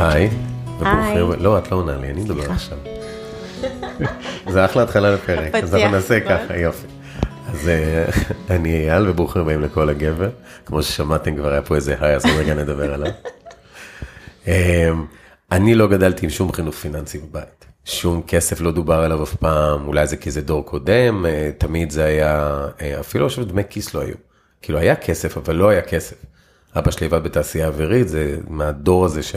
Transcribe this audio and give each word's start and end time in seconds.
היי, 0.00 0.30
וברוכים, 0.78 1.42
לא, 1.42 1.58
את 1.58 1.70
לא 1.70 1.76
עונה 1.76 1.96
לי, 1.96 2.10
אני 2.10 2.22
מדבר 2.22 2.52
עכשיו. 2.52 2.78
זה 4.48 4.64
אחלה 4.64 4.82
התחלה 4.82 5.14
לפרק, 5.14 5.54
אז 5.54 5.74
אנחנו 5.74 5.90
נעשה 5.90 6.20
ככה, 6.20 6.56
יופי. 6.56 6.86
אז 7.48 7.68
אה, 7.68 8.04
אני 8.50 8.90
אייל 8.90 9.08
וברוכים 9.08 9.42
הבאים 9.42 9.60
לכל 9.60 9.88
הגבר, 9.88 10.30
כמו 10.66 10.82
ששמעתם 10.82 11.36
כבר 11.36 11.52
היה 11.52 11.62
פה 11.62 11.76
איזה 11.76 11.96
היי, 12.00 12.16
אז 12.16 12.24
רגע 12.38 12.54
נדבר 12.54 12.94
עליו. 12.94 13.12
אה, 14.48 14.90
אני 15.52 15.74
לא 15.74 15.88
גדלתי 15.88 16.26
עם 16.26 16.30
שום 16.30 16.52
חינוך 16.52 16.74
פיננסי 16.74 17.18
בבית, 17.18 17.64
שום 17.84 18.22
כסף 18.26 18.60
לא 18.60 18.72
דובר 18.72 18.94
עליו 19.00 19.22
אף 19.22 19.34
פעם, 19.34 19.86
אולי 19.86 20.06
זה 20.06 20.16
כי 20.16 20.30
זה 20.30 20.40
דור 20.40 20.66
קודם, 20.66 21.26
אה, 21.26 21.50
תמיד 21.58 21.90
זה 21.90 22.04
היה, 22.04 22.66
אפילו 23.00 23.26
עכשיו 23.26 23.44
דמי 23.44 23.62
כיס 23.70 23.94
לא 23.94 24.00
היו. 24.00 24.14
כאילו 24.62 24.78
היה 24.78 24.96
כסף, 24.96 25.36
אבל 25.36 25.56
לא 25.56 25.68
היה 25.68 25.82
כסף. 25.82 26.16
אבא 26.76 26.90
שלי 26.90 27.06
עבד 27.06 27.24
בתעשייה 27.24 27.66
אווירית, 27.66 28.08
זה 28.08 28.38
מהדור 28.48 29.04
הזה 29.04 29.22
ש... 29.22 29.34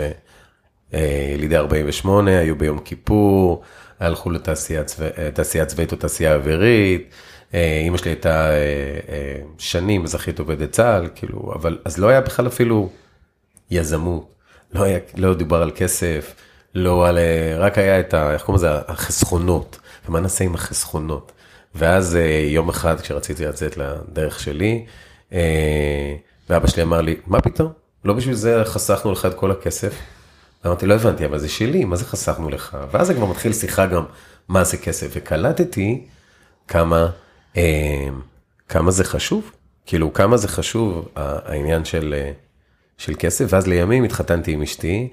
ילידי 1.33 1.57
48, 1.57 2.39
היו 2.39 2.55
ביום 2.55 2.79
כיפור, 2.79 3.61
הלכו 3.99 4.29
לתעשייה 4.29 5.65
צבאית 5.65 5.91
או 5.91 5.97
תעשייה 5.97 6.35
אווירית. 6.35 7.13
אימא 7.53 7.97
שלי 7.97 8.11
הייתה 8.11 8.49
שנים 9.57 10.03
אזרחית 10.03 10.39
עובדת 10.39 10.71
צה"ל, 10.71 11.07
כאילו, 11.15 11.53
אבל 11.55 11.77
אז 11.85 11.97
לא 11.97 12.07
היה 12.07 12.21
בכלל 12.21 12.47
אפילו 12.47 12.89
יזמות, 13.71 14.33
לא 14.73 14.83
היה, 14.83 14.99
לא 15.17 15.33
דובר 15.33 15.61
על 15.61 15.71
כסף, 15.75 16.35
לא 16.75 17.07
על, 17.07 17.17
רק 17.57 17.77
היה 17.77 17.99
את 17.99 18.13
ה, 18.13 18.33
איך 18.33 18.41
קוראים 18.41 18.65
לזה, 18.65 18.79
החסכונות, 18.87 19.79
ומה 20.07 20.19
נעשה 20.19 20.43
עם 20.43 20.55
החסכונות. 20.55 21.31
ואז 21.75 22.17
יום 22.47 22.69
אחד 22.69 23.01
כשרציתי 23.01 23.45
לצאת 23.45 23.77
לדרך 23.77 24.39
שלי, 24.39 24.85
ואבא 26.49 26.67
שלי 26.67 26.83
אמר 26.83 27.01
לי, 27.01 27.15
מה 27.27 27.41
פתאום? 27.41 27.71
לא 28.05 28.13
בשביל 28.13 28.35
זה 28.35 28.61
חסכנו 28.65 29.11
לך 29.11 29.25
את 29.25 29.33
כל 29.33 29.51
הכסף. 29.51 29.93
אמרתי, 30.65 30.85
לא 30.85 30.93
הבנתי, 30.93 31.25
אבל 31.25 31.37
זה 31.37 31.49
שלי, 31.49 31.85
מה 31.85 31.95
זה 31.95 32.05
חסכנו 32.05 32.49
לך? 32.49 32.77
ואז 32.91 33.07
זה 33.07 33.13
כבר 33.13 33.25
מתחיל 33.25 33.53
שיחה 33.53 33.85
גם, 33.85 34.03
מה 34.47 34.63
זה 34.63 34.77
כסף? 34.77 35.07
וקלטתי 35.11 36.07
כמה, 36.67 37.09
אה, 37.57 38.07
כמה 38.69 38.91
זה 38.91 39.03
חשוב, 39.03 39.51
כאילו, 39.85 40.13
כמה 40.13 40.37
זה 40.37 40.47
חשוב 40.47 41.09
העניין 41.15 41.85
של, 41.85 42.15
של 42.97 43.13
כסף, 43.19 43.45
ואז 43.49 43.67
לימים 43.67 44.03
התחתנתי 44.03 44.51
עם 44.51 44.61
אשתי, 44.61 45.09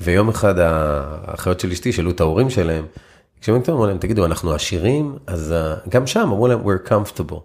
ויום 0.00 0.28
אחד 0.28 0.54
האחיות 0.58 1.60
של 1.60 1.70
אשתי 1.70 1.92
שאלו 1.92 2.10
את 2.10 2.20
ההורים 2.20 2.50
שלהם, 2.50 2.86
כשהם 3.40 3.60
אמרו 3.68 3.86
להם, 3.86 3.98
תגידו, 3.98 4.24
אנחנו 4.24 4.54
עשירים? 4.54 5.18
אז 5.26 5.54
גם 5.88 6.06
שם 6.06 6.20
אמרו 6.20 6.48
להם, 6.48 6.60
we're 6.64 6.88
comfortable. 6.88 7.40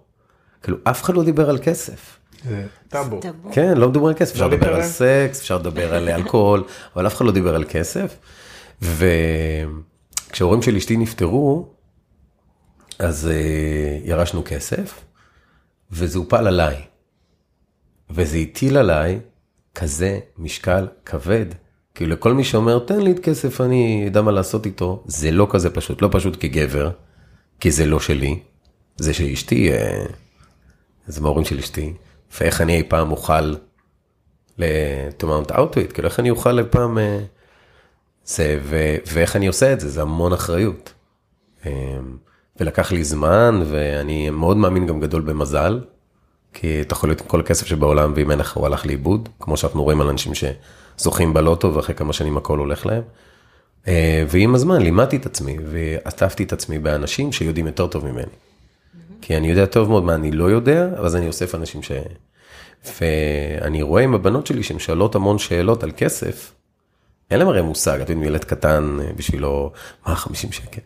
כאילו, 0.64 0.78
אף 0.84 1.04
אחד 1.04 1.14
לא 1.14 1.24
דיבר 1.24 1.50
על 1.50 1.58
כסף. 1.64 2.20
זה 2.50 2.66
טאבו. 2.88 3.20
כן, 3.52 3.78
לא 3.78 3.90
מדברים 3.90 4.08
על 4.08 4.14
כסף, 4.14 4.32
אפשר 4.32 4.48
לדבר 4.48 4.76
על 4.76 4.84
סקס, 4.84 5.40
אפשר 5.40 5.58
לדבר 5.58 5.94
על 5.96 6.10
אלכוהול, 6.10 6.64
אבל 6.96 7.08
אף 7.08 7.16
אחד 7.16 7.26
לא 7.26 7.32
דיבר 7.32 7.56
על 7.56 7.66
כסף. 7.70 8.18
וכשההורים 8.82 10.62
של 10.62 10.76
אשתי 10.76 10.98
נפטרו, 10.98 11.68
אז 13.00 13.30
ירשנו 14.04 14.42
כסף, 14.46 15.02
וזה 15.92 16.18
הופל 16.18 16.48
עליי. 16.48 16.82
וזה 18.10 18.38
הטיל 18.38 18.78
עליי 18.78 19.20
כזה 19.76 20.20
משקל 20.38 20.88
כבד. 21.06 21.46
כאילו 21.96 22.12
לכל 22.12 22.34
מי 22.34 22.44
שאומר, 22.44 22.80
תן 22.80 23.02
לי 23.02 23.12
את 23.12 23.20
כסף, 23.20 23.62
אני 23.62 24.06
אדע 24.08 24.22
מה 24.22 24.32
לעשות 24.32 24.66
איתו, 24.66 25.04
זה 25.06 25.32
לא 25.32 25.48
כזה 25.50 25.70
פשוט, 25.70 26.02
לא 26.02 26.10
פשוט 26.12 26.38
כגבר, 26.40 26.92
כי 27.60 27.72
זה 27.72 27.86
לא 27.86 28.00
שלי, 28.00 28.40
זה 28.98 29.14
של 29.14 29.24
אשתי, 29.24 29.72
זה 31.08 31.22
מההורים 31.22 31.46
של 31.46 31.58
אשתי. 31.60 31.94
ואיך 32.40 32.62
אני 32.62 32.76
אי 32.76 32.84
פעם 32.84 33.12
אוכל 33.12 33.54
to 35.20 35.22
mount 35.22 35.52
out 35.52 35.74
it, 35.76 35.94
כאילו 35.94 36.08
איך 36.08 36.20
אני 36.20 36.30
אוכל 36.30 36.60
אי 36.60 36.66
פעם, 36.70 36.98
זה, 38.26 38.60
ו, 38.64 38.96
ואיך 39.14 39.36
אני 39.36 39.48
עושה 39.48 39.74
את 39.74 39.80
זה, 39.80 39.90
זה 39.90 40.02
המון 40.02 40.34
אחריות. 40.34 40.94
ולקח 42.60 42.92
לי 42.92 43.04
זמן, 43.04 43.64
ואני 43.66 44.30
מאוד 44.30 44.58
מאמין 44.58 44.88
גם 44.88 45.00
גדול 45.00 45.22
במזל, 45.22 45.80
כי 46.54 46.82
אתה 46.82 46.94
יכול 46.94 47.10
להיות 47.10 47.22
עם 47.22 47.28
כל 47.28 47.40
הכסף 47.40 47.68
שבעולם, 47.68 48.14
ואם 48.16 48.32
אין 48.32 48.40
לך, 48.40 48.58
הוא 48.58 48.66
הלך 48.66 48.86
לאיבוד, 48.86 49.30
כמו 49.40 49.58
שאנחנו 49.58 49.84
רואים 49.84 50.02
על 50.02 50.10
אנשים 50.10 50.32
שזוכים 50.36 51.34
בלוטו, 51.34 51.74
ואחרי 51.74 51.96
כמה 51.96 52.14
שנים 52.14 52.38
הכל 52.38 52.60
הולך 52.60 52.86
להם. 52.86 53.04
ועם 54.28 54.56
הזמן 54.56 54.82
לימדתי 54.82 55.16
את 55.16 55.26
עצמי, 55.26 55.58
ועטפתי 55.66 56.44
את 56.44 56.54
עצמי 56.54 56.80
באנשים 56.80 57.32
שיודעים 57.32 57.68
יותר 57.68 57.88
טוב 57.88 58.06
ממני. 58.06 58.32
כי 59.22 59.38
אני 59.38 59.50
יודע 59.50 59.66
טוב 59.66 59.90
מאוד 59.90 60.04
מה 60.04 60.16
אני 60.16 60.32
לא 60.32 60.44
יודע, 60.44 60.88
אז 60.96 61.16
אני 61.16 61.28
אוסף 61.28 61.56
אנשים 61.56 61.84
ש... 61.84 61.92
ואני 63.02 63.82
רואה 63.82 64.04
עם 64.04 64.14
הבנות 64.14 64.48
שלי 64.48 64.64
שהן 64.64 64.80
שואלות 64.80 65.16
המון 65.16 65.38
שאלות 65.38 65.84
על 65.84 65.92
כסף, 65.98 66.54
אין 67.32 67.40
להם 67.40 67.48
הרי 67.48 67.62
מושג, 67.62 68.02
את 68.02 68.10
יודעת, 68.10 68.28
ילד 68.28 68.44
קטן 68.44 68.98
בשבילו, 69.16 69.72
מה 70.08 70.16
50 70.16 70.52
שקל? 70.52 70.82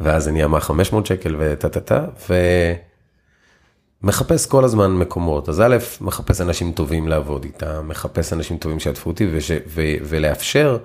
ואז 0.00 0.28
אני 0.28 0.44
אמר 0.44 0.60
500 0.60 1.06
שקל 1.06 1.36
וטה 1.38 1.68
טה 1.68 1.80
טה, 1.80 2.04
ומחפש 4.02 4.46
כל 4.46 4.64
הזמן 4.64 4.96
מקומות. 4.96 5.48
אז 5.48 5.60
א', 5.60 5.76
מחפש 6.00 6.40
אנשים 6.40 6.72
טובים 6.72 7.08
לעבוד 7.08 7.44
איתם, 7.44 7.88
מחפש 7.88 8.32
אנשים 8.32 8.58
טובים 8.58 8.80
שיעטפו 8.80 9.10
אותי, 9.10 9.28
וש... 9.32 9.50
ו... 9.66 9.82
ולאפשר 10.02 10.78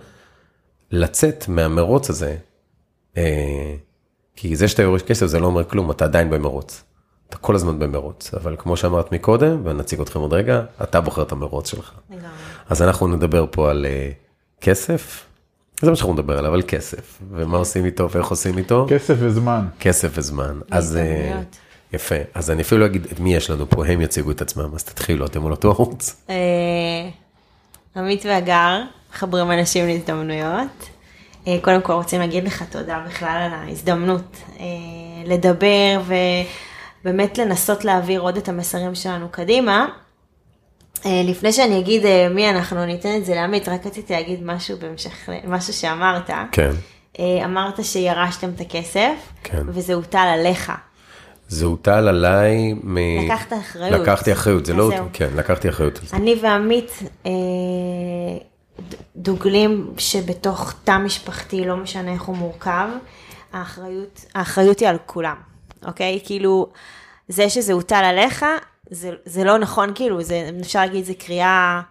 לצאת 0.91 1.46
מהמרוץ 1.47 2.09
הזה, 2.09 2.35
כי 4.35 4.56
זה 4.56 4.68
שאתה 4.68 4.81
יורש 4.81 5.01
כסף 5.01 5.25
זה 5.25 5.40
לא 5.40 5.46
אומר 5.46 5.63
כלום, 5.63 5.91
אתה 5.91 6.06
עדיין 6.06 6.29
במרוץ. 6.29 6.84
אתה 7.29 7.38
כל 7.38 7.56
הזמן 7.56 7.79
במרוץ, 7.79 8.34
אבל 8.34 8.56
כמו 8.59 8.78
שאמרת 8.78 9.12
מקודם, 9.12 9.62
ונציג 9.63 10.01
אתכם 10.01 10.19
עוד 10.19 10.34
רגע, 10.34 10.62
אתה 10.84 11.01
בוחר 11.01 11.22
את 11.22 11.31
המרוץ 11.31 11.69
שלך. 11.69 11.91
לגמרי. 12.09 12.28
אז 12.69 12.81
אנחנו 12.81 13.07
נדבר 13.07 13.45
פה 13.51 13.69
על 13.69 13.85
uh, 13.85 14.62
כסף, 14.63 15.25
זה 15.81 15.90
מה 15.90 15.95
שאנחנו 15.95 16.13
נדבר 16.13 16.38
עליו, 16.38 16.53
על 16.53 16.62
כסף, 16.68 17.19
ומה 17.31 17.57
עושים 17.57 17.85
איתו 17.85 18.09
ואיך 18.12 18.28
עושים 18.28 18.57
איתו. 18.57 18.85
כסף 18.90 19.16
וזמן. 19.19 19.66
כסף 19.80 20.09
וזמן. 20.13 20.59
אז 20.72 20.97
uh, 21.01 21.56
יפה, 21.93 22.15
אז 22.33 22.51
אני 22.51 22.61
אפילו 22.61 22.81
לא 22.81 22.85
אגיד 22.85 23.07
את 23.11 23.19
מי 23.19 23.35
יש 23.35 23.49
לנו 23.49 23.69
פה, 23.69 23.85
הם 23.85 24.01
יציגו 24.01 24.31
את 24.31 24.41
עצמם, 24.41 24.75
אז 24.75 24.83
תתחילו, 24.83 25.25
אתם 25.25 25.45
על 25.45 25.51
אותו 25.51 25.71
ערוץ. 25.71 26.25
עמית 27.95 28.25
והגר, 28.25 28.81
מחברים 29.11 29.51
אנשים 29.51 29.87
להזדמנויות. 29.87 30.89
קודם 31.61 31.81
כל 31.81 31.93
רוצים 31.93 32.19
להגיד 32.19 32.43
לך 32.43 32.63
תודה 32.69 33.03
בכלל 33.07 33.49
על 33.51 33.53
ההזדמנות 33.53 34.37
לדבר 35.25 36.01
ו... 36.03 36.13
באמת 37.05 37.37
לנסות 37.37 37.85
להעביר 37.85 38.21
עוד 38.21 38.37
את 38.37 38.49
המסרים 38.49 38.95
שלנו 38.95 39.29
קדימה. 39.31 39.85
לפני 41.05 41.53
שאני 41.53 41.79
אגיד 41.79 42.03
מי 42.31 42.49
אנחנו, 42.49 42.85
ניתן 42.85 43.15
את 43.17 43.25
זה 43.25 43.35
לעמית, 43.35 43.69
רק 43.69 43.85
רציתי 43.85 44.13
להגיד 44.13 44.39
משהו 44.43 44.77
בהמשך 44.77 45.29
למשהו 45.45 45.73
שאמרת. 45.73 46.29
כן. 46.51 46.71
אמרת 47.19 47.85
שירשתם 47.85 48.49
את 48.55 48.61
הכסף, 48.61 49.13
כן. 49.43 49.63
וזה 49.67 49.93
הוטל 49.93 50.27
עליך. 50.33 50.71
זה 51.53 51.65
הוטל 51.65 52.07
עליי 52.07 52.73
מ... 52.83 52.97
לקחת 53.25 53.53
אחריות. 53.53 54.01
לקחתי 54.01 54.33
אחריות, 54.33 54.65
זה 54.65 54.73
לא... 54.73 54.89
זהו. 54.89 55.05
כן, 55.13 55.29
לקחתי 55.35 55.69
אחריות. 55.69 55.99
אני 56.13 56.35
ועמית 56.41 56.91
אה, 57.25 57.31
דוגלים 59.15 59.93
שבתוך 59.97 60.73
תא 60.83 60.97
משפחתי, 60.97 61.65
לא 61.65 61.77
משנה 61.77 62.13
איך 62.13 62.21
הוא 62.21 62.35
מורכב, 62.35 62.87
האחריות, 63.53 64.25
האחריות 64.35 64.79
היא 64.79 64.89
על 64.89 64.97
כולם. 65.05 65.35
אוקיי? 65.85 66.19
כאילו, 66.25 66.67
זה 67.27 67.49
שזה 67.49 67.73
הוטל 67.73 68.03
עליך, 68.03 68.45
זה, 68.89 69.11
זה 69.25 69.43
לא 69.43 69.57
נכון, 69.57 69.91
כאילו, 69.95 70.23
זה, 70.23 70.49
אפשר 70.61 70.79
להגיד, 70.79 71.05
זה 71.05 71.13
קריאה 71.13 71.81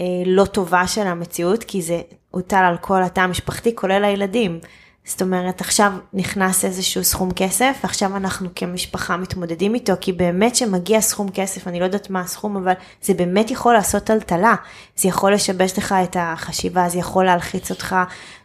אה, 0.00 0.04
לא 0.26 0.44
טובה 0.44 0.86
של 0.86 1.06
המציאות, 1.06 1.64
כי 1.64 1.82
זה 1.82 2.00
הוטל 2.30 2.64
על 2.68 2.76
כל 2.76 3.02
התא 3.02 3.20
המשפחתי, 3.20 3.76
כולל 3.76 4.04
הילדים. 4.04 4.60
זאת 5.08 5.22
אומרת, 5.22 5.60
עכשיו 5.60 5.92
נכנס 6.12 6.64
איזשהו 6.64 7.04
סכום 7.04 7.30
כסף, 7.36 7.76
ועכשיו 7.82 8.16
אנחנו 8.16 8.48
כמשפחה 8.54 9.16
מתמודדים 9.16 9.74
איתו, 9.74 9.92
כי 10.00 10.12
באמת 10.12 10.56
שמגיע 10.56 11.00
סכום 11.00 11.28
כסף, 11.34 11.68
אני 11.68 11.80
לא 11.80 11.84
יודעת 11.84 12.10
מה 12.10 12.20
הסכום, 12.20 12.56
אבל 12.56 12.72
זה 13.02 13.14
באמת 13.14 13.50
יכול 13.50 13.74
לעשות 13.74 14.04
טלטלה. 14.04 14.54
זה 14.96 15.08
יכול 15.08 15.34
לשבש 15.34 15.78
לך 15.78 15.94
את 16.04 16.16
החשיבה, 16.20 16.88
זה 16.88 16.98
יכול 16.98 17.24
להלחיץ 17.24 17.70
אותך, 17.70 17.96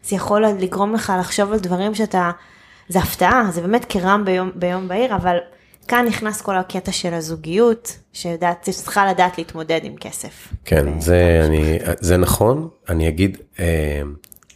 זה 0.03 0.15
יכול 0.15 0.45
לגרום 0.45 0.93
לך 0.93 1.13
לחשוב 1.19 1.51
על 1.51 1.59
דברים 1.59 1.95
שאתה... 1.95 2.31
זה 2.89 2.99
הפתעה, 2.99 3.47
זה 3.51 3.61
באמת 3.61 3.85
כרם 3.89 4.25
ביום, 4.25 4.51
ביום 4.55 4.87
בהיר, 4.87 5.15
אבל 5.15 5.37
כאן 5.87 6.05
נכנס 6.07 6.41
כל 6.41 6.57
הקטע 6.57 6.91
של 6.91 7.13
הזוגיות, 7.13 7.97
שיודעת, 8.13 8.61
צריכה 8.61 9.11
לדעת 9.11 9.37
להתמודד 9.37 9.79
עם 9.83 9.95
כסף. 9.95 10.47
כן, 10.65 10.99
זה, 10.99 11.43
אני, 11.45 11.79
זה 11.99 12.17
נכון, 12.17 12.69
אני 12.89 13.07
אגיד, 13.07 13.37
אה, 13.59 14.01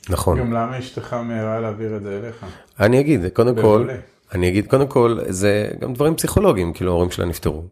נכון. 0.09 0.39
גם 0.39 0.54
למה 0.54 0.80
אשתך 0.80 1.13
מהרה 1.13 1.59
להעביר 1.59 1.95
את 1.95 2.04
זה 2.04 2.19
אליך? 2.24 2.45
אני 2.80 3.00
אגיד, 3.00 3.21
קודם 3.33 3.56
כל, 3.62 3.88
אני 4.33 4.48
אגיד, 4.50 4.68
קודם 4.68 4.88
כל, 4.88 5.18
זה 5.27 5.68
גם 5.80 5.94
דברים 5.94 6.15
פסיכולוגיים, 6.15 6.74
כאילו 6.74 6.92
ההורים 6.92 7.12
שלה 7.12 7.25
נפטרו. 7.25 7.63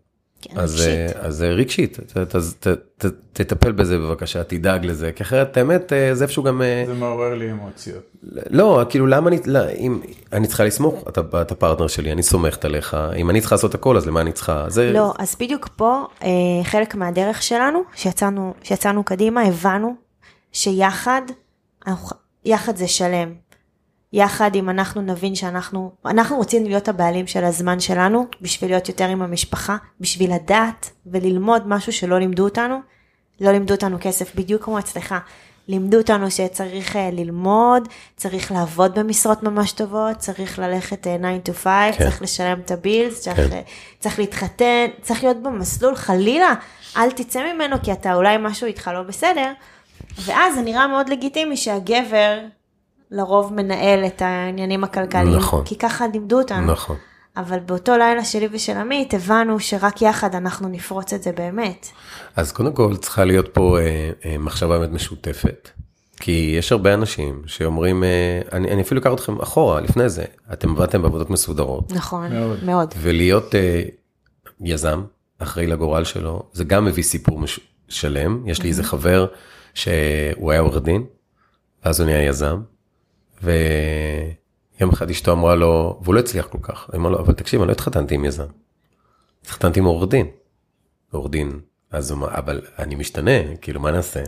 כן, 0.41 0.59
אז, 0.59 0.73
רגשית. 0.81 1.15
אה, 1.15 1.21
אז 1.21 1.43
אה, 1.43 1.49
רגשית, 1.49 1.99
ת, 1.99 2.17
ת, 2.17 2.35
ת, 2.35 2.67
ת, 2.97 3.05
תטפל 3.33 3.71
בזה 3.71 3.97
בבקשה, 3.97 4.43
תדאג 4.43 4.85
לזה, 4.85 5.11
כי 5.11 5.23
אחרת 5.23 5.57
האמת 5.57 5.93
אה, 5.93 6.15
זה 6.15 6.23
איפשהו 6.23 6.43
גם, 6.43 6.61
זה 6.87 6.93
מעורר 6.93 7.33
לי 7.35 7.51
אמוציות. 7.51 8.03
לא, 8.49 8.85
כאילו 8.89 9.07
למה 9.07 9.29
אני, 9.29 9.39
לא, 9.45 9.69
אם 9.69 9.99
אני 10.33 10.47
צריכה 10.47 10.63
לסמוך, 10.63 11.03
אתה, 11.09 11.21
אתה 11.41 11.55
פרטנר 11.55 11.87
שלי, 11.87 12.11
אני 12.11 12.23
סומכת 12.23 12.65
עליך, 12.65 12.97
אם 13.15 13.29
אני 13.29 13.39
צריכה 13.39 13.55
לעשות 13.55 13.75
הכל 13.75 13.97
אז 13.97 14.07
למה 14.07 14.21
אני 14.21 14.31
צריכה, 14.31 14.65
זה, 14.67 14.91
לא, 14.93 15.13
אז 15.19 15.35
בדיוק 15.39 15.69
פה, 15.75 16.05
אה, 16.23 16.27
חלק 16.63 16.95
מהדרך 16.95 17.43
שלנו, 17.43 17.79
שיצאנו, 17.95 18.53
שיצאנו 18.63 19.03
קדימה, 19.03 19.41
הבנו 19.41 19.95
שיחד, 20.51 21.21
אנחנו- 21.87 22.24
יחד 22.45 22.75
זה 22.75 22.87
שלם. 22.87 23.33
יחד 24.13 24.55
אם 24.55 24.69
אנחנו 24.69 25.01
נבין 25.01 25.35
שאנחנו, 25.35 25.91
אנחנו 26.05 26.37
רוצים 26.37 26.65
להיות 26.65 26.87
הבעלים 26.87 27.27
של 27.27 27.43
הזמן 27.43 27.79
שלנו, 27.79 28.25
בשביל 28.41 28.69
להיות 28.71 28.87
יותר 28.87 29.07
עם 29.07 29.21
המשפחה, 29.21 29.77
בשביל 29.99 30.33
לדעת 30.33 30.89
וללמוד 31.05 31.67
משהו 31.67 31.93
שלא 31.93 32.19
לימדו 32.19 32.43
אותנו. 32.43 32.79
לא 33.41 33.51
לימדו 33.51 33.73
אותנו 33.73 33.97
כסף, 34.01 34.35
בדיוק 34.35 34.63
כמו 34.63 34.79
אצלך. 34.79 35.15
לימדו 35.67 35.97
אותנו 35.97 36.31
שצריך 36.31 36.95
אה, 36.95 37.09
ללמוד, 37.11 37.87
צריך 38.15 38.51
לעבוד 38.51 38.99
במשרות 38.99 39.43
ממש 39.43 39.71
טובות, 39.71 40.17
צריך 40.17 40.59
ללכת 40.59 41.07
אה, 41.07 41.17
9 41.41 41.51
to 41.51 41.55
5, 41.55 41.95
כן. 41.97 42.03
צריך 42.03 42.21
לשלם 42.21 42.59
את 42.59 42.71
הבילס, 42.71 43.21
צריך, 43.21 43.37
כן. 43.37 43.51
אה, 43.51 43.61
צריך 43.99 44.19
להתחתן, 44.19 44.85
צריך 45.01 45.23
להיות 45.23 45.43
במסלול, 45.43 45.95
חלילה, 45.95 46.53
אל 46.97 47.11
תצא 47.11 47.53
ממנו 47.53 47.75
כי 47.83 47.91
אתה 47.91 48.13
אולי 48.13 48.37
משהו 48.39 48.67
איתך 48.67 48.91
לא 48.93 49.03
בסדר. 49.03 49.51
ואז 50.25 50.55
זה 50.55 50.61
נראה 50.61 50.87
מאוד 50.87 51.09
לגיטימי 51.09 51.57
שהגבר 51.57 52.39
לרוב 53.11 53.53
מנהל 53.53 54.05
את 54.05 54.21
העניינים 54.21 54.83
הכלכליים, 54.83 55.37
נכון. 55.37 55.65
כי 55.65 55.77
ככה 55.77 56.07
לימדו 56.13 56.37
אותנו. 56.37 56.71
נכון. 56.71 56.95
אבל 57.37 57.59
באותו 57.59 57.97
לילה 57.97 58.25
שלי 58.25 58.47
ושל 58.51 58.77
עמית 58.77 59.13
הבנו 59.13 59.59
שרק 59.59 60.01
יחד 60.01 60.35
אנחנו 60.35 60.67
נפרוץ 60.67 61.13
את 61.13 61.23
זה 61.23 61.31
באמת. 61.31 61.87
אז 62.35 62.51
קודם 62.51 62.73
כל 62.73 62.95
צריכה 62.97 63.25
להיות 63.25 63.53
פה 63.53 63.79
אה, 63.79 64.11
אה, 64.25 64.37
מחשבה 64.37 64.79
באמת 64.79 64.91
משותפת. 64.91 65.69
כי 66.19 66.55
יש 66.57 66.71
הרבה 66.71 66.93
אנשים 66.93 67.41
שאומרים, 67.45 68.03
אה, 68.03 68.41
אני, 68.51 68.71
אני 68.71 68.81
אפילו 68.81 69.01
אקח 69.01 69.13
אתכם 69.13 69.41
אחורה, 69.41 69.81
לפני 69.81 70.09
זה, 70.09 70.23
אתם 70.53 70.69
עבדתם 70.69 71.01
בעבודות 71.01 71.29
מסודרות, 71.29 71.91
נכון, 71.91 72.33
מאוד. 72.33 72.63
מאוד. 72.63 72.93
ולהיות 72.97 73.55
אה, 73.55 73.83
יזם, 74.61 75.03
אחראי 75.39 75.67
לגורל 75.67 76.03
שלו, 76.03 76.43
זה 76.53 76.63
גם 76.63 76.85
מביא 76.85 77.03
סיפור 77.03 77.39
מש, 77.39 77.59
שלם. 77.89 78.43
יש 78.45 78.63
לי 78.63 78.69
איזה 78.69 78.83
חבר 78.83 79.27
שהוא 79.75 80.51
היה 80.51 80.59
עורך 80.61 80.83
דין, 80.83 81.03
ואז 81.85 81.99
הוא 81.99 82.05
נהיה 82.05 82.23
יזם, 82.23 82.61
ויום 83.43 84.89
אחד 84.93 85.09
אשתו 85.09 85.31
אמרה 85.31 85.55
לו, 85.55 85.99
והוא 86.03 86.15
לא 86.15 86.19
הצליח 86.19 86.47
כל 86.47 86.57
כך, 86.61 86.89
אמרה 86.95 87.11
לו, 87.11 87.19
אבל 87.19 87.33
תקשיב, 87.33 87.61
אני 87.61 87.67
לא 87.67 87.73
התחתנתי 87.73 88.15
עם 88.15 88.25
יזם, 88.25 88.47
התחתנתי 89.41 89.79
עם 89.79 89.85
עורך 89.85 90.09
דין. 90.09 90.27
עורך 91.11 91.31
דין, 91.31 91.59
אז 91.91 92.11
הוא 92.11 92.17
אמר, 92.17 92.27
אבל 92.37 92.61
אני 92.79 92.95
משתנה, 92.95 93.55
כאילו, 93.61 93.79
מה 93.79 93.91
נעשה? 93.91 94.23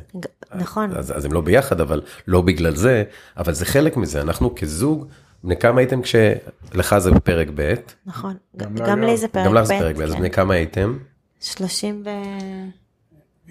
נכון, 0.55 0.91
אז, 0.97 1.17
אז 1.17 1.25
הם 1.25 1.33
לא 1.33 1.41
ביחד, 1.41 1.81
אבל 1.81 2.01
לא 2.27 2.41
בגלל 2.41 2.75
זה, 2.75 3.03
אבל 3.37 3.53
זה 3.53 3.65
חלק 3.65 3.97
מזה, 3.97 4.21
אנחנו 4.21 4.55
כזוג, 4.55 5.07
בני 5.43 5.57
כמה 5.57 5.79
הייתם 5.79 6.01
כשלך 6.01 6.97
זה 6.97 7.11
בפרק 7.11 7.47
ב', 7.55 7.73
נכון. 8.05 8.35
גם 8.57 8.75
גם. 8.75 9.01
לי 9.01 9.17
זה 9.17 9.27
פרק 9.27 9.45
גם 9.45 9.53
לך 9.53 9.63
זה 9.63 9.73
ב', 9.75 9.79
פרק 9.79 9.95
ב', 9.95 10.01
אז 10.01 10.11
כן. 10.11 10.19
בני 10.19 10.29
כמה 10.29 10.53
הייתם? 10.53 10.97
30 11.41 12.03
ו... 12.05 12.09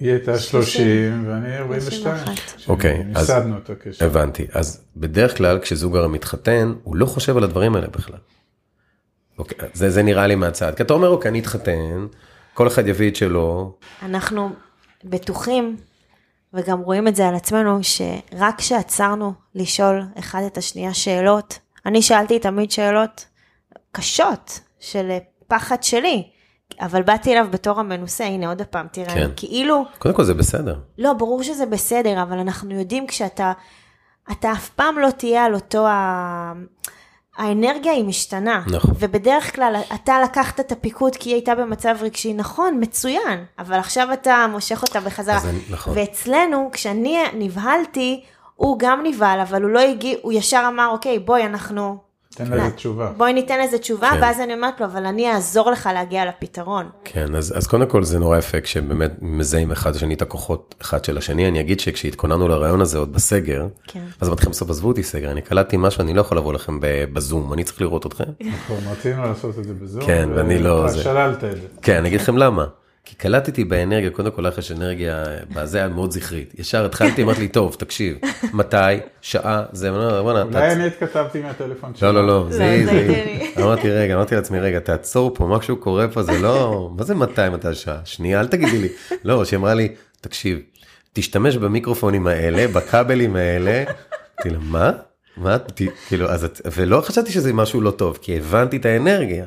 היא 0.00 0.10
הייתה 0.10 0.38
30 0.38 1.24
ואני 1.28 1.58
42. 1.58 2.16
31. 2.16 2.68
אוקיי, 2.68 3.04
אז-. 3.14 3.32
הבנתי, 4.00 4.46
אז 4.52 4.84
בדרך 4.96 5.36
כלל 5.36 5.58
כשזוג 5.58 5.96
הרי 5.96 6.08
מתחתן, 6.08 6.74
הוא 6.82 6.96
לא 6.96 7.06
חושב 7.06 7.36
על 7.36 7.44
הדברים 7.44 7.74
האלה 7.74 7.86
בכלל. 7.86 8.18
אוקיי, 9.38 9.68
זה, 9.74 9.90
זה 9.90 10.02
נראה 10.02 10.26
לי 10.26 10.34
מהצד, 10.34 10.74
כי 10.74 10.82
אתה 10.82 10.94
אומר, 10.94 11.08
אוקיי, 11.08 11.28
אני 11.28 11.40
אתחתן, 11.40 12.06
כל 12.54 12.66
אחד 12.66 12.88
יביא 12.88 13.10
את 13.10 13.16
שלו, 13.16 13.78
אנחנו 14.02 14.50
בטוחים, 15.04 15.76
וגם 16.54 16.80
רואים 16.80 17.08
את 17.08 17.16
זה 17.16 17.28
על 17.28 17.34
עצמנו, 17.34 17.78
שרק 17.82 18.58
כשעצרנו 18.58 19.32
לשאול 19.54 20.02
אחד 20.18 20.42
את 20.46 20.58
השנייה 20.58 20.94
שאלות, 20.94 21.58
אני 21.86 22.02
שאלתי 22.02 22.38
תמיד 22.38 22.70
שאלות 22.70 23.24
קשות 23.92 24.60
של 24.80 25.10
פחד 25.48 25.82
שלי, 25.82 26.30
אבל 26.80 27.02
באתי 27.02 27.32
אליו 27.32 27.46
בתור 27.50 27.80
המנוסה, 27.80 28.24
הנה 28.24 28.48
עוד 28.48 28.62
פעם, 28.62 28.86
תראה, 28.92 29.14
כן. 29.14 29.30
כאילו, 29.36 29.84
קודם 29.98 30.14
כל 30.14 30.24
זה 30.24 30.34
בסדר. 30.34 30.76
לא, 30.98 31.12
ברור 31.12 31.42
שזה 31.42 31.66
בסדר, 31.66 32.22
אבל 32.22 32.38
אנחנו 32.38 32.74
יודעים 32.78 33.06
כשאתה, 33.06 33.52
אתה 34.32 34.52
אף 34.52 34.68
פעם 34.68 34.98
לא 34.98 35.10
תהיה 35.10 35.44
על 35.44 35.54
אותו 35.54 35.86
ה... 35.86 36.52
האנרגיה 37.36 37.92
היא 37.92 38.04
משתנה. 38.04 38.62
נכון. 38.70 38.94
ובדרך 38.98 39.54
כלל 39.54 39.76
אתה 39.94 40.20
לקחת 40.24 40.60
את 40.60 40.72
הפיקוד 40.72 41.16
כי 41.16 41.28
היא 41.30 41.34
הייתה 41.34 41.54
במצב 41.54 41.96
רגשי, 42.00 42.34
נכון, 42.34 42.78
מצוין, 42.80 43.44
אבל 43.58 43.78
עכשיו 43.78 44.12
אתה 44.12 44.46
מושך 44.52 44.82
אותה 44.82 45.00
בחזרה. 45.00 45.36
אז 45.36 45.46
אני- 45.46 45.58
נכון. 45.70 45.92
ואצלנו, 45.96 46.68
כשאני 46.72 47.18
נבהלתי, 47.34 48.24
הוא 48.54 48.78
גם 48.78 49.00
נבהל, 49.04 49.40
אבל 49.40 49.62
הוא 49.62 49.70
לא 49.70 49.80
הגיע, 49.80 50.16
הוא 50.22 50.32
ישר 50.32 50.64
אמר, 50.68 50.88
אוקיי, 50.92 51.18
בואי, 51.18 51.46
אנחנו... 51.46 52.05
תן 52.36 52.50
לזה 52.50 52.70
תשובה. 52.70 53.12
בואי 53.16 53.32
ניתן 53.32 53.60
לזה 53.60 53.78
תשובה, 53.78 54.10
כן. 54.10 54.18
ואז 54.22 54.40
אני 54.40 54.54
אומרת 54.54 54.80
לו, 54.80 54.86
אבל 54.86 55.06
אני 55.06 55.32
אעזור 55.32 55.70
לך 55.70 55.88
להגיע 55.94 56.24
לפתרון. 56.26 56.88
כן, 57.04 57.34
אז, 57.34 57.58
אז 57.58 57.66
קודם 57.66 57.86
כל 57.86 58.04
זה 58.04 58.18
נורא 58.18 58.38
יפה 58.38 58.60
כשבאמת 58.60 59.10
מזהים 59.20 59.72
אחד 59.72 59.94
לשני 59.94 60.14
את 60.14 60.22
הכוחות 60.22 60.74
אחד 60.82 61.04
של 61.04 61.18
השני. 61.18 61.48
אני 61.48 61.60
אגיד 61.60 61.80
שכשהתכוננו 61.80 62.48
לרעיון 62.48 62.80
הזה 62.80 62.98
עוד 62.98 63.12
בסגר, 63.12 63.66
כן. 63.86 64.04
אז 64.20 64.28
אמרתי 64.28 64.42
לכם 64.42 64.50
בסוף 64.50 64.70
עזבו 64.70 64.88
אותי 64.88 65.02
סגר, 65.02 65.30
אני 65.30 65.42
קלטתי 65.42 65.76
משהו, 65.78 66.02
אני 66.02 66.14
לא 66.14 66.20
יכול 66.20 66.36
לבוא 66.36 66.52
לכם 66.52 66.78
בזום, 67.12 67.52
אני 67.52 67.64
צריך 67.64 67.80
לראות 67.80 68.06
אתכם. 68.06 68.24
נכון, 68.40 68.76
רצינו 68.90 69.22
לעשות 69.22 69.58
את 69.58 69.64
זה 69.64 69.74
בזום. 69.74 70.06
כן, 70.06 70.28
ואני 70.34 70.58
לא 70.58 70.88
זה. 70.88 71.02
שללת 71.02 71.44
את 71.44 71.56
זה. 71.56 71.66
כן, 71.82 71.96
אני 71.96 72.08
אגיד 72.08 72.20
לכם 72.20 72.36
למה. 72.38 72.66
כי 73.08 73.14
קלטתי 73.14 73.64
באנרגיה, 73.64 74.10
קודם 74.10 74.30
כל 74.30 74.42
לך 74.42 74.58
יש 74.58 74.72
אנרגיה, 74.72 75.24
בזה 75.54 75.78
היה 75.78 75.88
מאוד 75.88 76.10
זכרית. 76.10 76.54
ישר 76.58 76.84
התחלתי, 76.84 77.22
אמרתי 77.22 77.40
לי, 77.40 77.48
טוב, 77.48 77.76
תקשיב, 77.78 78.16
מתי, 78.52 78.76
שעה, 79.20 79.62
זה, 79.72 79.90
בוא'נה, 80.22 80.42
אולי 80.42 80.72
אני 80.72 80.86
התכתבתי 80.86 81.40
מהטלפון 81.42 81.92
שלי. 81.94 82.08
לא, 82.08 82.14
לא, 82.14 82.26
לא, 82.26 82.46
זה 82.50 82.56
זה 82.56 82.64
היא, 82.64 82.84
זה 82.86 82.92
היא. 82.92 83.64
אמרתי, 83.64 83.90
רגע, 83.90 84.14
אמרתי 84.14 84.34
לעצמי, 84.34 84.60
רגע, 84.60 84.78
תעצור 84.78 85.34
פה, 85.34 85.46
משהו 85.46 85.76
קורה 85.76 86.08
פה, 86.08 86.22
זה 86.22 86.38
לא, 86.38 86.90
מה 86.96 87.04
זה 87.04 87.14
200 87.14 87.52
מתי 87.52 87.68
השעה? 87.68 87.98
שנייה, 88.04 88.40
אל 88.40 88.46
תגידי 88.46 88.78
לי. 88.78 88.88
לא, 89.24 89.44
שהיא 89.44 89.58
אמרה 89.58 89.74
לי, 89.74 89.88
תקשיב, 90.20 90.58
תשתמש 91.12 91.56
במיקרופונים 91.56 92.26
האלה, 92.26 92.68
בכבלים 92.68 93.36
האלה. 93.36 93.84
אמרתי 93.84 94.50
לה, 94.50 94.58
מה? 94.60 94.90
מה? 95.36 95.58
ת- 95.58 95.82
כאילו, 96.08 96.26
אז, 96.30 96.44
את- 96.44 96.60
ולא 96.76 97.00
חשבתי 97.00 97.32
שזה 97.32 97.52
משהו 97.52 97.80
לא 97.80 97.90
טוב, 97.90 98.18
כי 98.22 98.36
הבנתי 98.36 98.76
את 98.76 98.84
האנרגיה. 98.86 99.44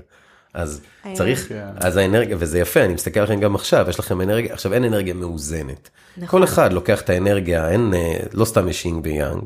אז 0.53 0.81
צריך, 1.13 1.47
כן. 1.49 1.65
אז 1.75 1.97
האנרגיה, 1.97 2.35
וזה 2.39 2.59
יפה, 2.59 2.85
אני 2.85 2.93
מסתכל 2.93 3.19
עליכם 3.19 3.39
גם 3.39 3.55
עכשיו, 3.55 3.85
יש 3.89 3.99
לכם 3.99 4.21
אנרגיה, 4.21 4.53
עכשיו 4.53 4.73
אין 4.73 4.83
אנרגיה 4.83 5.13
מאוזנת. 5.13 5.89
נכון. 6.17 6.39
כל 6.39 6.43
אחד 6.43 6.73
לוקח 6.73 7.01
את 7.01 7.09
האנרגיה, 7.09 7.69
אין, 7.69 7.93
אה, 7.93 8.19
לא 8.33 8.45
סתם 8.45 8.69
יש 8.69 8.85
יינג 8.85 9.05
ויאנג. 9.05 9.43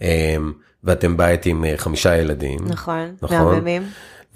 אמ, 0.00 0.52
ואתם 0.84 1.16
בית 1.16 1.46
עם 1.46 1.64
אה, 1.64 1.74
חמישה 1.76 2.16
ילדים. 2.16 2.58
נכון, 2.66 3.14
נכון. 3.22 3.54
מהממים. 3.54 3.82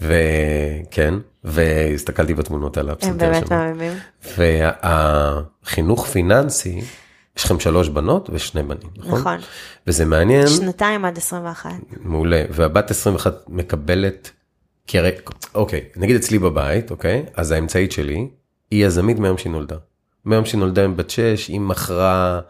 וכן, 0.01 1.15
והסתכלתי 1.45 2.35
בתמונות 2.35 2.77
על 2.77 2.89
הם 2.89 2.93
הפסנתר 2.93 3.31
באמת 3.31 3.47
שלו. 3.47 3.57
מהממים. 3.57 3.93
והחינוך 4.39 6.07
פיננסי, 6.07 6.81
יש 7.37 7.45
לכם 7.45 7.61
שלוש 7.61 7.89
בנות 7.89 8.31
ושני 8.33 8.63
בנים, 8.63 8.91
נכון? 8.97 9.21
נכון. 9.21 9.39
וזה 9.87 10.05
מעניין, 10.05 10.47
שנתיים 10.47 11.05
עד 11.05 11.17
21. 11.19 11.71
מעולה, 12.01 12.43
והבת 12.51 12.91
21 12.91 13.35
מקבלת, 13.49 14.31
כי 14.91 14.99
הרי, 14.99 15.11
אוקיי, 15.55 15.81
נגיד 15.97 16.17
אצלי 16.17 16.39
בבית, 16.39 16.91
אוקיי, 16.91 17.25
אז 17.35 17.51
האמצעית 17.51 17.93
שלי, 17.93 18.29
היא 18.71 18.87
יזמית 18.87 19.19
מהיום 19.19 19.39
שהיא 19.39 19.53
נולדה. 19.53 19.77
מהיום 20.25 20.45
שהיא 20.45 20.59
נולדה 20.59 20.85
עם 20.85 20.97
בת 20.97 21.11
6, 21.11 21.49
היא 21.49 21.61
מכרה 21.61 22.41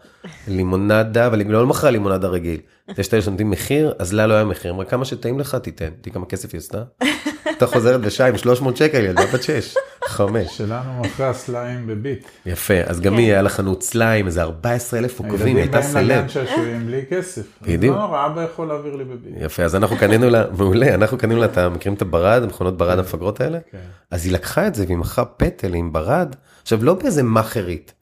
לימונדה, 0.47 1.27
אבל 1.27 1.39
היא 1.39 1.49
לא 1.49 1.67
מכרה 1.67 1.91
לימונדה 1.91 2.27
רגיל. 2.27 2.59
יש 2.97 3.07
את 3.07 3.13
אלה 3.13 3.21
שנותנים 3.21 3.49
מחיר, 3.49 3.93
אז 3.99 4.13
לה 4.13 4.27
לא 4.27 4.33
היה 4.33 4.43
מחיר, 4.43 4.71
אמרה 4.71 4.85
כמה 4.85 5.05
שטעים 5.05 5.39
לך 5.39 5.55
תיתן, 5.55 5.89
תראי 6.01 6.13
כמה 6.13 6.25
כסף 6.25 6.53
היא 6.53 6.59
עשתה. 6.59 6.83
אתה 7.57 7.67
חוזרת 7.67 8.01
בשעה 8.01 8.27
עם 8.27 8.37
300 8.37 8.77
שקל, 8.77 9.05
ילדה 9.05 9.25
בת 9.33 9.43
6, 9.43 9.75
5. 10.07 10.57
שלנו 10.57 11.01
מכרה 11.01 11.33
סליים 11.33 11.87
בביט. 11.87 12.27
יפה, 12.45 12.73
אז 12.85 12.99
גם 12.99 13.17
היא 13.17 13.31
היה 13.31 13.41
לה 13.41 13.49
חנות 13.49 13.83
סליים, 13.83 14.27
איזה 14.27 14.41
14 14.41 14.99
אלף 14.99 15.19
עוקבים, 15.19 15.55
היא 15.55 15.63
הייתה 15.63 15.77
הילדים 15.77 15.93
באים 15.93 16.07
לגן 16.07 16.27
סלב. 16.27 16.45
שעשועים 16.45 16.85
בלי 16.85 17.01
כסף. 17.09 17.41
בדיוק. 17.61 17.95
לא 17.95 18.01
נורא, 18.01 18.25
אבא 18.25 18.43
יכול 18.43 18.67
להעביר 18.67 18.95
לי 18.95 19.03
בביט. 19.03 19.33
יפה, 19.37 19.63
אז 19.63 19.75
אנחנו 19.75 19.97
קנינו 19.97 20.29
לה, 20.29 20.43
מעולה, 20.57 20.95
אנחנו 20.95 21.17
קנינו 21.17 21.39
לה, 21.39 21.45
אתה 21.45 21.69
מכירים 21.69 21.95
את 21.95 22.01
הברד, 22.01 22.45
מכונות 22.45 22.77
ברד 22.77 22.99
המפגרות 22.99 23.41
האלה? 23.41 23.59
כן. 23.71 23.77
אז 24.11 24.25
היא 24.25 24.33
לקחה 24.33 24.67
את 24.67 24.75
זה 24.75 24.85
והיא 24.85 24.97
מכרה 24.97 25.25
פטל 25.25 25.73
עם 25.73 25.93
ברד, 25.93 26.35
עכשיו 26.61 26.83
לא 26.83 26.93
באיזה 26.93 27.23
מאכרית, 27.23 27.93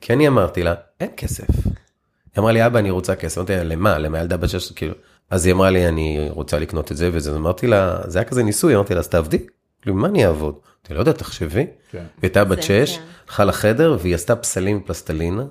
כי 0.00 0.12
אני 0.12 0.28
אמרתי 0.28 0.62
לה, 0.62 0.74
אין 1.00 1.10
כסף. 1.16 1.46
היא 1.64 1.72
אמרה 2.38 2.52
לי, 2.52 2.66
אבא, 2.66 2.78
אני 2.78 2.90
רוצה 2.90 3.14
כסף, 3.14 3.38
אמרתי 3.38 3.56
לה, 3.56 3.64
למה? 3.64 3.98
למה 3.98 4.18
ילדה 4.18 4.36
בת 4.36 4.48
שש, 4.48 4.72
כאילו, 4.72 4.94
אז 5.30 5.46
היא 5.46 5.54
אמרה 5.54 5.70
לי, 5.70 5.88
אני 5.88 6.28
רוצה 6.30 6.58
לקנות 6.58 6.92
את 6.92 6.96
זה 6.96 7.10
וזה, 7.12 7.36
אמרתי 7.36 7.66
לה, 7.66 7.98
זה 8.04 8.18
היה 8.18 8.24
כזה 8.24 8.42
ניסוי, 8.42 8.74
אמרתי 8.74 8.94
לה, 8.94 9.00
אז 9.00 9.08
תעבדי, 9.08 9.38
מה 9.94 10.08
אני 10.08 10.26
אעבוד? 10.26 10.54
אמרתי, 10.54 10.94
לא 10.94 10.98
יודע, 10.98 11.12
תחשבי. 11.12 11.66
כן. 11.90 11.98
היא 11.98 12.04
הייתה 12.22 12.44
בת 12.44 12.62
שש, 12.62 12.96
כן. 12.96 13.02
הלכה 13.28 13.44
לחדר 13.44 13.96
והיא 14.00 14.14
עשתה 14.14 14.36
פסלים 14.36 14.76
מפלסטלינה. 14.76 15.44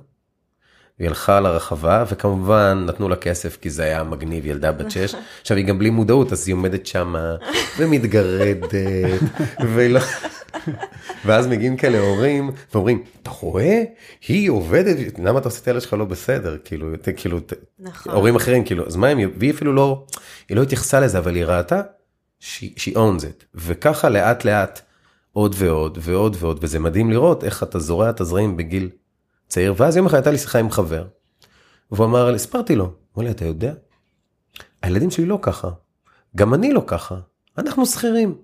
והיא 1.00 1.10
הלכה 1.10 1.40
לרחבה 1.40 2.06
וכמובן 2.10 2.84
נתנו 2.88 3.10
לה 3.10 3.16
כסף 3.16 3.58
כי 3.62 3.70
זה 3.70 3.84
היה 3.84 4.04
מגניב 4.04 4.46
ילדה 4.46 4.72
בת 4.72 4.92
שש. 4.92 5.16
עכשיו 5.42 5.58
היא 5.58 5.66
גם 5.66 5.80
בלי 5.80 5.90
מודעות 5.90 6.32
אז 6.32 6.48
היא 6.48 6.56
עומדת 6.56 6.86
שמה 6.86 7.36
ומתגרדת 7.78 8.74
ולא 9.74 10.00
ואז 11.26 11.48
מגיעים 11.48 11.78
כאלה 11.78 12.00
הורים 12.00 12.52
ואומרים, 12.74 13.04
אתה 13.24 13.30
רואה? 13.30 13.84
היא 14.28 14.50
עובדת, 14.50 15.20
למה 15.20 15.40
אתה 15.40 15.48
עושה 15.48 15.62
את 15.62 15.68
הילד 15.68 15.82
שלך 15.82 15.94
לא 15.94 16.06
בסדר? 16.06 16.58
כאילו, 16.66 16.88
כאילו, 17.18 17.40
נכון. 17.80 18.14
הורים 18.14 18.36
אחרים, 18.36 18.64
כאילו, 18.64 18.88
אז 18.88 18.96
מה 18.96 19.08
הם, 19.08 19.20
והיא 19.38 19.52
אפילו 19.52 19.74
לא, 19.74 20.06
היא 20.50 20.58
לא 20.58 20.64
התייחסה 20.64 21.00
לזה, 21.00 21.18
אבל 21.18 21.36
היא 21.36 21.46
ראתה, 21.46 21.82
she 22.54 22.94
owns 22.96 23.22
it. 23.22 23.46
וככה 23.56 24.10
לאט 24.10 24.46
לאט, 24.46 24.82
עוד 25.32 25.56
ועוד 25.58 25.98
ועוד 26.02 26.38
ועוד, 26.40 26.60
וזה 26.62 26.80
מדהים 26.80 27.12
לראות 27.12 27.44
איך 27.44 27.64
אתה 27.64 27.80
זורע 27.80 28.10
את 28.10 28.22
הזרעים 28.22 28.58
בגיל 28.58 28.90
צעיר, 29.48 29.74
ואז 29.78 29.98
יום 29.98 30.06
אחד 30.06 30.16
הייתה 30.16 30.32
לי 30.32 30.38
שיחה 30.38 30.60
עם 30.60 30.72
חבר, 30.72 31.08
והוא 31.92 32.06
אמר 32.06 32.30
לי, 32.30 32.36
הסברתי 32.36 32.76
לו, 32.76 32.92
אמר 33.18 33.26
לי, 33.26 33.32
אתה 33.32 33.46
יודע? 33.46 33.74
הילדים 34.82 35.12
שלי 35.12 35.26
לא 35.26 35.40
ככה, 35.42 35.70
גם 36.36 36.54
אני 36.54 36.74
לא 36.74 36.84
ככה, 36.88 37.16
אנחנו 37.58 37.86
שכירים. 37.86 38.36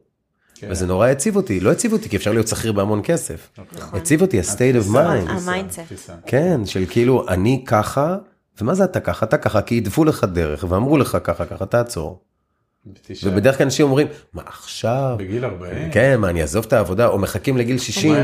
כן. 0.55 0.67
וזה 0.71 0.87
נורא 0.87 1.07
העציב 1.07 1.35
אותי, 1.35 1.59
לא 1.59 1.71
העציב 1.71 1.93
אותי 1.93 2.09
כי 2.09 2.15
אפשר 2.15 2.31
להיות 2.31 2.47
שכיר 2.47 2.71
בהמון 2.71 3.01
כסף. 3.03 3.49
נכון. 3.77 3.99
העציב 3.99 4.21
אותי 4.21 4.39
ה-state 4.39 4.85
of 4.85 4.93
mind. 4.93 5.29
ה 5.29 5.35
mindset. 5.35 5.79
כן, 6.25 6.65
של 6.65 6.85
כאילו 6.89 7.27
אני 7.27 7.63
ככה, 7.67 8.17
ומה 8.61 8.75
זה 8.75 8.83
אתה 8.83 8.99
ככה? 8.99 9.25
אתה 9.25 9.37
ככה, 9.37 9.61
כי 9.61 9.75
העדפו 9.75 10.05
לך 10.05 10.23
דרך 10.23 10.65
ואמרו 10.69 10.97
לך 10.97 11.17
ככה, 11.23 11.45
ככה, 11.45 11.65
תעצור. 11.65 12.23
ובדרך 13.23 13.57
כלל 13.57 13.65
אנשים 13.65 13.85
אומרים, 13.85 14.07
מה 14.33 14.41
עכשיו? 14.45 15.15
בגיל 15.19 15.45
40? 15.45 15.91
כן, 15.91 16.19
מה, 16.19 16.29
אני 16.29 16.41
אעזוב 16.41 16.65
את 16.67 16.73
העבודה, 16.73 17.07
או 17.07 17.19
מחכים 17.19 17.57
לגיל 17.57 17.77
60. 17.77 18.15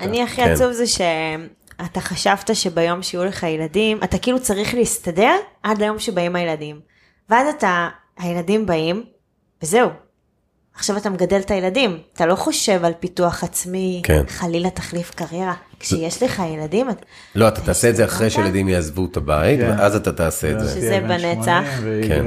אני 0.00 0.22
הכי 0.22 0.36
כן. 0.36 0.50
עצוב 0.50 0.72
זה 0.72 0.86
שאתה 0.86 2.00
חשבת 2.00 2.50
שביום 2.56 3.02
שיהיו 3.02 3.24
לך 3.24 3.42
ילדים, 3.42 3.98
אתה 4.04 4.18
כאילו 4.18 4.40
צריך 4.40 4.74
להסתדר 4.74 5.34
עד 5.62 5.78
ליום 5.78 5.98
שבאים 5.98 6.36
הילדים. 6.36 6.80
ואז 7.30 7.54
אתה, 7.58 7.88
הילדים 8.18 8.66
באים, 8.66 9.04
וזהו. 9.62 9.88
עכשיו 10.74 10.96
אתה 10.96 11.10
מגדל 11.10 11.40
את 11.40 11.50
הילדים, 11.50 11.98
אתה 12.12 12.26
לא 12.26 12.34
חושב 12.34 12.84
על 12.84 12.92
פיתוח 13.00 13.44
עצמי, 13.44 14.02
כן. 14.04 14.22
חלילה 14.28 14.70
תחליף 14.70 15.10
קריירה. 15.14 15.54
כשיש 15.82 16.22
לך 16.22 16.42
ילדים, 16.54 16.90
אתה... 16.90 17.00
לא, 17.34 17.48
אתה 17.48 17.60
תעשה 17.60 17.90
את 17.90 17.96
זה 17.96 18.04
אחרי 18.04 18.30
שילדים 18.30 18.68
יעזבו 18.68 19.04
את 19.10 19.16
הבית, 19.16 19.60
כן. 19.60 19.70
ואז 19.70 19.96
אתה 19.96 20.12
תעשה 20.12 20.52
את 20.52 20.60
זה. 20.60 20.68
שזה 20.68 21.00
בנצח. 21.08 21.64
כן. 22.08 22.24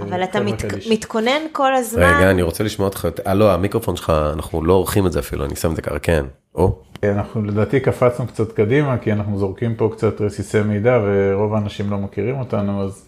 אבל 0.00 0.24
אתה 0.24 0.40
מת, 0.40 0.64
מתכונן 0.90 1.40
כל 1.52 1.74
הזמן. 1.74 2.02
רגע, 2.02 2.30
אני 2.30 2.42
רוצה 2.42 2.64
לשמוע 2.64 2.88
אותך, 2.88 3.08
אה, 3.26 3.34
לא, 3.34 3.52
המיקרופון 3.52 3.96
שלך, 3.96 4.12
אנחנו 4.32 4.64
לא 4.64 4.72
עורכים 4.72 5.06
את 5.06 5.12
זה 5.12 5.18
אפילו, 5.18 5.44
אני 5.44 5.56
שם 5.56 5.70
את 5.70 5.76
זה 5.76 5.82
ככה, 5.82 5.98
כן. 5.98 6.24
או. 6.54 6.78
אנחנו 7.04 7.44
לדעתי 7.44 7.80
קפצנו 7.80 8.26
קצת 8.26 8.52
קדימה, 8.52 8.98
כי 8.98 9.12
אנחנו 9.12 9.38
זורקים 9.38 9.74
פה 9.74 9.90
קצת 9.92 10.20
רסיסי 10.20 10.62
מידע, 10.62 11.00
ורוב 11.04 11.54
האנשים 11.54 11.90
לא 11.90 11.98
מכירים 11.98 12.38
אותנו, 12.38 12.84
אז 12.84 13.04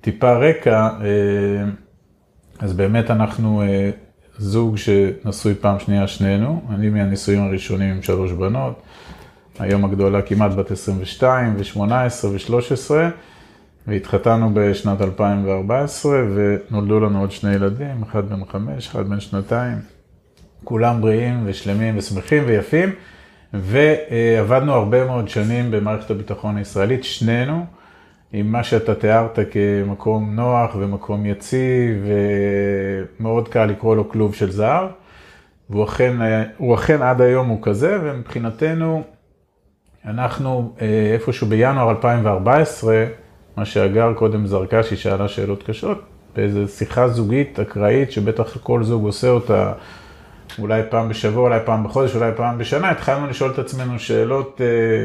טיפה 0.00 0.32
רקע. 0.32 0.88
אה, 1.00 1.64
אז 2.58 2.72
באמת 2.72 3.10
אנחנו 3.10 3.62
אה, 3.62 3.90
זוג 4.40 4.76
שנשוי 4.76 5.54
פעם 5.54 5.78
שנייה 5.78 6.06
שנינו, 6.06 6.62
אני 6.70 6.88
מהנישואים 6.90 7.42
הראשונים 7.42 7.94
עם 7.94 8.02
שלוש 8.02 8.32
בנות, 8.32 8.82
היום 9.58 9.84
הגדולה 9.84 10.22
כמעט 10.22 10.52
בת 10.52 10.70
22 10.70 11.56
ו-18 11.56 12.26
ו-13, 12.26 12.90
והתחתנו 13.86 14.50
בשנת 14.54 15.00
2014 15.00 16.22
ונולדו 16.34 17.00
לנו 17.00 17.20
עוד 17.20 17.30
שני 17.30 17.54
ילדים, 17.54 18.02
אחד 18.02 18.28
בן 18.28 18.44
חמש, 18.52 18.88
אחד 18.88 19.08
בן 19.08 19.20
שנתיים, 19.20 19.78
כולם 20.64 21.00
בריאים 21.00 21.42
ושלמים 21.46 21.98
ושמחים 21.98 22.42
ויפים, 22.46 22.88
ועבדנו 23.54 24.72
הרבה 24.72 25.06
מאוד 25.06 25.28
שנים 25.28 25.70
במערכת 25.70 26.10
הביטחון 26.10 26.56
הישראלית, 26.56 27.04
שנינו. 27.04 27.66
עם 28.32 28.52
מה 28.52 28.64
שאתה 28.64 28.94
תיארת 28.94 29.38
כמקום 29.50 30.34
נוח 30.36 30.76
ומקום 30.78 31.26
יציב, 31.26 32.04
ומאוד 33.20 33.48
קל 33.48 33.64
לקרוא 33.64 33.96
לו 33.96 34.08
כלוב 34.08 34.34
של 34.34 34.50
זהב. 34.50 34.88
והוא 35.70 35.84
אכן, 35.84 36.16
אכן 36.74 37.02
עד 37.02 37.20
היום 37.20 37.48
הוא 37.48 37.58
כזה, 37.62 37.98
ומבחינתנו, 38.02 39.02
אנחנו 40.04 40.72
אה, 40.80 41.10
איפשהו 41.14 41.46
בינואר 41.46 41.90
2014, 41.90 43.04
מה 43.56 43.64
שהגר 43.64 44.12
קודם 44.14 44.46
זרקה, 44.46 44.82
שהיא 44.82 44.98
שאלה 44.98 45.28
שאלות 45.28 45.62
קשות, 45.62 46.02
באיזו 46.36 46.68
שיחה 46.68 47.08
זוגית 47.08 47.60
אקראית, 47.60 48.12
שבטח 48.12 48.56
כל 48.56 48.82
זוג 48.82 49.04
עושה 49.04 49.28
אותה 49.28 49.72
אולי 50.58 50.82
פעם 50.90 51.08
בשבוע, 51.08 51.42
אולי 51.42 51.60
פעם 51.64 51.84
בחודש, 51.84 52.16
אולי 52.16 52.30
פעם 52.36 52.58
בשנה, 52.58 52.90
התחלנו 52.90 53.26
לשאול 53.26 53.50
את 53.50 53.58
עצמנו 53.58 53.98
שאלות 53.98 54.60
אה, 54.60 55.04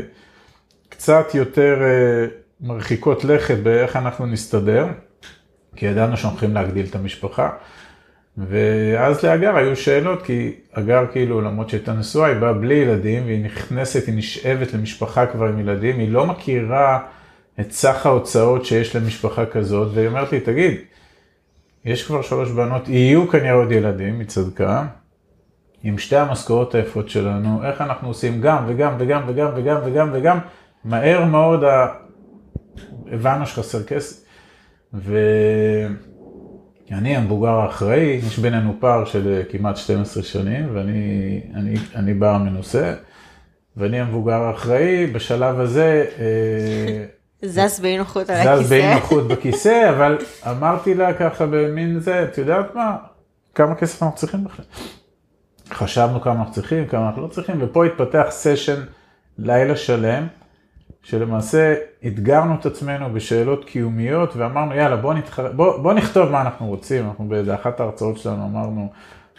קצת 0.90 1.36
יותר... 1.36 1.78
אה, 1.82 2.45
מרחיקות 2.62 3.24
לכת 3.24 3.58
באיך 3.58 3.96
אנחנו 3.96 4.26
נסתדר, 4.26 4.88
כי 5.76 5.86
ידענו 5.86 6.18
שאנחנו 6.18 6.30
הולכים 6.30 6.54
להגדיל 6.54 6.86
את 6.90 6.96
המשפחה. 6.96 7.50
ואז 8.38 9.24
להגר 9.24 9.56
היו 9.56 9.76
שאלות, 9.76 10.22
כי 10.22 10.52
הגר 10.74 11.06
כאילו, 11.12 11.42
למרות 11.42 11.70
שהייתה 11.70 11.94
נשואה, 11.94 12.28
היא 12.28 12.38
באה 12.38 12.54
בלי 12.54 12.74
ילדים, 12.74 13.26
והיא 13.26 13.46
נכנסת, 13.46 14.08
היא 14.08 14.16
נשאבת 14.16 14.74
למשפחה 14.74 15.26
כבר 15.26 15.46
עם 15.46 15.60
ילדים, 15.60 16.00
היא 16.00 16.12
לא 16.12 16.26
מכירה 16.26 17.00
את 17.60 17.72
סך 17.72 18.06
ההוצאות 18.06 18.66
שיש 18.66 18.96
למשפחה 18.96 19.46
כזאת, 19.46 19.88
והיא 19.94 20.08
אומרת 20.08 20.32
לי, 20.32 20.40
תגיד, 20.40 20.74
יש 21.86 22.08
כבר 22.08 22.22
שלוש 22.22 22.52
בנות, 22.52 22.90
יהיו 22.90 23.28
כנראה 23.28 23.54
עוד 23.54 23.72
ילדים, 23.72 24.20
היא 24.20 24.28
צדקה, 24.28 24.86
עם 25.84 25.98
שתי 25.98 26.16
המשכורות 26.16 26.76
היפות 26.76 27.10
שלנו, 27.10 27.64
איך 27.64 27.82
אנחנו 27.82 28.08
עושים 28.08 28.42
גם 28.42 28.64
וגם 28.68 28.94
וגם 28.98 29.24
וגם 29.28 29.52
וגם 29.56 29.82
וגם 29.86 30.10
וגם, 30.14 30.40
מהר 30.86 31.26
מאוד 31.26 31.64
הבנו 33.12 33.48
שחסר 33.48 33.84
כסף. 33.84 34.26
ואני 34.94 35.96
המבוגר 37.16 37.50
האחראי, 37.50 38.20
יש 38.28 38.40
בינינו 38.40 38.74
פער 38.80 39.06
של 39.06 39.42
כמעט 39.50 39.78
12 39.78 40.24
שנים, 40.24 40.70
ואני 40.74 41.42
אני, 41.54 41.76
אני 41.96 42.14
בר 42.14 42.38
מנוסה, 42.38 42.94
ואני 43.78 44.00
המבוגר 44.00 44.42
האחראי, 44.42 45.08
בשלב 45.08 45.60
הזה... 45.60 46.06
אה, 46.20 47.06
זז 47.42 47.80
באי 47.80 47.98
נוחות 47.98 48.30
על 48.30 48.36
הכיסא. 48.36 48.64
זז 48.64 48.70
באי 48.70 48.96
נוחות 48.96 49.28
בכיסא, 49.28 49.90
אבל 49.96 50.18
אמרתי 50.50 50.94
לה 50.94 51.14
ככה 51.14 51.46
במין 51.46 52.00
זה, 52.00 52.24
את 52.24 52.38
יודעת 52.38 52.76
מה, 52.76 52.98
כמה 53.56 53.76
כסף 53.76 54.04
אנחנו 54.04 54.18
צריכים 54.18 54.44
בכלל? 54.44 54.66
חשבנו 55.70 56.22
כמה 56.22 56.34
אנחנו 56.34 56.54
צריכים, 56.54 56.88
כמה 56.88 57.08
אנחנו 57.08 57.22
לא 57.22 57.28
צריכים, 57.28 57.56
ופה 57.60 57.86
התפתח 57.86 58.26
סשן 58.30 58.82
לילה 59.38 59.76
שלם. 59.76 60.28
שלמעשה 61.06 61.76
אתגרנו 62.08 62.56
את 62.56 62.66
עצמנו 62.66 63.14
בשאלות 63.14 63.66
קיומיות 63.66 64.36
ואמרנו 64.36 64.76
יאללה 64.76 64.96
בוא, 64.96 65.14
נתח... 65.14 65.40
בוא, 65.40 65.78
בוא 65.78 65.94
נכתוב 65.94 66.30
מה 66.30 66.42
אנחנו 66.42 66.68
רוצים, 66.68 67.06
אנחנו 67.06 67.30
באחת 67.46 67.80
ההרצאות 67.80 68.18
שלנו 68.18 68.46
אמרנו, 68.46 68.92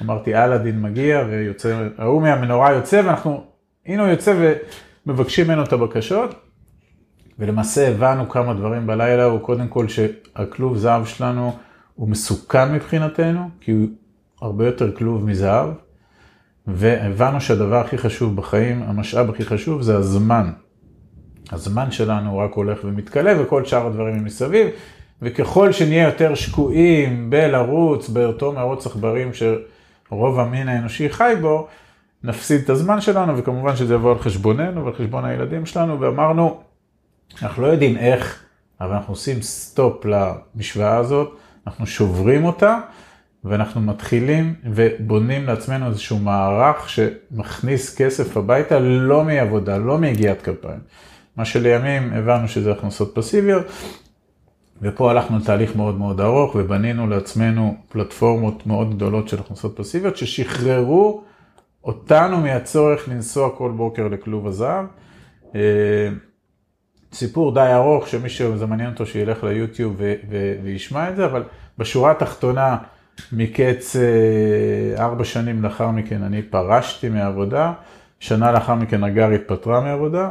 אמרתי 0.03 0.35
אלאדין 0.35 0.83
מגיע 0.83 1.25
ויוצא, 1.31 1.89
ההוא 1.99 2.23
מהמנורה 2.23 2.73
יוצא 2.73 3.03
ואנחנו, 3.05 3.45
הנה 3.87 4.03
הוא 4.03 4.11
יוצא 4.11 4.55
ומבקשים 5.07 5.47
ממנו 5.47 5.63
את 5.63 5.73
הבקשות. 5.73 6.35
ולמעשה 7.39 7.89
הבנו 7.89 8.29
כמה 8.29 8.55
דברים 8.55 8.87
בלילה, 8.87 9.25
הוא 9.25 9.41
קודם 9.41 9.69
כל 9.69 9.89
שהכלוב 9.89 10.77
זהב 10.77 11.05
שלנו 11.05 11.57
הוא 11.95 12.09
מסוכן 12.09 12.75
מבחינתנו, 12.75 13.51
כי 13.61 13.73
הוא 13.73 13.87
הרבה 14.43 14.67
יותר 14.67 14.97
כלוב 14.97 15.27
מזהב, 15.27 15.69
והבנו 16.67 17.41
שהדבר 17.41 17.77
הכי 17.77 17.99
חשוב 17.99 18.37
בחיים, 18.37 18.83
המשאב 18.83 19.31
הכי 19.31 19.45
חשוב 19.45 19.83
זה 19.83 19.97
הזמן. 19.97 20.51
הזמן 21.53 21.91
שלנו 21.91 22.39
רק 22.39 22.53
הולך 22.53 22.79
ומתכלה 22.85 23.43
וכל 23.43 23.65
שאר 23.65 23.87
הדברים 23.87 24.15
הם 24.15 24.25
מסביב, 24.25 24.69
וככל 25.23 25.73
שנהיה 25.73 26.05
יותר 26.05 26.35
שקועים 26.35 27.31
בלרוץ 27.31 28.09
באותו 28.09 28.53
מרוץ 28.53 28.87
עכברים 28.87 29.31
שרוב 29.35 30.41
המין 30.41 30.69
האנושי 30.69 31.09
חי 31.09 31.35
בו, 31.41 31.67
נפסיד 32.25 32.61
את 32.61 32.71
הזמן 32.71 33.01
שלנו, 33.01 33.39
וכמובן 33.39 33.77
שזה 33.77 33.95
יבוא 33.95 34.13
על 34.13 34.19
חשבוננו 34.19 34.85
ועל 34.85 34.95
חשבון 34.95 35.25
הילדים 35.25 35.67
שלנו, 35.67 36.01
ואמרנו, 36.01 36.61
אנחנו 37.43 37.63
לא 37.63 37.67
יודעים 37.67 37.97
איך, 37.97 38.43
אבל 38.81 38.95
אנחנו 38.95 39.13
עושים 39.13 39.43
סטופ 39.43 40.05
למשוואה 40.05 40.97
הזאת, 40.97 41.37
אנחנו 41.67 41.87
שוברים 41.87 42.45
אותה, 42.45 42.79
ואנחנו 43.45 43.81
מתחילים 43.81 44.55
ובונים 44.65 45.47
לעצמנו 45.47 45.87
איזשהו 45.87 46.19
מערך 46.19 46.89
שמכניס 46.89 47.95
כסף 47.95 48.37
הביתה, 48.37 48.79
לא 48.79 49.25
מעבודה, 49.25 49.79
לא 49.79 49.99
מיגיעת 49.99 50.43
כפיים. 50.43 50.81
מה 51.37 51.45
שלימים 51.45 52.13
הבנו 52.13 52.49
שזה 52.49 52.73
הכנסות 52.73 53.15
פסיביות, 53.15 53.67
ופה 54.83 55.11
הלכנו 55.11 55.39
לתהליך 55.39 55.77
מאוד 55.77 55.99
מאוד 55.99 56.21
ארוך 56.21 56.55
ובנינו 56.55 57.07
לעצמנו 57.07 57.77
פלטפורמות 57.89 58.67
מאוד 58.67 58.95
גדולות 58.95 59.29
של 59.29 59.39
הכנסות 59.39 59.77
פסיביות 59.77 60.17
ששחררו 60.17 61.23
אותנו 61.85 62.41
מהצורך 62.41 63.09
לנסוע 63.09 63.51
כל 63.57 63.73
בוקר 63.77 64.09
לכלוב 64.09 64.47
הזהב. 64.47 64.85
אה, 65.55 66.09
סיפור 67.13 67.55
די 67.55 67.73
ארוך 67.73 68.09
שמי 68.09 68.29
שזה 68.29 68.67
מעניין 68.67 68.91
אותו 68.91 69.07
שילך 69.07 69.45
ליוטיוב 69.45 69.95
ו- 69.99 70.15
ו- 70.31 70.55
וישמע 70.63 71.11
את 71.11 71.17
זה, 71.17 71.25
אבל 71.25 71.43
בשורה 71.79 72.11
התחתונה 72.11 72.77
מקץ 73.33 73.97
אה, 73.97 75.05
ארבע 75.05 75.25
שנים 75.25 75.63
לאחר 75.63 75.91
מכן 75.91 76.23
אני 76.23 76.43
פרשתי 76.43 77.09
מהעבודה, 77.09 77.73
שנה 78.21 78.53
לאחר 78.53 78.75
מכן 78.75 79.05
הגר 79.05 79.31
התפטרה 79.31 79.81
מהעבודה, 79.81 80.31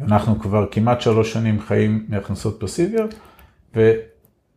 אנחנו 0.00 0.40
כבר 0.40 0.66
כמעט 0.70 1.00
שלוש 1.00 1.32
שנים 1.32 1.60
חיים 1.60 2.06
מהכנסות 2.08 2.60
פסיביות, 2.60 3.14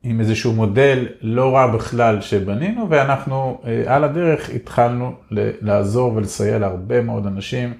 עם 0.03 0.19
איזשהו 0.19 0.53
מודל 0.53 1.07
לא 1.21 1.55
רע 1.55 1.67
בכלל 1.67 2.21
שבנינו, 2.21 2.89
ואנחנו 2.89 3.61
על 3.85 4.03
הדרך 4.03 4.49
התחלנו 4.49 5.13
לעזור 5.61 6.15
ולסייע 6.15 6.59
להרבה 6.59 7.01
מאוד 7.01 7.27
אנשים 7.27 7.73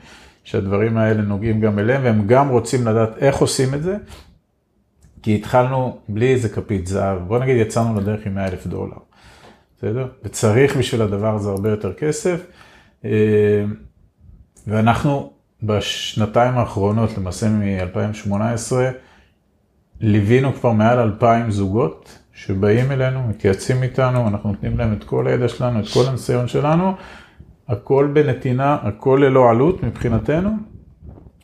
שהדברים 0.44 0.98
האלה 0.98 1.22
נוגעים 1.22 1.62
גם 1.62 1.80
אליהם, 1.80 2.04
והם 2.04 2.28
גם 2.28 2.50
רוצים 2.50 2.88
לדעת 2.88 3.18
איך 3.18 3.38
עושים 3.38 3.74
את 3.74 3.84
זה, 3.84 3.98
כי 5.24 5.36
התחלנו 5.36 6.00
בלי 6.10 6.34
איזה 6.34 6.50
כפית 6.50 6.88
זהב, 6.88 7.20
בוא 7.28 7.40
נגיד 7.40 7.58
יצאנו 7.58 8.00
לדרך 8.00 8.26
עם 8.26 8.36
100 8.36 8.48
אלף 8.48 8.68
דולר, 8.68 8.98
בסדר? 9.78 10.08
וצריך 10.24 10.78
בשביל 10.78 11.02
הדבר 11.02 11.36
הזה 11.36 11.50
הרבה 11.50 11.70
יותר 11.70 11.94
כסף, 11.94 12.46
ואנחנו 14.68 15.34
בשנתיים 15.64 16.58
האחרונות, 16.58 17.18
למעשה 17.18 17.50
מ-2018, 17.50 18.32
ליווינו 20.00 20.54
כבר 20.54 20.72
מעל 20.72 21.00
2,000 21.00 21.52
זוגות 21.52 22.20
שבאים 22.34 22.92
אלינו, 22.92 23.28
מתייעצים 23.28 23.84
איתנו, 23.84 24.28
אנחנו 24.28 24.52
נותנים 24.52 24.78
להם 24.78 24.94
את 24.94 25.04
כל 25.04 25.28
הידע 25.28 25.48
שלנו, 25.48 25.80
את 25.80 25.86
כל 25.94 26.04
הניסיון 26.08 26.48
שלנו, 26.48 26.94
הכל 27.68 28.10
בנתינה, 28.14 28.78
הכל 28.82 29.22
ללא 29.26 29.50
עלות 29.50 29.84
מבחינתנו. 29.84 30.50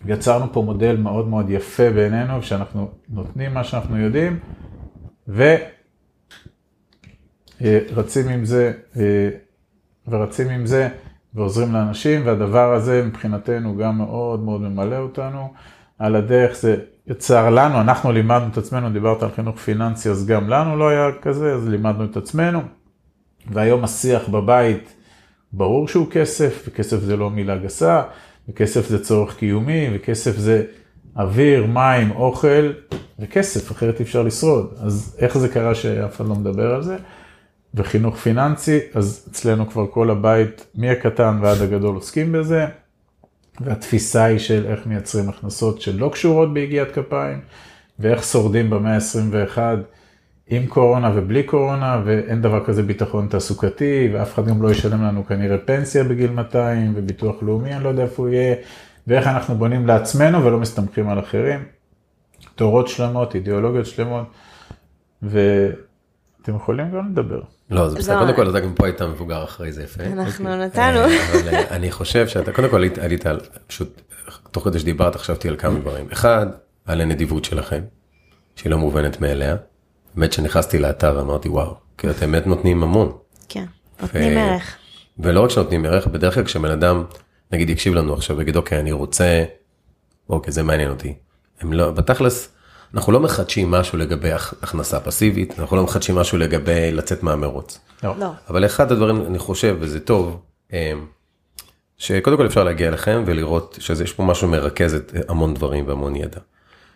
יצרנו 0.06 0.54
פה 0.54 0.62
מודל 0.62 0.98
מאוד 0.98 1.28
מאוד 1.28 1.50
יפה 1.50 1.90
בעינינו, 1.90 2.44
שאנחנו 2.44 2.92
נותנים 3.10 3.54
מה 3.54 3.64
שאנחנו 3.64 3.98
יודעים, 3.98 4.40
ורצים 7.62 8.30
עם 8.30 8.46
זה, 8.46 8.74
ורצים 10.08 10.50
עם 10.50 10.66
זה, 10.66 10.90
ועוזרים 11.34 11.74
לאנשים, 11.74 12.22
והדבר 12.26 12.74
הזה 12.74 13.04
מבחינתנו 13.06 13.78
גם 13.78 13.98
מאוד 13.98 14.44
מאוד 14.44 14.62
ממלא 14.62 14.98
אותנו. 14.98 15.54
על 16.00 16.16
הדרך 16.16 16.56
זה 16.56 16.76
יצר 17.08 17.50
לנו, 17.50 17.82
אנחנו 17.82 18.12
לימדנו 18.12 18.48
את 18.52 18.58
עצמנו, 18.58 18.90
דיברת 18.90 19.24
על 19.24 19.30
חינוך 19.36 19.58
פיננסי, 19.58 20.10
אז 20.10 20.26
גם 20.26 20.50
לנו 20.50 20.78
לא 20.78 20.90
היה 20.90 21.10
כזה, 21.22 21.54
אז 21.54 21.68
לימדנו 21.68 22.06
את 22.06 22.18
עצמנו. 22.18 22.62
והיום 23.52 23.84
השיח 23.84 24.30
בבית, 24.30 24.94
ברור 25.54 25.88
שהוא 25.88 26.08
כסף, 26.12 26.64
וכסף 26.68 27.00
זה 27.00 27.18
לא 27.18 27.30
מילה 27.30 27.58
גסה, 27.58 28.02
וכסף 28.50 28.88
זה 28.88 29.04
צורך 29.04 29.38
קיומי, 29.38 29.90
וכסף 29.94 30.38
זה 30.38 30.64
אוויר, 31.18 31.66
מים, 31.66 32.12
אוכל, 32.12 32.72
וכסף, 33.20 33.72
אחרת 33.72 34.00
אי 34.00 34.06
אפשר 34.06 34.24
לשרוד. 34.24 34.74
אז 34.80 35.18
איך 35.20 35.38
זה 35.38 35.50
קרה 35.50 35.76
שאף 35.76 36.16
אחד 36.16 36.26
לא 36.26 36.36
מדבר 36.36 36.76
על 36.76 36.84
זה? 36.84 36.98
וחינוך 37.74 38.16
פיננסי, 38.16 38.80
אז 38.94 39.28
אצלנו 39.32 39.70
כבר 39.70 39.88
כל 39.88 40.10
הבית, 40.10 40.68
מהקטן 40.76 41.40
ועד 41.42 41.62
הגדול 41.62 41.96
עוסקים 41.96 42.32
בזה, 42.32 42.66
והתפיסה 43.62 44.24
היא 44.24 44.40
של 44.40 44.66
איך 44.66 44.88
מייצרים 44.88 45.30
הכנסות 45.30 45.82
שלא 45.82 46.10
קשורות 46.14 46.54
ביגיעת 46.54 46.92
כפיים, 46.92 47.40
ואיך 48.00 48.24
שורדים 48.24 48.70
במאה 48.70 48.96
ה-21 48.96 49.60
עם 50.48 50.66
קורונה 50.66 51.12
ובלי 51.16 51.44
קורונה, 51.44 52.02
ואין 52.06 52.42
דבר 52.42 52.66
כזה 52.66 52.84
ביטחון 52.84 53.28
תעסוקתי, 53.28 54.10
ואף 54.14 54.34
אחד 54.34 54.48
גם 54.48 54.62
לא 54.62 54.72
ישלם 54.72 55.04
לנו 55.04 55.26
כנראה 55.26 55.58
פנסיה 55.58 56.04
בגיל 56.04 56.32
200, 56.32 56.94
וביטוח 56.96 57.36
לאומי, 57.44 57.76
אני 57.76 57.84
לא 57.84 57.90
יודע 57.90 58.04
איפה 58.04 58.24
הוא 58.24 58.30
יהיה, 58.30 58.56
ואיך 59.08 59.28
אנחנו 59.28 59.56
בונים 59.56 59.88
לעצמנו 59.88 60.46
ולא 60.46 60.60
מסתמכים 60.60 61.10
על 61.10 61.20
אחרים. 61.20 61.64
תורות 62.56 62.88
שלמות, 62.88 63.36
אידיאולוגיות 63.36 63.86
שלמות, 63.86 64.28
ואתם 66.48 66.58
יכולים 66.58 66.92
גם 66.92 67.12
לדבר. 67.12 67.42
לא, 67.70 67.90
זה 67.90 67.98
בסדר, 67.98 68.20
קודם 68.20 68.36
כל 68.36 68.50
אתה 68.50 68.60
גם 68.60 68.74
פה 68.74 68.86
היית 68.86 69.02
מבוגר 69.02 69.44
אחרי 69.44 69.72
זה 69.72 69.84
יפה. 69.84 70.04
אנחנו 70.04 70.56
נתנו. 70.56 71.00
אבל 71.00 71.56
אני 71.72 71.92
חושב 71.92 72.28
שאתה, 72.28 72.52
קודם 72.52 72.70
כל 72.70 72.84
עלית 73.02 73.26
על, 73.26 73.40
פשוט, 73.68 74.02
תוך 74.52 74.64
כדי 74.64 74.80
שדיברת 74.80 75.16
חשבתי 75.16 75.48
על 75.48 75.56
כמה 75.58 75.80
דברים. 75.80 76.08
אחד, 76.12 76.48
על 76.86 77.02
הנדיבות 77.02 77.46
שלכם, 77.46 77.82
שהיא 78.56 78.72
לא 78.72 78.78
מובנת 78.78 79.22
מאליה. 79.22 79.56
באמת 80.16 80.34
שנכנסתי 80.34 80.80
לאתר 80.80 81.22
אמרתי 81.22 81.50
וואו, 81.50 81.76
כי 81.98 82.10
אתם 82.10 82.32
באמת 82.32 82.48
נותנים 82.48 82.84
המון. 82.84 83.12
כן, 83.50 83.66
נותנים 84.02 84.38
ערך. 84.38 84.76
ולא 85.20 85.44
רק 85.44 85.50
שנותנים 85.50 85.86
ערך, 85.86 86.08
בדרך 86.08 86.34
כלל 86.34 86.44
כשבן 86.44 86.72
אדם, 86.72 87.04
נגיד 87.52 87.70
יקשיב 87.70 87.94
לנו 87.94 88.14
עכשיו 88.14 88.38
ויגיד 88.38 88.56
אוקיי 88.56 88.80
אני 88.80 88.92
רוצה, 88.92 89.44
אוקיי 90.30 90.54
זה 90.54 90.64
מעניין 90.64 90.90
אותי. 90.90 91.14
הם 91.62 91.74
לא, 91.74 91.92
בתכלס, 91.92 92.50
אנחנו 92.94 93.12
לא 93.12 93.20
מחדשים 93.20 93.72
משהו 93.72 93.98
לגבי 93.98 94.32
הכנסה 94.32 95.00
פסיבית, 95.00 95.60
אנחנו 95.60 95.78
לא 95.78 95.84
מחדשים 95.84 96.16
משהו 96.16 96.38
לגבי 96.38 96.92
לצאת 96.92 97.24
מהמרוץ. 97.24 97.80
לא. 98.04 98.16
לא. 98.20 98.30
אבל 98.50 98.66
אחד 98.66 98.92
הדברים, 98.92 99.22
אני 99.22 99.40
חושב, 99.40 99.78
וזה 99.80 100.00
טוב, 100.00 100.42
שקודם 101.98 102.38
כל 102.38 102.46
אפשר 102.46 102.64
להגיע 102.64 102.88
אליכם 102.88 103.24
ולראות 103.26 103.78
שיש 103.82 104.14
פה 104.14 104.24
משהו 104.24 104.48
מרכז 104.48 104.94
את 104.94 105.14
המון 105.30 105.54
דברים 105.54 105.88
והמון 105.88 106.16
ידע. 106.16 106.40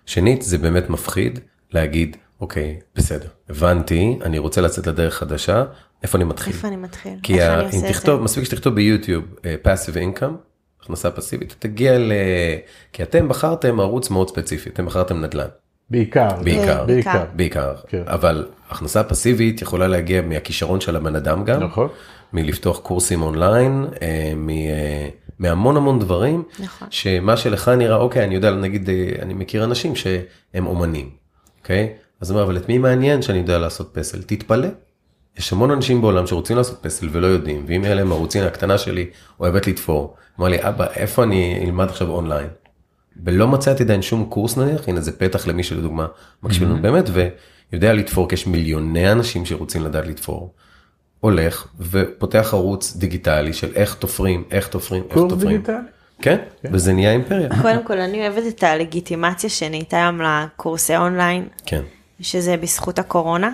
שנית, 0.06 0.42
זה 0.42 0.58
באמת 0.58 0.89
מפחיד 0.89 1.39
להגיד, 1.72 2.18
אוקיי, 2.42 2.80
בסדר, 2.96 3.28
הבנתי, 3.50 4.20
אני 4.22 4.39
רוצה 4.39 4.62
לצאת 4.62 4.88
לדרך 4.88 5.13
חדשה, 5.13 5.63
איפה 6.04 6.18
אני 6.18 6.26
מתחיל? 6.26 6.54
איפה 6.54 6.68
אני 6.68 6.76
מתחיל? 6.76 7.13
כי 7.24 7.34
איך 7.42 7.50
ה... 7.50 7.60
אני 7.60 7.66
עושה 7.66 7.89
תכתוב, 7.94 8.20
זה? 8.20 8.24
מספיק 8.24 8.44
שתכתוב 8.44 8.76
ביוטיוב 8.76 9.24
uh, 9.24 9.68
passive 9.68 10.20
income, 10.20 10.34
הכנסה 10.82 11.12
פסיבית, 11.12 11.56
תגיע 11.60 11.98
ל... 12.00 12.12
כי 12.94 13.04
אתם 13.04 13.28
בחרתם 13.28 13.80
ערוץ 13.80 14.10
מאוד 14.10 14.30
ספציפי, 14.30 14.70
אתם 14.70 14.86
בחרתם 14.86 15.22
נדל"ן. 15.22 15.48
בעיקר, 15.92 16.30
בעיקר, 16.44 16.86
בעיקר, 16.86 17.24
בעיקר, 17.36 17.74
כן. 17.88 18.04
אבל 18.08 18.48
הכנסה 18.70 19.04
פסיבית 19.04 19.62
יכולה 19.62 19.88
להגיע 19.88 20.22
מהכישרון 20.22 20.82
של 20.82 20.96
הבן 20.96 21.16
אדם 21.16 21.44
גם, 21.44 21.64
נכון, 21.64 21.88
מלפתוח 22.34 22.80
קורסים 22.80 23.22
אונליין, 23.22 23.86
אה, 24.02 24.34
מ, 24.36 24.50
אה, 24.50 25.10
מהמון 25.40 25.78
המון 25.78 26.00
דברים, 26.00 26.44
נכון. 26.60 26.88
שמה 26.92 27.38
שלך 27.38 27.68
נראה, 27.68 27.96
אוקיי, 27.96 28.24
אני 28.24 28.36
יודע, 28.36 28.52
נגיד, 28.52 28.90
אה, 28.90 29.10
אני 29.22 29.34
מכיר 29.34 29.64
אנשים 29.64 29.96
שהם 29.96 30.68
אומנים, 30.68 31.10
אוקיי? 31.62 31.94
אז 32.22 32.32
הוא 32.32 32.36
אומר, 32.40 32.48
אבל 32.48 32.58
את 32.58 32.70
מי 32.70 32.78
מעניין 32.78 33.22
שאני 33.22 33.38
יודע 33.38 33.58
לעשות 33.58 33.90
פסל? 33.94 34.22
תתפלא. 34.22 34.68
יש 35.38 35.54
המון 35.54 35.72
אנשים 35.72 36.02
בעולם 36.02 36.28
שרוצים 36.28 36.58
לעשות 36.58 36.80
פסל 36.82 37.10
ולא 37.12 37.28
יודעים, 37.28 37.64
ואם 37.68 37.84
יהיה 37.84 37.96
להם 37.96 38.12
ערוצים, 38.12 38.44
הקטנה 38.44 38.78
שלי 38.78 39.06
אוהבת 39.40 39.68
לתפור, 39.68 40.16
אמר 40.40 40.48
לי, 40.48 40.58
אבא, 40.68 40.86
איפה 40.96 41.24
אני 41.24 41.64
אלמד 41.66 41.90
עכשיו 41.90 42.10
אונליין? 42.10 42.48
ולא 43.26 43.48
מצאתי 43.48 43.84
עדיין 43.84 44.02
שום 44.02 44.26
קורס 44.26 44.58
נניח, 44.58 44.88
הנה 44.88 45.02
זה 45.02 45.12
פתח 45.12 45.48
למי 45.48 45.64
שלדוגמה 45.64 46.08
מקשיב 46.44 46.64
לנו 46.64 46.82
באמת, 46.82 47.06
ויודע 47.72 47.94
לתפור, 47.94 48.30
כי 48.30 48.36
יש 48.36 48.48
מיליוני 48.48 49.12
אנשים 49.12 49.46
שרוצים 49.46 49.84
לדעת 49.86 50.08
לתפור. 50.08 50.54
הולך 51.20 51.68
ופותח 51.80 52.50
ערוץ 52.54 52.96
דיגיטלי 52.96 53.54
של 53.54 53.72
איך 53.76 53.96
תופרים, 53.96 54.44
איך 54.52 54.68
תופרים, 54.68 55.04
איך 55.04 55.14
תופרים. 55.14 55.30
קורס 55.30 55.44
דיגיטלי. 55.44 55.76
כן, 56.22 56.38
וזה 56.64 56.94
נהיה 56.94 57.12
אימפריה. 57.12 57.50
קודם 57.62 57.84
כל, 57.84 58.00
אני 58.00 58.28
אוהבת 58.28 58.44
את 58.48 58.64
הלגיטימציה 58.64 59.50
שנהייתה 59.50 59.98
היום 59.98 60.22
לקורסי 60.22 60.98
אונליין, 60.98 61.48
כן. 61.66 61.82
שזה 62.20 62.58
בזכות 62.58 63.00
הקורונה, 63.00 63.52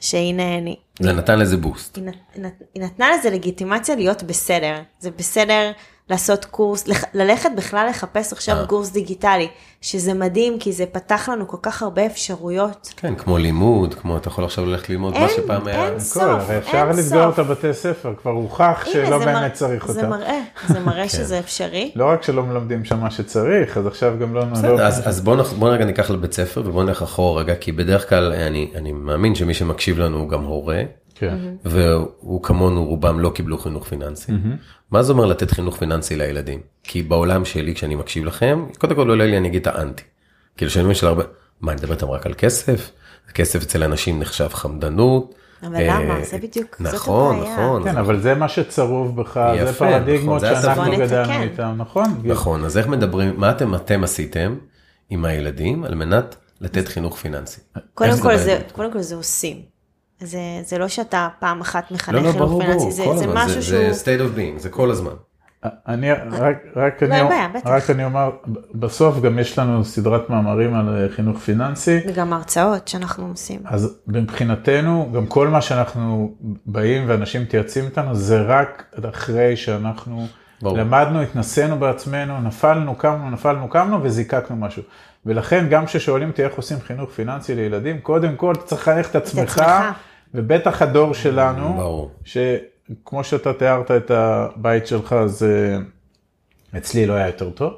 שהנה 0.00 0.58
אני... 0.58 0.76
זה 1.00 1.12
נתן 1.12 1.38
לזה 1.38 1.56
בוסט. 1.56 1.96
היא, 1.96 2.04
נת, 2.36 2.62
היא 2.74 2.82
נתנה 2.82 3.06
לזה 3.18 3.30
לגיטימציה 3.30 3.96
להיות 3.96 4.22
בסדר. 4.22 4.74
זה 4.98 5.10
בסדר 5.18 5.70
לעשות 6.10 6.44
קורס, 6.44 6.88
לח, 6.88 7.04
ללכת 7.14 7.50
בכלל 7.56 7.86
לחפש 7.90 8.32
עכשיו 8.32 8.56
אה. 8.56 8.66
קורס 8.66 8.90
דיגיטלי, 8.90 9.48
שזה 9.80 10.14
מדהים, 10.14 10.58
כי 10.58 10.72
זה 10.72 10.86
פתח 10.86 11.28
לנו 11.32 11.48
כל 11.48 11.56
כך 11.62 11.82
הרבה 11.82 12.06
אפשרויות. 12.06 12.92
כן, 12.96 13.14
כמו 13.14 13.38
לימוד, 13.38 13.94
כמו 13.94 14.16
אתה 14.16 14.28
יכול 14.28 14.44
עכשיו 14.44 14.66
ללכת 14.66 14.88
ללמוד 14.90 15.12
מה 15.12 15.18
אין- 15.18 15.28
שפעם 15.36 15.66
היה. 15.66 15.84
אין 15.86 15.94
הכל, 16.10 16.20
הרי 16.30 16.58
אפשר 16.58 16.86
אין 16.88 16.96
לסגור 16.96 17.22
סוף. 17.24 17.34
את 17.34 17.38
הבתי 17.38 17.74
ספר, 17.74 18.14
כבר 18.22 18.30
הוכח 18.30 18.60
הנה, 18.86 18.92
שלא 19.06 19.18
זה 19.18 19.24
באמת 19.24 19.36
מראה- 19.36 19.50
צריך 19.50 19.86
זה 19.86 20.00
אותם. 20.00 20.10
מראה, 20.10 20.40
זה 20.68 20.74
כן. 20.78 20.82
מראה 20.82 21.08
שזה 21.08 21.38
אפשרי. 21.38 21.90
לא 21.94 22.04
רק 22.10 22.22
שלא 22.22 22.42
מלמדים 22.42 22.84
שם 22.84 23.00
מה 23.00 23.10
שצריך, 23.10 23.76
אז 23.78 23.86
עכשיו 23.86 24.14
גם 24.20 24.34
לא... 24.34 24.44
בסדר, 24.44 24.74
לא- 24.74 24.80
אז, 24.82 25.08
אז 25.08 25.20
בוא, 25.20 25.36
נח, 25.36 25.52
בוא 25.52 25.68
רגע 25.68 25.84
ניקח 25.84 26.10
לבית 26.10 26.32
ספר 26.32 26.62
ובוא 26.66 26.84
נלך 26.84 27.02
אחורה 27.02 27.40
רגע, 27.42 27.54
כי 27.54 27.72
בדרך 27.72 28.08
כלל 28.08 28.32
אני, 28.32 28.70
אני 28.74 28.92
מאמין 28.92 29.34
שמי 29.34 29.54
שמקשיב 29.54 29.98
לנו 29.98 30.18
הוא 30.18 30.28
גם 30.28 30.44
הורה, 30.44 30.82
כן. 31.18 31.38
והוא 31.64 32.42
כמונו 32.42 32.84
רובם 32.84 33.20
לא 33.20 33.30
קיבלו 33.34 33.58
חינוך 33.58 33.88
פיננסי. 33.88 34.32
מה 34.90 35.02
זה 35.02 35.12
אומר 35.12 35.26
לתת 35.26 35.50
חינוך 35.50 35.76
פיננסי 35.76 36.16
לילדים? 36.16 36.60
כי 36.82 37.02
בעולם 37.02 37.44
שלי 37.44 37.74
כשאני 37.74 37.94
מקשיב 37.94 38.24
לכם, 38.24 38.64
קודם 38.78 38.94
כל 38.94 39.08
עולה 39.08 39.26
לי 39.26 39.38
אני 39.38 39.48
אגיד 39.48 39.68
את 39.68 39.76
האנטי. 39.76 40.02
כאילו 40.56 40.70
שאני 40.70 40.94
של 40.94 41.06
הרבה, 41.06 41.24
מה 41.60 41.72
אני 41.72 41.80
מדבר 41.80 41.94
איתם 41.94 42.10
רק 42.10 42.26
על 42.26 42.34
כסף? 42.38 42.90
כסף 43.34 43.62
אצל 43.62 43.82
אנשים 43.82 44.20
נחשב 44.20 44.48
חמדנות. 44.48 45.34
אבל 45.62 45.76
אה, 45.76 46.00
למה? 46.00 46.24
זה 46.24 46.38
בדיוק, 46.38 46.76
זאת 46.78 46.94
נכון, 46.94 47.36
הבעיה. 47.36 47.52
נכון. 47.52 47.84
כן, 47.84 47.96
אבל 47.96 48.20
זה 48.20 48.34
מה 48.34 48.48
שצרוב 48.48 49.20
בך, 49.20 49.52
זה 49.64 49.72
פרדיגמות 49.72 50.42
נכון, 50.42 50.56
זה 50.56 50.62
שאנחנו. 50.62 50.92
גדלנו 50.92 51.32
בוא 51.32 51.42
איתם, 51.42 51.74
נכון? 51.76 52.20
נכון, 52.24 52.64
אז 52.64 52.78
איך 52.78 52.86
מדברים, 52.86 53.34
מה 53.36 53.50
אתם, 53.50 53.74
אתם 53.74 54.04
עשיתם 54.04 54.56
עם 55.10 55.24
הילדים 55.24 55.84
על 55.84 55.94
מנת 55.94 56.36
לתת 56.60 56.88
חינוך 56.88 57.18
פיננסי? 57.18 57.60
כל, 57.94 58.36
זה? 58.36 58.60
קודם 58.72 58.92
כל 58.92 59.00
זה 59.00 59.14
עושים. 59.14 59.75
זה, 60.20 60.40
זה 60.64 60.78
לא 60.78 60.88
שאתה 60.88 61.28
פעם 61.38 61.60
אחת 61.60 61.90
מחנך 61.90 62.14
לא, 62.14 62.22
לא, 62.22 62.32
חינוך 62.32 62.48
ברור, 62.48 62.62
פיננסי, 62.62 62.78
ברור, 62.78 62.92
זה, 62.92 63.04
כל 63.04 63.16
זה 63.16 63.24
הזמן, 63.24 63.44
משהו 63.44 63.54
זה, 63.54 63.62
שהוא... 63.62 63.92
זה 63.92 64.04
state 64.04 64.20
of 64.20 64.38
being, 64.38 64.58
זה 64.60 64.70
כל 64.70 64.90
הזמן. 64.90 65.12
אני 65.64 66.12
רק, 66.12 66.56
רק, 66.76 67.02
לא, 67.02 67.14
אני, 67.14 67.28
בעיה, 67.28 67.48
בטח. 67.48 67.66
רק 67.66 67.90
אני 67.90 68.04
אומר, 68.04 68.30
בסוף 68.74 69.20
גם 69.20 69.38
יש 69.38 69.58
לנו 69.58 69.84
סדרת 69.84 70.30
מאמרים 70.30 70.74
על 70.74 70.88
אה, 70.88 71.08
חינוך 71.08 71.38
פיננסי, 71.38 72.00
וגם 72.08 72.32
הרצאות 72.32 72.88
שאנחנו 72.88 73.26
עושים. 73.26 73.60
אז 73.64 73.98
מבחינתנו, 74.06 75.10
גם 75.14 75.26
כל 75.26 75.48
מה 75.48 75.60
שאנחנו 75.60 76.34
באים 76.66 77.04
ואנשים 77.08 77.42
מתייעצים 77.42 77.84
איתנו, 77.84 78.14
זה 78.14 78.42
רק 78.42 78.94
אחרי 79.10 79.56
שאנחנו 79.56 80.26
ברור. 80.62 80.78
למדנו, 80.78 81.20
התנסינו 81.22 81.78
בעצמנו, 81.78 82.40
נפלנו, 82.40 82.94
קמנו, 82.94 83.30
נפלנו, 83.30 83.68
קמנו 83.68 84.02
וזיקקנו 84.02 84.56
משהו. 84.56 84.82
ולכן 85.26 85.66
גם 85.70 85.86
כששואלים 85.86 86.28
אותי 86.28 86.44
איך 86.44 86.54
עושים 86.54 86.80
חינוך 86.80 87.10
פיננסי 87.10 87.54
לילדים, 87.54 88.00
קודם 88.00 88.36
כל 88.36 88.54
צריך 88.64 88.88
לחנך 88.88 89.10
את 89.10 89.16
עצמך, 89.16 89.62
ובטח 90.34 90.82
הדור 90.82 91.14
שלנו, 91.14 91.74
ברור. 91.74 92.10
שכמו 92.24 93.24
שאתה 93.24 93.52
תיארת 93.52 93.90
את 93.90 94.10
הבית 94.10 94.86
שלך, 94.86 95.12
אז 95.12 95.46
אצלי 96.76 97.06
לא 97.06 97.12
היה 97.12 97.26
יותר 97.26 97.50
טוב. 97.50 97.72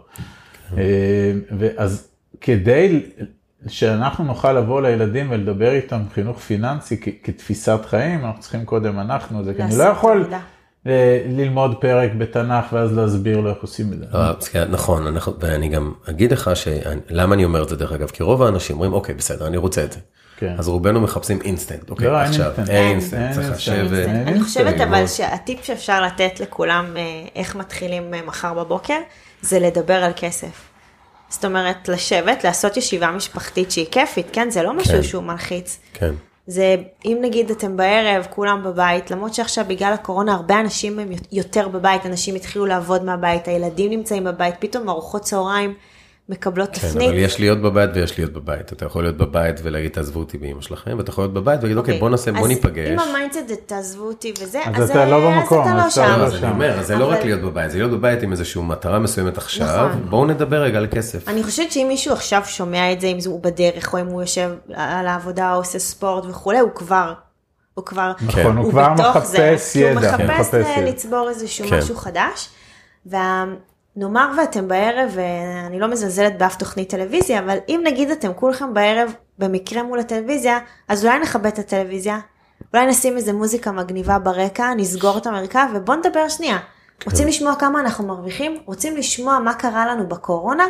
אה, 0.76 1.32
ואז 1.58 2.08
כדי 2.40 3.10
שאנחנו 3.66 4.24
נוכל 4.24 4.52
לבוא 4.52 4.82
לילדים 4.82 5.30
ולדבר 5.30 5.72
איתם 5.72 6.00
חינוך 6.14 6.38
פיננסי 6.38 7.00
כתפיסת 7.22 7.80
חיים, 7.84 8.24
אנחנו 8.24 8.40
צריכים 8.40 8.64
קודם 8.64 8.98
אנחנו, 8.98 9.44
זה 9.44 9.54
כי 9.54 9.62
אני 9.62 9.78
לא 9.78 9.84
יכול 9.84 10.28
אה, 10.32 10.38
ללמוד 11.28 11.74
פרק 11.80 12.10
בתנ"ך 12.18 12.72
ואז 12.72 12.96
להסביר 12.96 13.40
לו 13.40 13.50
איך 13.50 13.58
עושים 13.62 13.92
את 13.92 13.98
זה. 13.98 14.04
לא, 14.12 14.32
כן, 14.52 14.70
נכון, 14.70 15.16
ואני 15.40 15.68
גם 15.68 15.92
אגיד 16.10 16.32
לך 16.32 16.50
למה 17.10 17.34
אני 17.34 17.44
אומר 17.44 17.62
את 17.62 17.68
זה 17.68 17.76
דרך 17.76 17.92
אגב, 17.92 18.08
כי 18.08 18.22
רוב 18.22 18.42
האנשים 18.42 18.76
אומרים 18.76 18.92
אוקיי 18.92 19.14
בסדר 19.14 19.46
אני 19.46 19.56
רוצה 19.56 19.84
את 19.84 19.92
זה. 19.92 19.98
כן. 20.38 20.54
אז 20.58 20.68
רובנו 20.68 21.00
מחפשים 21.00 21.38
אינסטנט, 21.44 21.90
אוקיי, 21.90 22.06
לא, 22.06 22.16
עכשיו, 22.16 22.52
אין 22.68 22.88
אינסטנט, 22.88 23.34
צריך 23.34 23.50
לשבת. 23.50 24.08
אני 24.08 24.40
חושבת 24.40 24.80
אבל 24.80 25.06
שהטיפ 25.06 25.64
שאפשר 25.64 26.02
לתת 26.02 26.40
לכולם 26.40 26.96
אה, 26.96 27.02
איך 27.34 27.56
מתחילים 27.56 28.14
אה, 28.14 28.20
מחר 28.26 28.54
בבוקר, 28.54 28.98
זה 29.42 29.58
לדבר 29.58 29.94
על 29.94 30.12
כסף. 30.16 30.68
זאת 31.28 31.44
אומרת, 31.44 31.88
לשבת, 31.88 32.44
לעשות 32.44 32.76
ישיבה 32.76 33.10
משפחתית 33.10 33.70
שהיא 33.70 33.86
כיפית, 33.90 34.26
כן? 34.32 34.50
זה 34.50 34.62
לא 34.62 34.74
משהו 34.74 34.92
כן. 34.92 35.02
שהוא 35.02 35.22
מלחיץ. 35.22 35.78
כן. 35.94 36.14
זה, 36.50 36.76
אם 37.04 37.18
נגיד 37.20 37.50
אתם 37.50 37.76
בערב, 37.76 38.26
כולם 38.30 38.62
בבית, 38.64 39.10
למרות 39.10 39.34
שעכשיו 39.34 39.64
בגלל 39.68 39.92
הקורונה 39.92 40.34
הרבה 40.34 40.60
אנשים 40.60 40.98
הם 40.98 41.08
יותר 41.32 41.68
בבית, 41.68 42.06
אנשים 42.06 42.34
התחילו 42.34 42.66
לעבוד 42.66 43.04
מהבית, 43.04 43.48
הילדים 43.48 43.90
נמצאים 43.90 44.24
בבית, 44.24 44.54
פתאום 44.58 44.88
ארוחות 44.88 45.22
צהריים 45.22 45.74
מקבלות 46.28 46.68
כן, 46.72 46.88
תפנית. 46.88 47.08
אבל 47.08 47.18
יש 47.18 47.40
להיות 47.40 47.62
בבית 47.62 47.90
ויש 47.94 48.18
להיות 48.18 48.32
בבית. 48.32 48.72
אתה 48.72 48.84
יכול 48.84 49.02
להיות 49.02 49.16
בבית 49.16 49.60
ולהגיד 49.62 49.90
תעזבו 49.90 50.20
אותי 50.20 50.38
באמא 50.38 50.60
שלכם, 50.60 50.98
ואתה 50.98 51.10
יכול 51.10 51.24
להיות 51.24 51.34
בבית 51.34 51.60
ולהגיד 51.60 51.76
אוקיי, 51.76 51.96
okay, 51.96 52.00
בוא 52.00 52.10
נעשה, 52.10 52.32
בוא 52.32 52.48
ניפגש. 52.48 52.86
אז 52.86 52.92
אם 52.92 53.08
ה 53.08 53.13
mindset 53.13 53.48
זה 53.48 53.54
תעזבו 53.66 54.04
אותי 54.04 54.32
וזה, 54.42 54.60
אז, 54.64 54.82
אז 54.82 54.90
אתה 54.90 55.06
לא 55.06 55.30
במקום, 55.30 55.68
אז 55.68 55.68
אתה 55.68 55.84
לא 55.84 55.90
שם. 55.90 56.20
אז 56.20 56.34
אני 56.34 56.50
אומר, 56.50 56.82
זה 56.82 56.96
לא 56.96 57.10
רק 57.10 57.24
להיות 57.24 57.40
בבית, 57.40 57.70
זה 57.70 57.78
להיות 57.78 57.90
בבית 57.90 58.22
עם 58.22 58.32
איזושהי 58.32 58.62
מטרה 58.62 58.98
מסוימת 58.98 59.38
עכשיו, 59.38 59.88
נכון. 59.88 60.10
בואו 60.10 60.26
נדבר 60.26 60.62
רגע 60.62 60.78
על 60.78 60.86
כסף. 60.90 61.28
אני 61.28 61.42
חושבת 61.42 61.72
שאם 61.72 61.86
מישהו 61.88 62.12
עכשיו 62.12 62.42
שומע 62.46 62.92
את 62.92 63.00
זה, 63.00 63.06
אם 63.06 63.18
הוא 63.26 63.42
בדרך, 63.42 63.94
או 63.94 64.00
אם 64.00 64.06
הוא 64.06 64.20
יושב 64.20 64.50
על 64.74 65.06
העבודה, 65.06 65.52
או 65.52 65.58
עושה 65.58 65.78
ספורט 65.78 66.24
וכולי, 66.28 66.58
הוא 66.58 66.70
כבר 66.74 67.12
הוא 67.74 67.84
כבר, 67.84 68.12
נכון, 68.26 68.56
הוא, 68.56 68.64
הוא 68.64 68.70
כבר 68.70 68.94
מחפש 68.94 69.76
ידע, 69.76 69.88
הוא 69.88 69.96
מחפש, 69.96 70.24
מחפש 70.24 70.78
לצבור 70.86 71.28
איזשהו 71.28 71.68
כן. 71.68 71.78
משהו 71.78 71.96
חדש. 71.96 72.48
וה, 73.06 73.44
נאמר 73.98 74.32
ואתם 74.36 74.68
בערב, 74.68 75.10
ואני 75.14 75.80
לא 75.80 75.88
מזלזלת 75.88 76.38
באף 76.38 76.56
תוכנית 76.56 76.90
טלוויזיה, 76.90 77.38
אבל 77.38 77.58
אם 77.68 77.80
נגיד 77.84 78.10
אתם 78.10 78.34
כולכם 78.34 78.74
בערב 78.74 79.12
במקרה 79.38 79.82
מול 79.82 79.98
הטלוויזיה, 79.98 80.58
אז 80.88 81.04
אולי 81.04 81.18
נכבד 81.18 81.46
את 81.46 81.58
הטלוויזיה, 81.58 82.18
אולי 82.74 82.86
נשים 82.86 83.16
איזה 83.16 83.32
מוזיקה 83.32 83.72
מגניבה 83.72 84.18
ברקע, 84.18 84.74
נסגור 84.76 85.18
את 85.18 85.26
המרקע 85.26 85.66
ובואו 85.74 85.98
נדבר 85.98 86.28
שנייה. 86.28 86.58
כן. 87.00 87.10
רוצים 87.10 87.28
לשמוע 87.28 87.54
כמה 87.54 87.80
אנחנו 87.80 88.06
מרוויחים? 88.06 88.58
רוצים 88.64 88.96
לשמוע 88.96 89.38
מה 89.38 89.54
קרה 89.54 89.86
לנו 89.86 90.08
בקורונה? 90.08 90.64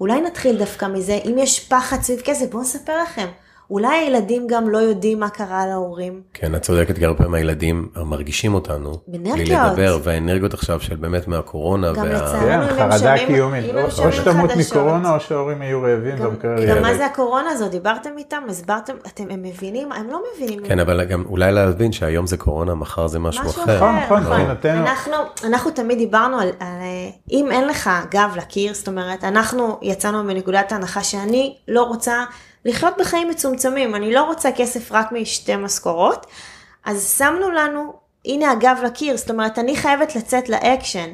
אולי 0.00 0.20
נתחיל 0.20 0.58
דווקא 0.58 0.86
מזה, 0.86 1.18
אם 1.24 1.38
יש 1.38 1.68
פחד 1.68 2.02
סביב 2.02 2.20
כסף, 2.20 2.50
בואו 2.50 2.62
נספר 2.62 3.02
לכם. 3.02 3.26
אולי 3.72 3.96
הילדים 3.96 4.46
גם 4.46 4.68
לא 4.68 4.78
יודעים 4.78 5.20
מה 5.20 5.28
קרה 5.28 5.66
להורים. 5.66 6.20
כן, 6.34 6.54
את 6.54 6.62
צודקת, 6.62 6.98
כי 6.98 7.04
הרבה 7.04 7.18
פעמים 7.18 7.34
הילדים 7.34 7.88
מרגישים 7.96 8.54
אותנו. 8.54 8.92
בנרגיות. 9.08 9.36
בלי 9.36 9.56
לדבר, 9.56 9.98
והאנרגיות 10.02 10.54
עכשיו 10.54 10.80
של 10.80 10.96
באמת 10.96 11.28
מהקורונה. 11.28 11.92
גם 11.92 12.02
וה... 12.02 12.12
לצערנו, 12.12 12.68
כן, 12.68 12.90
חרדה 12.90 13.14
קיומית. 13.26 13.64
או 13.98 14.12
שתמות 14.12 14.50
מקורונה, 14.56 15.14
או 15.14 15.20
שההורים 15.20 15.62
יהיו 15.62 15.82
רעבים 15.82 16.16
במקרה 16.16 16.60
ילד. 16.60 16.76
גם 16.76 16.82
מה 16.82 16.94
זה 16.94 17.06
הקורונה 17.06 17.50
הזאת? 17.50 17.70
דיברתם 17.70 18.10
איתם? 18.18 18.42
הסברתם? 18.48 18.92
אתם, 19.06 19.24
הם 19.30 19.42
מבינים? 19.42 19.92
הם 19.92 20.10
לא 20.10 20.22
מבינים. 20.34 20.66
כן, 20.66 20.78
אבל 20.78 21.04
גם 21.04 21.24
אולי 21.26 21.52
להבין 21.52 21.92
שהיום 21.92 22.26
זה 22.26 22.36
קורונה, 22.36 22.74
מחר 22.74 23.06
זה 23.06 23.18
משהו 23.18 23.42
אחר. 23.42 23.50
משהו 23.50 23.64
אחר, 23.64 23.92
נכון, 24.04 24.20
נכון. 24.20 24.40
אנחנו, 24.64 25.14
אנחנו 25.44 25.70
תמיד 25.70 25.98
דיברנו 25.98 26.38
על, 26.38 26.48
על 26.60 26.68
אם 27.30 27.48
אין 27.50 27.68
לך 27.68 27.90
גב 28.10 28.34
לקיר, 28.36 28.74
זאת 28.74 28.88
אומרת, 28.88 29.24
אנחנו 29.24 29.78
יצאנו 29.82 30.24
מנקודת 30.24 30.72
ההנחה 30.72 31.02
שאני 31.04 31.56
לא 31.68 31.82
רוצה... 31.82 32.24
לחיות 32.64 32.94
בחיים 32.98 33.28
מצומצמים, 33.30 33.94
אני 33.94 34.12
לא 34.12 34.24
רוצה 34.24 34.52
כסף 34.52 34.92
רק 34.92 35.12
משתי 35.12 35.56
משכורות, 35.56 36.26
אז 36.84 37.14
שמנו 37.18 37.50
לנו, 37.50 37.92
הנה 38.26 38.50
הגב 38.50 38.78
לקיר, 38.84 39.16
זאת 39.16 39.30
אומרת, 39.30 39.58
אני 39.58 39.76
חייבת 39.76 40.16
לצאת 40.16 40.48
לאקשן. 40.48 41.10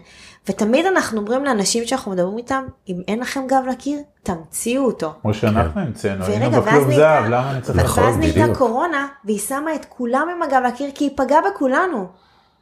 ותמיד 0.48 0.86
אנחנו 0.86 1.20
אומרים 1.20 1.44
לאנשים 1.44 1.86
שאנחנו 1.86 2.12
מדברים 2.12 2.38
איתם, 2.38 2.64
אם 2.88 3.00
אין 3.08 3.20
לכם 3.20 3.46
גב 3.46 3.62
לקיר, 3.70 3.98
תמציאו 4.22 4.84
אותו. 4.84 5.12
כמו 5.22 5.34
שאנחנו 5.34 5.80
המצאנו, 5.80 6.24
היינו 6.24 6.50
בכלוב 6.50 6.90
זהב, 6.90 7.24
למה 7.24 7.50
אני 7.50 7.62
צריך... 7.62 7.78
נכון, 7.78 8.04
ואז 8.04 8.16
נהייתה 8.16 8.54
קורונה, 8.54 9.06
והיא 9.24 9.38
שמה 9.38 9.74
את 9.74 9.84
כולם 9.84 10.28
עם 10.36 10.42
הגב 10.42 10.62
לקיר, 10.66 10.90
כי 10.94 11.04
היא 11.04 11.10
פגעה 11.16 11.40
בכולנו. 11.50 12.06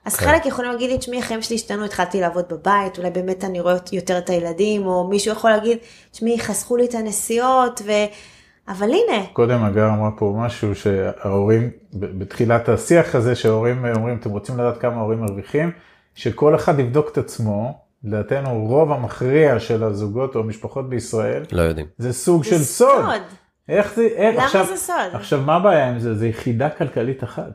אז 0.05 0.17
כן. 0.17 0.27
חלק 0.27 0.47
יכולים 0.47 0.71
להגיד 0.71 0.91
לי, 0.91 0.99
תשמעי, 0.99 1.19
החיים 1.19 1.43
שלי 1.43 1.57
השתנו, 1.57 1.85
התחלתי 1.85 2.21
לעבוד 2.21 2.45
בבית, 2.51 2.99
אולי 2.99 3.11
באמת 3.11 3.45
אני 3.45 3.61
רואה 3.61 3.75
יותר 3.93 4.19
את 4.19 4.31
הילדים, 4.31 4.87
או 4.87 5.09
מישהו 5.09 5.33
יכול 5.33 5.51
להגיד, 5.51 5.79
תשמעי, 6.11 6.41
חסכו 6.41 6.77
לי 6.77 6.85
את 6.85 6.95
הנסיעות, 6.95 7.83
ו... 7.87 7.93
אבל 8.69 8.87
הנה. 8.87 9.27
קודם 9.33 9.65
הגר 9.65 9.89
אמרה 9.89 10.11
פה 10.19 10.35
משהו 10.39 10.75
שההורים, 10.75 11.71
בתחילת 11.93 12.69
השיח 12.69 13.15
הזה 13.15 13.35
שההורים 13.35 13.85
אומרים, 13.97 14.17
אתם 14.17 14.31
רוצים 14.31 14.59
לדעת 14.59 14.81
כמה 14.81 14.95
ההורים 14.95 15.21
מרוויחים, 15.21 15.71
שכל 16.15 16.55
אחד 16.55 16.79
יבדוק 16.79 17.09
את 17.13 17.19
עצמו, 17.19 17.79
לדעתנו 18.05 18.67
רוב 18.67 18.93
המכריע 18.93 19.61
של 19.61 19.85
הזוגות 19.85 20.35
או 20.35 20.41
המשפחות 20.41 20.89
בישראל, 20.89 21.43
לא 21.53 21.63
יודעים. 21.63 21.87
זה 21.99 22.13
סוג 22.13 22.45
זה 22.45 22.51
של 22.51 22.59
סוד. 22.59 22.89
סוד. 23.05 23.23
איך 23.69 23.95
זה, 23.95 24.03
איך, 24.03 24.35
למה 24.35 24.45
עכשיו, 24.45 24.67
זה 24.67 24.77
סוד? 24.77 24.97
עכשיו 25.13 25.41
מה 25.41 25.57
הבעיה 25.57 25.89
עם 25.89 25.99
זה? 25.99 26.15
זה 26.15 26.29
יחידה 26.29 26.71
כלכלית 26.71 27.25
אחת. 27.25 27.51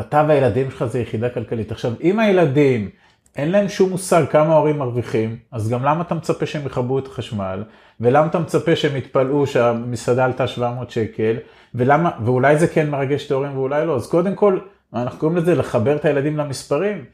אתה 0.00 0.24
והילדים 0.28 0.70
שלך 0.70 0.84
זה 0.84 1.00
יחידה 1.00 1.28
כלכלית. 1.28 1.72
עכשיו 1.72 1.92
אם 2.02 2.18
הילדים 2.18 2.90
אין 3.36 3.50
להם 3.50 3.68
שום 3.68 3.90
מושג 3.90 4.24
כמה 4.30 4.52
ההורים 4.52 4.78
מרוויחים, 4.78 5.36
אז 5.52 5.68
גם 5.68 5.84
למה 5.84 6.02
אתה 6.02 6.14
מצפה 6.14 6.46
שהם 6.46 6.66
יכבו 6.66 6.98
את 6.98 7.06
החשמל, 7.06 7.64
ולמה 8.00 8.26
אתה 8.26 8.38
מצפה 8.38 8.76
שהם 8.76 8.96
יתפלאו 8.96 9.46
שהמסעדה 9.46 10.24
עלתה 10.24 10.46
700 10.46 10.90
שקל, 10.90 11.36
ולמה, 11.74 12.10
ואולי 12.24 12.58
זה 12.58 12.66
כן 12.68 12.90
מרגש 12.90 13.26
את 13.26 13.30
ההורים 13.30 13.56
ואולי 13.56 13.86
לא, 13.86 13.96
אז 13.96 14.06
קודם 14.06 14.34
כל, 14.34 14.58
אנחנו 14.94 15.18
קוראים 15.18 15.36
לזה 15.36 15.54
לחבר 15.54 15.96
את 15.96 16.04
הילדים 16.04 16.36
למספרים. 16.36 17.04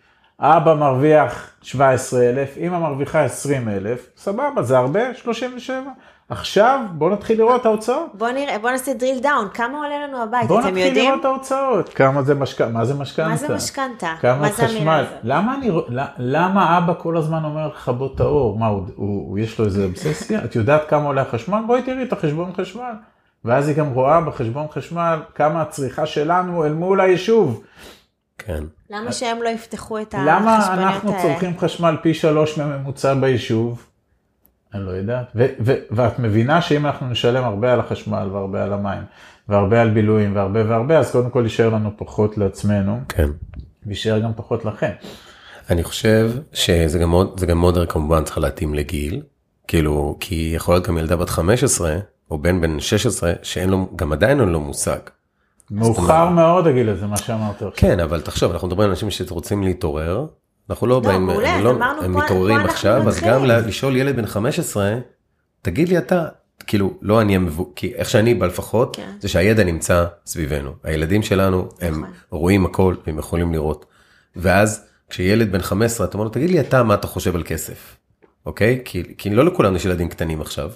אבא 0.41 0.75
מרוויח 0.75 1.51
17,000, 1.63 2.57
אמא 2.59 2.79
מרוויחה 2.79 3.25
20,000, 3.25 4.07
סבבה, 4.17 4.63
זה 4.63 4.79
הרבה? 4.79 5.15
37. 5.15 5.91
עכשיו 6.29 6.81
בוא 6.93 7.11
נתחיל 7.11 7.39
לראות 7.39 7.61
את 7.61 7.67
ההוצאות. 7.67 8.11
בוא 8.15 8.31
נראה, 8.31 8.59
בוא 8.59 8.71
נעשה 8.71 8.93
drill 8.93 9.25
down, 9.25 9.55
כמה 9.55 9.79
עולה 9.79 10.07
לנו 10.07 10.23
הבית, 10.23 10.45
אתם 10.45 10.55
יודעים? 10.55 10.75
בוא 10.75 10.81
נתחיל 10.81 11.05
לראות 11.05 11.21
את 11.21 11.25
ההוצאות. 11.25 11.89
כמה 11.89 12.23
זה 12.23 12.35
משכנתה? 12.35 12.73
מה 12.73 12.85
זה 12.85 12.95
משכנתה? 12.95 13.29
מה 13.29 13.37
זה 13.37 13.55
משכנתה? 13.55 14.15
כמה 14.21 14.49
חשמל? 14.51 15.05
למה, 15.23 15.55
אני, 15.55 15.71
למה 16.19 16.79
אבא 16.79 16.95
כל 16.99 17.17
הזמן 17.17 17.45
אומר 17.45 17.69
לכבות 17.69 18.15
את 18.15 18.21
האור? 18.21 18.59
מה, 18.59 18.67
הוא, 18.67 18.83
הוא, 18.97 19.31
הוא 19.31 19.39
יש 19.39 19.59
לו 19.59 19.65
איזה 19.65 19.85
אובססיה? 19.85 20.45
את 20.45 20.57
יודעת 20.57 20.89
כמה 20.89 21.07
עולה 21.07 21.23
החשמל? 21.23 21.61
בואי 21.67 21.83
תראי 21.83 22.03
את 22.03 22.13
החשבון 22.13 22.53
חשמל. 22.57 22.93
ואז 23.45 23.69
היא 23.69 23.77
גם 23.77 23.93
רואה 23.93 24.21
בחשבון 24.21 24.67
חשמל 24.71 25.21
כמה 25.35 25.63
הצריכה 25.63 26.07
שלנו 26.07 26.65
אל 26.65 26.73
מול 26.73 27.01
היישוב. 27.01 27.63
כן. 28.39 28.65
למה 28.91 29.13
שהם 29.13 29.43
לא 29.43 29.49
יפתחו 29.49 29.99
את 29.99 30.15
החשבוניות 30.15 30.39
האלה? 30.39 30.75
למה 30.75 30.83
אנחנו 30.83 31.15
צורכים 31.23 31.59
חשמל 31.59 31.97
פי 32.03 32.15
שלוש 32.15 32.59
מממוצע 32.59 33.15
ביישוב? 33.15 33.87
אני 34.75 34.87
לא 34.87 34.91
יודעת. 34.91 35.27
ו- 35.35 35.47
ו- 35.61 35.79
ואת 35.91 36.19
מבינה 36.19 36.63
שאם 36.63 36.87
אנחנו 36.87 37.09
נשלם 37.09 37.45
הרבה 37.45 37.73
על 37.73 37.81
החשמל 37.81 38.29
והרבה 38.33 38.65
על 38.65 38.73
המים 38.73 39.03
והרבה 39.49 39.83
על 39.83 39.91
בילויים 39.91 40.37
והרבה 40.37 40.69
והרבה, 40.69 40.99
אז 40.99 41.11
קודם 41.11 41.31
כל 41.31 41.43
יישאר 41.45 41.69
לנו 41.69 41.91
פחות 41.97 42.39
לעצמנו. 42.39 43.01
כן. 43.09 43.29
ויישאר 43.87 44.19
גם 44.19 44.31
פחות 44.37 44.65
לכם. 44.65 44.91
אני 45.71 45.83
חושב 45.83 46.31
שזה 46.53 46.99
גם 46.99 47.11
מאוד, 47.11 47.41
זה 47.41 47.47
גם 47.47 47.59
מאוד 47.59 47.79
כמובן 47.89 48.25
צריך 48.25 48.39
להתאים 48.39 48.75
לגיל. 48.75 49.23
כאילו, 49.69 50.17
כי 50.21 50.53
יכול 50.57 50.75
להיות 50.75 50.87
גם 50.87 50.99
ילדה 50.99 51.17
בת 51.17 51.29
15 51.29 51.97
או 52.31 52.39
בן 52.39 52.61
בן 52.61 52.81
16 52.81 53.33
שאין 53.43 53.71
לו, 53.71 53.89
גם 53.97 54.13
עדיין 54.13 54.41
אין 54.41 54.49
לו 54.49 54.61
מושג. 54.61 54.99
מאוחר 55.71 56.29
מאוד 56.29 56.67
הגיל 56.67 56.89
הזה, 56.89 57.07
מה 57.07 57.17
שאמרת 57.17 57.55
עכשיו. 57.55 57.71
כן, 57.77 58.01
אבל 58.01 58.21
תחשוב, 58.21 58.53
אנחנו 58.53 58.69
מדברים 58.69 58.85
על 58.85 58.91
אנשים 58.91 59.11
שרוצים 59.11 59.63
להתעורר, 59.63 60.27
אנחנו 60.71 60.87
לא, 60.87 60.95
לא 60.95 61.01
באים, 61.01 61.27
מעולה, 61.27 61.61
לא, 61.61 61.75
הם 62.03 62.17
מתעוררים 62.17 62.61
עכשיו, 62.61 63.09
אז 63.09 63.21
גם 63.21 63.45
לשאול 63.45 63.97
ילד 63.97 64.17
בן 64.17 64.27
15, 64.27 64.95
תגיד 65.63 65.89
לי 65.89 65.99
אתה, 65.99 66.25
כאילו, 66.67 66.99
לא 67.03 67.21
אני 67.21 67.37
המבוא, 67.37 67.67
כי 67.77 67.95
איך 67.95 68.11
שאני 68.11 68.35
בא 68.35 68.47
לפחות, 68.47 68.97
כן. 68.97 69.11
זה 69.21 69.29
שהידע 69.29 69.65
נמצא 69.65 70.05
סביבנו. 70.27 70.73
הילדים 70.85 71.23
שלנו, 71.23 71.69
הם 71.81 72.01
נכון. 72.01 72.13
רואים 72.31 72.67
הכל 72.67 72.95
והם 73.07 73.19
יכולים 73.19 73.53
לראות. 73.53 73.87
ואז 74.37 74.85
כשילד 75.11 75.53
בן 75.53 75.63
15, 75.63 76.07
אתה 76.07 76.15
אומר 76.15 76.25
לו, 76.25 76.31
תגיד 76.31 76.51
לי 76.51 76.61
אתה 76.61 76.83
מה 76.83 76.95
אתה 76.95 77.07
חושב 77.07 77.35
על 77.37 77.43
כסף, 77.43 77.97
אוקיי? 78.47 78.83
כי, 78.85 79.03
כי 79.19 79.31
לא 79.31 79.45
לכולנו 79.45 79.77
יש 79.77 79.85
ילדים 79.85 80.09
קטנים 80.09 80.41
עכשיו. 80.41 80.71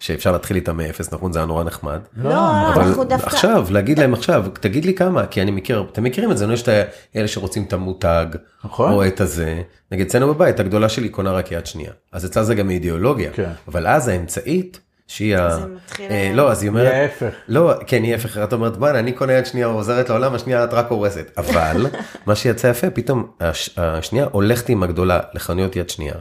שאפשר 0.00 0.32
להתחיל 0.32 0.56
איתם 0.56 0.76
מאפס, 0.76 1.12
נכון? 1.12 1.32
זה 1.32 1.38
היה 1.38 1.46
נורא 1.46 1.64
נחמד. 1.64 2.00
לא, 2.16 2.72
אנחנו 2.76 3.04
דווקא... 3.04 3.26
עכשיו, 3.26 3.66
להגיד 3.70 3.98
להם 3.98 4.14
עכשיו, 4.14 4.44
תגיד 4.60 4.84
לי 4.84 4.94
כמה, 4.94 5.26
כי 5.26 5.42
אני 5.42 5.50
מכיר, 5.50 5.84
אתם 5.92 6.04
מכירים 6.04 6.30
את 6.32 6.38
זה, 6.38 6.46
יש 6.52 6.62
את 6.62 6.68
אלה 7.16 7.28
שרוצים 7.28 7.64
את 7.64 7.72
המותג, 7.72 8.26
נכון. 8.64 8.92
או 8.92 9.06
את 9.06 9.20
הזה. 9.20 9.62
נגיד, 9.92 10.06
אצלנו 10.06 10.34
בבית, 10.34 10.60
הגדולה 10.60 10.88
שלי 10.88 11.08
קונה 11.08 11.32
רק 11.32 11.52
יד 11.52 11.66
שנייה. 11.66 11.92
אז 12.12 12.26
אצלה 12.26 12.44
זה 12.44 12.54
גם 12.54 12.70
אידיאולוגיה. 12.70 13.30
כן. 13.32 13.50
אבל 13.68 13.86
אז 13.86 14.08
האמצעית, 14.08 14.80
שהיא 15.06 15.36
ה... 15.36 15.50
זה 15.50 15.66
מתחיל... 15.66 16.10
אה, 16.10 16.30
לא, 16.34 16.50
אז 16.52 16.62
היא 16.62 16.68
אומרת... 16.70 16.84
יהיה 16.92 17.02
ההפך. 17.02 17.30
לא, 17.48 17.72
כן, 17.86 18.02
היא 18.02 18.12
ההפך, 18.12 18.38
את 18.38 18.52
אומרת, 18.52 18.76
בואנה, 18.76 18.98
אני 18.98 19.12
קונה 19.12 19.32
יד 19.32 19.46
שנייה 19.46 19.66
עוזרת 19.66 20.08
לעולם, 20.08 20.34
השנייה 20.34 20.64
את 20.64 20.72
רק 20.72 20.86
הורסת. 20.90 21.30
אבל, 21.38 21.86
מה 22.26 22.34
שיצא 22.34 22.66
יפה, 22.66 22.90
פתאום 22.90 23.30
הש- 23.40 23.78
השנייה 23.78 24.26
הולכת 24.32 24.68
עם 24.68 24.82
הגדולה 24.82 25.20
לחנויות 25.34 25.76
יד 25.76 25.90
שנייה. 25.90 26.14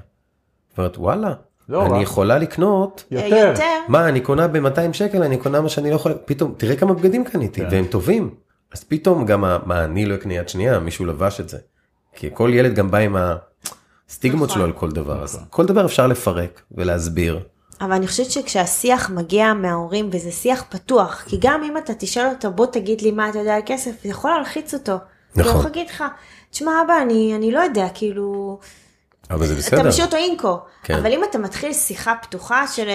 אומרת, 0.77 0.97
וואלה, 0.97 1.33
לא 1.69 1.85
אני 1.85 1.93
רע. 1.93 2.01
יכולה 2.01 2.37
לקנות, 2.37 3.03
אה, 3.15 3.19
יותר. 3.25 3.35
יותר. 3.47 3.63
מה, 3.87 4.09
אני 4.09 4.21
קונה 4.21 4.47
ב-200 4.47 4.93
שקל, 4.93 5.23
אני 5.23 5.37
קונה 5.37 5.61
מה 5.61 5.69
שאני 5.69 5.89
לא 5.89 5.95
יכול, 5.95 6.13
פתאום, 6.25 6.53
תראה 6.57 6.75
כמה 6.75 6.93
בגדים 6.93 7.23
קניתי, 7.25 7.61
כן. 7.61 7.67
והם 7.71 7.85
טובים. 7.85 8.29
אז 8.73 8.83
פתאום 8.83 9.25
גם, 9.25 9.43
ה- 9.43 9.57
מה, 9.65 9.83
אני 9.83 10.05
לא 10.05 10.15
אקנה 10.15 10.33
יד 10.33 10.49
שנייה, 10.49 10.79
מישהו 10.79 11.05
לבש 11.05 11.39
את 11.39 11.49
זה. 11.49 11.57
כי 12.15 12.29
כל 12.33 12.51
ילד 12.53 12.75
גם 12.75 12.91
בא 12.91 12.97
עם 12.97 13.15
הסטיגמות 14.09 14.49
נכון. 14.49 14.55
שלו 14.59 14.65
על 14.65 14.71
כל 14.71 14.91
דבר, 14.91 15.23
אז 15.23 15.39
כל 15.49 15.65
דבר 15.65 15.85
אפשר 15.85 16.07
לפרק 16.07 16.61
ולהסביר. 16.71 17.39
אבל 17.81 17.91
אני 17.91 18.07
חושבת 18.07 18.31
שכשהשיח 18.31 19.09
מגיע 19.09 19.53
מההורים 19.53 20.09
וזה 20.11 20.31
שיח 20.31 20.63
פתוח, 20.69 21.23
כי 21.27 21.37
גם 21.41 21.63
אם 21.63 21.77
אתה 21.77 21.93
תשאל 21.93 22.27
אותו 22.29 22.51
בוא 22.51 22.65
תגיד 22.65 23.01
לי 23.01 23.11
מה 23.11 23.29
אתה 23.29 23.39
יודע 23.39 23.55
על 23.55 23.61
כסף, 23.65 23.91
זה 24.03 24.09
יכול 24.09 24.31
להלחיץ 24.31 24.73
אותו. 24.73 24.93
נכון. 25.35 25.43
הוא 25.43 25.59
יכול 25.59 25.63
להגיד 25.63 25.89
לך, 25.89 26.03
תשמע 26.51 26.71
אבא 26.85 26.93
אני, 27.01 27.33
אני 27.35 27.51
לא 27.51 27.59
יודע, 27.59 27.87
כאילו, 27.93 28.59
אבל 29.29 29.45
זה 29.45 29.53
אתה 29.53 29.59
בסדר, 29.61 29.87
משאיר 29.89 30.05
אותו 30.05 30.17
אינקו. 30.17 30.57
כן. 30.83 30.93
אבל 30.93 31.13
אם 31.13 31.21
אתה 31.29 31.37
מתחיל 31.37 31.73
שיחה 31.73 32.13
פתוחה 32.21 32.67
של 32.67 32.87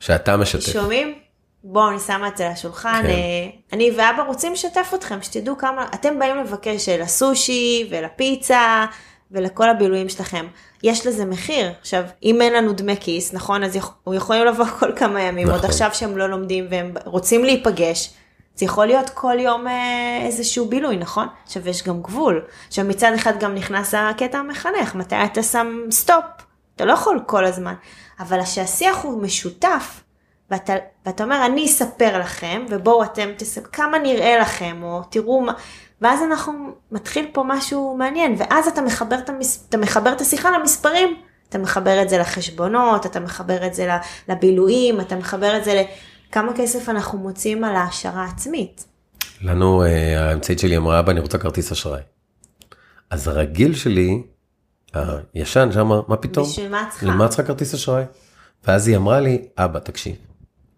שאתה 0.00 0.36
משתף. 0.36 0.72
שומעים, 0.72 1.14
בואו 1.64 1.88
אני 1.90 1.98
שמה 2.00 2.28
את 2.28 2.36
זה 2.36 2.46
על 2.46 2.52
השולחן, 2.52 3.00
כן. 3.02 3.08
אה, 3.08 3.14
אני 3.72 3.90
ואבא 3.90 4.22
רוצים 4.26 4.52
לשתף 4.52 4.92
אתכם, 4.94 5.22
שתדעו 5.22 5.58
כמה, 5.58 5.86
אתם 5.94 6.18
באים 6.18 6.36
לבקש 6.36 6.88
לסושי 6.88 7.88
ולפיצה 7.90 8.84
ולכל 9.30 9.70
הבילויים 9.70 10.08
שלכם. 10.08 10.46
יש 10.82 11.06
לזה 11.06 11.24
מחיר. 11.24 11.72
עכשיו, 11.80 12.04
אם 12.22 12.42
אין 12.42 12.52
לנו 12.52 12.72
דמי 12.72 12.96
כיס, 13.00 13.32
נכון, 13.34 13.64
אז 13.64 13.76
יכ- 13.76 13.92
הוא 14.04 14.14
יכולים 14.14 14.44
לבוא 14.46 14.64
כל 14.80 14.92
כמה 14.96 15.20
ימים, 15.22 15.46
עוד 15.48 15.56
נכון. 15.56 15.70
עכשיו 15.70 15.90
שהם 15.92 16.18
לא 16.18 16.26
לומדים 16.26 16.66
והם 16.70 16.94
רוצים 17.04 17.44
להיפגש. 17.44 18.10
זה 18.54 18.64
יכול 18.64 18.86
להיות 18.86 19.10
כל 19.10 19.38
יום 19.38 19.68
אה, 19.68 20.22
איזשהו 20.26 20.68
בילוי, 20.68 20.96
נכון? 20.96 21.26
עכשיו 21.44 21.68
יש 21.68 21.82
גם 21.82 22.02
גבול. 22.02 22.44
עכשיו 22.68 22.84
מצד 22.84 23.12
אחד 23.14 23.40
גם 23.40 23.54
נכנס 23.54 23.94
הקטע 23.94 24.38
המחנך, 24.38 24.94
מתי 24.94 25.16
אתה 25.24 25.42
שם 25.42 25.80
סטופ? 25.90 26.24
אתה 26.76 26.84
לא 26.84 26.92
יכול 26.92 27.20
כל 27.26 27.44
הזמן. 27.44 27.74
אבל 28.20 28.42
כשהשיח 28.44 29.04
הוא 29.04 29.22
משותף, 29.22 30.00
ואתה, 30.50 30.72
ואתה 31.06 31.24
אומר, 31.24 31.46
אני 31.46 31.66
אספר 31.66 32.18
לכם, 32.18 32.64
ובואו 32.68 33.04
אתם 33.04 33.28
תספר, 33.36 33.68
כמה 33.72 33.98
נראה 33.98 34.38
לכם, 34.38 34.82
או 34.82 35.02
תראו 35.10 35.40
מה, 35.40 35.52
ואז 36.00 36.22
אנחנו, 36.22 36.52
מתחיל 36.92 37.26
פה 37.32 37.42
משהו 37.46 37.96
מעניין, 37.98 38.34
ואז 38.38 38.68
אתה 38.68 38.82
מחבר 38.82 39.18
את, 39.18 39.28
המס, 39.28 39.66
אתה 39.68 39.76
מחבר 39.76 40.12
את 40.12 40.20
השיחה 40.20 40.50
למספרים, 40.50 41.16
אתה 41.48 41.58
מחבר 41.58 42.02
את 42.02 42.08
זה 42.08 42.18
לחשבונות, 42.18 43.06
אתה 43.06 43.20
מחבר 43.20 43.66
את 43.66 43.74
זה 43.74 43.86
ל- 43.86 44.32
לבילויים, 44.32 45.00
אתה 45.00 45.16
מחבר 45.16 45.56
את 45.56 45.64
זה 45.64 45.82
לכמה 46.32 46.52
כסף 46.56 46.88
אנחנו 46.88 47.18
מוצאים 47.18 47.64
על 47.64 47.76
העשרה 47.76 48.24
עצמית. 48.24 48.84
לנו, 49.40 49.84
אה, 49.84 50.28
האמצעית 50.28 50.58
שלי 50.58 50.76
אמרה, 50.76 51.00
אבא, 51.00 51.12
אני 51.12 51.20
רוצה 51.20 51.38
כרטיס 51.38 51.72
אשראי. 51.72 52.00
אז 53.10 53.28
הרגיל 53.28 53.74
שלי, 53.74 54.22
הישן, 55.34 55.68
שאמר, 55.72 56.02
מה 56.08 56.16
פתאום? 56.16 56.46
בשביל 56.46 56.68
מה 56.68 56.88
צריכה? 56.90 57.06
למה 57.06 57.28
צריכה 57.28 57.42
כרטיס 57.42 57.74
אשראי? 57.74 58.04
ואז 58.64 58.88
היא 58.88 58.96
אמרה 58.96 59.20
לי, 59.20 59.48
אבא, 59.58 59.78
תקשיב, 59.78 60.14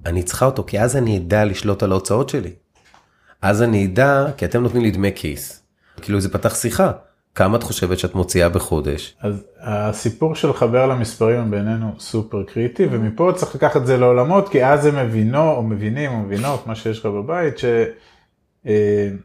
אני 0.07 0.23
צריכה 0.23 0.47
אותו, 0.47 0.65
כי 0.67 0.81
אז 0.81 0.97
אני 0.97 1.19
אדע 1.19 1.45
לשלוט 1.45 1.83
על 1.83 1.93
ההוצאות 1.93 2.29
שלי. 2.29 2.53
אז 3.43 3.63
אני 3.63 3.87
אדע, 3.87 4.27
כי 4.37 4.45
אתם 4.45 4.63
נותנים 4.63 4.83
לי 4.83 4.91
דמי 4.91 5.11
כיס. 5.15 5.63
כאילו 6.03 6.21
זה 6.21 6.33
פתח 6.33 6.55
שיחה. 6.55 6.93
כמה 7.35 7.57
את 7.57 7.63
חושבת 7.63 7.99
שאת 7.99 8.15
מוציאה 8.15 8.49
בחודש? 8.49 9.17
אז 9.21 9.45
הסיפור 9.61 10.35
של 10.35 10.51
לחבר 10.51 10.87
למספרים 10.87 11.51
בינינו 11.51 11.93
סופר 11.99 12.43
קריטי 12.43 12.87
ומפה 12.91 13.33
צריך 13.35 13.55
לקחת 13.55 13.77
את 13.77 13.87
זה 13.87 13.97
לעולמות 13.97 14.49
כי 14.49 14.65
אז 14.65 14.87
הם 14.87 15.07
מבינו 15.07 15.51
או 15.51 15.63
מבינים 15.63 16.11
או 16.11 16.19
מבינות 16.19 16.67
מה 16.67 16.75
שיש 16.75 16.99
לך 16.99 17.07
בבית 17.07 17.59
שזה 17.59 19.17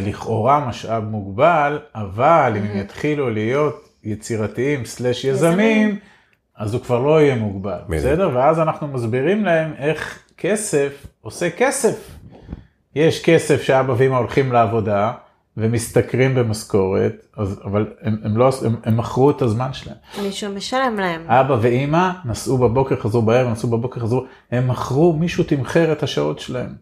לכאורה 0.00 0.68
משאב 0.68 1.04
מוגבל 1.04 1.78
אבל 1.94 2.52
אם 2.56 2.62
הם 2.62 2.76
יתחילו 2.76 3.30
להיות 3.30 3.88
יצירתיים 4.04 4.84
סלאש 4.84 5.24
יזמים. 5.24 5.98
אז 6.56 6.74
הוא 6.74 6.82
כבר 6.82 6.98
לא 6.98 7.20
יהיה 7.20 7.34
מוגבל. 7.34 7.78
בסדר 7.88 8.30
ואז 8.34 8.60
אנחנו 8.60 8.88
מסבירים 8.88 9.44
להם 9.44 9.72
איך 9.78 10.18
כסף 10.36 11.06
עושה 11.20 11.50
כסף. 11.50 12.10
יש 12.94 13.22
כסף 13.22 13.62
שאבא 13.62 13.94
ואמא 13.98 14.16
הולכים 14.16 14.52
לעבודה 14.52 15.12
ומשתכרים 15.58 16.34
במשכורת, 16.34 17.26
אז, 17.36 17.60
אבל 17.64 17.86
הם, 18.02 18.16
הם, 18.24 18.36
לא, 18.36 18.50
הם, 18.66 18.76
הם 18.84 18.96
מכרו 18.96 19.30
את 19.30 19.42
הזמן 19.42 19.72
שלהם. 19.72 19.96
מישהו 20.22 20.54
משלם 20.54 20.96
להם. 20.98 21.20
אבא 21.26 21.56
ואמא 21.60 22.10
נסעו 22.24 22.58
בבוקר, 22.58 22.96
חזרו 22.96 23.22
בערב, 23.22 23.48
נסעו 23.48 23.70
בבוקר, 23.70 24.00
חזרו, 24.00 24.24
הם 24.50 24.68
מכרו, 24.68 25.12
מישהו 25.12 25.44
תמחר 25.44 25.92
את 25.92 26.02
השעות 26.02 26.38
שלהם. 26.38 26.74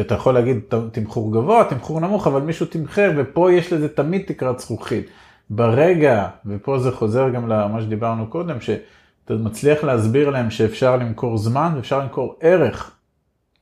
אתה 0.00 0.14
יכול 0.14 0.34
להגיד 0.34 0.60
תמחור 0.92 1.32
גבוה, 1.32 1.64
תמחור 1.64 2.00
נמוך, 2.00 2.26
אבל 2.26 2.40
מישהו 2.40 2.66
תמחר, 2.66 3.12
ופה 3.16 3.52
יש 3.52 3.72
לזה 3.72 3.88
תמיד 3.88 4.22
תקרת 4.26 4.58
זכוכית. 4.58 5.06
ברגע, 5.50 6.28
ופה 6.46 6.78
זה 6.78 6.92
חוזר 6.92 7.28
גם 7.28 7.48
למה 7.48 7.80
שדיברנו 7.80 8.26
קודם, 8.26 8.60
שאתה 8.60 9.34
מצליח 9.34 9.84
להסביר 9.84 10.30
להם 10.30 10.50
שאפשר 10.50 10.96
למכור 10.96 11.38
זמן 11.38 11.72
ואפשר 11.76 11.98
למכור 11.98 12.36
ערך. 12.40 12.90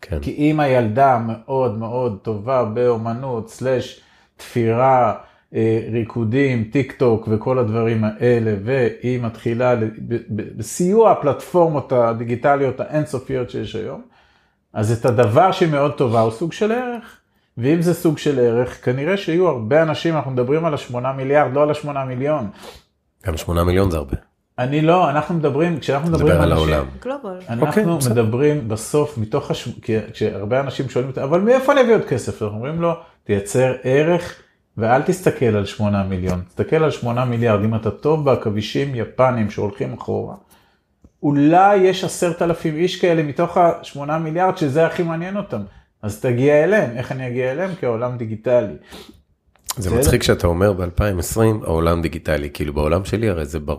כן. 0.01 0.19
כי 0.21 0.35
אם 0.35 0.61
הילדה 0.61 1.19
מאוד 1.27 1.79
מאוד 1.79 2.19
טובה 2.23 2.65
באומנות, 2.65 3.51
סלאש 3.51 4.01
תפירה, 4.45 5.15
אה, 5.55 5.81
ריקודים, 5.93 6.65
טיק 6.73 6.93
טוק 6.93 7.29
וכל 7.31 7.59
הדברים 7.59 8.05
האלה, 8.05 8.55
והיא 8.65 9.21
מתחילה 9.21 9.75
בסיוע 10.57 11.11
הפלטפורמות 11.11 11.93
הדיגיטליות 11.93 12.81
האינסופיות 12.81 13.51
שיש 13.51 13.77
היום, 13.77 14.03
אז 14.73 14.93
את 14.93 15.05
הדבר 15.05 15.53
שהיא 15.53 15.69
מאוד 15.69 15.93
טובה 15.93 16.21
הוא 16.21 16.31
סוג 16.31 16.53
של 16.53 16.73
ערך. 16.73 17.21
ואם 17.59 17.83
זה 17.83 17.95
סוג 17.95 18.19
של 18.19 18.39
ערך, 18.39 18.85
כנראה 18.85 19.17
שיהיו 19.17 19.49
הרבה 19.49 19.83
אנשים, 19.83 20.17
אנחנו 20.17 20.31
מדברים 20.31 20.65
על 20.65 20.75
השמונה 20.75 21.13
מיליארד, 21.13 21.55
לא 21.55 21.63
על 21.63 21.71
השמונה 21.71 22.05
מיליון. 22.05 22.51
גם 23.27 23.37
8 23.37 23.65
מיליון 23.65 23.91
זה 23.91 23.97
הרבה. 23.97 24.17
אני 24.59 24.81
לא, 24.81 25.11
אנחנו 25.11 25.35
מדברים, 25.35 25.81
כשאנחנו 25.81 26.09
מדברים 26.09 26.37
על 26.41 26.53
אנשים- 26.53 26.75
העולם. 26.75 26.87
גלובל. 27.03 27.39
אנחנו 27.49 27.67
אוקיי, 27.67 27.85
בסדר. 27.99 28.23
מדברים 28.23 28.69
בסוף 28.69 29.19
מתוך, 29.19 29.51
הש... 29.51 29.69
כי 29.83 29.97
כשהרבה 30.13 30.61
אנשים 30.61 30.89
שואלים 30.89 31.11
אותי, 31.11 31.23
אבל 31.23 31.41
מאיפה 31.41 31.73
אני 31.73 31.81
אביא 31.81 31.95
עוד 31.95 32.05
כסף? 32.05 32.43
אנחנו 32.43 32.57
אומרים 32.57 32.83
לו, 32.83 32.93
תייצר 33.25 33.75
ערך 33.83 34.35
ואל 34.77 35.03
תסתכל 35.03 35.45
על 35.45 35.65
8 35.65 36.03
מיליון, 36.03 36.41
תסתכל 36.49 36.77
על 36.77 36.91
8 36.91 37.25
מיליארד, 37.25 37.65
אם 37.65 37.75
אתה 37.75 37.91
טוב 37.91 38.25
בעכבישים 38.25 38.95
יפנים 38.95 39.51
שהולכים 39.51 39.93
אחורה, 39.93 40.35
אולי 41.23 41.77
יש 41.77 42.05
עשרת 42.05 42.43
אלפים 42.43 42.77
איש 42.77 43.01
כאלה 43.01 43.23
מתוך 43.23 43.57
ה-8 43.57 44.19
מיליארד 44.21 44.57
שזה 44.57 44.87
הכי 44.87 45.03
מעניין 45.03 45.37
אותם, 45.37 45.63
אז 46.03 46.21
תגיע 46.21 46.65
אליהם, 46.65 46.91
איך 46.97 47.13
אני 47.13 47.29
אגיע 47.29 47.53
אליהם? 47.53 47.71
כי 47.81 47.87
העולם 47.87 48.17
דיגיטלי. 48.17 48.75
זה 49.77 49.91
בסדר. 49.91 49.99
מצחיק 50.01 50.23
שאתה 50.23 50.47
אומר 50.47 50.73
ב-2020 50.73 51.41
העולם 51.65 52.03
דיגיטלי, 52.03 52.51
כאילו 52.51 52.73
בעולם 52.73 53.05
שלי 53.05 53.29
הרי 53.29 53.45
זה 53.45 53.61
בר... 53.61 53.77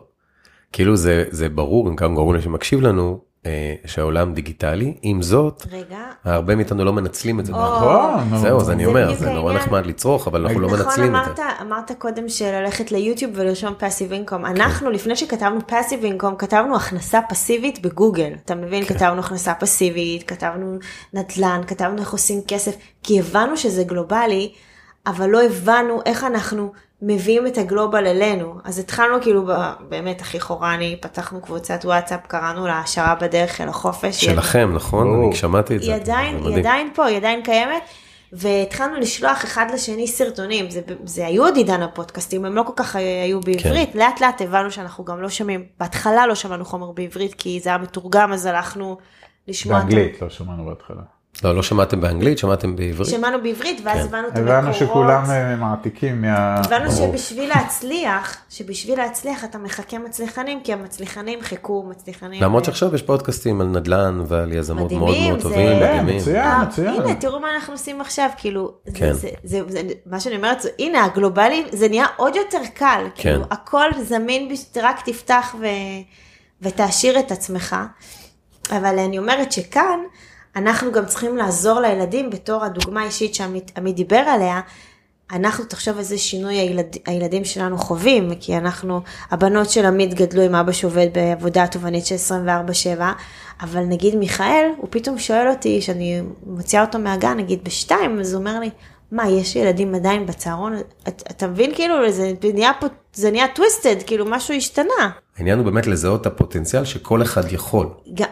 כאילו 0.75 0.95
זה, 0.95 1.23
זה 1.29 1.49
ברור, 1.49 1.89
אם 1.89 1.95
כמה 1.95 2.15
גורם 2.15 2.41
שמקשיב 2.41 2.81
לנו, 2.81 3.19
אה, 3.45 3.75
שהעולם 3.85 4.33
דיגיטלי, 4.33 4.93
עם 5.01 5.21
זאת, 5.21 5.63
רגע, 5.71 5.97
הרבה 6.23 6.55
מאיתנו 6.55 6.85
לא 6.85 6.93
מנצלים 6.93 7.39
את 7.39 7.45
זה. 7.45 7.53
או, 7.53 7.59
נכון. 7.59 8.37
זהו, 8.37 8.59
אז 8.61 8.69
אני 8.69 8.83
זה 8.83 8.89
אומר, 8.89 9.03
בדיוק 9.05 9.19
זה 9.19 9.33
נורא. 9.33 9.53
נחמד 9.53 9.85
לצרוך, 9.85 10.27
אבל 10.27 10.41
אנחנו 10.41 10.59
לא 10.59 10.67
נכון 10.67 10.79
מנצלים 10.85 11.15
את 11.15 11.21
אמרת, 11.21 11.35
זה. 11.37 11.43
אמרת 11.61 11.91
קודם 11.91 12.29
שללכת 12.29 12.91
ליוטיוב 12.91 13.31
ולרשום 13.35 13.73
פאסיב 13.77 14.11
אינקום. 14.11 14.45
אנחנו 14.45 14.91
לפני 14.91 15.15
שכתבנו 15.15 15.67
פאסיב 15.67 16.03
אינקום 16.03 16.35
כתבנו 16.35 16.75
הכנסה 16.75 17.19
פסיבית 17.29 17.81
בגוגל. 17.81 18.31
אתה 18.45 18.55
מבין? 18.55 18.85
כן. 18.85 18.93
כתבנו 18.93 19.19
הכנסה 19.19 19.53
פסיבית, 19.53 20.23
כתבנו 20.23 20.77
נדל"ן, 21.13 21.61
כתבנו 21.67 21.97
איך 21.97 22.11
עושים 22.11 22.41
כסף, 22.47 22.75
כי 23.03 23.19
הבנו 23.19 23.57
שזה 23.57 23.83
גלובלי, 23.83 24.51
אבל 25.07 25.29
לא 25.29 25.43
הבנו 25.43 26.01
איך 26.05 26.23
אנחנו 26.23 26.71
מביאים 27.01 27.47
את 27.47 27.57
הגלובל 27.57 28.07
אלינו. 28.07 28.55
אז 28.63 28.79
התחלנו 28.79 29.21
כאילו 29.21 29.45
ב- 29.45 29.71
באמת 29.89 30.21
הכי 30.21 30.39
חורני, 30.39 30.97
פתחנו 31.01 31.41
קבוצת 31.41 31.79
וואטסאפ, 31.85 32.19
קראנו 32.27 32.67
לה 32.67 32.73
העשרה 32.73 33.15
בדרך 33.15 33.61
אל 33.61 33.69
החופש. 33.69 34.25
שלכם, 34.25 34.71
נכון? 34.73 35.07
ברור. 35.07 35.27
אני 35.27 35.35
שמעתי 35.35 35.75
את 35.75 35.81
זה. 35.81 35.85
היא 35.93 36.01
עדיין, 36.01 36.31
זה 36.31 36.37
היא 36.37 36.45
מדהים. 36.45 36.59
עדיין 36.59 36.89
פה, 36.95 37.05
היא 37.05 37.17
עדיין 37.17 37.43
קיימת. 37.43 37.83
והתחלנו 38.33 38.95
לשלוח 38.95 39.45
אחד 39.45 39.65
לשני 39.73 40.07
סרטונים, 40.07 40.69
זה, 40.69 40.81
זה 41.05 41.25
היו 41.27 41.43
עוד 41.43 41.55
עידן 41.55 41.81
הפודקאסטים, 41.81 42.45
הם 42.45 42.55
לא 42.55 42.63
כל 42.63 42.73
כך 42.75 42.95
היו 42.95 43.39
בעברית, 43.41 43.93
כן. 43.93 43.99
לאט 43.99 44.21
לאט 44.21 44.41
הבנו 44.41 44.71
שאנחנו 44.71 45.05
גם 45.05 45.21
לא 45.21 45.29
שומעים, 45.29 45.65
בהתחלה 45.79 46.27
לא 46.27 46.35
שמענו 46.35 46.65
חומר 46.65 46.91
בעברית 46.91 47.33
כי 47.33 47.59
זה 47.59 47.69
היה 47.69 47.77
מתורגם, 47.77 48.33
אז 48.33 48.45
הלכנו 48.45 48.97
לשמוע 49.47 49.77
את 49.79 49.83
באנגלית, 49.83 50.21
לא 50.21 50.29
שמענו 50.29 50.65
בהתחלה. 50.65 51.01
לא, 51.43 51.55
לא 51.55 51.63
שמעתם 51.63 52.01
באנגלית, 52.01 52.37
שמעתם 52.37 52.75
בעברית? 52.75 53.09
שמענו 53.09 53.37
בעברית, 53.43 53.81
ואז 53.83 53.97
כן. 53.99 54.05
הבנו 54.05 54.27
את 54.27 54.37
המקורות. 54.37 54.57
הבנו 54.57 54.73
שכולם 54.73 55.23
אה, 55.29 55.55
מעתיקים 55.55 56.21
מה... 56.21 56.55
הבנו. 56.55 56.91
שבשביל 56.91 57.49
להצליח, 57.49 58.37
שבשביל 58.49 58.97
להצליח 58.97 59.43
אתה 59.43 59.57
מחכה 59.57 59.97
מצליחנים, 59.99 60.59
כי 60.63 60.73
המצליחנים 60.73 61.39
חיכו 61.41 61.85
מצליחנים. 61.89 62.43
למרות 62.43 62.63
ו- 62.63 62.65
שעכשיו 62.65 62.95
יש 62.95 63.01
פודקאסטים 63.01 63.61
על 63.61 63.67
נדל"ן 63.67 64.21
ועל 64.27 64.53
יזמות 64.53 64.91
מאוד 64.91 65.03
מדהימים, 65.09 65.29
מאוד 65.29 65.39
זה- 65.39 65.49
טובים, 65.49 65.67
כן, 65.67 65.75
מדהימים. 65.93 66.17
מצוין. 66.17 66.35
אה, 66.41 66.63
מצוין. 66.65 67.01
הנה, 67.01 67.15
תראו 67.15 67.39
מה 67.39 67.55
אנחנו 67.55 67.73
עושים 67.73 68.01
עכשיו, 68.01 68.29
כאילו, 68.37 68.71
זה- 68.85 68.91
כן. 68.99 69.13
זה, 69.13 69.29
זה, 69.43 69.61
זה, 69.67 69.81
מה 70.05 70.19
שאני 70.19 70.35
אומרת, 70.35 70.61
זה, 70.61 70.69
הנה, 70.79 71.05
הגלובלי, 71.05 71.65
זה 71.71 71.87
נהיה 71.89 72.05
עוד 72.15 72.35
יותר 72.35 72.61
קל, 72.73 73.03
כאילו, 73.15 73.43
כן. 73.43 73.47
הכל 73.51 73.89
זמין, 74.03 74.49
רק 74.83 75.01
תפתח 75.05 75.55
ו, 75.61 75.65
ותעשיר 76.61 77.19
את 77.19 77.31
עצמך. 77.31 77.75
אבל 78.71 78.99
אני 78.99 79.17
אומרת 79.17 79.51
שכאן, 79.51 79.99
אנחנו 80.55 80.91
גם 80.91 81.05
צריכים 81.05 81.37
לעזור 81.37 81.79
לילדים 81.79 82.29
בתור 82.29 82.63
הדוגמה 82.63 83.01
האישית 83.01 83.35
שעמית 83.35 83.95
דיבר 83.95 84.15
עליה. 84.15 84.61
אנחנו, 85.31 85.65
תחשוב 85.65 85.97
איזה 85.97 86.17
שינוי 86.17 86.55
הילד, 86.55 86.97
הילדים 87.05 87.45
שלנו 87.45 87.77
חווים, 87.77 88.35
כי 88.39 88.57
אנחנו, 88.57 89.01
הבנות 89.31 89.69
של 89.69 89.85
עמית 89.85 90.13
גדלו 90.13 90.41
עם 90.41 90.55
אבא 90.55 90.71
שעובד 90.71 91.07
בעבודה 91.13 91.67
תובענית 91.67 92.05
של 92.05 92.15
24-7, 92.97 93.01
אבל 93.61 93.83
נגיד 93.83 94.15
מיכאל, 94.15 94.69
הוא 94.77 94.87
פתאום 94.89 95.19
שואל 95.19 95.47
אותי, 95.49 95.81
שאני 95.81 96.21
מוציאה 96.45 96.85
אותו 96.85 96.99
מהגן, 96.99 97.37
נגיד 97.37 97.63
בשתיים, 97.63 98.19
אז 98.19 98.33
הוא 98.33 98.39
אומר 98.39 98.59
לי, 98.59 98.69
מה, 99.11 99.29
יש 99.29 99.55
ילדים 99.55 99.95
עדיין 99.95 100.25
בצהרון? 100.25 100.73
אתה, 101.03 101.11
אתה 101.31 101.47
מבין, 101.47 101.75
כאילו, 101.75 102.11
זה 102.11 102.31
נהיה, 102.53 102.71
פה, 102.79 102.87
זה 103.15 103.31
נהיה 103.31 103.47
טוויסטד, 103.47 103.95
כאילו, 104.05 104.25
משהו 104.25 104.53
השתנה. 104.53 105.09
העניין 105.37 105.57
הוא 105.57 105.65
באמת 105.65 105.87
לזהות 105.87 106.21
את 106.21 106.25
הפוטנציאל 106.25 106.85
שכל 106.85 107.21
אחד 107.21 107.51
יכול. 107.51 107.87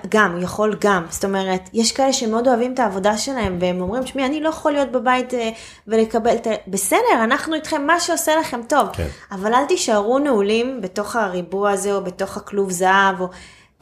גם, 0.10 0.42
יכול 0.42 0.76
גם. 0.82 1.06
זאת 1.10 1.26
אומרת, 1.26 1.70
יש 1.74 1.92
כאלה 1.92 2.14
שמאוד 2.14 2.48
אוהבים 2.48 2.74
את 2.74 2.80
העבודה 2.80 3.18
שלהם, 3.18 3.58
והם 3.62 3.82
אומרים, 3.82 4.06
שמי, 4.06 4.26
אני 4.26 4.42
לא 4.42 4.50
יכול 4.50 4.72
להיות 4.72 4.92
בבית 4.92 5.34
אה, 5.34 5.50
ולקבל 5.88 6.36
את 6.36 6.48
ה... 6.48 6.52
בסדר, 6.68 7.24
אנחנו 7.24 7.56
איתכם, 7.56 7.88
מה 7.88 8.00
שעושה 8.00 8.36
לכם 8.36 8.62
טוב. 8.70 8.88
כן. 8.94 9.08
אבל 9.32 9.54
אל 9.54 9.66
תישארו 9.66 10.20
נעולים 10.20 10.82
בתוך 10.82 11.16
הריבוע 11.16 11.72
הזה, 11.72 11.94
או 11.94 12.04
בתוך 12.04 12.38
הכלוב 12.38 12.72
זהב, 12.72 13.22
או... 13.22 13.30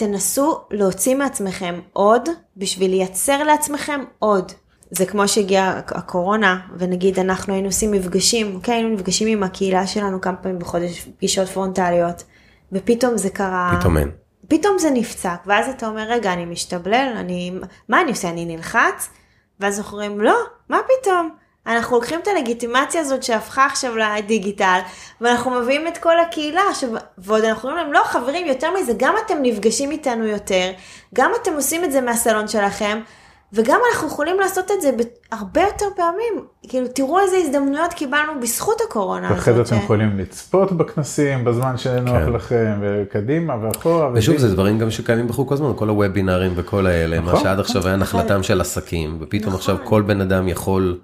תנסו 0.01 0.61
להוציא 0.71 1.15
מעצמכם 1.15 1.79
עוד, 1.93 2.29
בשביל 2.57 2.91
לייצר 2.91 3.43
לעצמכם 3.43 4.03
עוד. 4.19 4.51
זה 4.91 5.05
כמו 5.05 5.27
שהגיעה 5.27 5.77
הקורונה, 5.87 6.59
ונגיד 6.77 7.19
אנחנו 7.19 7.53
היינו 7.53 7.67
עושים 7.67 7.91
מפגשים, 7.91 8.55
אוקיי, 8.55 8.73
היינו 8.73 8.89
נפגשים 8.89 9.27
עם 9.27 9.43
הקהילה 9.43 9.87
שלנו 9.87 10.21
כמה 10.21 10.35
פעמים 10.35 10.59
בחודש, 10.59 11.07
פגישות 11.17 11.47
פרונטליות, 11.47 12.23
ופתאום 12.71 13.17
זה 13.17 13.29
קרה... 13.29 13.77
פתאום 13.79 13.97
אין. 13.97 14.11
פתאום 14.47 14.79
זה 14.79 14.89
נפצק, 14.89 15.37
ואז 15.45 15.69
אתה 15.69 15.87
אומר, 15.87 16.03
רגע, 16.09 16.33
אני 16.33 16.45
משתבלל, 16.45 17.13
אני... 17.17 17.53
מה 17.89 18.01
אני 18.01 18.11
עושה, 18.11 18.29
אני 18.29 18.45
נלחץ? 18.45 19.09
ואז 19.59 19.79
אומרים, 19.79 20.21
לא, 20.21 20.35
מה 20.69 20.77
פתאום? 21.01 21.29
אנחנו 21.67 21.95
לוקחים 21.95 22.19
את 22.19 22.27
הלגיטימציה 22.27 23.01
הזאת 23.01 23.23
שהפכה 23.23 23.65
עכשיו 23.65 23.97
לדיגיטל, 23.97 24.79
ואנחנו 25.21 25.51
מביאים 25.51 25.87
את 25.87 25.97
כל 25.97 26.19
הקהילה, 26.19 26.61
ש... 26.73 26.83
ועוד 27.17 27.43
אנחנו 27.43 27.69
אומרים 27.69 27.85
להם, 27.85 27.93
לא 27.93 28.03
חברים, 28.03 28.47
יותר 28.47 28.67
מזה, 28.73 28.93
גם 28.97 29.15
אתם 29.25 29.37
נפגשים 29.41 29.91
איתנו 29.91 30.27
יותר, 30.27 30.71
גם 31.15 31.31
אתם 31.41 31.53
עושים 31.53 31.83
את 31.83 31.91
זה 31.91 32.01
מהסלון 32.01 32.47
שלכם, 32.47 33.01
וגם 33.53 33.79
אנחנו 33.91 34.07
יכולים 34.07 34.39
לעשות 34.39 34.71
את 34.71 34.81
זה 34.81 34.91
הרבה 35.31 35.61
יותר 35.61 35.85
פעמים. 35.95 36.45
כאילו, 36.67 36.87
תראו 36.87 37.19
איזה 37.19 37.35
הזדמנויות 37.37 37.93
קיבלנו 37.93 38.31
בזכות 38.41 38.81
הקורונה 38.87 39.27
הזאת. 39.27 39.37
ואחרי 39.37 39.53
זה 39.53 39.61
אתם 39.61 39.75
יכולים 39.75 40.19
לצפות 40.19 40.71
בכנסים 40.71 41.45
בזמן 41.45 41.77
שנוח 41.77 42.25
כן. 42.25 42.33
לכם, 42.33 42.79
וקדימה 42.81 43.55
ואחורה. 43.61 44.11
ושוב, 44.13 44.37
זה 44.37 44.53
דברים 44.53 44.79
גם 44.79 44.91
שקיימים 44.91 45.27
בחוג 45.27 45.47
כל 45.47 45.53
הזמן, 45.53 45.71
כל 45.75 45.89
הוובינארים 45.89 46.53
וכל 46.55 46.87
האלה, 46.87 47.19
נכון. 47.19 47.33
מה 47.33 47.39
שעד 47.39 47.59
עכשיו 47.59 47.87
היה 47.87 47.95
נחלתם 47.95 48.43
של 48.43 48.61
עסקים, 48.61 49.17
ופתאום 49.21 49.47
נכון. 49.47 49.59
עכשיו 49.59 49.77
כל 49.83 50.01
בן 50.01 50.21
אדם 50.21 50.47
יכול... 50.47 50.99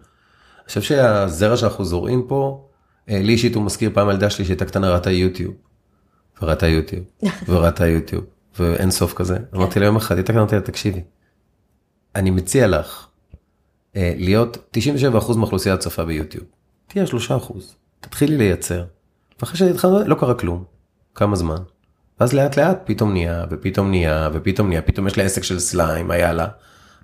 אני 0.58 0.68
חושב 0.68 0.82
שהזרע 0.82 1.58
שאנחנו 1.58 1.86
זורעים 1.86 2.24
פה, 2.28 2.68
אה, 3.10 3.20
לי 3.24 3.34
אישית 3.34 3.56
הוא 3.56 3.64
מזכיר 3.64 3.90
פעם 3.94 4.10
הילדה 4.10 4.30
שלי 4.30 4.46
שהייתה 4.46 4.66
קטנה 4.66 4.90
ראתה 4.90 5.12
יוטיוב. 5.12 5.54
וראתה 6.42 6.68
יוטיוב, 6.68 7.04
וראתה 7.50 7.88
יוטיוב, 7.88 8.24
ואין 8.60 8.92
סוף 8.92 9.14
כזה. 9.14 9.38
אמרתי 9.56 9.80
לה 9.80 9.86
יום 9.86 9.96
אחד, 9.96 10.16
הייתה 10.16 10.34
קטנה, 10.34 10.62
תקשיבי. 10.62 11.02
אני 12.18 12.30
מציע 12.32 12.68
לך 12.68 13.08
אה, 13.96 14.14
להיות 14.18 14.58
97% 14.78 15.38
מהאוכלוסייה 15.38 15.78
צופה 15.78 16.06
ביוטיוב. 16.06 16.46
תהיה 16.88 17.06
3%, 17.06 17.54
תתחילי 18.00 18.38
לייצר. 18.38 18.84
ואחרי 19.40 19.58
שהתחלנו, 19.58 20.08
לא 20.08 20.16
קרה 20.16 20.34
כלום. 20.34 20.64
כמה 21.16 21.36
זמן? 21.36 21.58
ואז 22.20 22.34
לאט 22.34 22.58
לאט 22.58 22.82
פתאום 22.86 23.12
נהיה, 23.12 23.46
ופתאום 23.50 23.90
נהיה, 23.90 24.30
ופתאום 24.34 24.68
נהיה, 24.68 24.82
פתאום 24.82 25.08
יש 25.08 25.18
לה 25.18 25.24
עסק 25.24 25.44
של 25.44 25.60
סליים, 25.60 26.12
היה 26.12 26.34
לה. 26.34 26.48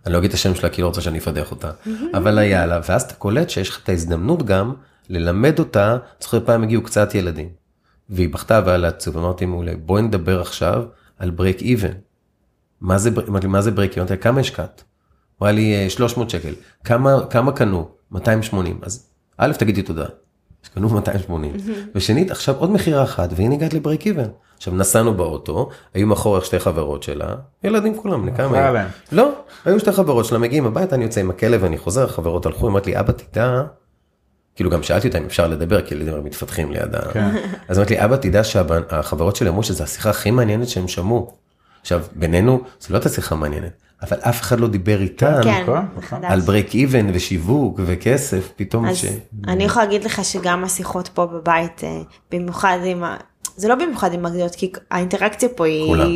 אני 0.06 0.14
לא 0.14 0.20
אגיד 0.20 0.30
את 0.30 0.34
השם 0.34 0.56
שלה 0.56 0.70
כי 0.70 0.82
לא 0.82 0.88
רוצה 0.88 1.02
שאני 1.02 1.18
אפדח 1.18 1.52
אותה, 1.52 1.72
אבל 2.14 2.38
היה 2.38 2.66
לה, 2.66 2.80
ואז 2.90 3.02
אתה 3.02 3.14
קולט 3.14 3.50
שיש 3.50 3.70
לך 3.70 3.80
את 3.84 3.90
ההזדמנות 3.90 4.44
גם 4.44 4.74
ללמד 5.10 5.60
אותה, 5.60 5.98
זוכר 6.20 6.46
פעם 6.46 6.64
הגיעו 6.64 6.84
קצת 6.84 7.16
ילדים, 7.16 7.50
והיא 8.10 8.30
בכתה 8.30 8.62
והיה 8.66 8.78
לה 8.78 8.88
עצוב, 8.88 9.18
אמרתי 9.18 9.46
מעולה, 9.46 9.74
בואי 9.86 10.02
נדבר 10.02 10.42
עכשיו 10.42 10.84
על 11.18 11.30
break 11.30 11.62
even. 11.62 11.94
מה 12.82 12.98
זה, 12.98 13.10
מה 13.48 13.62
זה 13.62 13.72
break 13.72 13.98
even? 13.98 14.16
כמה 14.16 14.40
השקעת? 14.40 14.84
אמרה 15.42 15.52
לי 15.52 15.90
300 15.90 16.26
אה, 16.26 16.40
שקל, 16.40 16.54
כמה, 16.84 17.26
כמה 17.30 17.52
קנו? 17.52 17.88
280, 18.12 18.80
אז 18.82 19.08
א', 19.38 19.54
תגידי 19.54 19.82
תודה, 19.82 20.06
שקנו 20.64 20.90
280, 20.90 21.54
ושנית, 21.96 22.32
עכשיו 22.32 22.56
עוד 22.56 22.72
מכירה 22.72 23.04
אחת, 23.04 23.30
והנה 23.36 23.56
הגעת 23.56 23.74
ל 23.74 23.80
break 23.80 24.08
even. 24.08 24.28
עכשיו 24.58 24.74
נסענו 24.74 25.14
באוטו, 25.14 25.70
היו 25.94 26.08
מאחורי 26.08 26.46
שתי 26.46 26.60
חברות 26.60 27.04
שלה, 27.04 27.36
ילדים 27.64 27.98
כולם, 27.98 28.28
לכמה 28.28 28.68
היו? 28.68 28.86
לא, 29.12 29.32
היו 29.66 29.80
שתי 29.80 29.92
חברות 29.92 30.26
שלה, 30.26 30.40
מגיעים 30.40 30.66
הביתה, 30.66 30.96
אני 30.96 31.04
יוצא 31.04 31.22
עם 31.22 31.30
הכלב 31.30 31.64
ואני 31.64 31.78
חוזר, 31.78 32.04
החברות 32.04 32.46
הלכו, 32.46 32.68
אמרה 32.68 32.88
לי, 32.88 33.00
אבא 33.00 33.12
תדע, 33.12 33.64
כאילו 34.56 34.70
גם 34.70 34.84
שאלתי 34.84 35.08
אותה 35.08 35.18
אם 35.18 35.26
אפשר 35.26 35.48
לדבר, 35.48 35.82
כי 35.82 35.96
ילדים 35.96 36.24
מתפתחים 36.24 36.72
ליד 36.72 36.96
ה... 36.96 37.00
כן. 37.14 37.30
אז 37.68 37.78
אמרתי 37.78 37.94
לי, 37.94 38.06
אבא 38.06 38.16
תדע 38.16 38.44
שהחברות 38.44 39.36
שלי 39.36 39.50
אמרו 39.50 39.64
שזו 39.64 39.84
השיחה 39.84 40.10
הכי 40.10 40.32
מעניינת 40.32 40.70
שהם 40.70 40.88
שמעו. 40.88 41.34
עכשיו, 41.82 42.02
בינינו, 42.16 42.62
זו 42.80 42.88
לא 42.90 42.98
הייתה 42.98 43.10
שיחה 43.10 43.36
מעניינת, 43.36 43.72
אבל 44.04 44.18
אף 44.20 44.42
אחד 44.42 44.60
לא 44.60 44.68
דיבר 44.68 45.02
איתם 45.02 45.40
כן, 45.44 45.62
נכון, 45.62 45.86
נכון. 45.98 46.26
על 46.26 46.40
ברייק 46.40 46.76
איבן 46.76 47.08
ושיווק 47.14 47.80
וכסף, 47.86 48.52
פתאום 48.56 48.86
אז 48.86 48.98
ש... 48.98 49.06
אני 49.48 49.64
יכולה 49.64 49.86
להגיד 49.86 50.04
לך 50.04 50.26
שגם 50.26 50.64
השיחות 50.64 51.08
פה 51.08 51.26
בבית, 51.26 51.84
אה, 51.84 52.02
במיוחד 52.32 52.78
עם 52.86 53.04
ה... 53.04 53.18
זה 53.56 53.68
לא 53.68 53.76
במיוחד 53.76 54.14
עם 54.14 54.24
מגדילות, 54.24 54.56
כי 54.56 54.72
האינטראקציה 54.92 55.50
פה 55.50 55.66
היא, 55.66 55.88
כולם. 55.88 56.10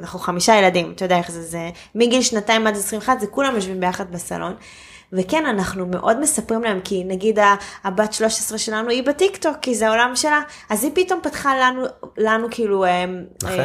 אנחנו 0.00 0.18
חמישה 0.18 0.56
ילדים, 0.56 0.92
אתה 0.94 1.04
יודע 1.04 1.18
איך 1.18 1.30
זה, 1.30 1.42
זה 1.42 1.70
מגיל 1.94 2.22
שנתיים 2.22 2.66
עד 2.66 2.76
21, 2.76 3.20
זה 3.20 3.26
כולם 3.26 3.54
יושבים 3.54 3.80
ביחד 3.80 4.12
בסלון. 4.12 4.52
וכן, 5.12 5.46
אנחנו 5.46 5.86
מאוד 5.86 6.20
מספרים 6.20 6.62
להם, 6.62 6.80
כי 6.84 7.04
נגיד 7.04 7.38
הבת 7.84 8.12
13 8.12 8.58
שלנו 8.58 8.90
היא 8.90 9.02
בטיקטוק, 9.02 9.56
כי 9.62 9.74
זה 9.74 9.88
העולם 9.88 10.12
שלה, 10.14 10.40
אז 10.70 10.84
היא 10.84 10.92
פתאום 10.94 11.20
פתחה 11.22 11.54
לנו, 11.58 11.82
לנו 12.16 12.46
כאילו... 12.50 12.84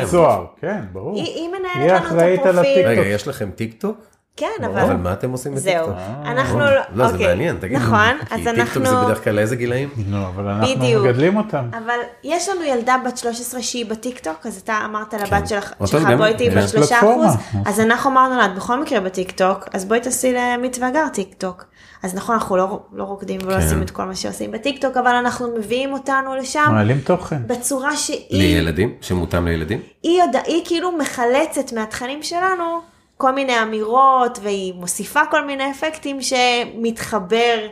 זוהר, 0.04 0.46
כן, 0.62 0.82
ברור. 0.92 1.16
היא, 1.16 1.26
היא 1.26 1.50
מנהלת 1.50 2.04
לנו 2.12 2.34
את 2.34 2.40
הפרופיל. 2.40 2.88
רגע, 2.88 3.02
יש 3.02 3.28
לכם 3.28 3.52
טיקטוק? 3.52 4.13
כן, 4.38 4.64
אבל... 4.66 4.80
אבל 4.80 4.96
מה 4.96 5.14
אתם 5.14 5.32
עושים 5.32 5.56
בטיקטוק? 5.56 5.86
זהו, 5.86 5.96
אנחנו 6.26 6.60
לא... 6.60 6.66
לא, 6.94 7.08
זה 7.08 7.14
אוקיי. 7.14 7.28
מעניין, 7.28 7.58
תגידו. 7.60 7.80
נכון, 7.80 8.18
אז 8.32 8.48
אנחנו... 8.48 8.64
טיקטוק 8.64 8.86
זה 8.86 9.06
בדרך 9.06 9.24
כלל 9.24 9.36
לאיזה 9.36 9.56
גילאים? 9.56 9.90
לא, 10.10 10.28
אבל 10.28 10.48
אנחנו 10.48 11.04
מגדלים 11.04 11.38
אותם. 11.38 11.70
אבל 11.72 12.00
יש 12.24 12.50
לנו 12.50 12.64
ילדה 12.64 12.96
בת 13.06 13.18
13 13.18 13.62
שהיא 13.62 13.86
בטיקטוק, 13.86 14.46
אז 14.46 14.58
אתה 14.58 14.80
אמרת 14.86 15.14
לבת 15.14 15.30
כן. 15.32 15.46
שלך, 15.46 15.74
בואי 16.18 16.34
תהיי 16.34 16.50
בת 16.50 16.70
3 16.70 16.92
אחוז, 16.92 17.34
אז 17.66 17.80
אנחנו 17.80 18.10
אמרנו 18.10 18.38
לה, 18.38 18.46
את 18.46 18.56
בכל 18.56 18.82
מקרה 18.82 19.00
בטיקטוק, 19.00 19.68
אז 19.74 19.86
בואי 19.86 20.00
תעשי 20.00 20.34
לעמית 20.34 20.90
והגר 20.92 21.08
טיקטוק. 21.14 21.66
אז 22.04 22.16
נכון, 22.16 22.36
אנחנו 22.36 22.58
לא, 22.58 22.80
לא 22.94 23.04
רוקדים 23.04 23.40
ולא 23.44 23.56
כן. 23.56 23.62
עושים 23.62 23.82
את 23.82 23.92
כל 23.92 24.04
מה 24.04 24.16
שעושים 24.16 24.52
בטיקטוק, 24.52 24.98
אבל 24.98 25.12
אנחנו 25.12 25.48
מביאים 25.58 25.94
אותנו 25.94 26.36
לשם. 26.36 26.70
מעלים 26.72 27.00
תוכן. 27.00 27.48
בצורה 27.48 27.98
שהיא... 27.98 28.26
לילדים? 28.30 28.94
שמותאם 29.02 29.48
לילדים? 29.48 29.80
היא, 30.04 30.22
יודע, 30.22 30.40
היא 30.46 30.62
כאילו 30.66 30.92
מחלצת 30.92 31.74
מהתכנים 31.74 32.24
שלנו 32.24 32.93
כל 33.24 33.32
מיני 33.32 33.62
אמירות, 33.62 34.40
והיא 34.42 34.74
מוסיפה 34.74 35.20
כל 35.32 35.46
מיני 35.46 35.72
אפקטים 35.72 36.18
שמתחבר 36.22 37.68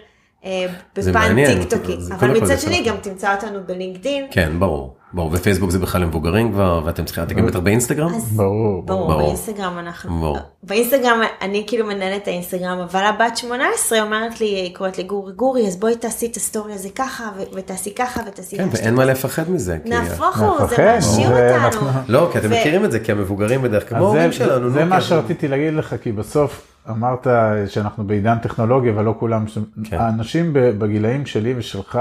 אה, 0.46 0.66
בפן 0.96 1.46
טיקטוקי. 1.46 1.98
אבל 2.16 2.42
מצד 2.42 2.60
שני 2.60 2.84
גם 2.84 2.96
תמצא 2.98 3.36
אותנו 3.36 3.60
בלינקדין. 3.66 4.28
כן, 4.32 4.60
ברור. 4.60 4.96
ברור, 5.14 5.30
ופייסבוק 5.34 5.70
זה 5.70 5.80
בכלל 5.80 6.02
למבוגרים 6.02 6.52
כבר, 6.52 6.82
ואתם 6.86 7.06
צריכים, 7.06 7.24
אתם 7.24 7.36
גם 7.36 7.46
בטח 7.46 7.60
באינסטגרם? 7.60 8.12
ברור, 8.36 8.84
ברור. 8.86 9.18
באינסטגרם 9.22 9.80
אנחנו, 9.80 10.20
ברור. 10.20 10.38
באינסטגרם 10.64 11.22
אני 11.42 11.64
כאילו 11.68 11.86
מנהלת 11.86 12.24
את 12.24 12.28
האינסטגרם, 12.28 12.80
אבל 12.80 13.04
הבת 13.04 13.38
18 13.38 14.02
אומרת 14.02 14.42
לי, 14.42 14.46
היא 14.46 14.76
קוראת 14.76 14.98
לי 14.98 15.04
גורי, 15.04 15.34
גורי, 15.34 15.68
אז 15.68 15.76
בואי 15.76 15.96
תעשי 15.96 16.26
את 16.26 16.36
ה 16.36 16.42
story 16.42 16.74
הזה 16.74 16.90
ככה, 16.96 17.30
ותעשי 17.54 17.96
ככה, 17.96 18.22
ותעשי 18.28 18.58
ככה. 18.58 18.70
כן, 18.70 18.70
ואין 18.72 18.96
מה 18.96 19.06
לפחד 19.06 19.50
מזה. 19.50 19.78
נהפוך 19.86 20.40
הוא, 20.40 20.68
זה 20.68 20.76
מעשיר 20.78 21.30
אותנו. 21.30 21.88
לא, 22.08 22.30
כי 22.32 22.38
אתם 22.38 22.52
מכירים 22.52 22.86
את 22.86 22.92
זה, 22.92 23.00
כי 23.00 23.12
המבוגרים 23.12 23.62
בדרך 23.62 23.90
כלל, 23.90 23.98
כמו 23.98 24.08
ההורים 24.08 24.32
שלנו. 24.32 24.70
זה 24.70 24.86
מה 24.86 25.02
שרציתי 25.02 25.48
להגיד 25.48 25.74
לך, 25.74 25.96
כי 26.02 26.12
בסוף 26.12 26.68
אמרת 26.90 27.28
שאנחנו 27.68 28.04
בעידן 28.04 28.38
טכנולוגי, 28.38 28.90
אבל 28.90 29.04
לא 29.04 29.16
כולם, 29.20 29.46
כן. 29.84 29.98
האנשים 29.98 30.50
בגילאים 30.54 31.26
שלי 31.26 31.54
ושלך, 31.58 32.00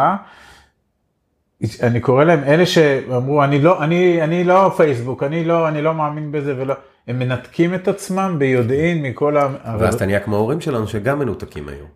אני 1.83 2.01
קורא 2.01 2.25
להם 2.25 2.45
אלה 2.45 2.67
שאמרו 2.67 3.45
אני 3.45 3.61
לא 3.61 3.85
אני 3.85 4.23
אני 4.23 4.45
לא 4.45 4.73
פייסבוק 4.77 5.23
אני 5.23 5.45
לא 5.45 5.69
אני 5.69 5.83
לא 5.83 5.95
מאמין 5.95 6.33
בזה 6.33 6.55
ולא 6.59 6.75
הם 7.09 7.19
מנתקים 7.19 7.75
את 7.75 7.89
עצמם 7.89 8.37
ביודעין 8.39 9.03
מכל 9.03 9.37
ה... 9.37 9.49
ואז 9.79 9.95
אתה 9.95 10.07
נהיה 10.07 10.21
כמו 10.21 10.37
ההורים 10.37 10.61
שלנו 10.61 10.89
שגם 10.89 11.19
מנותקים 11.19 11.69
היום. 11.69 11.89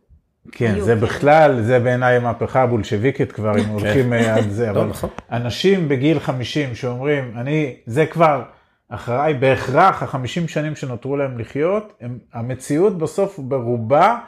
כן 0.53 0.81
זה 0.81 0.95
בכלל 0.97 1.63
זה 1.63 1.79
בעיניי 1.79 2.17
המהפכה 2.17 2.63
הבולשביקית 2.63 3.33
כבר 3.33 3.59
אם 3.59 3.69
הולכים 3.69 4.13
אה, 4.13 4.35
על 4.35 4.51
זה 4.51 4.67
לא, 4.73 4.81
אבל 4.81 4.85
נכון. 4.85 5.11
אנשים 5.33 5.89
בגיל 5.89 6.21
50 6.21 6.75
שאומרים 6.75 7.33
אני 7.37 7.77
זה 7.87 8.07
כבר 8.07 8.43
אחריי 8.89 9.35
בהכרח 9.35 10.03
החמישים 10.03 10.49
שנים 10.49 10.77
שנותרו 10.77 11.17
להם 11.17 11.39
לחיות 11.39 11.93
הם, 12.01 12.19
המציאות 12.33 12.99
בסוף 12.99 13.39
ברובה 13.39 14.19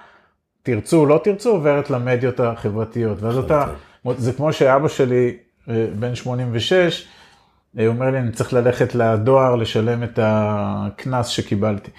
תרצו 0.62 1.06
לא 1.06 1.20
תרצו 1.24 1.50
עוברת 1.50 1.90
למדיות 1.90 2.40
החברתיות 2.40 3.22
ואז 3.22 3.38
אתה. 3.38 3.66
זה 4.18 4.32
כמו 4.32 4.52
שאבא 4.52 4.88
שלי, 4.88 5.36
אה, 5.68 5.86
בן 5.98 6.14
86, 6.14 7.06
הוא 7.74 7.86
אומר 7.86 8.10
לי, 8.10 8.18
אני 8.18 8.32
צריך 8.32 8.52
ללכת 8.52 8.94
לדואר 8.94 9.56
לשלם 9.56 10.02
את 10.02 10.18
הקנס 10.22 11.26
שקיבלתי. 11.26 11.90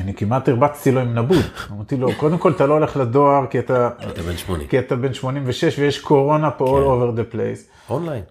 אני 0.00 0.14
כמעט 0.14 0.48
הרבצתי 0.48 0.92
לו 0.92 1.00
עם 1.00 1.18
נבוט. 1.18 1.44
אמרתי 1.72 1.96
לו, 1.96 2.08
קודם 2.16 2.38
כל 2.38 2.52
אתה 2.52 2.66
לא 2.66 2.74
הולך 2.74 2.96
לדואר 2.96 3.46
כי 3.50 3.58
אתה... 3.58 3.90
אתה 4.08 4.22
בן 4.22 4.36
80. 4.36 4.68
כי 4.68 4.78
אתה 4.78 4.96
בן 4.96 5.14
86 5.14 5.78
ויש 5.78 5.98
קורונה 5.98 6.50
פה 6.50 6.64
all 6.64 6.82
over 6.82 7.18
the 7.18 7.34
place. 7.34 7.90
אונליין. 7.90 8.22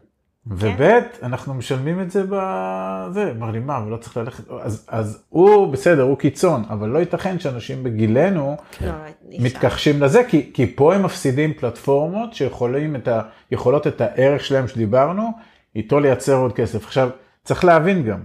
וב' 0.47 0.81
אנחנו 1.23 1.53
משלמים 1.53 2.01
את 2.01 2.11
זה 2.11 2.23
בזה, 2.23 3.31
אמר 3.31 3.51
לי 3.51 3.59
מה, 3.59 3.83
ולא 3.87 3.97
צריך 3.97 4.17
ללכת, 4.17 4.43
אז, 4.61 4.85
אז 4.87 5.23
הוא 5.29 5.73
בסדר, 5.73 6.01
הוא 6.01 6.17
קיצון, 6.17 6.63
אבל 6.69 6.89
לא 6.89 6.99
ייתכן 6.99 7.39
שאנשים 7.39 7.83
בגילנו 7.83 8.57
לא, 8.81 8.91
מתכחשים 9.39 10.01
לזה, 10.01 10.23
כי, 10.29 10.51
כי 10.53 10.75
פה 10.75 10.95
הם 10.95 11.03
מפסידים 11.03 11.53
פלטפורמות 11.53 12.33
שיכולים 12.33 12.95
את 12.95 13.07
ה, 13.07 13.21
יכולות 13.51 13.87
את 13.87 14.01
הערך 14.01 14.45
שלהם 14.45 14.67
שדיברנו, 14.67 15.31
איתו 15.75 15.99
לייצר 15.99 16.35
עוד 16.35 16.53
כסף. 16.53 16.85
עכשיו, 16.85 17.09
צריך 17.43 17.65
להבין 17.65 18.03
גם, 18.03 18.19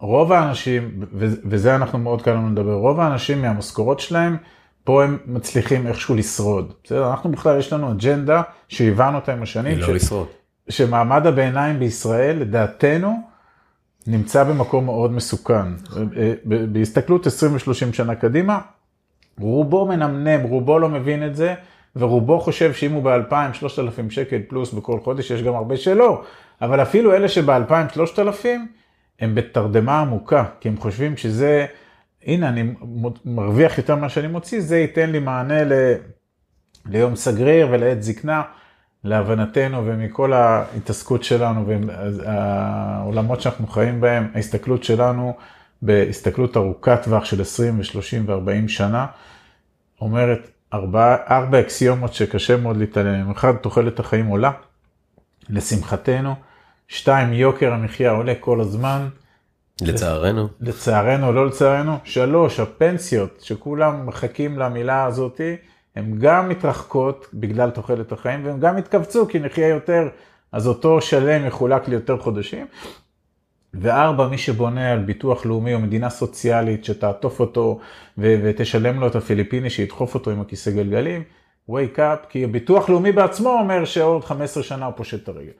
רוב 0.00 0.32
האנשים, 0.32 1.04
וזה 1.44 1.74
אנחנו 1.76 1.98
מאוד 1.98 2.22
קל 2.22 2.30
לנו 2.32 2.50
לדבר, 2.50 2.74
רוב 2.74 3.00
האנשים 3.00 3.42
מהמשכורות 3.42 4.00
שלהם, 4.00 4.36
פה 4.88 5.04
הם 5.04 5.18
מצליחים 5.26 5.86
איכשהו 5.86 6.14
לשרוד. 6.14 6.72
בסדר? 6.84 7.10
אנחנו 7.10 7.30
בכלל, 7.30 7.58
יש 7.58 7.72
לנו 7.72 7.92
אג'נדה 7.92 8.42
שהבנו 8.68 9.16
אותה 9.16 9.32
עם 9.32 9.42
השנים. 9.42 9.78
היא 9.78 9.82
לא 9.88 9.94
לשרוד. 9.94 10.26
שמעמד 10.68 11.26
הביניים 11.26 11.78
בישראל, 11.78 12.38
לדעתנו, 12.38 13.20
נמצא 14.06 14.44
במקום 14.44 14.84
מאוד 14.84 15.12
מסוכן. 15.12 15.66
בהסתכלות 16.44 17.26
20 17.26 17.52
ו-30 17.52 17.92
שנה 17.92 18.14
קדימה, 18.14 18.58
רובו 19.40 19.86
מנמנם, 19.86 20.42
רובו 20.42 20.78
לא 20.78 20.88
מבין 20.88 21.26
את 21.26 21.36
זה, 21.36 21.54
ורובו 21.96 22.40
חושב 22.40 22.72
שאם 22.72 22.92
הוא 22.92 23.02
ב-2,000, 23.02 23.54
3,000 23.54 24.10
שקל 24.10 24.38
פלוס 24.48 24.72
בכל 24.72 25.00
חודש, 25.04 25.30
יש 25.30 25.42
גם 25.42 25.54
הרבה 25.54 25.76
שלא, 25.76 26.22
אבל 26.62 26.82
אפילו 26.82 27.14
אלה 27.14 27.28
שב-2,000, 27.28 27.94
3,000, 27.94 28.66
הם 29.20 29.34
בתרדמה 29.34 30.00
עמוקה, 30.00 30.44
כי 30.60 30.68
הם 30.68 30.76
חושבים 30.76 31.16
שזה, 31.16 31.66
הנה, 32.24 32.48
אני 32.48 32.74
מרוויח 33.24 33.78
יותר 33.78 33.94
ממה 33.94 34.08
שאני 34.08 34.28
מוציא, 34.28 34.60
זה 34.60 34.78
ייתן 34.78 35.10
לי 35.10 35.18
מענה 35.18 35.64
ל... 35.64 35.72
ליום 36.86 37.16
סגריר 37.16 37.68
ולעת 37.70 38.02
זקנה. 38.02 38.42
להבנתנו 39.04 39.86
ומכל 39.86 40.32
ההתעסקות 40.32 41.24
שלנו 41.24 41.66
והעולמות 41.66 43.40
שאנחנו 43.40 43.66
חיים 43.66 44.00
בהם, 44.00 44.28
ההסתכלות 44.34 44.84
שלנו 44.84 45.36
בהסתכלות 45.82 46.56
ארוכת 46.56 47.00
טווח 47.04 47.24
של 47.24 47.40
20 47.40 47.78
ו-30 47.78 48.30
ו-40 48.30 48.68
שנה, 48.68 49.06
אומרת 50.00 50.50
ארבע, 50.72 51.60
אקסיומות 51.60 52.14
שקשה 52.14 52.56
מאוד 52.56 52.76
להתעלם. 52.76 53.30
אחד, 53.30 53.52
תוחלת 53.56 54.00
החיים 54.00 54.26
עולה, 54.26 54.50
לשמחתנו. 55.50 56.34
שתיים, 56.88 57.32
יוקר 57.32 57.72
המחיה 57.72 58.10
עולה 58.10 58.34
כל 58.40 58.60
הזמן. 58.60 59.08
לצערנו. 59.82 60.48
לצערנו, 60.60 61.32
לא 61.32 61.46
לצערנו. 61.46 61.96
שלוש, 62.04 62.60
הפנסיות, 62.60 63.40
שכולם 63.42 64.06
מחכים 64.06 64.58
למילה 64.58 65.04
הזאתי. 65.04 65.56
הן 65.96 66.18
גם 66.18 66.48
מתרחקות 66.48 67.26
בגלל 67.34 67.70
תוחלת 67.70 68.12
החיים, 68.12 68.44
והן 68.44 68.60
גם 68.60 68.76
התכווצו 68.76 69.28
כי 69.28 69.38
נחיה 69.38 69.68
יותר, 69.68 70.08
אז 70.52 70.66
אותו 70.66 71.00
שלם 71.00 71.46
יחולק 71.46 71.88
ליותר 71.88 72.18
חודשים. 72.18 72.66
וארבע, 73.74 74.28
מי 74.28 74.38
שבונה 74.38 74.92
על 74.92 74.98
ביטוח 74.98 75.46
לאומי 75.46 75.74
או 75.74 75.78
מדינה 75.78 76.10
סוציאלית 76.10 76.84
שתעטוף 76.84 77.40
אותו 77.40 77.80
ו- 78.18 78.40
ותשלם 78.42 79.00
לו 79.00 79.06
את 79.06 79.16
הפיליפיני 79.16 79.70
שידחוף 79.70 80.14
אותו 80.14 80.30
עם 80.30 80.40
הכיסא 80.40 80.70
גלגלים, 80.70 81.22
wake 81.70 81.96
up, 81.96 82.26
כי 82.28 82.44
הביטוח 82.44 82.88
לאומי 82.88 83.12
בעצמו 83.12 83.50
אומר 83.50 83.84
שעוד 83.84 84.24
15 84.24 84.62
שנה 84.62 84.86
הוא 84.86 84.94
פושט 84.96 85.22
את 85.22 85.28
הרגל. 85.28 85.52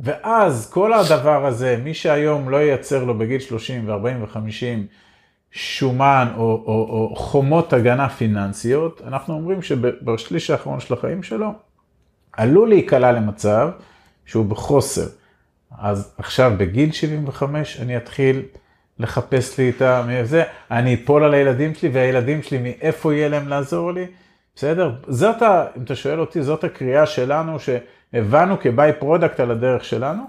ואז 0.00 0.70
כל 0.70 0.92
הדבר 0.92 1.46
הזה, 1.46 1.80
מי 1.84 1.94
שהיום 1.94 2.48
לא 2.48 2.56
ייצר 2.56 3.04
לו 3.04 3.18
בגיל 3.18 3.40
30 3.40 3.88
ו-40 3.88 3.94
ו-50 4.02 4.86
שומן 5.50 6.28
או, 6.36 6.42
או, 6.42 7.10
או 7.10 7.16
חומות 7.16 7.72
הגנה 7.72 8.08
פיננסיות, 8.08 9.02
אנחנו 9.06 9.34
אומרים 9.34 9.62
שבשליש 9.62 10.50
האחרון 10.50 10.80
של 10.80 10.94
החיים 10.94 11.22
שלו 11.22 11.52
עלול 12.32 12.68
להיקלע 12.68 13.12
למצב 13.12 13.70
שהוא 14.26 14.46
בחוסר. 14.46 15.06
אז 15.78 16.14
עכשיו 16.18 16.52
בגיל 16.56 16.92
75 16.92 17.80
אני 17.80 17.96
אתחיל 17.96 18.42
לחפש 18.98 19.58
לי 19.58 19.72
את 19.78 19.82
זה, 20.28 20.44
אני 20.70 20.94
אפול 20.94 21.24
על 21.24 21.34
הילדים 21.34 21.74
שלי 21.74 21.88
והילדים 21.88 22.42
שלי 22.42 22.58
מאיפה 22.58 23.14
יהיה 23.14 23.28
להם 23.28 23.48
לעזור 23.48 23.92
לי, 23.92 24.06
בסדר? 24.54 24.92
זאת, 25.08 25.42
ה, 25.42 25.66
אם 25.76 25.82
אתה 25.82 25.94
שואל 25.94 26.20
אותי, 26.20 26.42
זאת 26.42 26.64
הקריאה 26.64 27.06
שלנו 27.06 27.58
שהבנו 28.12 28.60
כ 28.60 28.92
by-product 28.92 29.40
על 29.40 29.50
הדרך 29.50 29.84
שלנו. 29.84 30.22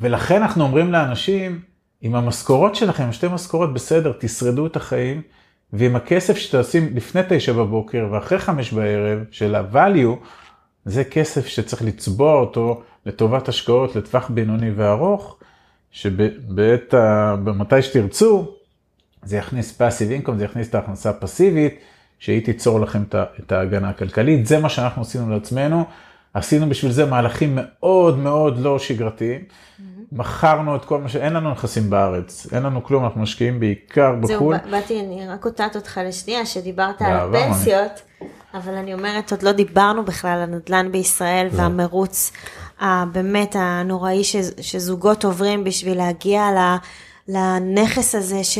ולכן 0.00 0.42
אנחנו 0.42 0.64
אומרים 0.64 0.92
לאנשים, 0.92 1.60
עם 2.00 2.14
המשכורות 2.14 2.74
שלכם, 2.74 3.12
שתי 3.12 3.28
משכורות 3.28 3.74
בסדר, 3.74 4.12
תשרדו 4.18 4.66
את 4.66 4.76
החיים, 4.76 5.22
ועם 5.72 5.96
הכסף 5.96 6.36
שתעשים 6.36 6.90
לפני 6.94 7.20
תשע 7.28 7.52
בבוקר 7.52 8.08
ואחרי 8.12 8.38
חמש 8.38 8.72
בערב, 8.72 9.18
של 9.30 9.54
ה-value, 9.54 10.26
זה 10.84 11.04
כסף 11.04 11.46
שצריך 11.46 11.82
לצבוע 11.82 12.40
אותו 12.40 12.82
לטובת 13.06 13.48
השקעות 13.48 13.96
לטווח 13.96 14.30
בינוני 14.30 14.70
וארוך, 14.70 15.38
שבעת. 15.90 16.94
מתי 17.38 17.82
שתרצו, 17.82 18.48
זה 19.22 19.36
יכניס 19.36 19.80
passive 19.80 20.26
income, 20.26 20.32
זה 20.36 20.44
יכניס 20.44 20.68
את 20.68 20.74
ההכנסה 20.74 21.10
הפסיבית, 21.10 21.78
שהיא 22.18 22.44
תיצור 22.44 22.80
לכם 22.80 23.02
את 23.40 23.52
ההגנה 23.52 23.88
הכלכלית. 23.88 24.46
זה 24.46 24.58
מה 24.58 24.68
שאנחנו 24.68 25.02
עשינו 25.02 25.30
לעצמנו. 25.30 25.84
עשינו 26.36 26.68
בשביל 26.68 26.92
זה 26.92 27.06
מהלכים 27.06 27.58
מאוד 27.62 28.18
מאוד 28.18 28.58
לא 28.58 28.78
שגרתיים. 28.78 29.40
מכרנו 30.12 30.76
את 30.76 30.84
כל 30.84 31.00
מה 31.00 31.08
ש... 31.08 31.16
אין 31.16 31.32
לנו 31.32 31.50
נכסים 31.50 31.90
בארץ, 31.90 32.46
אין 32.52 32.62
לנו 32.62 32.84
כלום, 32.84 33.04
אנחנו 33.04 33.20
משקיעים 33.20 33.60
בעיקר 33.60 34.12
בחו"ל. 34.20 34.56
זהו, 34.56 34.70
באתי, 34.70 35.00
אני 35.00 35.28
רק 35.28 35.40
קוטעת 35.40 35.76
אותך 35.76 36.00
לשנייה, 36.04 36.46
שדיברת 36.46 37.02
על 37.02 37.34
הפנסיות, 37.34 38.02
אבל 38.54 38.74
אני 38.74 38.94
אומרת, 38.94 39.30
עוד 39.30 39.42
לא 39.42 39.52
דיברנו 39.52 40.04
בכלל 40.04 40.30
על 40.30 40.42
הנדל"ן 40.42 40.92
בישראל 40.92 41.46
לא. 41.52 41.58
והמרוץ 41.58 42.32
הבאמת 42.80 43.56
הנוראי 43.58 44.22
שזוגות 44.60 45.24
עוברים 45.24 45.64
בשביל 45.64 45.98
להגיע 45.98 46.42
לנכס 47.28 48.14
הזה 48.14 48.44
ש... 48.44 48.58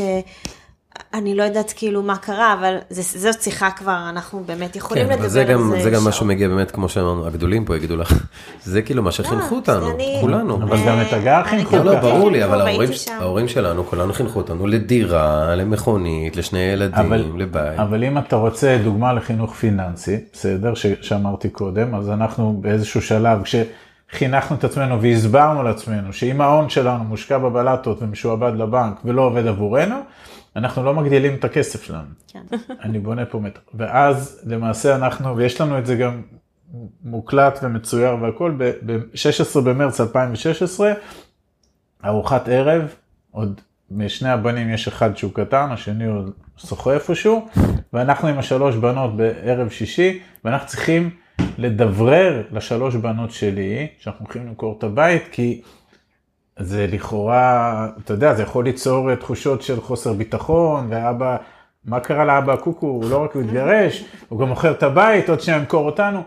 אני 1.13 1.35
לא 1.35 1.43
יודעת 1.43 1.73
כאילו 1.75 2.03
מה 2.03 2.17
קרה, 2.17 2.53
אבל 2.53 2.77
זה, 2.89 3.19
זאת 3.31 3.41
שיחה 3.41 3.71
כבר, 3.71 4.05
אנחנו 4.09 4.43
באמת 4.45 4.75
יכולים 4.75 5.07
כן, 5.07 5.11
לדבר 5.11 5.23
על 5.23 5.29
זה. 5.29 5.43
גם, 5.43 5.73
זה 5.81 5.89
גם 5.89 6.03
מה 6.03 6.11
שמגיע 6.11 6.47
באמת, 6.47 6.71
כמו 6.71 6.89
שאמרנו, 6.89 7.27
הגדולים 7.27 7.65
פה 7.65 7.75
יגידו 7.75 7.95
לך, 7.95 8.13
זה 8.63 8.81
כאילו 8.81 9.03
מה 9.03 9.11
שחינכו 9.11 9.55
לא, 9.55 9.59
אותנו, 9.59 9.87
כולנו. 10.21 10.55
אבל 10.55 10.77
גם 10.87 11.01
את 11.01 11.13
הגר 11.13 11.43
חינכו. 11.43 11.75
לא, 11.75 11.83
לא, 11.85 11.99
ברור 11.99 12.31
לי, 12.31 12.45
אבל 12.45 12.61
ההורים, 12.61 12.89
ההורים 13.19 13.47
שלנו, 13.47 13.85
כולנו 13.85 14.13
חינכו 14.13 14.39
אותנו 14.39 14.67
לדירה, 14.67 15.55
למכונית, 15.55 16.35
לשני 16.35 16.59
ילדים, 16.59 17.05
אבל, 17.05 17.25
לבית. 17.37 17.79
אבל 17.79 18.03
אם 18.03 18.17
אתה 18.17 18.35
רוצה 18.35 18.77
דוגמה 18.83 19.13
לחינוך 19.13 19.55
פיננסי, 19.55 20.17
בסדר, 20.33 20.73
שאמרתי 21.01 21.49
קודם, 21.49 21.95
אז 21.95 22.09
אנחנו 22.09 22.57
באיזשהו 22.61 23.01
שלב, 23.01 23.39
כשחינכנו 23.43 24.57
את 24.57 24.63
עצמנו 24.63 25.01
והסברנו 25.01 25.63
לעצמנו, 25.63 26.13
שאם 26.13 26.41
ההון 26.41 26.69
שלנו 26.69 27.03
מושקע 27.03 27.37
בבלטות 27.37 28.01
ומשועבד 28.01 28.51
לבנק 28.57 28.99
ולא 29.05 29.21
עובד 29.21 29.47
עבורנו, 29.47 29.95
אנחנו 30.57 30.83
לא 30.83 30.93
מגדילים 30.93 31.35
את 31.35 31.43
הכסף 31.43 31.83
שלנו. 31.83 32.07
כן. 32.27 32.43
אני 32.83 32.99
בונה 32.99 33.25
פה 33.25 33.39
מטר. 33.39 33.59
ואז 33.73 34.41
למעשה 34.45 34.95
אנחנו, 34.95 35.37
ויש 35.37 35.61
לנו 35.61 35.79
את 35.79 35.85
זה 35.85 35.95
גם 35.95 36.21
מוקלט 37.03 37.59
ומצויר 37.63 38.15
והכל, 38.21 38.53
ב-16 38.57 39.61
במרץ 39.61 40.01
2016, 40.01 40.93
ארוחת 42.05 42.47
ערב, 42.47 42.95
עוד 43.31 43.61
משני 43.91 44.29
הבנים 44.29 44.69
יש 44.69 44.87
אחד 44.87 45.17
שהוא 45.17 45.31
קטן, 45.33 45.67
השני 45.71 46.05
הוא 46.05 46.23
שוחה 46.57 46.93
איפשהו, 46.93 47.47
ואנחנו 47.93 48.27
עם 48.27 48.39
השלוש 48.39 48.75
בנות 48.75 49.17
בערב 49.17 49.69
שישי, 49.69 50.19
ואנחנו 50.45 50.67
צריכים 50.67 51.09
לדברר 51.57 52.43
לשלוש 52.51 52.95
בנות 52.95 53.31
שלי, 53.31 53.87
שאנחנו 53.99 54.25
הולכים 54.25 54.47
למכור 54.47 54.75
את 54.77 54.83
הבית, 54.83 55.23
כי 55.31 55.61
זה 56.59 56.87
לכאורה, 56.91 57.87
אתה 58.03 58.13
יודע, 58.13 58.33
זה 58.33 58.43
יכול 58.43 58.65
ליצור 58.65 59.15
תחושות 59.15 59.61
של 59.61 59.81
חוסר 59.81 60.13
ביטחון, 60.13 60.87
ואבא, 60.89 61.37
מה 61.85 61.99
קרה 61.99 62.25
לאבא 62.25 62.53
הקוקו, 62.53 62.87
הוא 62.87 63.09
לא 63.09 63.23
רק 63.23 63.35
מתגרש, 63.35 64.05
הוא 64.29 64.39
גם 64.39 64.47
מוכר 64.47 64.71
את 64.71 64.83
הבית, 64.83 65.29
עוד 65.29 65.41
שניה 65.41 65.57
ימכור 65.57 65.85
אותנו. 65.85 66.23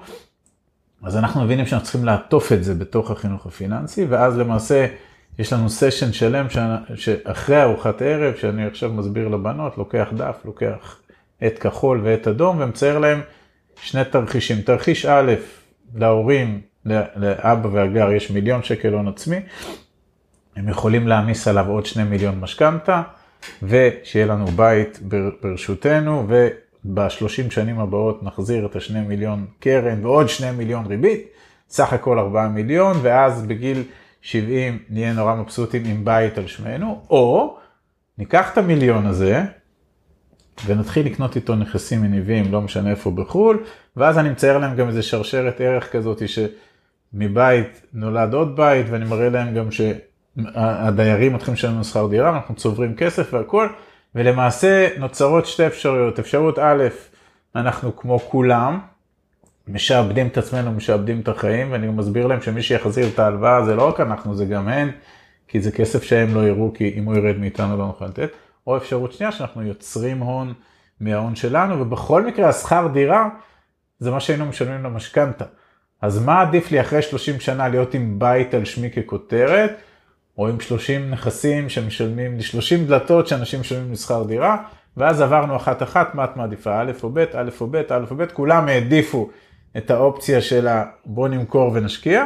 אז 1.02 1.16
אנחנו 1.16 1.44
מבינים 1.44 1.66
שאנחנו 1.66 1.84
צריכים 1.84 2.04
לעטוף 2.04 2.52
את 2.52 2.64
זה 2.64 2.74
בתוך 2.74 3.10
החינוך 3.10 3.46
הפיננסי, 3.46 4.04
ואז 4.04 4.38
למעשה 4.38 4.86
יש 5.38 5.52
לנו 5.52 5.68
סשן 5.68 6.12
שלם 6.12 6.46
שאחרי 6.94 7.62
ארוחת 7.62 8.02
ערב, 8.02 8.34
שאני 8.34 8.66
עכשיו 8.66 8.92
מסביר 8.92 9.28
לבנות, 9.28 9.78
לוקח 9.78 10.08
דף, 10.16 10.36
לוקח 10.44 11.00
עט 11.40 11.58
כחול 11.60 12.00
ועט 12.04 12.28
אדום, 12.28 12.56
ומצייר 12.60 12.98
להם 12.98 13.20
שני 13.82 14.04
תרחישים. 14.04 14.60
תרחיש 14.60 15.06
א', 15.06 15.34
להורים, 15.94 16.60
לאבא 17.16 17.68
והגר 17.72 18.12
יש 18.12 18.30
מיליון 18.30 18.62
שקל 18.62 18.92
הון 18.92 19.08
עצמי, 19.08 19.40
הם 20.60 20.68
יכולים 20.68 21.08
להעמיס 21.08 21.48
עליו 21.48 21.68
עוד 21.68 21.86
שני 21.86 22.04
מיליון 22.04 22.40
משכנתה, 22.40 23.02
ושיהיה 23.62 24.26
לנו 24.26 24.46
בית 24.46 24.98
ברשותנו, 25.42 26.26
ובשלושים 26.84 27.50
שנים 27.50 27.80
הבאות 27.80 28.22
נחזיר 28.22 28.66
את 28.66 28.76
השני 28.76 29.00
מיליון 29.00 29.46
קרן 29.60 30.04
ועוד 30.06 30.28
שני 30.28 30.50
מיליון 30.50 30.86
ריבית. 30.86 31.26
סך 31.68 31.92
הכל 31.92 32.18
4 32.18 32.48
מיליון, 32.48 32.96
ואז 33.02 33.46
בגיל 33.46 33.82
70 34.22 34.78
נהיה 34.90 35.12
נורא 35.12 35.34
מבסוטים 35.34 35.84
עם 35.84 36.04
בית 36.04 36.38
על 36.38 36.46
שמנו, 36.46 37.02
או 37.10 37.56
ניקח 38.18 38.52
את 38.52 38.58
המיליון 38.58 39.06
הזה, 39.06 39.42
ונתחיל 40.66 41.06
לקנות 41.06 41.36
איתו 41.36 41.54
נכסים 41.54 42.02
מניבים, 42.02 42.52
לא 42.52 42.60
משנה 42.60 42.90
איפה 42.90 43.10
בחו"ל, 43.10 43.64
ואז 43.96 44.18
אני 44.18 44.30
מצייר 44.30 44.58
להם 44.58 44.76
גם 44.76 44.88
איזה 44.88 45.02
שרשרת 45.02 45.60
ערך 45.60 45.92
כזאת 45.92 46.22
שמבית 46.28 47.82
נולד 47.92 48.34
עוד 48.34 48.56
בית, 48.56 48.86
ואני 48.90 49.04
מראה 49.04 49.28
להם 49.28 49.54
גם 49.54 49.70
שהדיירים 50.38 51.34
מתחילים 51.34 51.54
לשלם 51.54 51.82
שכר 51.82 52.06
דירה, 52.06 52.30
אנחנו 52.30 52.54
צוברים 52.54 52.96
כסף 52.96 53.34
והכל, 53.34 53.68
ולמעשה 54.14 54.88
נוצרות 54.98 55.46
שתי 55.46 55.66
אפשרויות. 55.66 56.18
אפשרות 56.18 56.58
א', 56.58 56.84
אנחנו 57.56 57.96
כמו 57.96 58.18
כולם, 58.18 58.78
משעבדים 59.68 60.26
את 60.26 60.38
עצמנו, 60.38 60.72
משעבדים 60.72 61.20
את 61.20 61.28
החיים, 61.28 61.72
ואני 61.72 61.88
מסביר 61.88 62.26
להם 62.26 62.42
שמי 62.42 62.62
שיחזיר 62.62 63.08
את 63.14 63.18
ההלוואה 63.18 63.64
זה 63.64 63.74
לא 63.74 63.88
רק 63.88 64.00
אנחנו, 64.00 64.36
זה 64.36 64.44
גם 64.44 64.68
הן, 64.68 64.90
כי 65.48 65.60
זה 65.60 65.72
כסף 65.72 66.02
שהם 66.02 66.34
לא 66.34 66.40
יראו, 66.40 66.72
כי 66.74 66.94
אם 66.96 67.04
הוא 67.04 67.16
ירד 67.16 67.36
מאיתנו 67.38 67.76
לא 67.76 67.86
נוכל 67.86 68.06
לתת. 68.06 68.30
או 68.66 68.76
אפשרות 68.76 69.12
שנייה 69.12 69.32
שאנחנו 69.32 69.62
יוצרים 69.62 70.18
הון 70.18 70.52
מההון 71.00 71.36
שלנו, 71.36 71.80
ובכל 71.80 72.26
מקרה 72.26 72.48
השכר 72.48 72.88
דירה 72.92 73.28
זה 73.98 74.10
מה 74.10 74.20
שהיינו 74.20 74.46
משלמים 74.46 74.82
למשכנתה. 74.84 75.44
אז 76.02 76.24
מה 76.24 76.40
עדיף 76.40 76.70
לי 76.70 76.80
אחרי 76.80 77.02
30 77.02 77.40
שנה 77.40 77.68
להיות 77.68 77.94
עם 77.94 78.18
בית 78.18 78.54
על 78.54 78.64
שמי 78.64 78.90
ככותרת, 78.90 79.70
או 80.40 80.48
עם 80.48 80.60
30 80.60 81.10
נכסים 81.10 81.68
שמשלמים, 81.68 82.40
30 82.40 82.86
דלתות 82.86 83.26
שאנשים 83.26 83.60
משלמים 83.60 83.92
לשכר 83.92 84.22
דירה, 84.22 84.56
ואז 84.96 85.20
עברנו 85.20 85.56
אחת 85.56 85.82
אחת, 85.82 86.14
מה 86.14 86.24
את 86.24 86.36
מעדיפה, 86.36 86.80
א' 86.80 86.92
או 87.02 87.10
ב', 87.12 87.18
א' 87.18 87.50
או 87.60 87.66
ב', 87.66 87.76
א' 87.76 88.04
או 88.10 88.16
ב', 88.16 88.26
כולם 88.26 88.68
העדיפו 88.68 89.30
את 89.76 89.90
האופציה 89.90 90.40
של 90.40 90.68
בוא 91.06 91.28
נמכור 91.28 91.70
ונשקיע, 91.74 92.24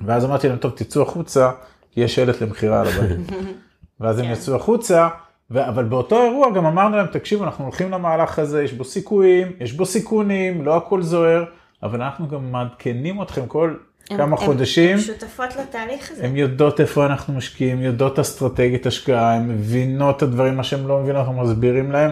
ואז 0.00 0.24
אמרתי 0.24 0.48
להם, 0.48 0.58
טוב, 0.58 0.72
תצאו 0.76 1.02
החוצה, 1.02 1.50
כי 1.90 2.00
יש 2.00 2.14
שלט 2.14 2.40
למכירה 2.40 2.80
על 2.80 2.86
הבית. 2.86 3.40
ואז 4.00 4.18
הם 4.18 4.24
כן. 4.24 4.32
יצאו 4.32 4.56
החוצה, 4.56 5.08
ו- 5.50 5.68
אבל 5.68 5.84
באותו 5.84 6.22
אירוע 6.22 6.50
גם 6.50 6.66
אמרנו 6.66 6.96
להם, 6.96 7.06
תקשיבו, 7.06 7.44
אנחנו 7.44 7.64
הולכים 7.64 7.90
למהלך 7.90 8.38
הזה, 8.38 8.62
יש 8.62 8.72
בו 8.72 8.84
סיכויים, 8.84 9.52
יש 9.60 9.72
בו 9.72 9.86
סיכונים, 9.86 10.64
לא 10.64 10.76
הכל 10.76 11.02
זוהר, 11.02 11.44
אבל 11.82 12.02
אנחנו 12.02 12.28
גם 12.28 12.52
מעדכנים 12.52 13.22
אתכם 13.22 13.46
כל 13.46 13.74
כמה 14.16 14.22
הם, 14.22 14.36
חודשים. 14.36 14.96
הן 14.96 15.00
שותפות 15.00 15.56
לתהליך 15.56 16.10
הזה. 16.10 16.24
הן 16.24 16.36
יודעות 16.36 16.80
איפה 16.80 17.06
אנחנו 17.06 17.34
משקיעים, 17.34 17.82
יודעות 17.82 18.18
אסטרטגית 18.18 18.86
השקעה, 18.86 19.34
הן 19.34 19.48
מבינות 19.48 20.16
את 20.16 20.22
הדברים, 20.22 20.56
מה 20.56 20.64
שהן 20.64 20.86
לא 20.86 21.00
מבינות, 21.00 21.20
אנחנו 21.26 21.42
מסבירים 21.42 21.92
להם. 21.92 22.10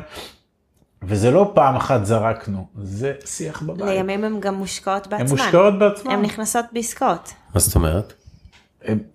וזה 1.02 1.30
לא 1.30 1.50
פעם 1.54 1.76
אחת 1.76 2.04
זרקנו, 2.04 2.66
זה 2.82 3.12
שיח 3.24 3.62
בבית. 3.62 3.86
לימים 3.86 4.24
הן 4.24 4.40
גם 4.40 4.54
מושקעות 4.54 5.06
בעצמן. 5.06 5.26
הן 5.26 5.30
מושקעות 5.30 5.78
בעצמן. 5.78 6.12
הן 6.12 6.22
נכנסות 6.22 6.64
בעסקאות. 6.72 7.32
מה 7.54 7.60
זאת 7.60 7.74
אומרת? 7.74 8.12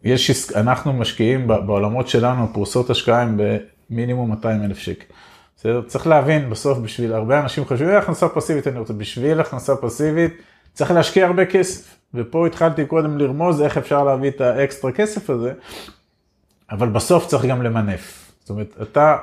יש, 0.03 0.51
אנחנו 0.55 0.93
משקיעים 0.93 1.47
בעולמות 1.47 2.07
שלנו, 2.07 2.53
פרוסות 2.53 2.89
השקעה 2.89 3.21
הן 3.21 3.37
במינימום 3.89 4.29
200 4.29 4.63
אלף 4.63 4.77
שקל. 4.77 5.05
בסדר? 5.57 5.81
צריך 5.87 6.07
להבין, 6.07 6.49
בסוף 6.49 6.77
בשביל 6.77 7.13
הרבה 7.13 7.39
אנשים 7.39 7.65
חושבים, 7.65 7.89
אה, 7.89 7.97
הכנסה 7.97 8.29
פסיבית 8.29 8.67
אני 8.67 8.79
רוצה, 8.79 8.93
בשביל 8.93 9.39
הכנסה 9.39 9.75
פסיבית 9.75 10.33
צריך 10.73 10.91
להשקיע 10.91 11.25
הרבה 11.25 11.45
כסף. 11.45 11.97
ופה 12.13 12.47
התחלתי 12.47 12.85
קודם 12.85 13.17
לרמוז 13.17 13.61
איך 13.61 13.77
אפשר 13.77 14.03
להביא 14.03 14.29
את 14.29 14.41
האקסטרה 14.41 14.91
כסף 14.91 15.29
הזה, 15.29 15.53
אבל 16.71 16.89
בסוף 16.89 17.27
צריך 17.27 17.45
גם 17.45 17.61
למנף. 17.61 18.31
זאת 18.39 18.49
אומרת, 18.49 18.75
אתה 18.81 19.17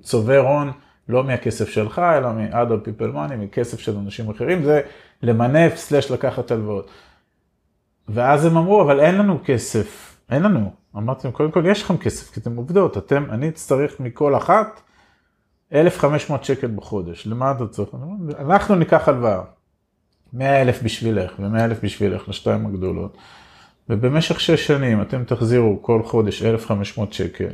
צובר 0.00 0.38
הון 0.38 0.72
לא 1.08 1.24
מהכסף 1.24 1.68
שלך, 1.68 1.98
אלא 1.98 2.32
מ-other 2.32 2.86
people 2.86 3.14
money, 3.14 3.36
מכסף 3.36 3.80
של 3.80 3.96
אנשים 3.96 4.30
אחרים, 4.30 4.64
זה 4.64 4.80
למנף 5.22 5.76
סלש 5.76 6.10
לקחת 6.10 6.50
הלוואות. 6.50 6.90
ואז 8.08 8.44
הם 8.44 8.56
אמרו, 8.56 8.82
אבל 8.82 9.00
אין 9.00 9.14
לנו 9.14 9.38
כסף, 9.44 10.16
אין 10.30 10.42
לנו. 10.42 10.72
אמרתי 10.96 11.26
להם, 11.26 11.36
קודם 11.36 11.50
כל 11.50 11.66
יש 11.66 11.82
לכם 11.82 11.96
כסף, 11.96 12.30
כי 12.34 12.40
אתם 12.40 12.56
עובדות, 12.56 12.98
אתם, 12.98 13.24
אני 13.30 13.48
אצטרך 13.48 14.00
מכל 14.00 14.36
אחת 14.36 14.80
1,500 15.72 16.44
שקל 16.44 16.66
בחודש, 16.66 17.26
למה 17.26 17.50
אתה 17.50 17.66
צריך? 17.66 17.88
אנחנו 18.38 18.74
ניקח 18.74 19.08
הלוואה, 19.08 19.40
100 20.32 20.62
אלף 20.62 20.82
בשבילך 20.82 21.32
ו-100 21.38 21.60
אלף 21.64 21.84
בשבילך, 21.84 22.28
לשתיים 22.28 22.66
הגדולות, 22.66 23.16
ובמשך 23.88 24.40
6 24.40 24.66
שנים 24.66 25.02
אתם 25.02 25.24
תחזירו 25.24 25.82
כל 25.82 26.02
חודש 26.02 26.42
1,500 26.42 27.12
שקל, 27.12 27.48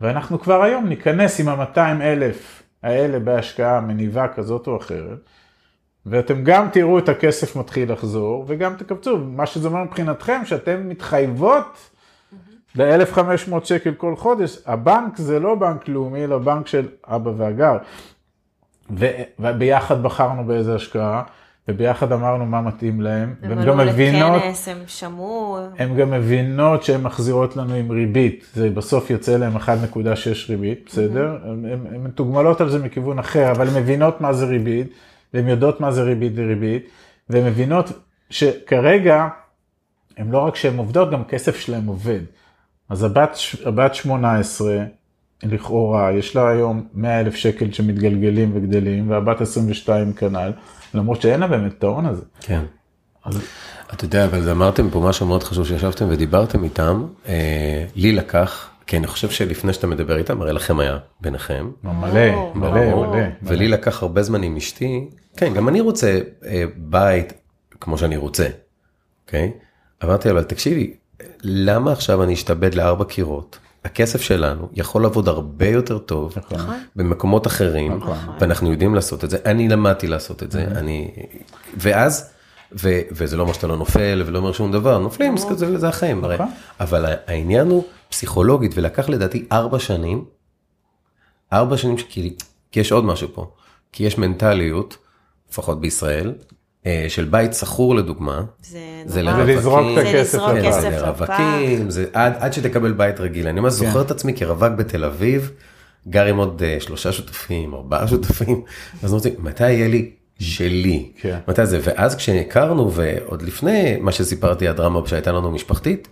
ואנחנו 0.00 0.40
כבר 0.40 0.62
היום 0.62 0.86
ניכנס 0.86 1.40
עם 1.40 1.48
ה-200 1.48 2.02
אלף 2.02 2.62
האלה 2.82 3.18
בהשקעה 3.18 3.80
מניבה 3.80 4.28
כזאת 4.28 4.66
או 4.66 4.76
אחרת, 4.76 5.18
ואתם 6.06 6.44
גם 6.44 6.68
תראו 6.72 6.98
את 6.98 7.08
הכסף 7.08 7.56
מתחיל 7.56 7.92
לחזור, 7.92 8.44
וגם 8.48 8.74
תקבצו, 8.74 9.18
מה 9.18 9.46
שזה 9.46 9.68
אומר 9.68 9.84
מבחינתכם, 9.84 10.40
שאתם 10.44 10.88
מתחייבות 10.88 11.90
ל-1,500 12.74 13.64
שקל 13.64 13.94
כל 13.94 14.16
חודש, 14.16 14.58
הבנק 14.66 15.16
זה 15.16 15.40
לא 15.40 15.54
בנק 15.54 15.88
לאומי, 15.88 16.24
אלא 16.24 16.38
בנק 16.38 16.66
של 16.66 16.88
אבא 17.06 17.30
והגר. 17.36 17.76
וביחד 19.38 20.02
בחרנו 20.02 20.44
באיזה 20.44 20.74
השקעה, 20.74 21.22
וביחד 21.68 22.12
אמרנו 22.12 22.46
מה 22.46 22.60
מתאים 22.60 23.00
להם, 23.00 23.34
והן 23.42 23.66
גם 23.66 23.78
מבינות, 23.78 24.42
לכנס, 24.42 24.68
הם 24.68 24.78
שמעו, 24.86 25.58
הן 25.78 25.96
גם 25.96 26.10
מבינות 26.10 26.82
שהן 26.82 27.02
מחזירות 27.02 27.56
לנו 27.56 27.74
עם 27.74 27.90
ריבית, 27.90 28.46
זה 28.54 28.70
בסוף 28.70 29.10
יוצא 29.10 29.36
להם 29.36 29.56
1.6 29.56 29.60
ריבית, 30.48 30.84
בסדר? 30.86 31.38
הן 31.44 32.04
מתוגמלות 32.04 32.60
על 32.60 32.70
זה 32.70 32.78
מכיוון 32.78 33.18
אחר, 33.18 33.50
אבל 33.50 33.68
הן 33.68 33.82
מבינות 33.82 34.20
מה 34.20 34.32
זה 34.32 34.46
ריבית, 34.46 34.86
והן 35.34 35.48
יודעות 35.48 35.80
מה 35.80 35.92
זה 35.92 36.02
ריבית 36.02 36.32
וריבית, 36.36 36.88
והן 37.30 37.46
מבינות 37.46 37.92
שכרגע, 38.30 39.28
הן 40.16 40.30
לא 40.30 40.38
רק 40.38 40.56
שהן 40.56 40.76
עובדות, 40.76 41.10
גם 41.10 41.24
כסף 41.24 41.56
שלהן 41.56 41.86
עובד. 41.86 42.20
אז 42.88 43.04
הבת, 43.04 43.38
הבת 43.64 43.94
18, 43.94 44.84
לכאורה, 45.42 46.12
יש 46.12 46.36
לה 46.36 46.48
היום 46.48 46.86
100 46.94 47.20
אלף 47.20 47.34
שקל 47.34 47.72
שמתגלגלים 47.72 48.50
וגדלים, 48.54 49.10
והבת 49.10 49.40
22 49.40 50.12
כנ"ל, 50.12 50.52
למרות 50.94 51.22
שאין 51.22 51.40
לה 51.40 51.46
באמת 51.46 51.72
את 51.78 51.84
ההון 51.84 52.06
הזה. 52.06 52.22
כן. 52.40 52.60
אז... 53.24 53.40
אתה 53.92 54.04
יודע, 54.04 54.24
אבל 54.24 54.50
אמרתם 54.50 54.90
פה 54.90 55.00
משהו 55.00 55.26
מאוד 55.26 55.42
חשוב 55.42 55.66
שישבתם 55.66 56.06
ודיברתם 56.08 56.64
איתם, 56.64 57.06
אה, 57.28 57.84
לי 57.94 58.12
לקח, 58.12 58.70
כי 58.86 58.96
אני 58.96 59.06
חושב 59.06 59.30
שלפני 59.30 59.72
שאתה 59.72 59.86
מדבר 59.86 60.16
איתם, 60.16 60.42
הרי 60.42 60.52
לכם 60.52 60.80
היה 60.80 60.98
ביניכם. 61.20 61.70
מלא, 61.84 62.52
מלא, 62.54 62.94
מלא. 62.94 63.22
ולי 63.42 63.68
לקח 63.68 64.02
הרבה 64.02 64.22
זמן 64.22 64.42
עם 64.42 64.56
אשתי, 64.56 65.08
כן, 65.36 65.54
גם 65.54 65.68
אני 65.68 65.80
רוצה 65.80 66.20
אה, 66.46 66.64
בית 66.76 67.32
כמו 67.80 67.98
שאני 67.98 68.16
רוצה, 68.16 68.48
אוקיי? 69.26 69.52
אמרתי, 70.04 70.30
אבל 70.30 70.42
תקשיבי, 70.42 70.94
למה 71.42 71.92
עכשיו 71.92 72.22
אני 72.22 72.34
אשתבד 72.34 72.74
לארבע 72.74 73.04
קירות? 73.04 73.58
הכסף 73.88 74.22
שלנו 74.22 74.68
יכול 74.72 75.02
לעבוד 75.02 75.28
הרבה 75.28 75.68
יותר 75.68 75.98
טוב 75.98 76.34
נכון. 76.36 76.58
נכון. 76.58 76.76
במקומות 76.96 77.46
אחרים, 77.46 77.96
נכון. 77.96 78.18
ואנחנו 78.40 78.70
יודעים 78.72 78.94
לעשות 78.94 79.24
את 79.24 79.30
זה. 79.30 79.38
אני 79.44 79.68
למדתי 79.68 80.06
לעשות 80.06 80.42
את 80.42 80.52
זה, 80.52 80.64
אני... 80.64 81.10
ואז, 81.76 82.30
ו, 82.72 83.00
וזה 83.10 83.36
לא 83.36 83.42
אומר 83.42 83.52
שאתה 83.52 83.66
לא 83.66 83.76
נופל 83.76 84.22
ולא 84.26 84.38
אומר 84.38 84.52
שום 84.52 84.72
דבר, 84.72 84.98
נופלים, 84.98 85.36
זה, 85.36 85.78
זה 85.78 85.88
החיים, 85.88 86.24
הרי. 86.24 86.36
אבל 86.80 87.04
העניין 87.26 87.68
הוא 87.68 87.84
פסיכולוגית, 88.08 88.72
ולקח 88.74 89.08
לדעתי 89.08 89.46
ארבע 89.52 89.78
שנים, 89.78 90.24
ארבע 91.52 91.76
שנים, 91.76 91.96
כי, 91.96 92.36
כי 92.72 92.80
יש 92.80 92.92
עוד 92.92 93.04
משהו 93.04 93.28
פה, 93.34 93.50
כי 93.92 94.04
יש 94.04 94.18
מנטליות, 94.18 94.96
לפחות 95.50 95.80
בישראל, 95.80 96.32
של 97.08 97.24
בית 97.24 97.54
שכור 97.54 97.94
לדוגמה, 97.94 98.42
זה, 98.62 98.78
זה 99.06 99.22
לזרוק 99.22 99.86
את 99.92 100.06
הכסף 100.06 100.38
לפח, 100.38 101.30
לרווקים, 101.30 101.90
זה 101.90 102.04
עד, 102.12 102.32
עד 102.38 102.52
שתקבל 102.52 102.92
בית 102.92 103.20
רגיל, 103.20 103.48
אני 103.48 103.60
ממש 103.60 103.72
כן. 103.72 103.86
זוכר 103.86 104.00
את 104.00 104.10
עצמי 104.10 104.34
כרווק 104.34 104.72
בתל 104.76 105.04
אביב, 105.04 105.50
גר 106.08 106.24
עם 106.24 106.36
עוד 106.36 106.62
uh, 106.62 106.82
שלושה 106.82 107.12
שותפים, 107.12 107.74
ארבעה 107.74 108.08
שותפים, 108.08 108.62
אז 109.02 109.12
אמרתי, 109.12 109.30
מתי 109.38 109.70
יהיה 109.70 109.88
לי 109.88 110.10
שלי, 110.38 111.10
כן. 111.20 111.38
מתי 111.48 111.66
זה, 111.66 111.80
ואז 111.82 112.16
כשהכרנו 112.16 112.92
ועוד 112.92 113.42
לפני 113.42 113.96
מה 114.00 114.12
שסיפרתי 114.12 114.68
הדרמה 114.68 115.00
שהייתה 115.06 115.32
לנו 115.32 115.50
משפחתית, 115.50 116.08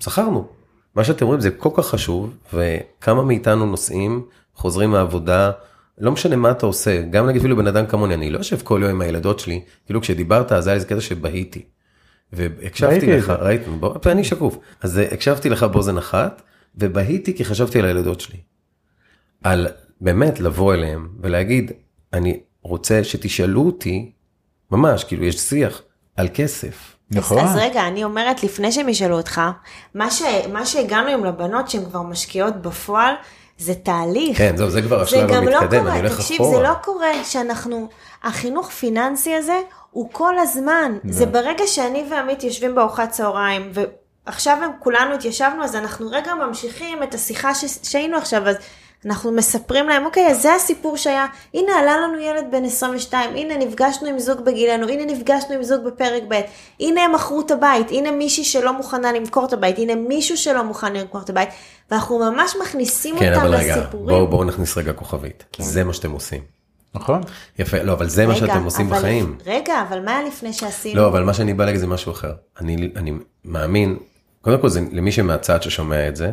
שכרנו. 0.00 0.46
מה 0.94 1.04
שאתם 1.04 1.26
רואים 1.26 1.40
זה 1.40 1.50
כל 1.50 1.68
כך 1.74 1.86
חשוב, 1.86 2.34
וכמה 2.54 3.22
מאיתנו 3.22 3.66
נוסעים, 3.66 4.22
חוזרים 4.54 4.90
מהעבודה, 4.90 5.50
לא 6.00 6.12
משנה 6.12 6.36
מה 6.36 6.50
אתה 6.50 6.66
עושה, 6.66 7.02
גם 7.02 7.26
נגיד 7.26 7.40
אפילו 7.40 7.56
בן 7.56 7.66
אדם 7.66 7.86
כמוני, 7.86 8.14
אני 8.14 8.30
לא 8.30 8.38
יושב 8.38 8.60
כל 8.64 8.80
יום 8.82 8.90
עם 8.90 9.00
הילדות 9.00 9.38
שלי, 9.38 9.60
כאילו 9.86 10.00
כשדיברת 10.00 10.52
אז 10.52 10.66
היה 10.66 10.74
איזה 10.74 10.86
קטע 10.86 11.00
שבהיתי. 11.00 11.62
והקשבתי 12.32 13.06
לך, 13.06 13.30
ראית, 13.30 13.68
בוא, 13.68 13.94
אני 14.06 14.24
שקוף, 14.24 14.58
אז 14.80 15.00
הקשבתי 15.12 15.48
לך 15.48 15.62
באוזן 15.62 15.98
אחת, 15.98 16.42
ובהיתי 16.76 17.36
כי 17.36 17.44
חשבתי 17.44 17.78
על 17.78 17.84
הילדות 17.84 18.20
שלי. 18.20 18.38
על 19.42 19.66
באמת 20.00 20.40
לבוא 20.40 20.74
אליהם 20.74 21.08
ולהגיד, 21.20 21.72
אני 22.12 22.40
רוצה 22.62 23.04
שתשאלו 23.04 23.66
אותי, 23.66 24.12
ממש, 24.70 25.04
כאילו 25.04 25.24
יש 25.24 25.38
שיח, 25.38 25.82
על 26.16 26.28
כסף. 26.34 26.96
נכון. 27.10 27.38
אז, 27.38 27.50
אז 27.50 27.56
רגע, 27.56 27.88
אני 27.88 28.04
אומרת, 28.04 28.42
לפני 28.42 28.72
שהם 28.72 28.88
ישאלו 28.88 29.16
אותך, 29.16 29.40
מה, 29.94 30.10
ש, 30.10 30.22
מה 30.52 30.66
שהגענו 30.66 31.08
עם 31.08 31.24
לבנות 31.24 31.70
שהן 31.70 31.84
כבר 31.84 32.02
משקיעות 32.02 32.62
בפועל, 32.62 33.14
זה 33.60 33.74
תהליך. 33.74 34.38
כן, 34.38 34.56
זהו, 34.56 34.70
זה 34.70 34.82
כבר 34.82 35.00
השלב 35.00 35.30
המתקדם, 35.30 35.48
לא 35.48 35.80
קורה, 35.80 35.92
אני 35.92 35.98
הולך 35.98 36.16
תקשיב, 36.16 36.40
אחורה. 36.40 36.56
זה 36.56 36.62
לא 36.62 36.74
קורה 36.82 37.24
שאנחנו, 37.24 37.88
החינוך 38.22 38.70
פיננסי 38.70 39.34
הזה 39.34 39.60
הוא 39.90 40.08
כל 40.12 40.38
הזמן. 40.38 40.98
זה 41.04 41.26
ברגע 41.26 41.66
שאני 41.66 42.04
ועמית 42.10 42.44
יושבים 42.44 42.74
בארוחת 42.74 43.10
צהריים, 43.10 43.72
ועכשיו 44.26 44.58
הם 44.64 44.70
כולנו 44.78 45.14
התיישבנו, 45.14 45.64
אז 45.64 45.76
אנחנו 45.76 46.10
רגע 46.10 46.34
ממשיכים 46.34 47.02
את 47.02 47.14
השיחה 47.14 47.54
ש... 47.54 47.64
שהיינו 47.82 48.16
עכשיו, 48.16 48.48
אז 48.48 48.56
אנחנו 49.06 49.32
מספרים 49.32 49.88
להם, 49.88 50.04
אוקיי, 50.04 50.26
אז 50.30 50.42
זה 50.42 50.54
הסיפור 50.54 50.96
שהיה, 50.96 51.26
הנה 51.54 51.72
עלה 51.78 51.96
לנו 51.96 52.18
ילד 52.20 52.44
בן 52.52 52.64
22, 52.64 53.30
הנה 53.36 53.56
נפגשנו 53.56 54.08
עם 54.08 54.18
זוג 54.18 54.40
בגילנו, 54.40 54.88
הנה 54.88 55.12
נפגשנו 55.12 55.54
עם 55.54 55.62
זוג 55.62 55.84
בפרק 55.84 56.22
ב', 56.28 56.40
הנה 56.80 57.04
הם 57.04 57.12
מכרו 57.14 57.40
את 57.40 57.50
הבית, 57.50 57.90
הנה 57.90 58.10
מישהי 58.10 58.44
שלא 58.44 58.72
מוכנה 58.72 59.12
למכור 59.12 59.44
את 59.44 59.52
הבית, 59.52 59.78
הנה 59.78 59.94
מישהו 59.94 60.36
שלא 60.36 60.64
מוכן 60.64 60.92
למכור 60.96 61.20
את 61.20 61.30
הבית, 61.30 61.48
ואנחנו 61.90 62.18
ממש 62.18 62.56
מכניסים 62.62 63.18
כן, 63.18 63.32
אותם 63.34 63.46
אבל 63.46 63.54
רגע, 63.54 63.76
לסיפורים. 63.76 64.06
בואו 64.06 64.26
בואו 64.26 64.44
נכניס 64.44 64.78
רגע 64.78 64.92
כוכבית. 64.92 65.44
זה 65.58 65.84
מה 65.84 65.92
שאתם 65.92 66.10
עושים. 66.10 66.40
נכון? 66.94 67.20
יפה, 67.58 67.82
לא, 67.82 67.92
אבל 67.92 68.08
זה 68.08 68.26
מה 68.26 68.34
רגע, 68.34 68.46
שאתם 68.46 68.64
עושים 68.64 68.86
אבל- 68.86 68.98
בחיים. 68.98 69.38
רגע, 69.46 69.82
אבל 69.88 70.00
מה 70.04 70.18
היה 70.18 70.28
לפני 70.28 70.52
שעשינו? 70.52 71.00
לא, 71.00 71.06
אבל 71.08 71.24
מה 71.24 71.34
שאני 71.34 71.54
בא 71.54 71.64
להגיד 71.64 71.80
זה 71.80 71.86
משהו 71.86 72.12
אחר. 72.12 72.32
אני, 72.60 72.90
אני 72.96 73.12
מאמין, 73.44 73.96
קודם 74.40 74.58
כל 74.60 74.68
זה 74.68 74.80
למי 74.92 75.12
שמהצד 75.12 75.62
ששומע 75.62 76.08
את 76.08 76.16
זה, 76.16 76.32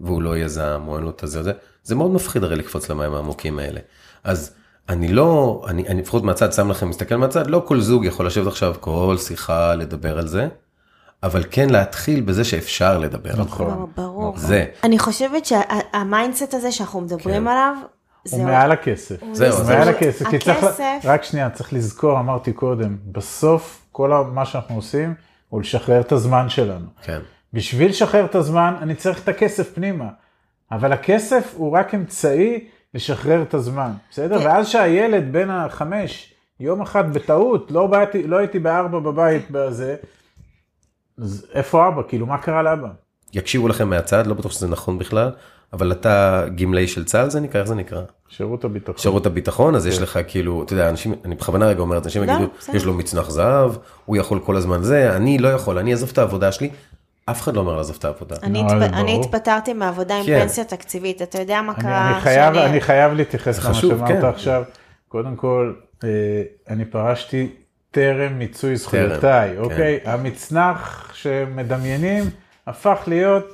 והוא 0.00 0.22
לא 0.22 0.36
יזם 0.36 0.80
או 0.88 0.96
אין 0.96 1.04
לו 1.04 1.10
את 1.10 1.22
הזה, 1.22 1.42
זה, 1.42 1.52
זה 1.86 1.94
מאוד 1.94 2.10
מפחיד 2.10 2.44
הרי 2.44 2.56
לקפוץ 2.56 2.88
למים 2.90 3.14
העמוקים 3.14 3.58
האלה. 3.58 3.80
אז 4.24 4.54
אני 4.88 5.08
לא, 5.08 5.62
אני, 5.68 5.88
אני 5.88 6.02
לפחות 6.02 6.22
מהצד 6.24 6.52
שם 6.52 6.70
לכם, 6.70 6.88
מסתכל 6.88 7.16
מהצד, 7.16 7.46
לא 7.46 7.62
כל 7.66 7.80
זוג 7.80 8.04
יכול 8.04 8.26
לשבת 8.26 8.46
עכשיו 8.46 8.74
כל 8.80 9.16
שיחה 9.18 9.74
לדבר 9.74 10.18
על 10.18 10.26
זה, 10.26 10.48
אבל 11.22 11.44
כן 11.50 11.70
להתחיל 11.70 12.20
בזה 12.20 12.44
שאפשר 12.44 12.98
לדבר 12.98 13.30
על 13.30 13.36
זה. 13.36 13.42
נכון. 13.42 13.86
ברור. 13.96 14.36
זה. 14.36 14.64
אני 14.84 14.98
חושבת 14.98 15.46
שה 15.46 15.78
mindset 15.78 16.54
הזה 16.54 16.72
שאנחנו 16.72 17.00
מדברים 17.00 17.40
כן. 17.42 17.46
עליו, 17.48 17.74
זה... 18.24 18.36
הוא 18.36 18.44
מעל 18.44 18.72
הכסף. 18.72 19.16
זהו, 19.32 19.56
הוא 19.56 19.64
מעל 19.66 19.88
הכסף. 19.88 20.28
כי 20.28 20.38
צריך, 20.38 20.64
הכסף- 20.64 21.00
רק 21.04 21.24
שנייה, 21.24 21.50
צריך 21.50 21.72
לזכור, 21.72 22.18
אמרתי 22.20 22.52
קודם, 22.52 22.96
בסוף 23.12 23.86
כל 23.92 24.24
מה 24.32 24.44
שאנחנו 24.46 24.74
עושים 24.74 25.14
הוא 25.48 25.60
לשחרר 25.60 26.00
את 26.00 26.12
הזמן 26.12 26.48
שלנו. 26.48 26.86
כן. 27.02 27.20
בשביל 27.52 27.90
לשחרר 27.90 28.24
את 28.24 28.34
הזמן, 28.34 28.74
אני 28.80 28.94
צריך 28.94 29.22
את 29.22 29.28
הכסף 29.28 29.74
פנימה. 29.74 30.08
אבל 30.72 30.92
הכסף 30.92 31.54
הוא 31.56 31.72
רק 31.72 31.94
אמצעי 31.94 32.64
לשחרר 32.94 33.42
את 33.42 33.54
הזמן, 33.54 33.90
בסדר? 34.10 34.38
כן. 34.38 34.46
ואז 34.46 34.68
שהילד 34.68 35.32
בן 35.32 35.50
החמש, 35.50 36.34
יום 36.60 36.82
אחד 36.82 37.12
בטעות, 37.14 37.70
לא, 37.70 37.86
באתי, 37.86 38.26
לא 38.26 38.36
הייתי 38.36 38.58
בארבע 38.58 38.98
בבית 38.98 39.50
בזה, 39.50 39.96
אז 41.18 41.46
איפה 41.54 41.88
אבא? 41.88 42.02
כאילו, 42.08 42.26
מה 42.26 42.38
קרה 42.38 42.62
לאבא? 42.62 42.88
יקשיבו 43.32 43.68
לכם 43.68 43.90
מהצד, 43.90 44.26
לא 44.26 44.34
בטוח 44.34 44.52
שזה 44.52 44.68
נכון 44.68 44.98
בכלל, 44.98 45.30
אבל 45.72 45.92
אתה 45.92 46.44
גמלאי 46.56 46.88
של 46.88 47.04
צה"ל 47.04 47.30
זה 47.30 47.40
נקרא, 47.40 47.60
איך 47.60 47.68
זה 47.68 47.74
נקרא? 47.74 48.02
שירות 48.28 48.64
הביטחון. 48.64 48.98
שירות 48.98 49.26
הביטחון, 49.26 49.74
אז 49.74 49.86
יש 49.86 50.02
לך 50.02 50.18
כאילו, 50.28 50.62
אתה 50.62 50.72
יודע, 50.72 50.88
אנשים, 50.88 51.14
אני 51.24 51.34
בכוונה 51.34 51.66
רגע 51.66 51.80
אומר 51.80 51.98
אנשים 51.98 52.22
לא, 52.22 52.32
יגידו. 52.32 52.48
יש 52.72 52.84
לו 52.84 52.94
מצנח 52.94 53.30
זהב, 53.30 53.72
הוא 54.04 54.16
יכול 54.16 54.40
כל 54.40 54.56
הזמן 54.56 54.82
זה, 54.82 55.16
אני 55.16 55.38
לא 55.38 55.48
יכול, 55.48 55.78
אני 55.78 55.92
אעזוב 55.92 56.10
את 56.12 56.18
העבודה 56.18 56.52
שלי, 56.52 56.70
אף 57.30 57.42
אחד 57.42 57.54
לא 57.54 57.60
אומר 57.60 57.76
לעזוב 57.76 57.96
את 57.98 58.04
העבודה. 58.04 58.36
אני. 58.42 59.20
התפטרתי 59.20 59.72
מעבודה 59.72 60.16
עם 60.18 60.26
כן. 60.26 60.40
פנסיה 60.40 60.64
תקציבית, 60.64 61.22
אתה 61.22 61.38
יודע 61.40 61.62
מה 61.62 61.74
קרה? 61.74 62.10
אני, 62.12 62.20
חייב, 62.20 62.54
שאני- 62.54 62.66
אני 62.66 62.80
חייב 62.80 63.12
להתייחס 63.12 63.64
למה 63.64 63.74
שאמרת 63.74 64.08
כן. 64.08 64.24
עכשיו. 64.24 64.62
קודם 65.08 65.36
כל, 65.36 65.72
אה, 66.04 66.08
אני 66.68 66.84
פרשתי 66.84 67.50
טרם 67.90 68.38
מיצוי 68.38 68.76
זכויותיי, 68.76 69.50
כן. 69.56 69.58
אוקיי? 69.62 70.00
המצנח 70.04 71.10
שמדמיינים 71.14 72.24
הפך 72.66 72.98
להיות 73.06 73.44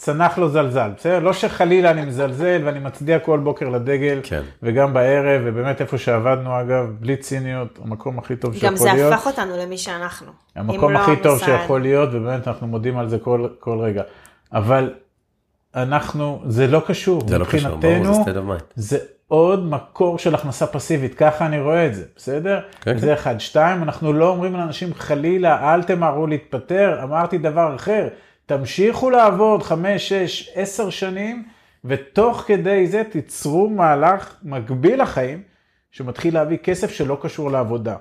צנח 0.00 0.38
לו 0.38 0.48
זלזל, 0.48 0.90
בסדר? 0.96 1.18
לא 1.18 1.32
שחלילה 1.32 1.90
אני 1.90 2.04
מזלזל 2.04 2.62
ואני 2.64 2.78
מצדיע 2.78 3.18
כל 3.18 3.38
בוקר 3.38 3.68
לדגל, 3.68 4.20
כן. 4.22 4.42
וגם 4.62 4.94
בערב, 4.94 5.42
ובאמת 5.44 5.80
איפה 5.80 5.98
שעבדנו 5.98 6.60
אגב, 6.60 6.86
בלי 7.00 7.16
ציניות, 7.16 7.78
המקום 7.84 8.18
הכי 8.18 8.36
טוב 8.36 8.52
גם 8.52 8.58
שיכול 8.58 8.76
זה 8.76 8.92
להיות. 8.92 9.12
הפך 9.12 9.26
אותנו 9.26 9.56
למי 9.56 9.78
שאנחנו. 9.78 10.32
המקום 10.56 10.84
אם 10.84 10.90
לא 10.90 10.98
הכי 10.98 11.16
טוב 11.16 11.32
המוסד. 11.32 11.46
שיכול 11.46 11.80
להיות, 11.80 12.08
ובאמת 12.12 12.48
אנחנו 12.48 12.66
מודים 12.66 12.98
על 12.98 13.08
זה 13.08 13.18
כל, 13.18 13.48
כל 13.58 13.78
רגע. 13.78 14.02
אבל 14.52 14.94
אנחנו, 15.76 16.42
זה 16.46 16.66
לא 16.66 16.82
קשור, 16.86 17.28
זה 17.28 17.38
לא 17.38 17.44
קשור, 17.44 17.76
ברור, 17.76 18.24
זה 18.24 18.40
mind. 18.40 18.64
זה 18.74 18.98
עוד 19.28 19.66
מקור 19.66 20.18
של 20.18 20.34
הכנסה 20.34 20.66
פסיבית, 20.66 21.14
ככה 21.14 21.46
אני 21.46 21.60
רואה 21.60 21.86
את 21.86 21.94
זה, 21.94 22.04
בסדר? 22.16 22.60
כן, 22.80 22.98
זה 22.98 23.14
אחד. 23.14 23.40
שתיים, 23.40 23.82
אנחנו 23.82 24.12
לא 24.12 24.28
אומרים 24.28 24.52
לאנשים 24.52 24.94
חלילה, 24.94 25.74
אל 25.74 25.82
תמהרו 25.82 26.26
להתפטר, 26.26 27.00
אמרתי 27.02 27.38
דבר 27.38 27.74
אחר, 27.74 28.08
תמשיכו 28.54 29.10
לעבוד 29.10 29.62
חמש, 29.62 30.08
שש, 30.12 30.50
עשר 30.54 30.90
שנים, 30.90 31.44
ותוך 31.84 32.44
כדי 32.46 32.86
זה 32.86 33.02
תיצרו 33.10 33.70
מהלך 33.70 34.34
מקביל 34.42 35.02
לחיים, 35.02 35.42
שמתחיל 35.90 36.34
להביא 36.34 36.56
כסף 36.56 36.90
שלא 36.90 37.18
קשור 37.22 37.50
לעבודה. 37.50 37.96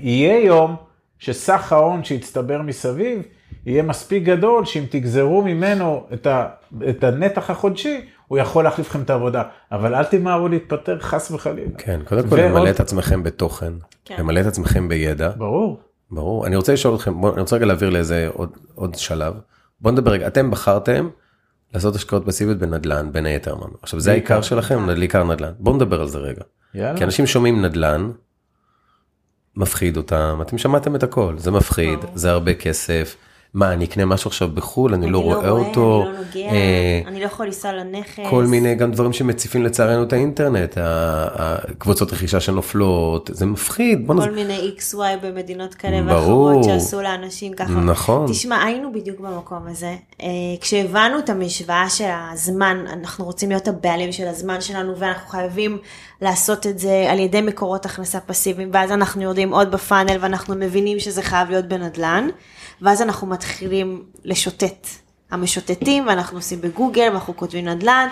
יהיה 0.00 0.44
יום 0.44 0.76
שסך 1.18 1.72
ההון 1.72 2.04
שהצטבר 2.04 2.62
מסביב 2.62 3.22
יהיה 3.66 3.82
מספיק 3.82 4.22
גדול 4.22 4.64
שאם 4.64 4.84
תגזרו 4.90 5.42
ממנו 5.42 6.06
את, 6.12 6.26
ה, 6.26 6.46
את 6.88 7.04
הנתח 7.04 7.50
החודשי, 7.50 8.00
הוא 8.28 8.38
יכול 8.38 8.64
להחליף 8.64 8.88
לכם 8.90 9.02
את 9.02 9.10
העבודה. 9.10 9.42
אבל 9.72 9.94
אל 9.94 10.04
תמהרו 10.04 10.48
להתפטר 10.48 10.98
חס 11.00 11.30
וחלילה. 11.30 11.70
כן, 11.78 12.00
קודם 12.04 12.28
כל 12.28 12.34
ועוד- 12.36 12.40
למלא 12.50 12.70
את 12.70 12.80
עצמכם 12.80 13.22
בתוכן, 13.22 13.72
כן. 14.04 14.16
למלא 14.18 14.40
את 14.40 14.46
עצמכם 14.46 14.88
בידע, 14.88 15.30
ברור. 15.36 15.80
ברור. 16.10 16.46
אני 16.46 16.56
רוצה 16.56 16.72
לשאול 16.72 16.94
אתכם, 16.94 17.20
בוא, 17.20 17.32
אני 17.32 17.40
רוצה 17.40 17.56
רגע 17.56 17.66
להעביר 17.66 17.90
לאיזה 17.90 18.28
עוד, 18.32 18.50
עוד 18.74 18.94
שלב. 18.94 19.34
בוא 19.80 19.90
נדבר 19.90 20.10
רגע, 20.10 20.26
אתם 20.26 20.50
בחרתם 20.50 21.08
לעשות 21.74 21.94
השקעות 21.94 22.26
פסיביות 22.26 22.58
בנדל"ן, 22.58 23.12
בין 23.12 23.26
היתר 23.26 23.52
אמרנו. 23.52 23.74
עכשיו 23.82 24.00
זה. 24.00 24.10
העיקר 24.10 24.42
שלכם, 24.42 24.86
בעיקר 24.86 25.24
נדל"ן. 25.24 25.52
בואו 25.58 25.76
נדבר 25.76 26.00
על 26.00 26.08
זה 26.08 26.18
רגע. 26.18 26.42
יאללה. 26.74 26.98
כי 26.98 27.04
אנשים 27.04 27.26
שומעים 27.26 27.64
נדל"ן, 27.64 28.10
מפחיד 29.56 29.96
אותם, 29.96 30.38
אתם 30.42 30.58
שמעתם 30.58 30.96
את 30.96 31.02
הכל, 31.02 31.34
זה 31.38 31.50
מפחיד, 31.50 31.98
זה 32.14 32.30
הרבה 32.30 32.54
כסף. 32.54 33.16
מה, 33.58 33.72
אני 33.72 33.84
אקנה 33.84 34.04
משהו 34.04 34.28
עכשיו 34.28 34.48
בחו"ל, 34.54 34.94
אני 34.94 35.10
לא 35.10 35.18
רואה 35.18 35.50
אותו. 35.50 36.04
אני 36.06 36.12
לא 36.12 36.18
נוגע, 36.18 36.50
אה, 36.50 37.00
אני 37.06 37.20
לא 37.20 37.24
יכול 37.24 37.46
לנסוע 37.46 37.72
לנכס. 37.72 38.22
כל 38.30 38.44
מיני 38.44 38.74
גם 38.74 38.92
דברים 38.92 39.12
שמציפים 39.12 39.64
לצערנו 39.64 40.02
את 40.02 40.12
האינטרנט, 40.12 40.78
הקבוצות 40.80 42.12
רכישה 42.12 42.40
שנופלות, 42.40 43.30
זה 43.32 43.46
מפחיד. 43.46 44.12
נז... 44.12 44.24
כל 44.24 44.30
מיני 44.30 44.74
XY 44.78 44.96
במדינות 45.22 45.74
כאלה. 45.74 46.02
ואחרות 46.06 46.64
שעשו 46.64 47.02
לאנשים 47.02 47.52
ככה. 47.52 47.72
נכון. 47.72 48.26
תשמע, 48.30 48.64
היינו 48.64 48.92
בדיוק 48.92 49.20
במקום 49.20 49.66
הזה. 49.66 49.94
אה, 50.22 50.28
כשהבנו 50.60 51.18
את 51.18 51.30
המשוואה 51.30 51.90
של 51.90 52.10
הזמן, 52.32 52.84
אנחנו 52.92 53.24
רוצים 53.24 53.48
להיות 53.48 53.68
הבעלים 53.68 54.12
של 54.12 54.26
הזמן 54.26 54.60
שלנו, 54.60 54.98
ואנחנו 54.98 55.28
חייבים 55.28 55.78
לעשות 56.22 56.66
את 56.66 56.78
זה 56.78 57.06
על 57.10 57.18
ידי 57.18 57.40
מקורות 57.40 57.86
הכנסה 57.86 58.20
פסיביים, 58.20 58.70
ואז 58.72 58.92
אנחנו 58.92 59.22
יורדים 59.22 59.52
עוד 59.52 59.70
בפאנל, 59.70 60.16
ואנחנו 60.20 60.54
מבינים 60.54 61.00
שזה 61.00 61.22
חייב 61.22 61.50
להיות 61.50 61.66
בנדל"ן, 61.66 62.28
ואז 62.82 63.02
אנחנו 63.02 63.26
מתחילים 63.26 64.04
לשוטט. 64.24 64.86
המשוטטים, 65.30 66.06
ואנחנו 66.06 66.38
עושים 66.38 66.60
בגוגל, 66.60 67.08
ואנחנו 67.10 67.36
כותבים 67.36 67.68
נדל"ן, 67.68 68.08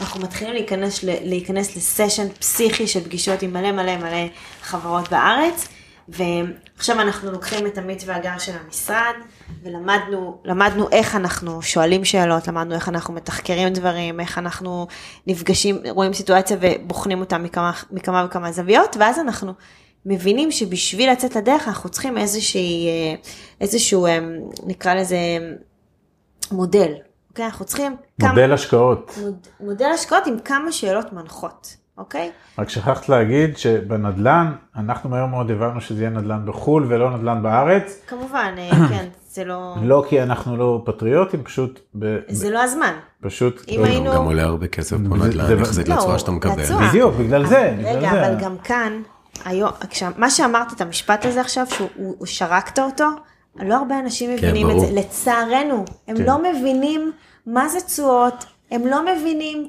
אנחנו 0.00 0.20
מתחילים 0.20 0.54
להיכנס, 0.54 1.00
להיכנס 1.02 1.76
לסשן 1.76 2.28
פסיכי 2.28 2.86
של 2.86 3.04
פגישות 3.04 3.42
עם 3.42 3.52
מלא 3.52 3.72
מלא 3.72 3.96
מלא 3.96 4.26
חברות 4.62 5.10
בארץ, 5.10 5.68
ועכשיו 6.08 7.00
אנחנו 7.00 7.30
לוקחים 7.30 7.66
את 7.66 7.78
עמית 7.78 8.02
והגר 8.06 8.38
של 8.38 8.52
המשרד, 8.64 9.14
ולמדנו 9.62 10.40
למדנו 10.44 10.88
איך 10.92 11.16
אנחנו 11.16 11.62
שואלים 11.62 12.04
שאלות, 12.04 12.48
למדנו 12.48 12.74
איך 12.74 12.88
אנחנו 12.88 13.14
מתחקרים 13.14 13.68
דברים, 13.68 14.20
איך 14.20 14.38
אנחנו 14.38 14.86
נפגשים, 15.26 15.78
רואים 15.90 16.12
סיטואציה 16.12 16.56
ובוחנים 16.60 17.20
אותה 17.20 17.38
מכמה, 17.38 17.72
מכמה 17.90 18.24
וכמה 18.24 18.52
זוויות, 18.52 18.96
ואז 19.00 19.18
אנחנו 19.18 19.52
מבינים 20.06 20.50
שבשביל 20.50 21.10
לצאת 21.12 21.36
לדרך 21.36 21.68
אנחנו 21.68 21.88
צריכים 21.90 22.18
איזושהי, 22.18 22.86
אה, 22.88 23.14
איזשהו, 23.60 24.06
אה, 24.06 24.18
נקרא 24.66 24.94
לזה, 24.94 25.16
מודל. 26.52 26.92
אוקיי? 27.30 27.44
אנחנו 27.44 27.64
צריכים 27.64 27.96
מודל 28.22 28.52
השקעות. 28.52 29.18
מוד, 29.22 29.36
מודל 29.60 29.86
השקעות 29.94 30.26
עם 30.26 30.38
כמה 30.44 30.72
שאלות 30.72 31.12
מנחות, 31.12 31.76
אוקיי? 31.98 32.30
רק 32.58 32.68
שכחת 32.68 33.08
להגיד 33.08 33.56
שבנדל"ן, 33.58 34.52
אנחנו 34.76 35.10
מהר 35.10 35.26
מאוד 35.26 35.50
הבנו 35.50 35.80
שזה 35.80 36.00
יהיה 36.02 36.10
נדל"ן 36.10 36.42
בחו"ל 36.46 36.84
ולא 36.88 37.16
נדל"ן 37.16 37.42
בארץ. 37.42 38.02
כמובן, 38.06 38.54
אה, 38.58 38.70
כן, 38.90 39.08
זה 39.30 39.44
לא, 39.44 39.74
לא 39.82 40.04
כי 40.08 40.22
אנחנו 40.22 40.56
לא 40.56 40.82
פטריוטים, 40.84 41.42
פשוט, 41.44 41.80
ב, 41.98 42.16
זה 42.28 42.50
לא 42.50 42.62
הזמן. 42.62 42.92
פשוט, 43.20 43.64
אם 43.68 43.80
לא- 43.80 43.86
היינו- 43.86 44.12
גם 44.14 44.24
עולה 44.24 44.42
הרבה 44.42 44.66
כסף 44.66 44.96
זה- 44.96 45.02
נדל"ן, 45.02 45.46
זה- 45.46 45.52
יחסית 45.54 45.88
לא, 45.88 45.94
לתשואה 45.94 46.18
שאתה 46.18 46.30
מקבל. 46.30 46.62
לתשואה. 46.62 46.88
בדיוק, 46.88 47.14
בגלל 47.14 47.46
זה, 47.46 47.74
בגלל 47.78 47.96
רגע, 47.96 48.10
זה. 48.10 48.26
אבל 48.26 48.40
גם 48.40 48.58
כאן, 48.58 49.02
היום, 49.44 49.70
מה 50.16 50.30
שאמרת 50.30 50.72
את 50.72 50.80
המשפט 50.80 51.24
הזה 51.24 51.40
עכשיו, 51.40 51.66
שהוא 51.70 51.88
הוא- 51.96 52.14
הוא 52.18 52.26
שרקת 52.26 52.78
אותו, 52.78 53.04
לא 53.56 53.74
הרבה 53.74 53.98
אנשים 53.98 54.30
מבינים 54.34 54.70
את 54.70 54.74
ברור. 54.74 54.86
זה, 54.86 54.92
לצערנו, 54.92 55.84
הם 56.08 56.16
כן. 56.16 56.22
לא 56.24 56.38
מבינים 56.42 57.12
מה 57.46 57.68
זה 57.68 57.80
תשואות, 57.80 58.34
הם 58.70 58.86
לא 58.86 59.04
מבינים 59.06 59.68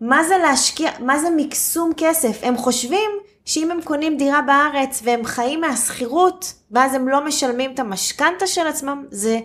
מה 0.00 0.24
זה 0.24 0.38
להשקיע, 0.38 0.90
מה 1.00 1.18
זה 1.18 1.28
מקסום 1.36 1.90
כסף, 1.96 2.38
הם 2.42 2.56
חושבים 2.56 3.10
שאם 3.44 3.70
הם 3.70 3.78
קונים 3.84 4.16
דירה 4.16 4.42
בארץ 4.42 5.00
והם 5.04 5.24
חיים 5.24 5.60
מהשכירות, 5.60 6.52
ואז 6.70 6.94
הם 6.94 7.08
לא 7.08 7.24
משלמים 7.24 7.72
את 7.74 7.78
המשכנתה 7.80 8.46
של 8.46 8.66
עצמם, 8.66 9.04
זה, 9.10 9.40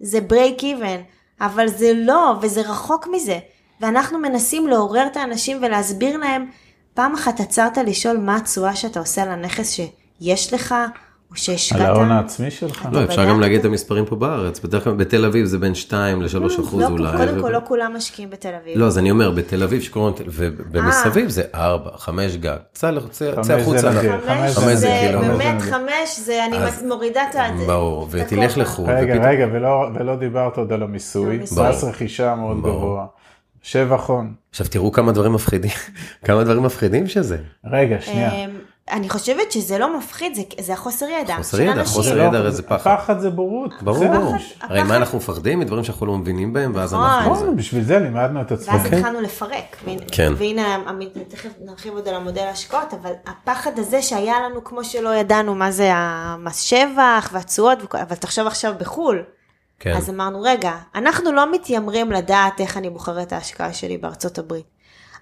זה 0.00 0.18
break 0.30 0.60
even, 0.60 1.00
אבל 1.40 1.68
זה 1.68 1.92
לא, 1.94 2.34
וזה 2.40 2.60
רחוק 2.60 3.08
מזה. 3.12 3.38
ואנחנו 3.80 4.18
מנסים 4.18 4.66
לעורר 4.68 5.06
את 5.06 5.16
האנשים 5.16 5.58
ולהסביר 5.60 6.16
להם, 6.16 6.50
פעם 6.96 7.14
אחת 7.14 7.40
עצרת 7.40 7.78
לשאול 7.78 8.16
מה 8.16 8.36
התשואה 8.36 8.76
שאתה 8.76 9.00
עושה 9.00 9.24
לנכס 9.24 9.72
שיש 10.20 10.52
לך, 10.52 10.74
או 11.30 11.36
שהשקעת. 11.36 11.80
על 11.80 11.86
ההון 11.86 12.10
העצמי 12.10 12.50
שלך. 12.50 12.88
לא, 12.92 13.04
אפשר 13.04 13.24
גם 13.24 13.40
להגיד 13.40 13.58
את 13.60 13.64
המספרים 13.64 14.04
פה 14.04 14.16
בארץ, 14.16 14.60
בדרך 14.60 14.84
כלל 14.84 14.92
בתל 14.92 15.24
אביב 15.24 15.46
זה 15.46 15.58
בין 15.58 15.74
2 15.74 16.22
ל-3 16.22 16.28
אחוז 16.46 16.82
לא, 16.82 16.86
אולי. 16.86 17.16
קודם 17.16 17.40
כל, 17.40 17.50
לא 17.50 17.60
כולם 17.64 17.92
משקיעים 17.96 18.30
בתל 18.30 18.54
אביב. 18.62 18.78
לא, 18.78 18.86
אז 18.86 18.98
אני 18.98 19.10
אומר, 19.10 19.30
בתל 19.30 19.62
אביב 19.62 19.82
שקוראים, 19.82 20.14
ובמסביב 20.26 21.28
זה 21.28 21.42
4, 21.54 21.90
5 21.96 22.36
גג. 22.36 22.56
צא 22.72 22.90
החוצה. 23.56 23.92
חמש 24.54 24.74
זה 24.74 24.98
כאילו. 25.00 25.20
באמת 25.20 25.62
חמש 25.62 26.20
זה, 26.20 26.44
אני 26.44 26.56
מורידה 26.88 27.22
את 27.30 27.34
ה... 27.34 27.42
ברור, 27.66 28.08
ותלך 28.10 28.58
לחו"ל. 28.58 28.90
רגע, 28.90 29.28
רגע, 29.28 29.46
ולא 29.94 30.16
דיברת 30.16 30.56
עוד 30.56 30.72
על 30.72 30.82
המיסוי. 30.82 31.38
מס 31.38 31.84
רכישה 31.84 32.34
מאוד 32.34 32.58
גבוה. 32.58 33.06
שבח 33.66 34.06
הון. 34.06 34.34
עכשיו 34.50 34.66
תראו 34.70 34.92
כמה 34.92 35.12
דברים 35.12 35.32
מפחידים, 35.32 35.70
כמה 36.24 36.44
דברים 36.44 36.62
מפחידים 36.62 37.06
שזה. 37.06 37.38
רגע, 37.64 37.96
שנייה. 38.00 38.30
אני 38.90 39.08
חושבת 39.08 39.52
שזה 39.52 39.78
לא 39.78 39.98
מפחיד, 39.98 40.34
זה, 40.34 40.42
זה 40.60 40.72
החוסר 40.72 41.06
ידע. 41.08 41.36
חוסר 41.36 41.60
ידע, 41.60 41.84
חוסר 41.84 42.18
ידע 42.18 42.38
הרי 42.38 42.52
זה 42.52 42.62
פחד. 42.62 42.96
פחד 42.96 43.18
זה 43.18 43.30
בורות. 43.30 43.82
ברור, 43.82 44.08
ברור. 44.08 44.34
הרי 44.60 44.82
מה 44.82 44.96
אנחנו 44.96 45.18
מפחדים? 45.18 45.58
מדברים 45.58 45.84
שאנחנו 45.84 46.06
לא 46.06 46.16
מבינים 46.16 46.52
בהם, 46.52 46.72
ואז 46.74 46.94
אנחנו... 46.94 47.34
נכון, 47.34 47.56
בשביל 47.56 47.84
זה 47.84 47.98
לימדנו 47.98 48.40
את 48.40 48.52
עצמנו. 48.52 48.78
ואז 48.78 48.92
התחלנו 48.92 49.20
לפרק. 49.20 49.76
כן. 50.12 50.32
והנה, 50.36 50.78
תכף 51.28 51.50
נרחיב 51.64 51.92
עוד 51.92 52.08
על 52.08 52.14
המודל 52.14 52.46
השקעות, 52.52 52.94
אבל 53.02 53.12
הפחד 53.26 53.78
הזה 53.78 54.02
שהיה 54.02 54.34
לנו, 54.40 54.64
כמו 54.64 54.84
שלא 54.84 55.14
ידענו 55.14 55.54
מה 55.54 55.70
זה 55.70 55.90
המס 55.94 56.60
שבח 56.60 57.30
והתשואות, 57.32 57.94
אבל 57.94 58.16
תחשוב 58.16 58.46
עכשיו 58.46 58.74
בחו"ל. 58.78 59.22
כן. 59.80 59.96
אז 59.96 60.10
אמרנו, 60.10 60.42
רגע, 60.42 60.72
אנחנו 60.94 61.32
לא 61.32 61.52
מתיימרים 61.52 62.12
לדעת 62.12 62.60
איך 62.60 62.76
אני 62.76 62.90
בוחר 62.90 63.22
את 63.22 63.32
ההשקעה 63.32 63.72
שלי 63.72 63.98
בארצות 63.98 64.38
הברית. 64.38 64.66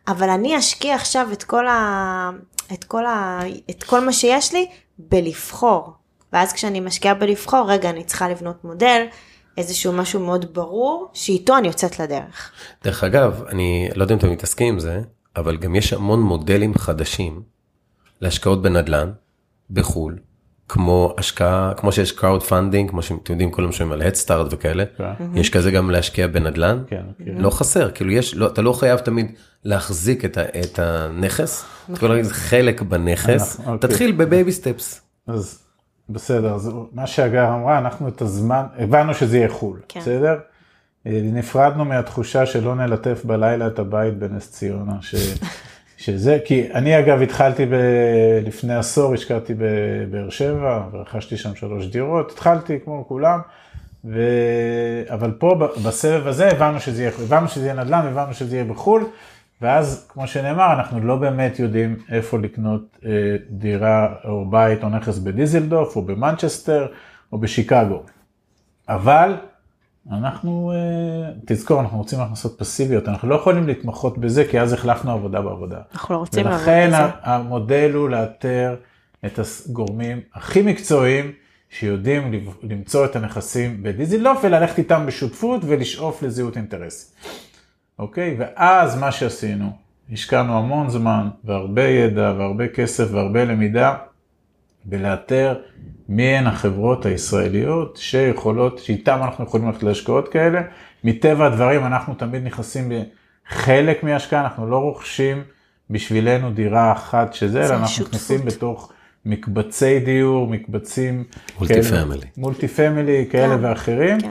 אבל 0.09 0.31
אני 0.31 0.59
אשקיע 0.59 0.95
עכשיו 0.95 1.29
את 1.33 1.43
כל, 1.43 1.69
ה... 1.69 2.31
את 2.73 2.85
כל, 2.85 3.07
ה... 3.07 3.41
את 3.71 3.83
כל 3.83 4.05
מה 4.05 4.13
שיש 4.13 4.53
לי 4.53 4.67
בלבחור. 4.99 5.93
ואז 6.33 6.53
כשאני 6.53 6.81
משקיעה 6.81 7.15
בלבחור, 7.15 7.71
רגע, 7.71 7.91
אני 7.91 8.05
צריכה 8.05 8.29
לבנות 8.29 8.65
מודל, 8.65 9.07
איזשהו 9.59 9.93
משהו 9.93 10.21
מאוד 10.21 10.55
ברור, 10.55 11.09
שאיתו 11.13 11.57
אני 11.57 11.69
יוצאת 11.69 12.01
לדרך. 12.01 12.53
דרך 12.85 13.05
אגב, 13.05 13.43
אני 13.49 13.89
לא 13.95 14.05
יודע 14.05 14.15
אם 14.15 14.19
אתם 14.19 14.31
מתעסקים 14.31 14.75
עם 14.75 14.81
זה, 14.81 15.01
אבל 15.37 15.57
גם 15.57 15.75
יש 15.75 15.93
המון 15.93 16.23
מודלים 16.23 16.75
חדשים 16.75 17.43
להשקעות 18.21 18.63
בנדל"ן, 18.63 19.13
בחו"ל, 19.71 20.19
כמו 20.69 21.15
השקעה, 21.19 21.73
כמו 21.77 21.93
שיש 21.93 22.13
crowd 22.13 22.43
funding, 22.43 22.91
כמו 22.91 23.03
שאתם 23.03 23.33
יודעים, 23.33 23.51
כולם 23.51 23.73
שומעים 23.73 23.93
על 23.93 24.07
הדסטארט 24.07 24.47
וכאלה, 24.51 24.85
כן. 24.97 25.15
יש 25.35 25.51
כזה 25.51 25.71
גם 25.71 25.91
להשקיע 25.91 26.27
בנדל"ן, 26.27 26.83
כן, 26.87 27.03
כן. 27.25 27.35
לא 27.37 27.51
חסר, 27.51 27.91
כאילו 27.91 28.11
יש, 28.11 28.35
לא, 28.35 28.47
אתה 28.47 28.63
לא 28.63 28.73
חייב 28.73 28.99
תמיד 28.99 29.33
להחזיק 29.65 30.25
את, 30.25 30.39
ה, 30.39 30.43
את 30.43 30.79
הנכס, 30.79 31.65
אתה 31.85 31.93
יכול 31.93 32.09
להגיד 32.09 32.27
חלק 32.27 32.83
בנכס, 32.83 33.59
אנחנו, 33.61 33.73
אוקיי. 33.73 33.89
תתחיל 33.89 34.13
ב 34.13 34.21
baby 34.21 34.53
steps. 34.53 35.01
אז 35.27 35.63
בסדר, 36.09 36.55
אז 36.55 36.71
מה 36.93 37.07
שהגר 37.07 37.55
אמרה, 37.55 37.79
אנחנו 37.79 38.09
את 38.09 38.23
הזמן, 38.23 38.65
הבנו 38.79 39.15
שזה 39.15 39.37
יהיה 39.37 39.49
חו"ל, 39.49 39.81
כן. 39.89 40.01
בסדר? 40.01 40.39
אה, 41.07 41.21
נפרדנו 41.23 41.85
מהתחושה 41.85 42.47
שלא 42.47 42.75
נלטף 42.75 43.25
בלילה 43.25 43.67
את 43.67 43.79
הבית 43.79 44.19
בנס 44.19 44.51
ציונה, 44.51 44.97
ש... 45.01 45.15
שזה, 46.05 46.39
כי 46.45 46.73
אני 46.75 46.99
אגב 46.99 47.23
התחלתי 47.23 47.67
ב, 47.67 47.75
לפני 48.47 48.75
עשור, 48.75 49.15
השקעתי 49.15 49.55
בבאר 49.59 50.31
שבע, 50.31 50.83
ורכשתי 50.93 51.37
שם 51.37 51.55
שלוש 51.55 51.87
דירות, 51.87 52.31
התחלתי 52.33 52.79
כמו 52.85 53.05
כולם, 53.09 53.41
ו... 54.05 54.21
אבל 55.09 55.33
פה 55.33 55.55
בסבב 55.85 56.27
הזה 56.27 56.49
הבנו 56.49 56.81
שזה 56.81 57.03
יהיה, 57.03 57.13
הבנו 57.23 57.49
שזה 57.49 57.65
יהיה 57.67 57.75
נדל"ן, 57.75 58.07
הבנו 58.07 58.35
שזה 58.35 58.57
יהיה 58.57 58.65
בחו"ל, 58.65 59.05
ואז 59.63 60.07
כמו 60.09 60.27
שנאמר, 60.27 60.73
אנחנו 60.73 61.01
לא 61.01 61.17
באמת 61.17 61.59
יודעים 61.59 61.97
איפה 62.11 62.39
לקנות 62.39 62.99
אה, 63.07 63.11
דירה 63.51 64.15
או 64.25 64.45
בית 64.51 64.85
או 64.85 64.89
נכס 64.89 65.19
בדיזלדוף 65.19 65.97
או 65.97 66.03
במנצ'סטר 66.03 66.87
או 67.33 67.39
בשיקגו. 67.39 68.03
אבל 68.89 69.35
אנחנו, 70.13 70.73
אה, 70.75 71.33
תזכור, 71.47 71.81
אנחנו 71.81 71.99
רוצים 71.99 72.21
הכנסות 72.21 72.59
פסיביות, 72.59 73.09
אנחנו 73.09 73.29
לא 73.29 73.35
יכולים 73.35 73.67
להתמחות 73.67 74.19
בזה, 74.19 74.45
כי 74.51 74.61
אז 74.61 74.73
החלפנו 74.73 75.13
עבודה 75.13 75.41
בעבודה. 75.41 75.79
אנחנו 75.95 76.15
לא 76.15 76.21
רוצים 76.21 76.45
לעבוד 76.45 76.61
בזה. 76.61 76.71
ולכן 76.71 76.91
המודל 77.23 77.93
הוא 77.95 78.09
לאתר 78.09 78.77
את 79.27 79.39
הגורמים 79.69 80.21
הכי 80.35 80.63
מקצועיים, 80.63 81.33
שיודעים 81.71 82.45
למצוא 82.63 83.05
את 83.05 83.17
הנכסים 83.17 83.83
בדיזילוף 83.83 84.41
וללכת 84.45 84.79
איתם 84.79 85.07
בשותפות 85.07 85.61
ולשאוף 85.65 86.23
לזהות 86.23 86.57
אינטרסים. 86.57 87.11
אוקיי? 87.99 88.37
ואז 88.39 88.99
מה 88.99 89.13
שעשינו, 89.13 89.71
השקענו 90.13 90.59
המון 90.59 90.89
זמן 90.89 91.29
והרבה 91.45 91.83
ידע 91.83 92.35
והרבה 92.39 92.69
כסף 92.69 93.09
והרבה 93.11 93.45
למידה 93.45 93.95
בלאתר 94.85 95.55
מי 96.09 96.23
הן 96.23 96.47
החברות 96.47 97.07
הישראליות 97.07 97.97
שיכולות, 97.97 98.79
שאיתן 98.79 99.19
אנחנו 99.23 99.45
יכולים 99.45 99.67
ללכת 99.67 99.83
להשקעות 99.83 100.29
כאלה. 100.29 100.63
מטבע 101.05 101.47
הדברים 101.47 101.87
אנחנו 101.87 102.15
תמיד 102.15 102.45
נכנסים 102.45 102.93
לחלק 103.51 104.03
מההשקעה, 104.03 104.41
אנחנו 104.41 104.67
לא 104.71 104.77
רוכשים 104.77 105.43
בשבילנו 105.91 106.51
דירה 106.51 106.93
אחת 106.93 107.35
שזה, 107.35 107.67
אלא 107.67 107.75
אנחנו 107.75 108.05
נכנסים 108.05 108.45
בתוך 108.45 108.93
מקבצי 109.25 110.01
דיור, 110.01 110.47
מקבצים 110.47 111.25
multi 111.59 111.83
family, 111.83 112.27
multi 112.37 112.69
family 112.69 113.27
כאלה 113.31 113.57
כן, 113.57 113.65
ואחרים. 113.65 114.21
כן. 114.21 114.31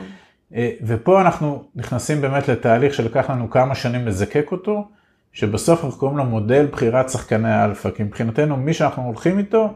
אה, 0.56 0.70
ופה 0.82 1.22
אנחנו 1.22 1.64
נכנסים 1.76 2.22
באמת 2.22 2.48
לתהליך 2.48 2.94
שלקח 2.94 3.30
לנו 3.30 3.50
כמה 3.50 3.76
שנים 3.76 4.08
לזקק 4.08 4.52
אותו, 4.52 4.88
שבסוף 5.34 5.86
אנחנו 5.86 6.00
קוראים 6.00 6.18
לו 6.18 6.26
מודל 6.26 6.66
בחירת 6.72 7.10
שחקני 7.10 7.52
האלפא, 7.52 7.90
כי 7.90 8.04
מבחינתנו 8.04 8.58
מי 8.58 8.74
שאנחנו 8.74 9.04
הולכים 9.04 9.38
איתו, 9.38 9.74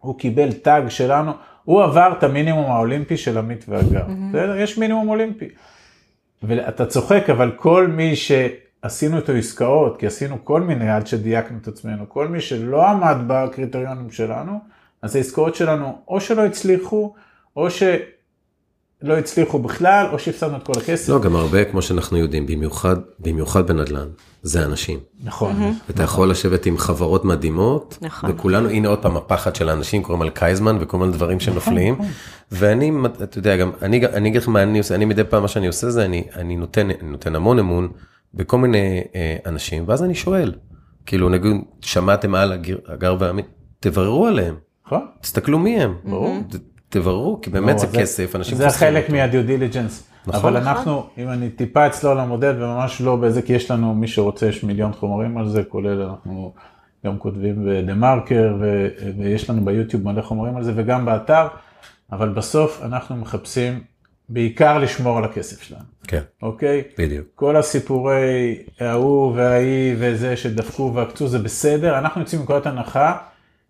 הוא 0.00 0.18
קיבל 0.18 0.52
tag 0.52 0.88
שלנו, 0.88 1.32
הוא 1.64 1.82
עבר 1.82 2.12
את 2.18 2.22
המינימום 2.22 2.70
האולימפי 2.70 3.16
של 3.16 3.38
עמית 3.38 3.64
והגר, 3.68 4.04
בסדר? 4.28 4.56
יש 4.56 4.78
מינימום 4.78 5.08
אולימפי. 5.08 5.48
ואתה 6.42 6.86
צוחק, 6.86 7.30
אבל 7.30 7.50
כל 7.56 7.86
מי 7.86 8.16
שעשינו 8.16 9.16
איתו 9.16 9.32
עסקאות, 9.32 10.00
כי 10.00 10.06
עשינו 10.06 10.44
כל 10.44 10.60
מיני 10.60 10.90
עד 10.90 11.06
שדייקנו 11.06 11.58
את 11.62 11.68
עצמנו, 11.68 12.08
כל 12.08 12.28
מי 12.28 12.40
שלא 12.40 12.88
עמד 12.88 13.16
בקריטריונים 13.26 14.10
שלנו, 14.10 14.58
אז 15.02 15.16
העסקאות 15.16 15.54
שלנו 15.54 15.98
או 16.08 16.20
שלא 16.20 16.44
הצליחו, 16.44 17.14
או 17.56 17.70
ש... 17.70 17.82
לא 19.02 19.18
הצליחו 19.18 19.58
בכלל, 19.58 20.06
או 20.12 20.18
שהפסדנו 20.18 20.56
את 20.56 20.62
כל 20.62 20.72
הכסף. 20.76 21.08
לא, 21.08 21.20
גם 21.20 21.36
הרבה, 21.36 21.64
כמו 21.64 21.82
שאנחנו 21.82 22.18
יודעים, 22.18 22.46
במיוחד, 22.46 22.96
במיוחד 23.18 23.66
בנדל"ן, 23.66 24.08
זה 24.42 24.64
אנשים. 24.64 24.98
נכון. 25.24 25.56
אתה 25.90 26.02
יכול 26.02 26.30
לשבת 26.30 26.66
עם 26.66 26.78
חברות 26.78 27.24
מדהימות, 27.24 27.98
נכון. 28.02 28.30
וכולנו, 28.30 28.68
הנה 28.68 28.88
עוד 28.88 29.02
פעם 29.02 29.16
הפחד 29.16 29.54
של 29.56 29.68
האנשים, 29.68 30.02
קוראים 30.02 30.22
על 30.22 30.30
קייזמן 30.30 30.76
וכל 30.80 30.98
מיני 30.98 31.12
דברים 31.12 31.40
שנופלים, 31.40 31.94
נכון, 31.94 32.06
נכון. 32.06 32.16
ואני, 32.52 32.92
אתה 33.22 33.38
יודע, 33.38 33.56
גם, 33.56 33.70
אני, 33.82 34.06
אני 34.06 34.28
אגיד 34.28 34.42
לך 34.42 34.48
מה 34.48 34.62
אני 34.62 34.78
עושה, 34.78 34.94
אני 34.94 35.04
מדי 35.04 35.24
פעם 35.24 35.42
מה 35.42 35.48
שאני 35.48 35.66
עושה 35.66 35.90
זה, 35.90 36.04
אני, 36.04 36.24
אני 36.36 36.56
נותן, 36.56 36.90
אני 36.90 37.10
נותן 37.10 37.36
המון 37.36 37.58
אמון 37.58 37.88
בכל 38.34 38.58
מיני 38.58 39.02
אה, 39.14 39.36
אנשים, 39.46 39.84
ואז 39.86 40.02
אני 40.02 40.14
שואל, 40.14 40.54
כאילו, 41.06 41.28
נגיד, 41.28 41.56
שמעתם 41.80 42.34
על 42.34 42.52
הגר 42.88 43.16
והעמית, 43.18 43.46
תבררו 43.80 44.26
עליהם. 44.26 44.54
נכון. 44.86 45.06
תסתכלו 45.20 45.58
מי 45.58 45.80
הם. 45.80 45.94
ברור. 46.04 46.36
תבררו, 46.90 47.38
כי 47.42 47.50
באמת 47.50 47.74
לא, 47.74 47.78
זה 47.78 47.86
כסף, 47.98 48.36
אנשים 48.36 48.56
זה 48.56 48.70
חלק 48.70 49.10
מה 49.10 49.24
due 49.24 49.46
diligence. 49.46 50.10
נכון. 50.26 50.40
אבל 50.40 50.56
אנחנו, 50.56 51.06
אם 51.18 51.28
אני 51.28 51.50
טיפה 51.50 51.86
אצלול 51.86 52.18
למודל 52.18 52.62
וממש 52.62 53.00
לא 53.00 53.16
בזה, 53.16 53.42
כי 53.42 53.52
יש 53.52 53.70
לנו, 53.70 53.94
מי 53.94 54.08
שרוצה, 54.08 54.46
יש 54.46 54.64
מיליון 54.64 54.92
חומרים 54.92 55.38
על 55.38 55.48
זה, 55.48 55.62
כולל 55.62 56.02
אנחנו 56.02 56.52
גם 57.06 57.18
כותבים 57.18 57.66
בדה 57.66 57.94
מרקר, 57.94 58.54
ויש 59.18 59.50
לנו 59.50 59.64
ביוטיוב 59.64 60.04
מלא 60.04 60.22
חומרים 60.22 60.56
על 60.56 60.64
זה, 60.64 60.72
וגם 60.76 61.04
באתר, 61.04 61.46
אבל 62.12 62.28
בסוף 62.28 62.80
אנחנו 62.82 63.16
מחפשים 63.16 63.80
בעיקר 64.28 64.78
לשמור 64.78 65.18
על 65.18 65.24
הכסף 65.24 65.62
שלנו. 65.62 65.84
כן. 66.06 66.20
אוקיי? 66.42 66.82
בדיוק. 66.98 67.26
כל 67.34 67.56
הסיפורי 67.56 68.58
ההוא 68.80 69.36
וההיא 69.36 69.94
וזה 69.98 70.36
שדפקו 70.36 70.92
ועקצו 70.94 71.28
זה 71.28 71.38
בסדר, 71.38 71.98
אנחנו 71.98 72.20
יוצאים 72.20 72.40
מנקודת 72.40 72.66
הנחה 72.66 73.16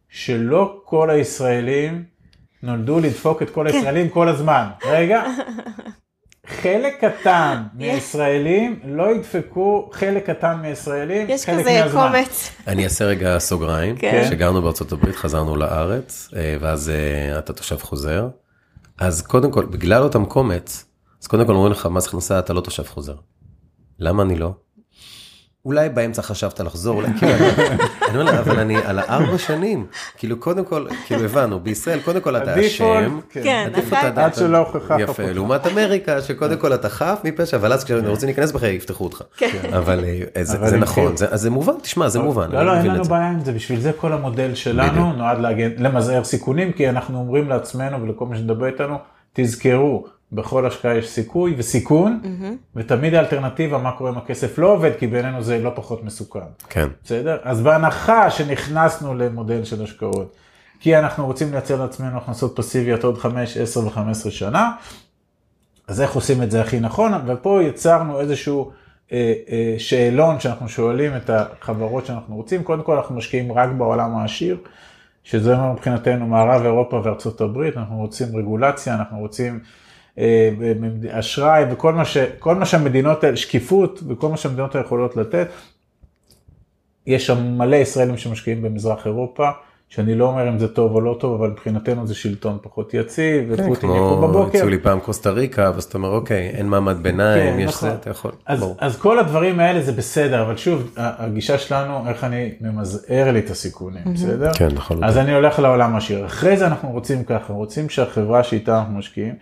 שלא 0.08 0.80
כל 0.84 1.10
הישראלים 1.10 2.04
נולדו 2.62 3.00
לדפוק 3.00 3.42
את 3.42 3.50
כל 3.50 3.66
כן. 3.68 3.76
הישראלים 3.76 4.08
כל 4.08 4.28
הזמן. 4.28 4.66
רגע, 4.84 5.22
חלק 6.46 7.04
קטן 7.04 7.62
מהישראלים 7.78 8.80
לא 8.84 9.14
ידפקו 9.14 9.88
חלק 9.92 10.30
קטן 10.30 10.58
מהישראלים 10.62 11.26
יש 11.30 11.50
כזה 11.50 11.82
קומץ. 11.92 12.50
אני 12.66 12.84
אעשה 12.84 13.04
רגע 13.04 13.38
סוגריים, 13.38 13.96
כן. 13.96 14.26
שגרנו 14.30 14.62
בארצות 14.62 14.92
הברית, 14.92 15.16
חזרנו 15.16 15.56
לארץ, 15.56 16.28
אה, 16.36 16.56
ואז 16.60 16.90
אה, 16.90 17.38
אתה 17.38 17.52
תושב 17.52 17.76
חוזר. 17.76 18.28
אז 18.98 19.22
קודם 19.22 19.50
כל, 19.50 19.64
בגלל 19.64 20.02
אותם 20.02 20.24
קומץ, 20.24 20.84
אז 21.22 21.26
קודם 21.26 21.46
כל 21.46 21.52
אומרים 21.52 21.72
לך, 21.72 21.86
מס 21.86 22.06
הכנסה 22.06 22.38
אתה 22.38 22.52
לא 22.52 22.60
תושב 22.60 22.82
חוזר. 22.86 23.14
למה 23.98 24.22
אני 24.22 24.36
לא? 24.36 24.52
אולי 25.64 25.88
באמצע 25.88 26.22
חשבת 26.22 26.60
לחזור, 26.60 26.96
אולי 26.96 27.08
כאילו, 27.18 27.32
אני 28.08 28.18
אומר 28.18 28.22
לה, 28.22 28.38
אבל 28.40 28.58
אני 28.60 28.76
על 28.76 28.98
הארבע 28.98 29.38
שנים, 29.38 29.86
כאילו 30.16 30.40
קודם 30.40 30.64
כל, 30.64 30.86
כאילו 31.06 31.24
הבנו, 31.24 31.60
בישראל 31.60 32.00
קודם 32.00 32.20
כל 32.20 32.36
אתה 32.36 32.66
אשם, 32.66 33.20
כן, 33.30 33.70
עד 34.16 34.34
שלא 34.34 34.58
הוכחה 34.58 35.00
יפה, 35.00 35.32
לעומת 35.32 35.66
אמריקה, 35.66 36.22
שקודם 36.22 36.58
כל 36.58 36.74
אתה 36.74 36.88
חף 36.88 37.20
מפשע, 37.24 37.56
אבל 37.56 37.72
אז 37.72 37.84
כשאתם 37.84 38.06
רוצים 38.06 38.26
להיכנס 38.26 38.52
בך 38.52 38.62
יפתחו 38.62 39.04
אותך, 39.04 39.22
אבל 39.78 40.04
זה 40.42 40.76
נכון, 40.76 41.14
אז 41.30 41.40
זה 41.40 41.50
מובן, 41.50 41.74
תשמע, 41.82 42.08
זה 42.08 42.18
מובן, 42.18 42.50
לא, 42.50 42.66
לא, 42.66 42.76
אין 42.76 42.86
לנו 42.86 43.04
בעיה 43.04 43.30
עם 43.30 43.44
זה, 43.44 43.52
בשביל 43.52 43.80
זה 43.80 43.92
כל 43.92 44.12
המודל 44.12 44.54
שלנו 44.54 45.12
נועד 45.12 45.38
למזער 45.78 46.24
סיכונים, 46.24 46.72
כי 46.72 46.88
אנחנו 46.88 47.18
אומרים 47.18 47.48
לעצמנו 47.48 48.02
ולכל 48.02 48.26
מי 48.26 48.38
שמדבר 48.38 48.66
איתנו, 48.66 48.98
תזכרו, 49.32 50.06
בכל 50.32 50.66
השקעה 50.66 50.96
יש 50.96 51.08
סיכוי 51.08 51.54
וסיכון, 51.58 52.20
mm-hmm. 52.22 52.76
ותמיד 52.76 53.14
האלטרנטיבה, 53.14 53.78
מה 53.78 53.92
קורה 53.92 54.10
אם 54.10 54.18
הכסף 54.18 54.58
לא 54.58 54.72
עובד, 54.72 54.90
כי 54.98 55.06
בעינינו 55.06 55.42
זה 55.42 55.58
לא 55.58 55.72
פחות 55.74 56.04
מסוכן. 56.04 56.40
כן. 56.68 56.88
בסדר? 57.04 57.38
אז 57.42 57.60
בהנחה 57.60 58.30
שנכנסנו 58.30 59.14
למודל 59.14 59.64
של 59.64 59.82
השקעות, 59.82 60.34
כי 60.80 60.98
אנחנו 60.98 61.26
רוצים 61.26 61.52
לייצר 61.52 61.82
לעצמנו 61.82 62.18
הכנסות 62.18 62.56
פסיביות 62.56 63.04
עוד 63.04 63.18
5, 63.18 63.56
10 63.56 63.80
ו-15 63.80 64.30
שנה, 64.30 64.72
אז 65.88 66.00
איך 66.00 66.12
עושים 66.12 66.42
את 66.42 66.50
זה 66.50 66.60
הכי 66.60 66.80
נכון? 66.80 67.12
ופה 67.26 67.60
יצרנו 67.62 68.20
איזשהו 68.20 68.70
אה, 69.12 69.32
אה, 69.48 69.74
שאלון 69.78 70.40
שאנחנו 70.40 70.68
שואלים 70.68 71.16
את 71.16 71.30
החברות 71.30 72.06
שאנחנו 72.06 72.36
רוצים. 72.36 72.62
קודם 72.62 72.82
כל 72.82 72.96
אנחנו 72.96 73.14
משקיעים 73.14 73.52
רק 73.52 73.68
בעולם 73.78 74.16
העשיר, 74.16 74.58
שזה 75.24 75.56
מבחינתנו 75.56 76.26
מערב 76.26 76.62
אירופה 76.64 77.00
וארצות 77.04 77.40
הברית, 77.40 77.76
אנחנו 77.76 77.96
רוצים 77.96 78.36
רגולציה, 78.36 78.94
אנחנו 78.94 79.18
רוצים... 79.18 79.60
אה, 80.18 80.50
אשראי 81.10 81.64
וכל 81.70 81.94
מה, 81.94 82.04
ש, 82.04 82.16
מה 82.46 82.66
שהמדינות, 82.66 83.24
שקיפות 83.34 84.02
וכל 84.08 84.28
מה 84.28 84.36
שהמדינות 84.36 84.74
יכולות 84.74 85.16
לתת. 85.16 85.48
יש 87.06 87.26
שם 87.26 87.58
מלא 87.58 87.76
ישראלים 87.76 88.16
שמשקיעים 88.16 88.62
במזרח 88.62 89.06
אירופה, 89.06 89.48
שאני 89.88 90.14
לא 90.14 90.24
אומר 90.24 90.48
אם 90.48 90.58
זה 90.58 90.68
טוב 90.68 90.94
או 90.94 91.00
לא 91.00 91.16
טוב, 91.20 91.34
אבל 91.34 91.50
מבחינתנו 91.50 92.06
זה 92.06 92.14
שלטון 92.14 92.58
פחות 92.62 92.94
יציב, 92.94 93.56
כן, 93.56 93.62
ופוטין 93.64 93.90
יקום 93.90 94.20
בבוקר. 94.20 94.32
כמו 94.32 94.46
הציעו 94.46 94.68
לי 94.68 94.78
פעם 94.78 95.00
קוסטה 95.00 95.30
ריקה, 95.30 95.70
ואז 95.74 95.84
אתה 95.84 95.98
אומר, 95.98 96.08
אוקיי, 96.08 96.50
אין 96.50 96.66
מעמד 96.66 96.96
ביניים, 97.02 97.54
כן, 97.54 97.60
יש 97.60 97.68
נכון. 97.68 97.88
זה, 97.88 97.94
אתה 97.94 98.10
יכול. 98.10 98.30
אז, 98.46 98.64
אז 98.78 98.98
כל 98.98 99.18
הדברים 99.18 99.60
האלה 99.60 99.82
זה 99.82 99.92
בסדר, 99.92 100.42
אבל 100.42 100.56
שוב, 100.56 100.90
הגישה 100.96 101.58
שלנו, 101.58 102.08
איך 102.08 102.24
אני 102.24 102.52
ממזער 102.60 103.30
לי 103.32 103.38
את 103.38 103.50
הסיכונים, 103.50 104.02
mm-hmm. 104.04 104.10
בסדר? 104.10 104.52
כן, 104.54 104.68
נכון. 104.74 105.04
אז 105.04 105.18
אני 105.18 105.34
הולך 105.34 105.58
לעולם 105.58 105.96
השיר. 105.96 106.26
אחרי 106.26 106.56
זה 106.56 106.66
אנחנו 106.66 106.90
רוצים 106.90 107.24
ככה, 107.24 107.52
רוצים 107.52 107.88
שהחברה 107.88 108.42
שאיתה 108.42 108.78
אנחנו 108.78 108.98
משקיעים, 108.98 109.34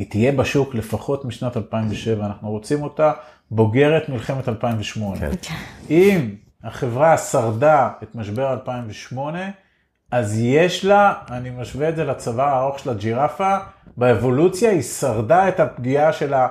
היא 0.00 0.10
תהיה 0.10 0.32
בשוק 0.32 0.74
לפחות 0.74 1.24
משנת 1.24 1.56
2007, 1.56 2.26
אנחנו 2.26 2.50
רוצים 2.50 2.82
אותה 2.82 3.12
בוגרת 3.50 4.08
מלחמת 4.08 4.48
2008. 4.48 5.20
כן. 5.20 5.54
אם 5.90 6.34
החברה 6.64 7.18
שרדה 7.18 7.88
את 8.02 8.14
משבר 8.14 8.52
2008, 8.52 9.38
אז 10.10 10.40
יש 10.40 10.84
לה, 10.84 11.12
אני 11.30 11.50
משווה 11.50 11.88
את 11.88 11.96
זה 11.96 12.04
לצבא 12.04 12.54
הארוך 12.54 12.78
של 12.78 12.90
הג'ירפה, 12.90 13.56
באבולוציה 13.96 14.70
היא 14.70 14.82
שרדה 14.82 15.48
את 15.48 15.60
הפגיעה 15.60 16.12
של, 16.12 16.34
ה, 16.34 16.48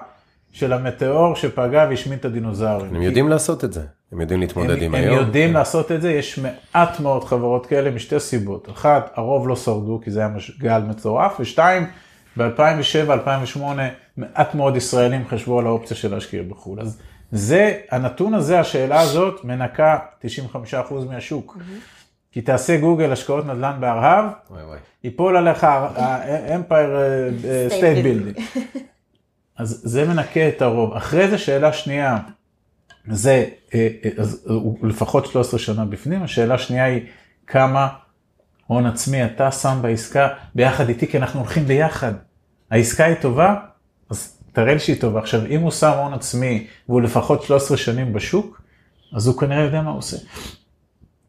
של 0.52 0.74
המטאור 0.74 1.36
שפגע 1.36 1.86
והשמין 1.90 2.18
את 2.18 2.26
הדינוזאורים. 2.26 2.96
הם 2.96 3.02
יודעים 3.02 3.30
לעשות 3.30 3.64
את 3.64 3.74
זה, 3.74 3.82
הם 4.12 4.22
יודעים 4.22 4.40
להתמודד 4.40 4.78
הם, 4.78 4.84
עם 4.84 4.96
הם 4.96 5.02
היום. 5.02 5.18
הם 5.18 5.26
יודעים 5.26 5.50
כן. 5.50 5.54
לעשות 5.54 5.92
את 5.92 6.02
זה, 6.02 6.12
יש 6.12 6.40
מעט 6.40 7.00
מאוד 7.00 7.24
חברות 7.24 7.66
כאלה 7.66 7.92
משתי 7.92 8.20
סיבות. 8.20 8.70
אחת, 8.70 9.12
הרוב 9.16 9.48
לא 9.48 9.56
שרדו 9.56 10.02
כי 10.04 10.12
זה 10.12 10.20
היה 10.20 10.30
גל 10.60 10.82
מטורף, 10.82 11.38
ושתיים, 11.40 11.88
ב-2007-2008 12.42 13.60
מעט 14.18 14.56
מאוד 14.56 14.76
ישראלים 14.76 15.28
חשבו 15.28 15.60
על 15.60 15.66
האופציה 15.66 15.98
של 15.98 16.12
להשקיע 16.12 16.44
בחו"ל. 16.44 16.82
אז 16.82 17.00
זה, 17.32 17.80
הנתון 17.92 18.34
הזה, 18.34 18.60
השאלה 18.60 19.00
הזאת, 19.00 19.44
מנקה 19.44 19.98
95% 20.24 20.26
מהשוק. 21.10 21.58
Mm-hmm. 21.58 22.00
כי 22.32 22.42
תעשה 22.42 22.78
גוגל 22.78 23.12
השקעות 23.12 23.46
נדל"ן 23.46 23.78
בארהב, 23.80 24.26
ייפול 25.04 25.38
עליך 25.38 25.64
ה-Empire 25.64 26.72
uh, 26.72 27.74
State 27.74 28.06
Building. 28.06 28.60
אז 29.58 29.82
זה 29.84 30.06
מנקה 30.08 30.48
את 30.48 30.62
הרוב. 30.62 30.94
אחרי 30.94 31.30
זה 31.30 31.38
שאלה 31.38 31.74
שנייה, 31.74 32.18
זה 33.08 33.46
אה, 33.74 33.88
אה, 34.06 34.10
אז 34.18 34.46
הוא 34.50 34.88
לפחות 34.88 35.26
13 35.26 35.60
שנה 35.60 35.86
בפנים, 35.86 36.24
השאלה 36.24 36.58
שנייה 36.58 36.86
היא 36.86 37.02
כמה 37.48 37.88
הון 38.68 38.86
עצמי 38.86 39.26
אתה 39.26 39.52
שם 39.52 39.80
בעסקה 39.82 40.28
ביחד 40.56 40.90
איתי, 40.90 41.08
כי 41.08 41.18
אנחנו 41.18 41.40
הולכים 41.40 41.66
ביחד. 41.66 42.14
העסקה 42.72 43.06
היא 43.06 43.16
טובה, 43.16 43.56
אז 44.10 44.38
תראה 44.54 44.74
לי 44.74 44.80
שהיא 44.80 45.02
טובה. 45.02 45.20
עכשיו, 45.20 45.46
אם 45.46 45.62
הוא 45.62 45.72
שם 45.72 45.92
הון 45.98 46.14
עצמי 46.14 46.68
והוא 46.90 47.02
לפחות 47.02 47.44
13 47.44 47.78
שנים 47.78 48.14
בשוק, 48.14 48.62
אז 49.16 49.28
הוא 49.28 49.38
כנראה 49.38 49.64
יודע 49.64 49.82
מה 49.82 49.90
הוא 49.90 49.98
עושה. 49.98 50.18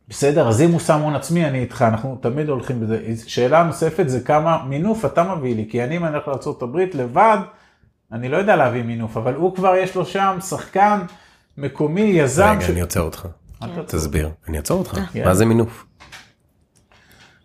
בסדר, 0.08 0.48
אז 0.48 0.60
אם 0.60 0.70
הוא 0.70 0.80
שם 0.80 1.00
הון 1.00 1.14
עצמי, 1.14 1.44
אני 1.44 1.58
איתך, 1.58 1.84
אנחנו 1.88 2.18
תמיד 2.20 2.48
הולכים 2.48 2.80
בזה. 2.80 3.02
שאלה 3.26 3.62
נוספת 3.62 4.08
זה 4.08 4.20
כמה 4.20 4.64
מינוף 4.64 5.04
אתה 5.04 5.34
מביא 5.34 5.56
לי, 5.56 5.66
כי 5.70 5.84
אני 5.84 5.96
אם 5.96 6.04
אני 6.04 6.14
הולך 6.14 6.28
לארה"ב 6.28 6.76
לבד, 6.94 7.38
אני 8.12 8.28
לא 8.28 8.36
יודע 8.36 8.56
להביא 8.56 8.82
מינוף, 8.82 9.16
אבל 9.16 9.34
הוא 9.34 9.56
כבר 9.56 9.74
יש 9.74 9.94
לו 9.94 10.06
שם 10.06 10.38
שחקן 10.40 11.00
מקומי, 11.58 12.00
יזם. 12.00 12.54
רגע, 12.56 12.66
ש... 12.66 12.70
אני 12.70 12.80
עוצר 12.80 13.00
אותך. 13.00 13.28
תסביר, 13.86 14.30
אני 14.48 14.56
אעצור 14.56 14.78
אותך. 14.78 14.98
אה. 15.16 15.24
מה 15.24 15.34
זה 15.34 15.46
מינוף? 15.46 15.86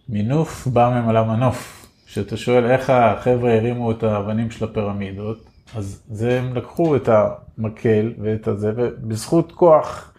מינוף 0.10 0.68
בא 0.68 0.90
ממלא 0.90 1.26
מנוף. 1.26 1.85
כשאתה 2.16 2.38
שואל 2.38 2.66
איך 2.72 2.90
החבר'ה 2.90 3.56
הרימו 3.56 3.92
את 3.92 4.04
האבנים 4.04 4.52
של 4.52 4.66
הפירמידות, 4.66 5.38
אז 5.76 6.04
זה 6.10 6.40
הם 6.40 6.56
לקחו 6.56 6.96
את 6.96 7.10
המקל 7.10 8.14
ואת 8.20 8.48
הזה, 8.48 8.72
ובזכות 8.78 9.52
כוח 9.52 10.14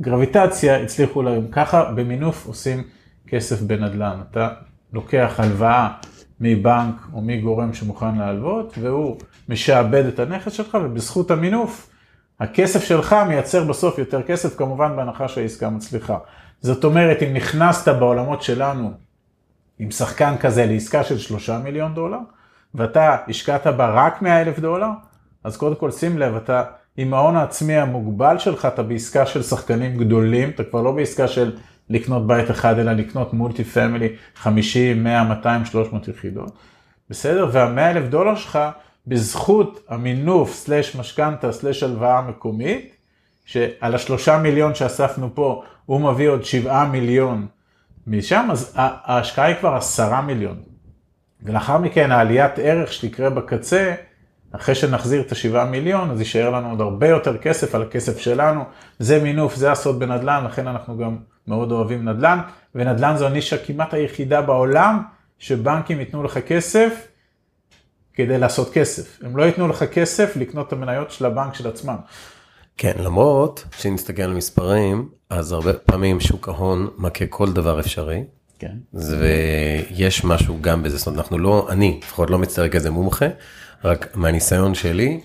גרביטציה 0.00 0.82
הצליחו 0.82 1.22
להם. 1.22 1.46
ככה 1.52 1.92
במינוף 1.92 2.46
עושים 2.46 2.82
כסף 3.28 3.62
בנדל"ן. 3.62 4.20
אתה 4.30 4.48
לוקח 4.92 5.34
הלוואה 5.38 5.88
מבנק 6.40 6.94
או 7.12 7.20
מגורם 7.20 7.74
שמוכן 7.74 8.18
להלוות, 8.18 8.78
והוא 8.80 9.16
משעבד 9.48 10.04
את 10.04 10.18
הנכס 10.18 10.52
שלך, 10.52 10.78
ובזכות 10.84 11.30
המינוף, 11.30 11.90
הכסף 12.40 12.84
שלך 12.84 13.16
מייצר 13.28 13.64
בסוף 13.64 13.98
יותר 13.98 14.22
כסף, 14.22 14.56
כמובן 14.56 14.96
בהנחה 14.96 15.28
שהעסקה 15.28 15.70
מצליחה. 15.70 16.18
זאת 16.60 16.84
אומרת, 16.84 17.22
אם 17.22 17.32
נכנסת 17.32 17.88
בעולמות 17.88 18.42
שלנו 18.42 19.09
עם 19.80 19.90
שחקן 19.90 20.34
כזה 20.40 20.66
לעסקה 20.66 21.04
של 21.04 21.18
שלושה 21.18 21.58
מיליון 21.58 21.94
דולר, 21.94 22.18
ואתה 22.74 23.16
השקעת 23.28 23.66
בה 23.66 23.90
רק 23.90 24.22
100 24.22 24.40
אלף 24.40 24.58
דולר, 24.58 24.88
אז 25.44 25.56
קודם 25.56 25.74
כל 25.74 25.90
שים 25.90 26.18
לב, 26.18 26.36
אתה 26.36 26.62
עם 26.96 27.14
ההון 27.14 27.36
העצמי 27.36 27.76
המוגבל 27.76 28.38
שלך, 28.38 28.66
אתה 28.66 28.82
בעסקה 28.82 29.26
של 29.26 29.42
שחקנים 29.42 29.96
גדולים, 29.96 30.50
אתה 30.50 30.64
כבר 30.64 30.82
לא 30.82 30.92
בעסקה 30.92 31.28
של 31.28 31.56
לקנות 31.90 32.26
בית 32.26 32.50
אחד, 32.50 32.78
אלא 32.78 32.92
לקנות 32.92 33.32
מולטי 33.32 33.64
פמילי 33.64 34.08
50, 34.34 35.04
100, 35.04 35.24
200, 35.24 35.64
300 35.64 36.08
יחידות. 36.08 36.52
בסדר? 37.10 37.48
וה-100 37.52 37.80
אלף 37.80 38.08
דולר 38.08 38.34
שלך, 38.34 38.58
בזכות 39.06 39.84
המינוף 39.88 40.54
סלש 40.54 40.96
משכנתה 40.96 41.52
סלש 41.52 41.82
הלוואה 41.82 42.22
מקומית, 42.22 42.96
שעל 43.44 43.94
השלושה 43.94 44.38
מיליון 44.38 44.74
שאספנו 44.74 45.30
פה, 45.34 45.62
הוא 45.86 46.00
מביא 46.00 46.28
עוד 46.28 46.44
שבעה 46.44 46.88
מיליון 46.88 47.46
משם, 48.06 48.48
אז 48.52 48.72
ההשקעה 48.76 49.46
היא 49.46 49.56
כבר 49.56 49.74
עשרה 49.74 50.20
מיליון. 50.20 50.56
ולאחר 51.42 51.78
מכן 51.78 52.12
העליית 52.12 52.52
ערך 52.58 52.92
שתקרה 52.92 53.30
בקצה, 53.30 53.94
אחרי 54.52 54.74
שנחזיר 54.74 55.20
את 55.20 55.32
השבעה 55.32 55.64
מיליון, 55.64 56.10
אז 56.10 56.18
יישאר 56.18 56.50
לנו 56.50 56.70
עוד 56.70 56.80
הרבה 56.80 57.08
יותר 57.08 57.38
כסף 57.38 57.74
על 57.74 57.82
הכסף 57.82 58.18
שלנו. 58.18 58.64
זה 58.98 59.22
מינוף, 59.22 59.54
זה 59.54 59.72
הסוד 59.72 59.98
בנדל"ן, 59.98 60.44
לכן 60.46 60.66
אנחנו 60.68 60.98
גם 60.98 61.16
מאוד 61.46 61.72
אוהבים 61.72 62.08
נדל"ן, 62.08 62.38
ונדל"ן 62.74 63.16
זו 63.16 63.26
הנישה 63.26 63.58
כמעט 63.58 63.94
היחידה 63.94 64.42
בעולם, 64.42 65.02
שבנקים 65.38 66.00
ייתנו 66.00 66.22
לך 66.22 66.38
כסף 66.38 67.06
כדי 68.14 68.38
לעשות 68.38 68.72
כסף. 68.72 69.18
הם 69.22 69.36
לא 69.36 69.42
ייתנו 69.42 69.68
לך 69.68 69.84
כסף 69.84 70.36
לקנות 70.36 70.68
את 70.68 70.72
המניות 70.72 71.10
של 71.10 71.26
הבנק 71.26 71.54
של 71.54 71.68
עצמם. 71.68 71.96
כן, 72.76 72.92
למרות 72.98 73.64
שנסתכל 73.76 74.22
על 74.22 74.34
מספרים, 74.34 75.08
אז 75.30 75.52
הרבה 75.52 75.72
פעמים 75.72 76.20
שוק 76.20 76.48
ההון 76.48 76.88
מכה 76.98 77.26
כל 77.26 77.52
דבר 77.52 77.80
אפשרי. 77.80 78.24
כן. 78.58 78.72
ויש 78.94 80.24
משהו 80.24 80.58
גם 80.60 80.82
בזה, 80.82 80.96
זאת 80.96 81.06
אומרת, 81.06 81.18
אנחנו 81.18 81.38
לא, 81.38 81.66
אני 81.70 82.00
לפחות 82.02 82.30
לא 82.30 82.38
מצטער 82.38 82.68
כזה 82.68 82.90
מומחה, 82.90 83.26
רק 83.84 84.16
מהניסיון 84.16 84.74
שלי, 84.74 85.20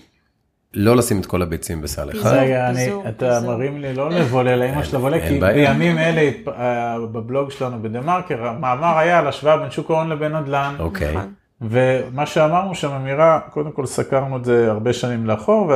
לא 0.74 0.96
לשים 0.96 1.20
את 1.20 1.26
כל 1.26 1.42
הביצים 1.42 1.82
בסל 1.82 2.10
אחד. 2.10 2.32
רגע, 2.32 2.70
אתה 3.08 3.40
מרים 3.46 3.80
לי 3.80 3.94
לא 3.94 4.10
לבולה 4.10 4.56
לאמא 4.56 4.84
של 4.84 4.96
לבולה, 4.96 5.28
כי 5.28 5.40
בימים 5.40 5.98
אלה 5.98 6.30
אה, 6.48 6.98
בבלוג 7.12 7.50
שלנו 7.50 7.82
בדה 7.82 8.00
מרקר, 8.00 8.46
המאמר 8.46 8.98
היה 8.98 9.18
על 9.18 9.26
השוואה 9.26 9.56
בין 9.56 9.70
שוק 9.70 9.90
ההון 9.90 10.08
לבין 10.08 10.36
נדל"ן. 10.36 10.74
אוקיי. 10.78 11.16
נכון. 11.16 11.32
ומה 11.60 12.26
שאמרנו 12.26 12.74
שם 12.74 12.90
אמירה, 12.92 13.40
קודם 13.50 13.72
כל 13.72 13.86
סקרנו 13.86 14.36
את 14.36 14.44
זה 14.44 14.70
הרבה 14.70 14.92
שנים 14.92 15.26
לאחור, 15.26 15.72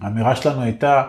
והאמירה 0.00 0.36
שלנו 0.36 0.62
הייתה, 0.62 1.02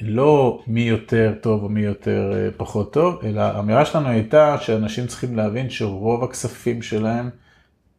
לא 0.00 0.62
מי 0.66 0.80
יותר 0.80 1.32
טוב 1.40 1.62
או 1.62 1.68
מי 1.68 1.80
יותר 1.80 2.32
אה, 2.34 2.48
פחות 2.56 2.92
טוב, 2.92 3.20
אלא 3.24 3.40
האמירה 3.40 3.84
שלנו 3.84 4.08
הייתה 4.08 4.56
שאנשים 4.60 5.06
צריכים 5.06 5.36
להבין 5.36 5.70
שרוב 5.70 6.24
הכספים 6.24 6.82
שלהם 6.82 7.30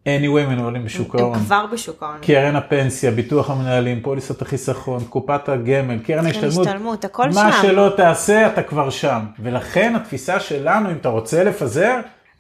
anyway 0.05 0.49
מנוהלים 0.49 0.85
בשוק 0.85 1.15
ההון. 1.15 1.35
הם 1.37 1.43
כבר 1.43 1.65
בשוק 1.73 2.03
ההון. 2.03 2.17
קרן 2.21 2.55
הפנסיה, 2.55 3.11
ביטוח 3.11 3.49
המנהלים, 3.49 4.01
פוליסת 4.01 4.41
החיסכון, 4.41 5.03
קופת 5.09 5.49
הגמל, 5.49 5.99
קרן 5.99 6.25
ההשתלמות. 6.25 6.67
השתלמות, 6.67 7.05
הכל 7.05 7.27
מה 7.27 7.33
שם. 7.33 7.39
מה 7.39 7.61
שלא 7.61 7.93
תעשה, 7.97 8.47
אתה 8.47 8.63
כבר 8.63 8.89
שם. 8.89 9.19
ולכן 9.39 9.95
התפיסה 9.95 10.39
שלנו, 10.39 10.91
אם 10.91 10.95
אתה 10.95 11.09
רוצה 11.09 11.43
לפזר, 11.43 11.99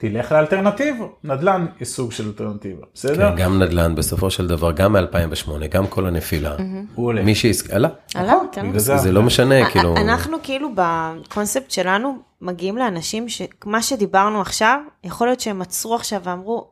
תלך 0.09 0.31
לאלטרנטיבה. 0.31 1.05
נדל"ן 1.23 1.65
היא 1.79 1.85
סוג 1.85 2.11
של 2.11 2.27
אלטרנטיבה, 2.27 2.85
בסדר? 2.93 3.31
כן, 3.37 3.43
גם 3.43 3.63
נדל"ן 3.63 3.95
בסופו 3.95 4.29
של 4.29 4.47
דבר, 4.47 4.71
גם 4.71 4.93
מ-2008, 4.93 5.67
גם 5.69 5.87
כל 5.87 6.05
הנפילה. 6.07 6.55
הוא 6.95 7.05
עולה. 7.07 7.21
מי 7.23 7.35
שעסק... 7.35 7.69
עלה. 7.71 7.89
עלה, 8.15 8.33
כן. 8.51 8.79
זה- 8.79 8.97
זה 8.97 9.11
לא 9.11 9.21
משנה, 9.23 9.69
כאילו... 9.71 9.95
אנחנו 9.97 10.37
כאילו 10.43 10.69
בקונספט 10.75 11.71
שלנו 11.71 12.17
מגיעים 12.41 12.77
לאנשים 12.77 13.29
שמה 13.29 13.81
שדיברנו 13.81 14.41
עכשיו, 14.41 14.79
יכול 15.03 15.27
להיות 15.27 15.39
שהם 15.39 15.61
עצרו 15.61 15.95
עכשיו 15.95 16.21
ואמרו, 16.23 16.67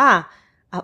אה, 0.00 0.20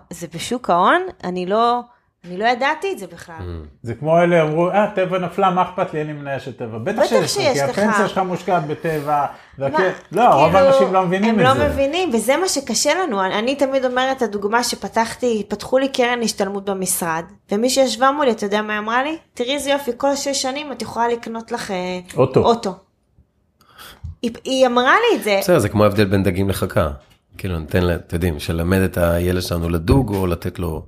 זה 0.09 0.27
בשוק 0.35 0.69
ההון? 0.69 1.01
אני 1.23 1.45
לא, 1.45 1.81
אני 2.25 2.37
לא 2.37 2.45
ידעתי 2.45 2.87
את 2.93 2.99
זה 2.99 3.07
בכלל. 3.07 3.35
זה 3.83 3.95
כמו 3.95 4.19
אלה 4.19 4.41
אמרו, 4.41 4.69
אה, 4.69 4.91
טבע 4.95 5.19
נפלה, 5.19 5.49
מה 5.49 5.61
אכפת 5.61 5.93
לי, 5.93 6.01
אני 6.01 6.13
מניה 6.13 6.39
של 6.39 6.53
טבע. 6.53 6.77
בטח 6.77 6.97
בטח 7.01 7.27
שיש 7.27 7.37
לך, 7.61 7.75
כי. 7.75 7.81
הפנסיה 7.81 8.07
שלך 8.07 8.17
מושקעת 8.17 8.67
בטבע. 8.67 9.25
מה, 9.57 9.67
לא, 10.11 10.23
רוב 10.33 10.55
האנשים 10.55 10.93
לא 10.93 11.05
מבינים 11.05 11.39
את 11.39 11.45
הם 11.45 11.53
זה. 11.57 11.63
לא 11.63 11.69
מבינים, 11.69 12.09
וזה 12.13 12.37
מה 12.37 12.47
שקשה 12.47 12.91
לנו. 13.03 13.21
אני, 13.25 13.39
אני 13.39 13.55
תמיד 13.55 13.85
אומרת 13.85 14.17
את 14.17 14.21
הדוגמה 14.21 14.63
שפתחתי, 14.63 15.43
פתחו 15.47 15.77
לי 15.77 15.87
קרן 15.89 16.19
השתלמות 16.23 16.65
במשרד, 16.69 17.23
ומי 17.51 17.69
שישבה 17.69 18.11
מולי, 18.11 18.31
אתה 18.31 18.45
יודע 18.45 18.61
מה 18.61 18.73
היא 18.73 18.79
אמרה 18.79 19.03
לי? 19.03 19.17
תראי 19.33 19.53
איזה 19.53 19.69
יופי, 19.71 19.91
כל 19.97 20.15
שש 20.15 20.41
שנים 20.41 20.71
את 20.71 20.81
יכולה 20.81 21.07
לקנות 21.07 21.51
לך 21.51 21.71
אה, 21.71 21.99
אוטו. 22.17 22.39
אוטו. 22.39 22.71
היא, 24.21 24.31
היא 24.43 24.67
אמרה 24.67 24.93
לי 25.11 25.17
את 25.17 25.23
זה, 25.23 25.37
בסדר, 25.41 25.59
זה 25.59 25.69
כמו 25.69 25.83
ההבדל 25.83 26.05
בין 26.05 26.23
דגים 26.23 26.49
לחכה. 26.49 26.89
כאילו, 27.37 27.59
ניתן, 27.59 27.83
לה- 27.83 27.95
אתם 27.95 28.15
יודעים, 28.15 28.39
שלמד 28.39 28.79
את 28.79 28.97
הילד 28.97 29.41
שלנו 29.41 29.69
לדוג, 29.69 30.15
או 30.15 30.27
לתת 30.27 30.59
לו, 30.59 30.85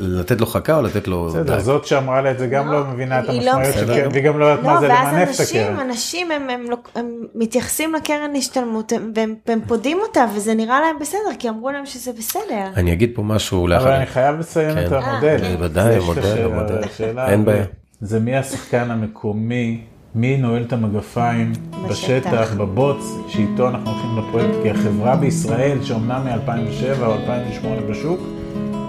לתת 0.00 0.40
לו 0.40 0.46
חכה, 0.46 0.76
או 0.76 0.82
לתת 0.82 1.08
לו 1.08 1.24
בסדר. 1.28 1.60
זאת 1.60 1.86
שאמרה 1.86 2.22
לה 2.22 2.30
את 2.30 2.38
זה 2.38 2.46
גם 2.46 2.66
לא, 2.72 2.80
לא 2.80 2.86
מבינה 2.86 3.20
את 3.20 3.24
לא 3.28 3.32
המשמעויות 3.32 3.74
של. 3.74 3.86
קרן, 3.86 4.08
והיא 4.12 4.24
גם 4.24 4.38
לא 4.38 4.44
יודעת 4.44 4.64
מה 4.64 4.74
לא, 4.74 4.80
זה 4.80 4.88
ואז 4.88 5.08
למנף 5.14 5.28
את 5.34 5.40
אנשים, 5.40 5.62
הקרן. 5.62 5.80
אנשים 5.90 6.30
הם, 6.30 6.48
הם, 6.96 7.04
מתייחסים 7.34 7.94
לקרן 7.94 8.36
השתלמות, 8.36 8.92
הם, 8.92 9.12
והם, 9.46 9.60
פודים 9.66 9.98
אותה, 10.08 10.24
וזה 10.36 10.54
נראה 10.54 10.80
להם 10.80 10.96
בסדר, 11.00 11.18
כי 11.38 11.48
אמרו 11.48 11.70
להם 11.70 11.86
שזה 11.86 12.12
בסדר. 12.18 12.64
אני 12.76 12.92
אגיד 12.92 13.10
פה 13.14 13.22
משהו 13.22 13.60
אבל 13.66 13.74
לאחר. 13.74 13.96
אני 13.96 14.06
חייב 14.06 14.38
לציין 14.38 14.74
כן. 14.74 14.86
את 14.86 14.92
המודל. 14.92 15.36
אה, 15.44 15.56
בוודאי, 15.56 15.98
מודל, 16.00 16.48
מודל. 16.48 16.78
אין 17.18 17.40
זה- 17.40 17.46
בעיה. 17.46 17.64
זה 18.00 18.20
מי 18.20 18.36
השחקן 18.36 18.90
המקומי, 18.90 19.80
מי 20.14 20.36
נועל 20.36 20.62
את 20.62 20.72
המגפיים 20.72 21.52
בשטח. 21.88 21.90
בשטח, 22.30 22.54
בבוץ, 22.54 22.96
שאיתו 23.28 23.68
אנחנו 23.68 23.90
הולכים 23.90 24.10
לפרויקט, 24.18 24.62
כי 24.62 24.70
החברה 24.70 25.16
בישראל, 25.16 25.78
שאומנם 25.82 26.24
מ-2007 26.24 27.06
או 27.06 27.14
2008 27.14 27.80
בשוק, 27.90 28.20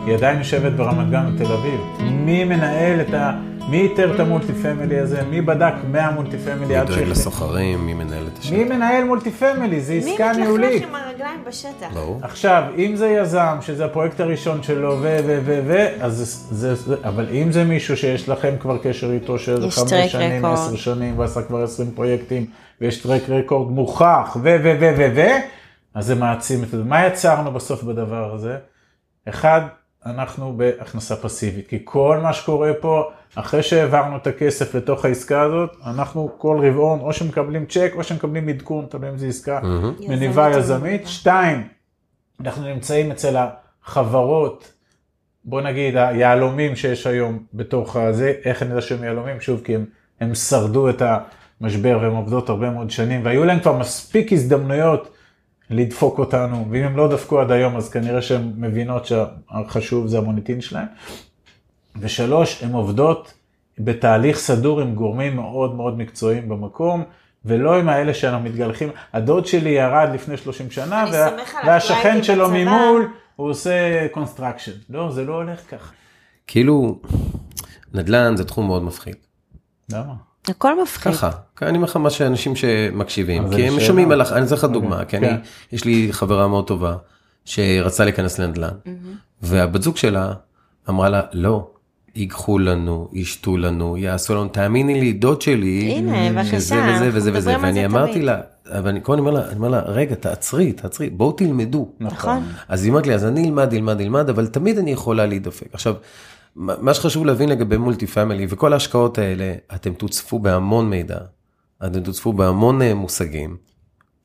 היא 0.05 0.15
עדיין 0.15 0.37
יושבת 0.37 0.71
ברמת 0.71 1.09
גן 1.09 1.35
ותל 1.35 1.51
אביב. 1.53 1.81
מי 1.99 2.43
מנהל 2.43 3.01
את 3.01 3.13
ה... 3.13 3.31
מי 3.69 3.81
איתר 3.81 4.15
את 4.15 4.19
המולטי 4.19 4.53
פמילי 4.53 4.99
הזה? 4.99 5.21
מי 5.23 5.41
בדק 5.41 5.73
100 5.91 6.11
מולטי 6.11 6.37
פמילי 6.37 6.65
מי 6.65 6.75
עד 6.75 6.87
דואג 6.87 6.97
שהחליט? 6.97 7.17
לסוחרים, 7.17 7.85
מי 7.85 7.93
מנהל 7.93 8.27
את 8.27 8.37
השטח. 8.37 8.53
מי 8.53 8.63
מנהל 8.63 9.03
מולטי 9.03 9.31
פמילי? 9.31 9.81
זה 9.81 9.93
מי 9.93 10.11
עסקה 10.11 10.31
ניהולית. 10.33 10.81
מתלכלך 10.81 10.89
עם 10.89 10.95
הרגליים 10.95 11.43
בשטח? 11.47 11.87
ברור. 11.93 12.19
עכשיו, 12.21 12.63
אם 12.77 12.95
זה 12.95 13.07
יזם, 13.07 13.57
שזה 13.61 13.85
הפרויקט 13.85 14.19
הראשון 14.19 14.63
שלו, 14.63 14.97
ו, 15.01 15.17
ו, 15.25 15.39
ו, 15.45 15.61
ו, 15.65 15.87
אז 16.01 16.47
זה, 16.51 16.73
אבל 17.03 17.27
אם 17.31 17.51
זה 17.51 17.63
מישהו 17.63 17.97
שיש 17.97 18.29
לכם 18.29 18.53
כבר 18.59 18.77
קשר 18.77 19.11
איתו 19.11 19.39
של 19.39 19.69
חמש 19.69 20.11
שנים. 20.11 20.45
עשר 20.45 20.75
שנים, 20.75 21.19
ועשה 21.19 21.41
כבר 21.41 21.63
עשרים 21.63 21.91
פרויקטים, 21.91 22.45
ויש 22.81 23.01
טרק 23.01 23.29
רקורד 23.29 23.71
מוכח, 23.71 24.37
ו, 24.43 24.57
ו, 24.63 24.75
ו, 24.79 24.93
ו, 24.97 25.11
ו, 25.15 25.21
אז 25.93 26.05
זה 26.05 26.15
מעצים 26.15 26.63
את 26.63 26.69
זה. 26.69 26.83
מה 26.83 27.07
יצרנו 27.07 27.51
בסוף 27.51 27.83
בדבר 27.83 28.33
הזה? 28.33 28.57
אחד, 29.29 29.61
אנחנו 30.05 30.57
בהכנסה 30.57 31.15
פסיבית, 31.15 31.67
כי 31.67 31.79
כל 31.83 32.19
מה 32.23 32.33
שקורה 32.33 32.71
פה, 32.81 33.11
אחרי 33.35 33.63
שהעברנו 33.63 34.17
את 34.17 34.27
הכסף 34.27 34.75
לתוך 34.75 35.05
העסקה 35.05 35.41
הזאת, 35.41 35.69
אנחנו 35.85 36.31
כל 36.37 36.57
רבעון, 36.67 36.99
או 36.99 37.13
שמקבלים 37.13 37.65
צ'ק, 37.65 37.91
או 37.95 38.03
שמקבלים 38.03 38.47
עדכון, 38.47 38.85
תלוי 38.89 39.09
אם 39.09 39.17
זו 39.17 39.25
עסקה 39.25 39.59
מניבה 40.07 40.49
יזמית 40.49 40.55
או 40.55 40.59
יזמית. 40.59 40.83
מניבה. 40.83 41.07
שתיים, 41.07 41.67
אנחנו 42.39 42.67
נמצאים 42.67 43.11
אצל 43.11 43.35
החברות, 43.85 44.71
בוא 45.45 45.61
נגיד 45.61 45.97
היהלומים 45.97 46.75
שיש 46.75 47.07
היום 47.07 47.39
בתוך 47.53 47.95
הזה, 47.95 48.33
איך 48.45 48.61
אני 48.61 48.69
יודע 48.69 48.81
שהם 48.81 49.03
יהלומים? 49.03 49.41
שוב, 49.41 49.61
כי 49.63 49.75
הם, 49.75 49.85
הם 50.21 50.35
שרדו 50.35 50.89
את 50.89 51.01
המשבר 51.61 51.99
והם 52.01 52.15
עובדות 52.15 52.49
הרבה 52.49 52.69
מאוד 52.69 52.89
שנים, 52.89 53.25
והיו 53.25 53.45
להם 53.45 53.59
כבר 53.59 53.77
מספיק 53.77 54.33
הזדמנויות 54.33 55.14
לדפוק 55.69 56.19
אותנו, 56.19 56.65
ואם 56.69 56.83
הם 56.83 56.97
לא 56.97 57.07
דפקו 57.07 57.39
עד 57.39 57.51
היום, 57.51 57.77
אז 57.77 57.89
כנראה 57.89 58.21
שהן 58.21 58.53
מבינות 58.57 59.05
שהחשוב 59.05 60.07
זה 60.07 60.17
המוניטין 60.17 60.61
שלהם. 60.61 60.87
ושלוש, 61.99 62.63
הן 62.63 62.73
עובדות 62.73 63.33
בתהליך 63.79 64.37
סדור 64.37 64.81
עם 64.81 64.95
גורמים 64.95 65.35
מאוד 65.35 65.75
מאוד 65.75 65.97
מקצועיים 65.97 66.49
במקום, 66.49 67.03
ולא 67.45 67.79
עם 67.79 67.89
האלה 67.89 68.13
שאנחנו 68.13 68.49
מתגלחים. 68.49 68.89
הדוד 69.13 69.45
שלי 69.45 69.69
ירד 69.69 70.09
לפני 70.13 70.37
30 70.37 70.71
שנה, 70.71 71.05
וה... 71.11 71.29
והשכן 71.65 72.23
שלו 72.23 72.45
בצבא. 72.45 72.63
ממול, 72.63 73.11
הוא 73.35 73.49
עושה 73.49 74.07
construction. 74.11 74.71
לא, 74.89 75.11
זה 75.11 75.23
לא 75.23 75.33
הולך 75.33 75.61
ככה. 75.71 75.91
כאילו, 76.47 76.99
נדל"ן 77.93 78.37
זה 78.37 78.45
תחום 78.45 78.67
מאוד 78.67 78.83
מפחיד. 78.83 79.15
למה? 79.91 80.13
הכל 80.49 80.81
מפחיד. 80.83 81.13
ככה, 81.13 81.29
אני 81.61 81.77
אומר 81.77 81.87
לך 81.87 81.95
מה 81.97 82.09
שאנשים 82.09 82.55
שמקשיבים, 82.55 83.49
כי 83.55 83.67
הם. 83.67 83.79
שומעים 83.79 84.11
על, 84.11 84.21
הח- 84.21 84.31
אני 84.31 84.45
אתן 84.45 84.55
לך 84.55 84.63
דוגמה, 84.63 85.01
אוקיי, 85.01 85.19
כי 85.19 85.25
אני, 85.25 85.27
כן. 85.35 85.35
יש 85.75 85.85
לי 85.85 86.07
חברה 86.11 86.47
מאוד 86.47 86.67
טובה, 86.67 86.95
שרצה 87.45 88.03
להיכנס 88.03 88.39
לנדל"ן, 88.39 88.69
והבת 89.41 89.81
זוג 89.81 89.97
שלה 89.97 90.33
אמרה 90.89 91.09
לה, 91.09 91.21
לא, 91.33 91.67
ייקחו 92.15 92.59
לנו, 92.59 93.07
ישתו 93.13 93.57
לנו, 93.57 93.97
יעשו 93.97 94.35
לנו, 94.35 94.47
תאמיני 94.47 94.99
לי, 94.99 95.13
דוד 95.13 95.41
שלי, 95.41 95.93
הנה, 95.97 96.31
בבקשה, 96.31 96.59
שזה 96.59 96.75
וזה 96.97 97.09
וזה 97.13 97.31
וזה, 97.33 97.55
ואני 97.61 97.85
אמרתי. 97.85 98.21
לה, 98.21 98.37
אבל 98.71 98.89
אני 98.89 98.99
כל 99.03 99.13
הזמן 99.13 99.27
אומר 99.27 99.39
לה, 99.41 99.47
אני 99.47 99.55
אומר 99.57 99.69
לה, 99.69 99.79
רגע, 99.79 100.15
תעצרי, 100.15 100.71
תעצרי, 100.71 101.09
בואו 101.09 101.31
תלמדו. 101.31 101.89
נכון. 101.99 102.43
אז 102.67 102.83
היא 102.83 102.91
אמרת 102.91 103.07
לי, 103.07 103.13
אז 103.15 103.25
אני 103.25 103.45
אלמד, 103.45 103.73
אלמד, 103.73 104.01
אלמד, 104.01 104.29
אבל 104.29 104.47
תמיד 104.47 104.77
אני 104.77 104.91
יכולה 104.91 105.25
להידפק. 105.25 105.67
עכשיו, 105.73 105.93
מה 106.55 106.93
שחשוב 106.93 107.25
להבין 107.25 107.49
לגבי 107.49 107.77
מולטי 107.77 108.07
פמילי 108.07 108.45
וכל 108.49 108.73
ההשקעות 108.73 109.17
האלה, 109.17 109.53
אתם 109.75 109.93
תוצפו 109.93 110.39
בהמון 110.39 110.89
מידע, 110.89 111.17
אתם 111.85 111.99
תוצפו 112.03 112.33
בהמון 112.33 112.81
אה, 112.81 112.93
מושגים, 112.93 113.57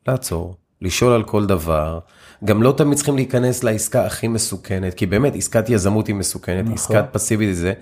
לעצור, 0.08 0.56
לשאול 0.82 1.12
על 1.12 1.22
כל 1.22 1.46
דבר, 1.46 1.98
גם 2.44 2.62
לא 2.62 2.74
תמיד 2.76 2.96
צריכים 2.96 3.16
להיכנס 3.16 3.64
לעסקה 3.64 4.06
הכי 4.06 4.28
מסוכנת, 4.28 4.94
כי 4.94 5.06
באמת 5.06 5.36
עסקת 5.36 5.68
יזמות 5.68 6.06
היא 6.06 6.14
מסוכנת, 6.14 6.64
נכון. 6.64 6.74
עסקת 6.74 7.04
פסיבית 7.12 7.56
זה, 7.56 7.72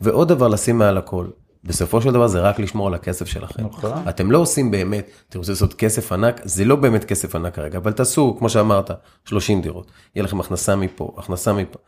ועוד 0.00 0.28
דבר 0.28 0.48
לשים 0.48 0.78
מעל 0.78 0.98
הכל. 0.98 1.26
בסופו 1.66 2.00
של 2.00 2.12
דבר 2.12 2.26
זה 2.26 2.40
רק 2.40 2.58
לשמור 2.58 2.86
על 2.86 2.94
הכסף 2.94 3.26
שלכם. 3.26 3.66
נכון. 3.66 3.90
אתם 4.08 4.30
לא 4.30 4.38
עושים 4.38 4.70
באמת, 4.70 5.10
אתם 5.28 5.38
רוצים 5.38 5.52
לעשות 5.52 5.74
כסף 5.74 6.12
ענק, 6.12 6.40
זה 6.44 6.64
לא 6.64 6.76
באמת 6.76 7.04
כסף 7.04 7.36
ענק 7.36 7.54
כרגע, 7.54 7.78
אבל 7.78 7.92
תעשו, 7.92 8.36
כמו 8.38 8.48
שאמרת, 8.48 8.90
30 9.24 9.62
דירות, 9.62 9.90
יהיה 10.14 10.24
לכם 10.24 10.40
הכנסה 10.40 10.76
מפה, 10.76 11.14
הכנסה 11.18 11.52
מפה. 11.52 11.78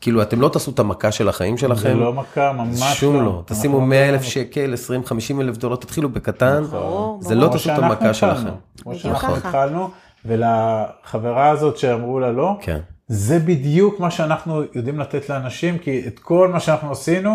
כאילו, 0.00 0.22
אתם 0.22 0.40
לא 0.40 0.48
תעשו 0.48 0.70
את 0.70 0.78
המכה 0.78 1.12
של 1.12 1.28
החיים 1.28 1.56
שלכם. 1.58 1.88
זה 1.88 1.94
לא 1.94 2.12
מכה, 2.12 2.52
ממש 2.52 2.80
לא. 2.80 2.86
שום 2.86 3.24
לא. 3.24 3.42
תשימו 3.46 3.74
אנחנו 3.76 3.86
100 3.86 4.08
אלף 4.08 4.20
לא- 4.22 4.28
שקל, 4.28 4.74
20, 4.74 5.04
50 5.04 5.40
אלף 5.40 5.56
דולר, 5.56 5.76
תתחילו 5.76 6.08
בקטן, 6.08 6.64
ברור, 6.70 7.18
זה. 7.22 7.34
לא 7.34 7.48
תעשו 7.52 7.72
את 7.72 7.78
המכה 7.78 8.14
שלכם. 8.14 8.48
כמו 8.82 8.92
בדיוק 8.92 9.02
שאנחנו. 9.02 9.36
התחלנו, 9.36 9.90
ולחברה 10.24 11.48
הזאת 11.50 11.76
שאמרו 11.76 12.20
לה 12.20 12.32
לא, 12.32 12.56
כן. 12.60 12.78
זה 13.08 13.38
בדיוק 13.38 14.00
מה 14.00 14.10
שאנחנו 14.10 14.62
יודעים 14.74 15.00
לתת 15.00 15.28
לאנשים, 15.28 15.78
כי 15.78 16.02
את 16.06 16.18
כל 16.18 16.48
מה 16.48 16.60
שאנחנו 16.60 16.92
עשינו, 16.92 17.30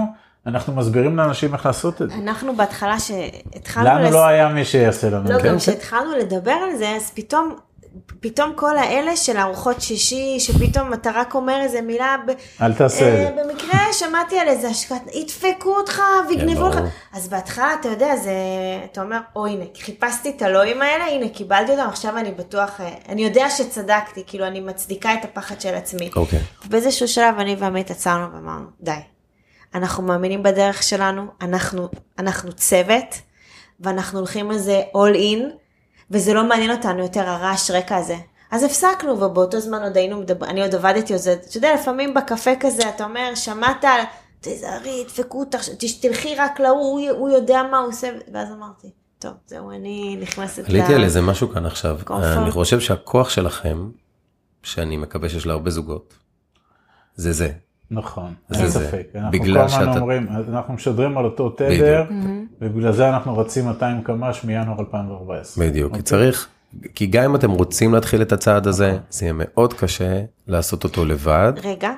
אנחנו 0.47 0.73
מסבירים 0.73 1.17
לאנשים 1.17 1.53
איך 1.53 1.65
לעשות 1.65 2.01
את 2.01 2.09
זה. 2.09 2.15
אנחנו 2.15 2.55
בהתחלה 2.55 2.99
שהתחלנו... 2.99 3.87
לנו 3.87 4.03
לס- 4.03 4.13
לא 4.13 4.25
היה 4.25 4.47
מי 4.49 4.65
שיעשה 4.65 5.09
לנו 5.09 5.29
לא, 5.29 5.35
את 5.35 5.41
זה. 5.41 5.47
גם 5.47 5.57
כשהתחלנו 5.57 6.17
לדבר 6.17 6.51
על 6.51 6.75
זה, 6.77 6.89
אז 6.89 7.11
פתאום, 7.13 7.55
פתאום 8.19 8.51
כל 8.55 8.77
האלה 8.77 9.15
של 9.15 9.37
ארוחות 9.37 9.81
שישי, 9.81 10.39
שפתאום 10.39 10.93
אתה 10.93 11.11
רק 11.15 11.35
אומר 11.35 11.59
איזה 11.61 11.81
מילה, 11.81 12.15
ב... 12.27 12.31
אל 12.61 12.73
תעשה 12.73 12.99
את 12.99 13.19
אה, 13.19 13.31
זה. 13.35 13.43
במקרה 13.43 13.79
שמעתי 13.99 14.39
על 14.39 14.47
איזה 14.47 14.67
השקעת, 14.67 15.15
ידפקו 15.15 15.75
אותך 15.77 16.01
ויגנבו 16.29 16.67
לך. 16.67 16.75
ברור. 16.75 16.87
אז 17.13 17.27
בהתחלה, 17.29 17.73
אתה 17.79 17.89
יודע, 17.89 18.15
זה, 18.15 18.31
אתה 18.91 19.01
אומר, 19.01 19.19
או 19.35 19.45
הנה, 19.45 19.65
חיפשתי 19.81 20.33
את 20.37 20.41
הלואים 20.41 20.81
האלה, 20.81 21.05
הנה, 21.05 21.29
קיבלתי 21.29 21.71
אותם, 21.71 21.89
עכשיו 21.89 22.17
אני 22.17 22.31
בטוח, 22.31 22.81
אה, 22.81 22.89
אני 23.09 23.23
יודע 23.25 23.49
שצדקתי, 23.49 24.23
כאילו, 24.27 24.47
אני 24.47 24.59
מצדיקה 24.59 25.13
את 25.13 25.23
הפחד 25.23 25.61
של 25.61 25.75
עצמי. 25.75 26.09
אוקיי. 26.15 26.39
באיזשהו 26.65 27.07
שלב 27.07 27.39
אני 27.39 27.55
ועמית 27.59 27.91
עצרנו 27.91 28.27
ואמרנו, 28.33 28.65
די. 28.81 28.91
אנחנו 29.75 30.03
מאמינים 30.03 30.43
בדרך 30.43 30.83
שלנו, 30.83 31.25
אנחנו, 31.41 31.89
אנחנו 32.19 32.53
צוות, 32.53 33.21
ואנחנו 33.79 34.19
הולכים 34.19 34.51
על 34.51 34.57
זה 34.57 34.83
all 34.93 35.15
in, 35.15 35.53
וזה 36.11 36.33
לא 36.33 36.43
מעניין 36.43 36.71
אותנו 36.71 37.03
יותר 37.03 37.29
הרעש 37.29 37.71
רקע 37.71 37.95
הזה. 37.95 38.15
אז 38.51 38.63
הפסקנו, 38.63 39.21
ובאותו 39.21 39.59
זמן 39.59 39.83
עוד 39.83 39.97
היינו 39.97 40.19
מדברים, 40.19 40.51
אני 40.51 40.61
עוד 40.61 40.75
עבדתי 40.75 41.13
על 41.13 41.19
זה, 41.19 41.33
אתה 41.33 41.57
יודע, 41.57 41.73
לפעמים 41.73 42.13
בקפה 42.13 42.51
כזה, 42.59 42.89
אתה 42.89 43.03
אומר, 43.03 43.35
שמעת 43.35 43.83
על, 43.83 44.01
תזהרי, 44.41 45.01
ידפקו 45.01 45.39
אותך, 45.39 45.69
תלכי 46.01 46.35
רק 46.35 46.59
להוא, 46.59 46.79
הוא, 46.79 47.09
הוא 47.09 47.29
יודע 47.29 47.63
מה 47.71 47.77
הוא 47.77 47.89
עושה, 47.89 48.09
ואז 48.33 48.51
אמרתי, 48.51 48.87
טוב, 49.19 49.31
זהו, 49.47 49.71
אני 49.71 50.17
נכנסת 50.21 50.69
עליתי 50.69 50.93
על 50.93 51.03
איזה 51.03 51.21
משהו 51.21 51.49
כאן 51.49 51.65
עכשיו. 51.65 51.99
comfort. 52.05 52.37
אני 52.37 52.51
חושב 52.51 52.79
שהכוח 52.79 53.29
שלכם, 53.29 53.89
שאני 54.63 54.97
מקווה 54.97 55.29
שיש 55.29 55.45
להרבה 55.45 55.69
זוגות, 55.69 56.13
זה 57.15 57.33
זה. 57.33 57.51
נכון, 57.91 58.33
זה 58.49 58.59
אין 58.59 58.67
זה. 58.67 58.79
ספק. 58.87 59.03
אנחנו 59.15 59.31
בגלל 59.31 59.57
כל 59.59 59.65
הזמן 59.65 59.79
שאתה- 59.85 59.99
אומרים, 59.99 60.27
אנחנו 60.49 60.73
משדרים 60.73 61.17
על 61.17 61.25
אותו 61.25 61.49
תדר, 61.49 62.03
ובגלל 62.61 62.91
זה 62.91 63.09
אנחנו 63.09 63.37
רצים 63.37 63.65
200 63.65 64.01
קמ"ש 64.03 64.43
מינואר 64.43 64.79
2014. 64.79 65.65
בדיוק, 65.65 65.91
כי 65.93 65.99
אוקיי? 65.99 66.03
צריך, 66.03 66.47
כי 66.95 67.05
גם 67.05 67.23
אם 67.23 67.35
אתם 67.35 67.51
רוצים 67.51 67.93
להתחיל 67.93 68.21
את 68.21 68.31
הצעד 68.31 68.67
הזה, 68.67 68.97
זה 69.09 69.25
יהיה 69.25 69.33
מאוד 69.37 69.73
קשה 69.73 70.21
לעשות 70.47 70.83
אותו 70.83 71.05
לבד. 71.05 71.53
רגע, 71.63 71.91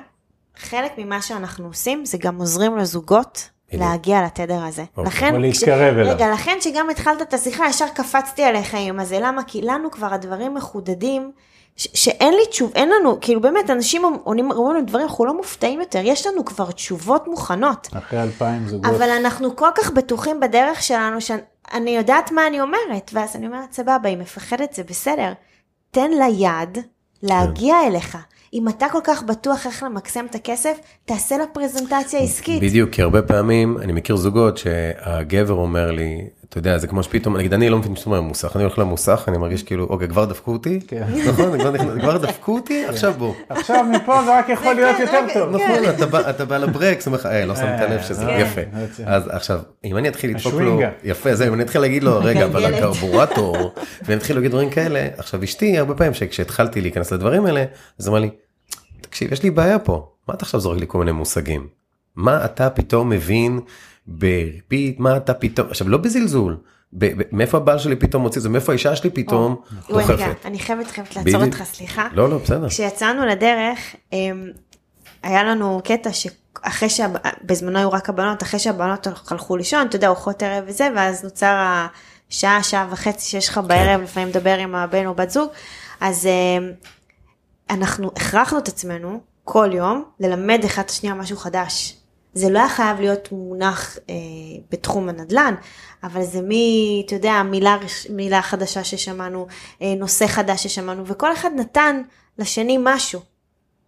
חלק 0.56 0.92
ממה 0.98 1.22
שאנחנו 1.22 1.66
עושים 1.66 2.04
זה 2.04 2.18
גם 2.18 2.36
עוזרים 2.38 2.76
לזוגות. 2.76 3.50
להגיע 3.72 4.22
לתדר 4.24 4.64
הזה. 4.64 4.82
אוקיי. 4.96 5.04
לכן, 5.04 5.34
או 5.34 5.38
להתקרב 5.38 5.96
אליו. 5.98 6.14
רגע, 6.14 6.32
לכן 6.32 6.56
שגם 6.60 6.90
התחלת 6.90 7.22
את 7.22 7.34
השיחה, 7.34 7.64
ישר 7.70 7.84
קפצתי 7.94 8.42
עליך 8.42 8.76
עם 8.78 9.00
הזה, 9.00 9.18
למה? 9.22 9.42
כי 9.46 9.62
לנו 9.62 9.90
כבר 9.90 10.14
הדברים 10.14 10.54
מחודדים, 10.54 11.32
ש- 11.80 11.88
שאין 11.94 12.34
לי 12.34 12.40
תשוב, 12.50 12.72
אין 12.74 12.88
לנו, 12.88 13.18
כאילו 13.20 13.40
באמת, 13.40 13.70
אנשים 13.70 14.02
עונים 14.24 14.50
אומרים 14.50 14.76
לנו 14.76 14.86
דברים, 14.86 15.06
אנחנו 15.06 15.24
לא 15.24 15.36
מופתעים 15.36 15.80
יותר, 15.80 16.00
יש 16.04 16.26
לנו 16.26 16.44
כבר 16.44 16.70
תשובות 16.70 17.28
מוכנות. 17.28 17.88
אחרי 17.98 18.22
2,000 18.22 18.68
זוגות. 18.68 18.94
אבל 18.94 19.10
אנחנו 19.10 19.56
כל 19.56 19.68
כך 19.74 19.90
בטוחים 19.90 20.40
בדרך 20.40 20.82
שלנו, 20.82 21.20
שאני 21.20 21.90
יודעת 21.90 22.32
מה 22.32 22.46
אני 22.46 22.60
אומרת, 22.60 23.10
ואז 23.12 23.36
אני 23.36 23.46
אומרת, 23.46 23.72
סבבה, 23.72 24.00
היא 24.08 24.16
מפחדת, 24.16 24.74
זה 24.74 24.82
בסדר. 24.84 25.32
תן 25.90 26.10
לה 26.10 26.26
יד 26.28 26.78
להגיע 27.22 27.76
אליך. 27.86 28.18
אם 28.54 28.68
אתה 28.68 28.86
כל 28.92 29.00
כך 29.04 29.22
בטוח 29.22 29.66
איך 29.66 29.82
למקסם 29.82 30.26
את 30.30 30.34
הכסף, 30.34 30.76
תעשה 31.04 31.38
לה 31.38 31.46
פרזנטציה 31.46 32.20
עסקית. 32.20 32.62
בדיוק, 32.62 32.90
כי 32.90 33.02
הרבה 33.02 33.22
פעמים 33.22 33.78
אני 33.78 33.92
מכיר 33.92 34.16
זוגות 34.16 34.58
שהגבר 34.58 35.54
אומר 35.54 35.90
לי, 35.90 36.26
אתה 36.50 36.58
יודע, 36.58 36.78
זה 36.78 36.86
כמו 36.86 37.02
שפתאום, 37.02 37.36
נגיד 37.36 37.52
אני 37.54 37.68
לא 37.70 37.78
מבין 37.78 37.96
שאתה 37.96 38.06
אומר 38.10 38.20
מוסך, 38.20 38.56
אני 38.56 38.64
הולך 38.64 38.78
למוסך, 38.78 39.24
אני 39.28 39.38
מרגיש 39.38 39.62
כאילו, 39.62 39.84
אוקיי, 39.84 40.08
כבר 40.08 40.24
דפקו 40.24 40.52
אותי, 40.52 40.80
כן. 40.88 41.02
נכון, 41.28 41.58
כבר 42.00 42.16
דפקו 42.16 42.54
אותי, 42.54 42.84
עכשיו 42.86 43.12
בוא. 43.18 43.34
עכשיו 43.48 43.84
מפה 43.92 44.24
זה 44.24 44.38
רק 44.38 44.48
יכול 44.48 44.74
להיות 44.74 44.96
כן, 44.96 45.02
יותר 45.02 45.24
רק- 45.24 45.32
טוב. 45.34 45.50
נכון, 45.50 46.06
אתה 46.30 46.44
בא- 46.44 46.58
לברקס, 46.58 47.06
אומר 47.06 47.18
לך, 47.18 47.26
אה, 47.26 47.46
לא 47.46 47.56
שמת 47.56 47.80
לב 47.90 48.02
שזה 48.02 48.24
כן. 48.26 48.38
יפה. 48.40 48.60
כן. 48.96 49.04
אז 49.06 49.28
עכשיו, 49.28 49.60
אם 49.84 49.96
אני 49.96 50.08
אתחיל 50.08 50.30
לדפוק 50.30 50.54
לו. 50.54 50.80
יפה, 51.04 51.34
זה, 51.34 51.48
אם 51.48 51.54
אני 51.54 51.62
אתחיל 51.62 51.80
להגיד 51.80 52.02
לו, 52.04 52.18
רגע, 52.22 52.44
אבל. 52.44 52.74
הקרבורטור, 52.74 53.74
ואני 54.02 54.18
אתחיל 54.18 54.36
להגיד 54.36 54.50
דברים 54.50 54.70
כאלה, 54.70 55.08
עכשיו 55.16 55.44
אשתי, 55.44 55.78
הרבה 55.78 55.94
פעמים 55.94 56.14
שכשהתחלתי 56.14 56.80
להיכנס 56.80 57.12
לדברים 57.12 57.46
האלה, 57.46 57.64
אז 57.98 58.08
אמרה 58.08 58.20
לי, 58.20 58.30
תקשיב, 59.00 59.32
יש 59.32 59.42
לי 59.42 59.50
בעיה 59.50 59.78
פה, 59.78 60.08
מה 60.28 60.34
אתה 60.34 60.44
עכשיו 60.44 60.60
זורק 60.60 60.80
לי 60.80 60.86
כל 60.88 60.98
מיני 60.98 61.12
מושגים? 61.12 61.66
מה 62.16 62.44
אתה 62.44 62.70
פתאום 62.70 63.08
מבין 63.08 63.60
בריבית, 64.06 65.00
מה 65.00 65.16
אתה 65.16 65.34
פתאום, 65.34 65.68
עכשיו 65.68 65.88
לא 65.88 65.98
בזלזול, 65.98 66.56
מאיפה 67.32 67.56
הבעל 67.56 67.78
שלי 67.78 67.96
פתאום 67.96 68.22
מוציא 68.22 68.38
את 68.38 68.42
זה, 68.42 68.48
מאיפה 68.48 68.72
האישה 68.72 68.96
שלי 68.96 69.10
פתאום 69.10 69.56
רגע, 69.90 70.06
דוחפת. 70.06 70.46
אני 70.46 70.58
חייבת 70.58 70.86
חייבת 70.86 71.16
לעצור. 71.16 71.44
אותך, 71.44 71.62
סליחה. 71.64 72.08
לא, 72.12 72.30
לא, 72.30 72.38
בסדר. 72.38 72.68
כשיצאנו 72.68 73.26
לדרך, 73.26 73.78
אמ, 74.12 74.50
היה 75.22 75.44
לנו 75.44 75.80
קטע 75.84 76.10
שאחרי 76.12 76.88
שבזמנו 76.88 77.78
היו 77.78 77.92
רק 77.92 78.08
הבנות, 78.08 78.42
אחרי 78.42 78.60
שהבנות 78.60 79.06
הלכו 79.30 79.56
לישון, 79.56 79.86
אתה 79.86 79.96
יודע, 79.96 80.06
ארוחות 80.06 80.42
ערב 80.42 80.64
וזה, 80.66 80.88
ואז 80.96 81.24
נוצר 81.24 81.82
השעה, 82.30 82.62
שעה 82.62 82.86
וחצי 82.90 83.26
שיש 83.26 83.48
לך 83.48 83.60
בערב, 83.66 84.00
לפעמים 84.00 84.28
לדבר 84.28 84.58
עם 84.58 84.74
הבן 84.74 85.06
או 85.06 85.14
בת 85.14 85.30
זוג, 85.30 85.48
אז 86.00 86.26
אמ, 86.26 86.70
אנחנו 87.70 88.10
הכרחנו 88.16 88.58
את 88.58 88.68
עצמנו 88.68 89.20
כל 89.44 89.70
יום 89.72 90.04
ללמד 90.20 90.64
אחד 90.64 90.82
את 90.82 90.90
השנייה 90.90 91.14
משהו 91.14 91.36
חדש. 91.36 91.99
זה 92.34 92.50
לא 92.50 92.58
היה 92.58 92.68
חייב 92.68 93.00
להיות 93.00 93.32
מונח 93.32 93.98
אה, 94.10 94.14
בתחום 94.70 95.08
הנדל"ן, 95.08 95.54
אבל 96.02 96.22
זה 96.22 96.42
מי, 96.42 97.02
אתה 97.06 97.14
יודע, 97.14 97.42
מילה, 97.42 97.78
מילה 98.10 98.42
חדשה 98.42 98.84
ששמענו, 98.84 99.46
אה, 99.82 99.94
נושא 99.94 100.26
חדש 100.26 100.66
ששמענו, 100.66 101.06
וכל 101.06 101.32
אחד 101.32 101.50
נתן 101.56 102.02
לשני 102.38 102.78
משהו. 102.80 103.20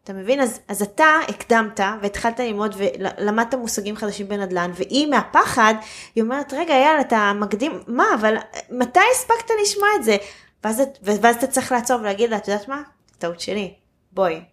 אתה 0.05 0.13
מבין? 0.13 0.41
אז, 0.41 0.61
אז 0.69 0.83
אתה 0.83 1.07
הקדמת 1.29 1.81
והתחלת 2.03 2.41
ללמוד 2.41 2.75
ולמדת 2.79 3.55
מושגים 3.55 3.97
חדשים 3.97 4.29
בנדל"ן, 4.29 4.71
והיא 4.75 5.07
מהפחד, 5.07 5.75
היא 6.15 6.23
אומרת, 6.23 6.53
רגע, 6.53 6.75
יאללה, 6.75 7.01
אתה 7.01 7.33
מקדים, 7.41 7.83
מה, 7.87 8.05
אבל 8.21 8.37
מתי 8.71 9.01
הספקת 9.15 9.51
לשמוע 9.63 9.89
את 9.99 10.05
זה? 10.05 10.17
ואז, 10.65 10.83
ואז 11.03 11.37
אתה 11.37 11.47
צריך 11.47 11.73
לעצור 11.73 12.01
ולהגיד 12.01 12.31
לה, 12.31 12.37
את 12.37 12.49
יודעת 12.49 12.69
מה? 12.69 12.83
טעות 13.19 13.41
שלי, 13.41 13.75
בואי. 14.13 14.52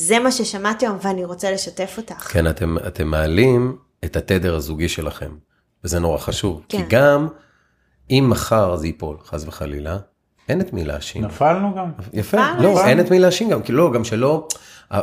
זה 0.00 0.18
מה 0.18 0.32
ששמעתי 0.32 0.86
היום 0.86 0.98
ואני 1.02 1.24
רוצה 1.24 1.50
לשתף 1.50 1.94
אותך. 1.96 2.32
כן, 2.32 2.46
אתם, 2.46 2.76
אתם 2.86 3.06
מעלים 3.08 3.76
את 4.04 4.16
התדר 4.16 4.54
הזוגי 4.54 4.88
שלכם, 4.88 5.30
וזה 5.84 5.98
נורא 5.98 6.18
חשוב. 6.18 6.62
כן. 6.68 6.78
כי 6.78 6.84
גם 6.88 7.28
אם 8.10 8.26
מחר 8.30 8.76
זה 8.76 8.86
ייפול, 8.86 9.16
חס 9.24 9.44
וחלילה, 9.46 9.96
אין 10.48 10.60
את 10.60 10.72
מי 10.72 10.84
להאשים. 10.84 11.24
נפלנו 11.24 11.74
גם. 11.74 11.90
יפה, 12.12 12.36
נפלנו. 12.36 12.62
לא, 12.62 12.84
אין 12.86 13.00
את 13.00 13.10
מי 13.10 13.18
להאשים 13.18 13.50
גם, 13.50 13.62
כי 13.62 13.72
לא, 13.72 13.92
גם 13.92 14.04
שלא, 14.04 14.48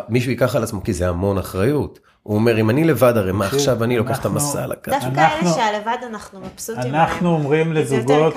מישהו 0.10 0.32
ייקח 0.32 0.56
על 0.56 0.64
עצמו, 0.64 0.84
כי 0.84 0.94
זה 0.94 1.10
המון 1.10 1.38
אחריות. 1.38 2.00
הוא 2.24 2.36
אומר, 2.36 2.60
אם 2.60 2.70
אני 2.70 2.84
לבד, 2.84 3.14
הרי 3.18 3.32
מה 3.32 3.46
תקשיב, 3.46 3.60
עכשיו 3.60 3.84
אני 3.84 3.98
לוקח 3.98 4.20
את 4.20 4.26
המסע 4.26 4.64
על 4.64 4.72
הכף. 4.72 4.92
דווקא 4.92 5.08
אנחנו- 5.08 5.48
אלה 5.48 5.56
שהלבד 5.56 5.98
אנחנו 6.10 6.40
מבסוטים 6.40 6.96
אנחנו. 6.96 7.30
אומרים 7.30 7.74
לזוגות. 7.74 8.34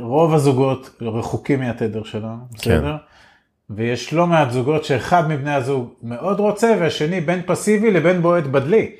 רוב 0.00 0.34
הזוגות 0.34 0.90
רחוקים 1.00 1.60
מהתדר 1.60 2.02
שלנו, 2.04 2.36
כן. 2.58 2.78
בסדר? 2.78 2.96
ויש 3.70 4.12
לא 4.12 4.26
מעט 4.26 4.50
זוגות 4.50 4.84
שאחד 4.84 5.28
מבני 5.28 5.54
הזוג 5.54 5.94
מאוד 6.02 6.40
רוצה 6.40 6.74
והשני 6.80 7.20
בין 7.20 7.42
פסיבי 7.46 7.90
לבין 7.90 8.22
בועט 8.22 8.44
בדלי. 8.44 8.92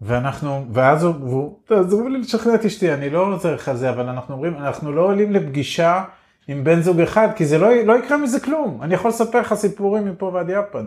ואנחנו, 0.00 0.66
ואז 0.72 1.04
הוא, 1.04 1.58
תעזרו 1.66 2.08
לי 2.08 2.18
לשכנע 2.18 2.54
את 2.54 2.64
אשתי, 2.64 2.94
אני 2.94 3.10
לא 3.10 3.26
עוזר 3.26 3.54
לך 3.54 3.72
זה, 3.72 3.90
אבל 3.90 4.08
אנחנו 4.08 4.34
אומרים, 4.34 4.56
אנחנו 4.56 4.92
לא 4.92 5.02
עולים 5.02 5.32
לפגישה 5.32 6.04
עם 6.48 6.64
בן 6.64 6.80
זוג 6.80 7.00
אחד, 7.00 7.28
כי 7.36 7.46
זה 7.46 7.58
לא, 7.58 7.82
לא 7.84 7.98
יקרה 7.98 8.16
מזה 8.16 8.40
כלום. 8.40 8.82
אני 8.82 8.94
יכול 8.94 9.08
לספר 9.08 9.40
לך 9.40 9.54
סיפורים 9.54 10.06
מפה 10.06 10.30
ועד 10.34 10.48
יפן. 10.48 10.84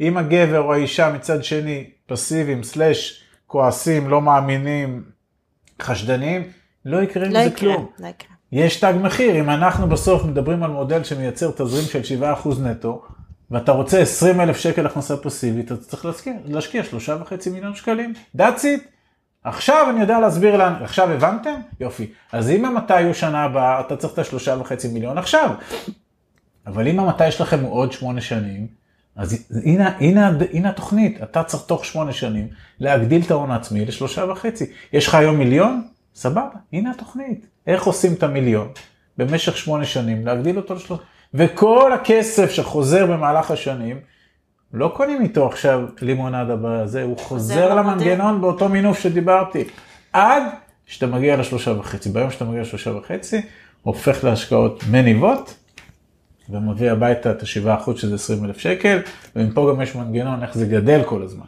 אם 0.00 0.16
הגבר 0.16 0.60
או 0.60 0.72
האישה 0.72 1.12
מצד 1.12 1.44
שני 1.44 1.90
פסיביים, 2.06 2.62
סלאש, 2.62 3.24
כועסים, 3.46 4.08
לא 4.08 4.22
מאמינים, 4.22 5.04
חשדניים, 5.82 6.42
לא 6.84 7.02
יקרה 7.02 7.24
לא 7.24 7.32
זה 7.32 7.38
יקרה, 7.38 7.58
כלום. 7.58 7.86
לא 7.98 8.06
יקרה. 8.06 8.37
יש 8.52 8.80
תג 8.80 8.94
מחיר, 9.02 9.40
אם 9.40 9.50
אנחנו 9.50 9.88
בסוף 9.88 10.24
מדברים 10.24 10.62
על 10.62 10.70
מודל 10.70 11.04
שמייצר 11.04 11.50
תזרים 11.50 11.84
של 11.84 12.22
7% 12.44 12.60
נטו, 12.60 13.02
ואתה 13.50 13.72
רוצה 13.72 13.98
20 13.98 14.40
אלף 14.40 14.56
שקל 14.56 14.86
הכנסה 14.86 15.16
פסיבית, 15.16 15.72
אתה 15.72 15.76
צריך 15.76 16.04
להשקיע, 16.04 16.32
להשקיע 16.44 16.82
3.5 16.82 17.50
מיליון 17.50 17.74
שקלים. 17.74 18.14
That's 18.36 18.60
it. 18.62 18.82
עכשיו 19.44 19.86
אני 19.90 20.00
יודע 20.00 20.20
להסביר 20.20 20.56
לאן, 20.56 20.74
עכשיו 20.82 21.10
הבנתם? 21.10 21.54
יופי. 21.80 22.06
אז 22.32 22.50
אם 22.50 22.64
המתי 22.64 23.02
הוא 23.04 23.12
שנה 23.12 23.44
הבאה, 23.44 23.80
אתה 23.80 23.96
צריך 23.96 24.12
את 24.12 24.18
השלושה 24.18 24.56
וחצי 24.60 24.88
מיליון 24.88 25.18
עכשיו. 25.18 25.50
אבל 26.66 26.88
אם 26.88 27.00
המתי 27.00 27.30
שלכם 27.30 27.60
הוא 27.60 27.72
עוד 27.72 27.92
שמונה 27.92 28.20
שנים, 28.20 28.66
אז 29.16 29.46
הנה, 29.64 29.96
הנה, 30.00 30.30
הנה 30.52 30.68
התוכנית, 30.68 31.22
אתה 31.22 31.44
צריך 31.44 31.62
תוך 31.62 31.84
שמונה 31.84 32.12
שנים 32.12 32.48
להגדיל 32.80 33.22
את 33.26 33.30
ההון 33.30 33.50
העצמי 33.50 33.84
לשלושה 33.84 34.24
וחצי. 34.24 34.64
יש 34.92 35.06
לך 35.06 35.14
היום 35.14 35.36
מיליון? 35.36 35.82
סבבה, 36.14 36.48
הנה 36.72 36.90
התוכנית. 36.90 37.46
איך 37.68 37.84
עושים 37.84 38.12
את 38.12 38.22
המיליון? 38.22 38.68
במשך 39.18 39.56
שמונה 39.56 39.84
שנים, 39.84 40.26
להגדיל 40.26 40.56
אותו 40.56 40.74
לשלושה. 40.74 41.02
וכל 41.34 41.92
הכסף 41.92 42.50
שחוזר 42.50 43.06
במהלך 43.06 43.50
השנים, 43.50 44.00
לא 44.72 44.92
קונים 44.96 45.22
איתו 45.22 45.46
עכשיו 45.46 45.80
לימונדה 46.00 46.56
בזה, 46.62 47.02
הוא 47.02 47.18
חוזר. 47.18 47.74
למנגנון 47.74 48.40
באותו 48.40 48.68
מינוף 48.68 48.98
שדיברתי. 48.98 49.64
עד 50.12 50.42
שאתה 50.86 51.06
מגיע 51.06 51.36
לשלושה 51.36 51.70
וחצי. 51.70 52.08
ביום 52.08 52.30
שאתה 52.30 52.44
מגיע 52.44 52.60
לשלושה 52.60 52.90
וחצי, 52.90 53.42
הופך 53.82 54.24
להשקעות 54.24 54.84
מניבות, 54.90 55.54
ומביא 56.50 56.90
הביתה 56.90 57.30
את 57.30 57.42
השבעה 57.42 57.76
אחוז 57.76 58.00
שזה 58.00 58.14
20 58.14 58.44
אלף 58.44 58.58
שקל, 58.58 58.98
ומפה 59.36 59.72
גם 59.72 59.80
יש 59.80 59.94
מנגנון 59.94 60.42
איך 60.42 60.54
זה 60.54 60.66
גדל 60.66 61.02
כל 61.06 61.22
הזמן. 61.22 61.46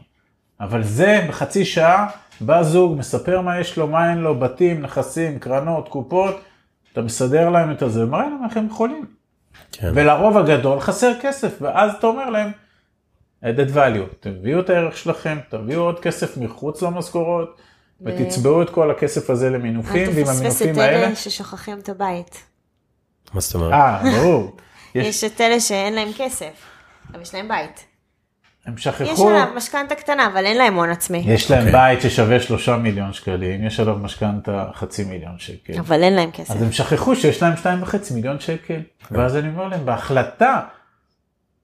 אבל 0.61 0.83
זה 0.83 1.27
בחצי 1.29 1.65
שעה, 1.65 2.07
בא 2.41 2.63
זוג, 2.63 2.99
מספר 2.99 3.41
מה 3.41 3.61
יש 3.61 3.77
לו, 3.77 3.87
מה 3.87 4.11
אין 4.11 4.19
לו, 4.19 4.39
בתים, 4.39 4.83
נכסים, 4.83 5.39
קרנות, 5.39 5.89
קופות, 5.89 6.41
אתה 6.93 7.03
מסדר 7.03 7.51
להם 7.51 7.71
את 7.71 7.83
הזה, 7.83 8.05
ומראה 8.05 8.23
להם 8.29 8.45
איך 8.45 8.57
הם 8.57 8.67
יכולים. 8.67 9.07
כן. 9.73 9.93
ולרוב 9.95 10.37
הגדול 10.37 10.81
חסר 10.81 11.13
כסף, 11.21 11.57
ואז 11.61 11.95
אתה 11.99 12.07
אומר 12.07 12.31
להם, 12.31 12.51
added 13.45 13.75
value, 13.75 14.15
תביאו 14.21 14.61
את 14.61 14.71
הערך 14.71 14.97
שלכם, 14.97 15.39
תביאו 15.49 15.81
עוד 15.83 16.01
כסף 16.01 16.37
מחוץ 16.37 16.83
למשכורות, 16.83 17.61
ותצבעו 18.01 18.63
את 18.63 18.71
כל 18.71 18.91
הכסף 18.91 19.31
הזה 19.31 19.51
למינופים, 19.51 20.09
אל 20.09 20.15
ועם 20.15 20.25
תפספס 20.25 20.39
המינופים 20.39 20.73
את 20.73 20.79
האלה, 20.79 21.07
אלה 21.07 21.17
ששוכחים 21.17 21.79
את 21.79 21.89
הבית. 21.89 22.43
מה 23.35 23.41
זאת 23.41 23.55
אומרת? 23.55 23.73
אה, 23.73 24.03
ברור, 24.17 24.57
יש, 24.95 25.07
יש 25.25 25.33
את 25.33 25.41
אלה 25.41 25.61
שאין 25.61 25.95
להם 25.95 26.09
כסף, 26.17 26.53
אבל 27.13 27.23
יש 27.23 27.35
להם 27.35 27.49
בית. 27.49 27.90
הם 28.67 28.75
יש 28.77 28.85
שכחו, 28.85 29.31
עליו 29.31 29.47
משכנתה 29.57 29.95
קטנה, 29.95 30.27
אבל 30.27 30.47
אין 30.47 30.59
להם 30.59 30.75
הון 30.75 30.91
עצמי. 30.91 31.23
יש 31.27 31.51
להם 31.51 31.67
אוקיי. 31.67 31.73
בית 31.73 32.01
ששווה 32.01 32.41
שלושה 32.41 32.77
מיליון 32.77 33.13
שקלים, 33.13 33.65
יש 33.65 33.81
עליו 33.81 33.97
משכנתה 33.97 34.67
חצי 34.75 35.05
מיליון 35.05 35.39
שקל. 35.39 35.79
אבל 35.79 36.03
אין 36.03 36.15
להם 36.15 36.31
כסף. 36.31 36.51
אז 36.51 36.63
הם 36.63 36.73
שכחו 36.73 37.17
שיש 37.17 37.43
להם 37.43 37.57
שתיים 37.57 37.83
וחצי 37.83 38.15
מיליון 38.15 38.41
שקל, 38.41 38.81
ואז 39.11 39.37
אני 39.37 39.49
אומר 39.49 39.69
להם, 39.69 39.87
בהחלטה, 39.87 40.61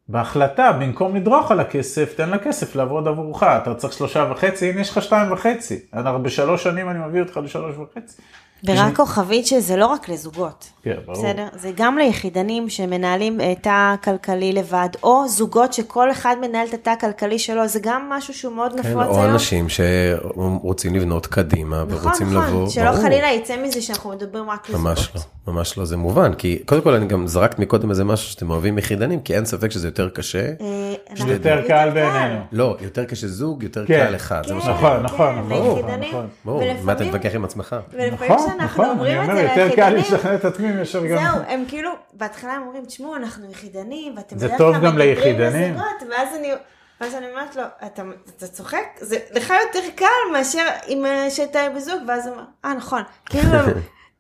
בהחלטה, 0.09 0.73
במקום 0.73 1.17
לדרוך 1.17 1.51
על 1.51 1.61
הכסף, 1.61 2.15
תן 2.17 2.31
לכסף 2.31 2.77
לעבוד 2.77 3.09
עבורך, 3.09 3.43
אתה 3.43 3.75
צריך 3.75 3.93
שלושה 3.93 4.29
וחצי, 4.31 4.71
הנה 4.71 4.81
יש 4.81 4.91
לך 4.91 5.03
שתיים 5.03 5.33
וחצי, 5.33 5.81
אנחנו 5.95 6.23
בשלוש 6.23 6.63
שנים 6.63 6.91
אני 6.91 6.99
מביא 6.99 7.21
אותך 7.21 7.41
לשלוש 7.45 7.77
וחצי. 7.77 8.23
ורק 8.65 8.97
כוכבית 8.97 9.47
שזה 9.47 9.77
לא 9.77 9.87
רק 9.87 10.09
לזוגות. 10.09 10.69
כן, 10.83 10.93
ברור. 11.07 11.19
בסדר? 11.19 11.47
זה 11.57 11.71
גם 11.77 11.99
ליחידנים 11.99 12.69
שמנהלים 12.69 13.41
אה, 13.41 13.55
תא 13.61 13.95
כלכלי 14.05 14.53
לבד, 14.53 14.89
או 15.03 15.29
זוגות 15.29 15.73
שכל 15.73 16.11
אחד 16.11 16.37
מנהל 16.41 16.67
את 16.69 16.75
התא 16.75 16.91
הכלכלי 16.91 17.39
שלו, 17.39 17.69
זה 17.69 17.79
גם 17.83 18.09
משהו 18.11 18.35
שהוא 18.35 18.55
מאוד 18.55 18.73
כן, 18.73 18.79
נפוץ 18.79 19.07
או 19.07 19.21
היום. 19.21 19.33
אנשים 19.33 19.67
שרוצים 19.69 20.95
לבנות 20.95 21.27
קדימה 21.27 21.85
נכון, 21.89 22.07
ורוצים 22.07 22.27
נכון, 22.31 22.47
לבוא. 22.49 22.69
שלא 22.69 22.91
ברור. 22.91 23.03
חלילה 23.03 23.33
יצא 23.33 23.57
מזה 23.63 23.83
שאנחנו 23.83 24.11
מדברים 24.11 24.51
רק 24.51 24.69
לזוגות. 24.69 24.85
ממש 24.87 25.11
לא, 25.15 25.53
ממש 25.55 25.79
לא, 25.79 25.85
זה 25.85 25.97
מובן, 25.97 26.35
כי 26.35 26.59
קודם 26.67 26.81
כל 26.83 26.95
אני 26.95 27.07
גם 27.07 27.27
זרקת 27.27 27.59
מקודם 27.59 27.91
איזה 27.91 28.05
משהו 28.05 28.29
שאתם 28.31 28.51
אוהבים 28.51 28.79
יחידנים, 28.79 29.21
כי 29.21 29.35
אין 29.37 29.45
ספק 29.45 29.71
שזה 29.71 29.89
יותר 29.89 30.09
קשה. 30.09 30.53
אה, 30.61 30.95
יותר 31.27 31.63
קל 31.69 31.91
בעינינו. 31.95 32.41
לא, 32.53 32.77
יותר 32.81 33.05
קשה 33.05 33.27
זוג, 33.29 33.63
יותר 33.63 33.87
כן. 33.87 34.07
קל 34.09 34.17
אחד, 34.17 34.43
כן, 34.47 34.55
נכון, 34.57 35.03
נכון, 35.03 35.35
כן, 35.35 35.41
נכון. 35.43 36.01
נכון. 36.09 36.27
ברור, 36.45 36.61
מה 36.61 36.67
אתה 36.73 36.75
ולפעמים- 36.83 37.15
מתווכח 37.15 37.35
עם 37.35 37.45
עצמך? 37.45 37.77
ולפעמים 37.93 38.15
נכון, 38.35 38.56
כשאנחנו 38.59 38.83
נכון, 38.83 39.07
אני 39.07 39.19
אומרים 39.19 39.21
את 39.23 39.29
אומר, 39.29 39.55
זה 39.55 39.61
יותר 39.61 39.77
קל 39.77 39.89
ליחידנים, 39.89 40.17
לשכנע 40.17 40.35
את 40.35 40.45
עצמי 40.45 40.73
מאשר 40.73 41.07
גם... 41.07 41.19
זהו, 41.19 41.43
הם 41.49 41.65
כאילו, 41.69 41.91
בהתחלה 42.13 42.53
הם 42.53 42.63
אומרים, 42.63 42.85
תשמעו, 42.85 43.17
אנחנו 43.17 43.51
יחידנים, 43.51 44.17
ואתם 44.17 44.39
זה 44.39 44.47
בדרך 44.47 44.59
טוב 44.59 44.73
כלל 44.73 44.83
גם 44.83 44.97
מדברים 44.97 45.09
ליחידנים. 45.09 45.75
לזוגות, 45.75 46.11
ואז 46.11 46.29
אני, 46.39 46.53
ואז 47.01 47.15
אני 47.15 47.27
אומרת 47.31 47.57
לו, 47.57 47.63
אתה, 47.87 48.03
אתה 48.37 48.47
צוחק? 48.47 48.85
זה 49.01 49.17
לך 49.35 49.53
יותר 49.67 49.89
קל 49.97 50.33
מאשר 50.33 50.65
אם 50.89 51.07
אה, 51.07 51.31
שאתה 51.31 51.59
בזוג, 51.77 52.03
ואז 52.09 52.27
הוא 52.27 52.35
אומר, 52.35 52.45
אה, 52.65 52.75
נכון, 52.75 53.03
כאילו, 53.31 53.49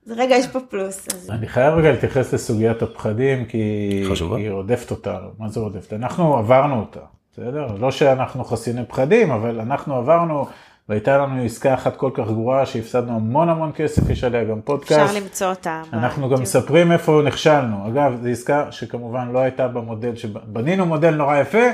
זה 0.05 0.15
רגע, 0.15 0.35
יש 0.35 0.47
פה 0.47 0.61
פלוס. 0.61 1.07
אז... 1.15 1.31
אני 1.31 1.49
חייב 1.49 1.75
רגע 1.75 1.91
להתייחס 1.91 2.33
לסוגיית 2.33 2.83
הפחדים, 2.83 3.45
כי 3.45 4.05
חשובה. 4.11 4.37
היא 4.37 4.51
רודפת 4.51 4.91
אותנו. 4.91 5.29
מה 5.39 5.49
זה 5.49 5.61
רודפת? 5.61 5.93
אנחנו 5.93 6.37
עברנו 6.37 6.81
אותה, 6.81 7.01
בסדר? 7.33 7.67
לא 7.79 7.91
שאנחנו 7.91 8.45
חסיני 8.45 8.87
פחדים, 8.89 9.31
אבל 9.31 9.61
אנחנו 9.61 9.95
עברנו, 9.95 10.47
והייתה 10.89 11.19
לנו 11.19 11.43
עסקה 11.43 11.75
אחת 11.75 11.97
כל 11.97 12.11
כך 12.15 12.27
גרועה 12.27 12.67
שהפסדנו 12.67 13.17
המון 13.17 13.49
המון 13.49 13.73
כסף, 13.75 14.11
יש 14.11 14.25
עליה 14.25 14.45
גם 14.45 14.61
פודקאסט. 14.61 15.01
אפשר 15.01 15.21
למצוא 15.21 15.47
אותה. 15.47 15.83
אנחנו 15.93 16.29
גם. 16.29 16.43
מספרים 16.43 16.93
איפה 16.93 17.23
נכשלנו. 17.25 17.89
אגב, 17.89 18.19
זו 18.23 18.29
עסקה 18.29 18.73
שכמובן 18.73 19.29
לא 19.33 19.39
הייתה 19.39 19.69
במודל, 19.69 20.17
שבנינו 20.17 20.87
מודל 20.87 21.15
נורא 21.15 21.37
יפה, 21.37 21.67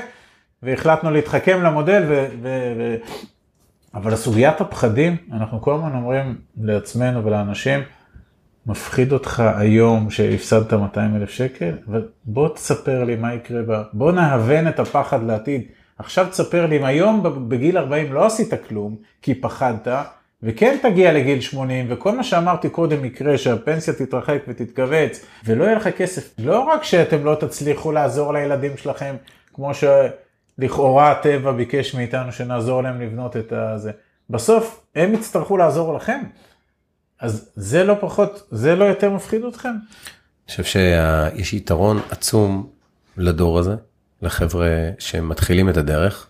והחלטנו 0.63 1.11
להתחכם 1.11 1.63
למודל, 1.63 2.03
ו... 2.09 2.27
ו... 2.41 2.73
ו... 2.77 2.95
אבל 3.93 4.13
הסוגיית 4.13 4.61
הפחדים, 4.61 5.17
אנחנו 5.31 5.61
כל 5.61 5.75
הזמן 5.75 5.95
אומרים 5.95 6.35
לעצמנו 6.57 7.25
ולאנשים, 7.25 7.79
מפחיד 8.65 9.13
אותך 9.13 9.43
היום 9.57 10.09
שהפסדת 10.09 10.73
200 10.73 11.15
אלף 11.15 11.29
שקל, 11.29 11.77
ובוא 11.87 12.49
תספר 12.49 13.03
לי 13.03 13.15
מה 13.15 13.33
יקרה 13.33 13.61
בה, 13.61 13.83
בוא 13.93 14.11
נהוון 14.11 14.67
את 14.67 14.79
הפחד 14.79 15.23
לעתיד. 15.23 15.61
עכשיו 15.99 16.27
תספר 16.29 16.65
לי 16.65 16.77
אם 16.77 16.85
היום 16.85 17.47
בגיל 17.49 17.77
40 17.77 18.13
לא 18.13 18.25
עשית 18.25 18.53
כלום, 18.67 18.95
כי 19.21 19.35
פחדת, 19.35 19.87
וכן 20.43 20.77
תגיע 20.81 21.13
לגיל 21.13 21.41
80, 21.41 21.85
וכל 21.89 22.15
מה 22.15 22.23
שאמרתי 22.23 22.69
קודם 22.69 23.05
יקרה, 23.05 23.37
שהפנסיה 23.37 23.93
תתרחק 23.93 24.39
ותתכווץ, 24.47 25.25
ולא 25.45 25.63
יהיה 25.63 25.75
לך 25.75 25.87
כסף. 25.87 26.33
לא 26.37 26.59
רק 26.59 26.83
שאתם 26.83 27.25
לא 27.25 27.35
תצליחו 27.35 27.91
לעזור 27.91 28.33
לילדים 28.33 28.77
שלכם, 28.77 29.15
כמו 29.53 29.71
שלכאורה 29.73 31.11
הטבע 31.11 31.51
ביקש 31.51 31.95
מאיתנו 31.95 32.31
שנעזור 32.31 32.83
להם 32.83 33.01
לבנות 33.01 33.37
את 33.37 33.51
הזה, 33.51 33.91
בסוף 34.29 34.85
הם 34.95 35.13
יצטרכו 35.13 35.57
לעזור 35.57 35.93
לכם. 35.93 36.19
אז 37.19 37.51
זה 37.55 37.83
לא 37.83 37.95
פחות, 37.99 38.47
זה 38.51 38.75
לא 38.75 38.85
יותר 38.85 39.09
מפחיד 39.09 39.43
אתכם? 39.43 39.69
אני 39.69 40.47
חושב 40.47 40.63
שיש 40.63 41.53
יתרון 41.53 41.99
עצום 42.09 42.69
לדור 43.17 43.59
הזה, 43.59 43.75
לחבר'ה 44.23 44.67
שמתחילים 44.99 45.69
את 45.69 45.77
הדרך. 45.77 46.27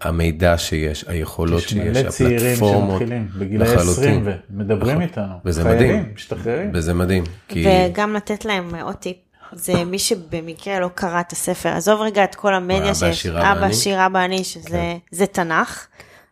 המידע 0.00 0.58
שיש, 0.58 1.04
היכולות 1.08 1.62
יש 1.62 1.70
שיש, 1.70 1.96
מלא 1.96 2.10
צעירים 2.10 2.46
הפלטפורמות, 2.46 3.00
שמתחילים 3.00 3.28
בגילי 3.38 3.64
לחלוטין. 3.64 3.88
20 3.88 4.28
ומדברים 4.50 4.90
נכון. 4.90 5.02
איתנו. 5.02 5.34
וזה 5.44 5.62
חיילים, 5.62 5.88
מדהים. 5.88 6.12
משתחררים. 6.14 6.70
וזה 6.74 6.94
מדהים, 6.94 7.24
כי 7.48 7.66
וגם 7.68 8.14
לתת 8.14 8.44
להם 8.44 8.74
עוד 8.74 8.94
טיפ. 8.94 9.16
זה 9.52 9.84
מי 9.84 9.98
שבמקרה 9.98 10.80
לא 10.80 10.88
קרא 10.94 11.20
את 11.20 11.32
הספר, 11.32 11.68
עזוב 11.68 12.00
רגע 12.00 12.24
את 12.24 12.34
כל 12.34 12.54
המדיה 12.54 12.78
אבא, 12.78 12.94
שיש, 12.94 13.26
אבא, 13.26 13.58
ואני. 13.60 13.74
שירה 13.74 14.08
ואני, 14.14 14.44
שזה 14.44 14.96
זה 15.10 15.26
תנ"ך, 15.26 15.86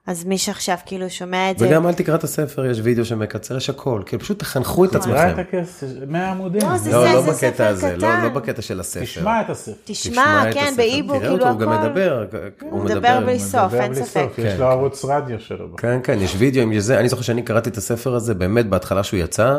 אז 0.06 0.24
מי 0.24 0.38
שעכשיו 0.38 0.76
כאילו 0.86 1.10
שומע 1.10 1.50
את 1.50 1.58
זה, 1.58 1.66
וגם 1.68 1.86
אל 1.86 1.92
תקרא 1.94 2.14
את 2.14 2.24
הספר, 2.24 2.66
יש 2.66 2.80
וידאו 2.82 3.04
שמקצר, 3.04 3.56
יש 3.56 3.70
הכל, 3.70 4.02
כאילו 4.06 4.22
פשוט 4.22 4.38
תחנכו 4.38 4.84
את 4.84 4.90
תקרא 4.90 5.00
את 5.00 5.06
עצמכם. 5.38 5.40
הכסף, 5.58 5.86
100 6.06 6.30
עמודים. 6.30 6.60
לא, 6.62 6.76
זה- 6.78 6.90
לא, 6.92 7.04
לא 7.04 7.20
זה 7.20 7.30
בקטע 7.30 7.34
ספר 7.54 7.66
הזה, 7.66 7.92
לא 7.92 7.96
קטן. 7.98 8.22
לא 8.22 8.28
בקטע 8.28 8.62
של 8.62 8.80
הספר. 8.80 9.04
תשמע 9.04 9.40
את 9.40 9.50
הספר. 9.50 9.72
תשמע, 9.84 10.48
את 10.50 10.54
כן, 10.54 10.72
תראה 10.76 10.86
כאילו 11.20 11.34
אותו, 11.34 11.48
הוא 11.48 11.58
גם 11.58 11.72
הכל. 11.72 11.88
מדבר, 11.88 12.24
הוא 12.70 12.84
מדבר 12.84 12.96
מדבר. 12.98 13.20
בלי 13.26 13.38
סוף, 13.40 13.74
אין 13.74 13.92
בלי 13.92 14.04
ספק. 14.04 14.28
יש 14.38 14.44
כן, 14.44 14.52
לו 14.52 14.56
כן. 14.56 14.62
ערוץ 14.62 15.04
רדיו 15.04 15.40
שלו. 15.40 15.76
כן, 15.76 16.00
כן, 16.04 16.18
יש 16.20 16.34
וידאו 16.38 16.62
עם 16.62 16.78
זה, 16.80 16.98
אני 17.00 17.08
זוכר 17.08 17.22
שאני 17.22 17.42
קראתי 17.42 17.70
את 17.70 17.76
הספר 17.76 18.14
הזה 18.14 18.34
באמת 18.34 18.66
בהתחלה 18.66 19.02
שהוא 19.02 19.20
יצא, 19.20 19.58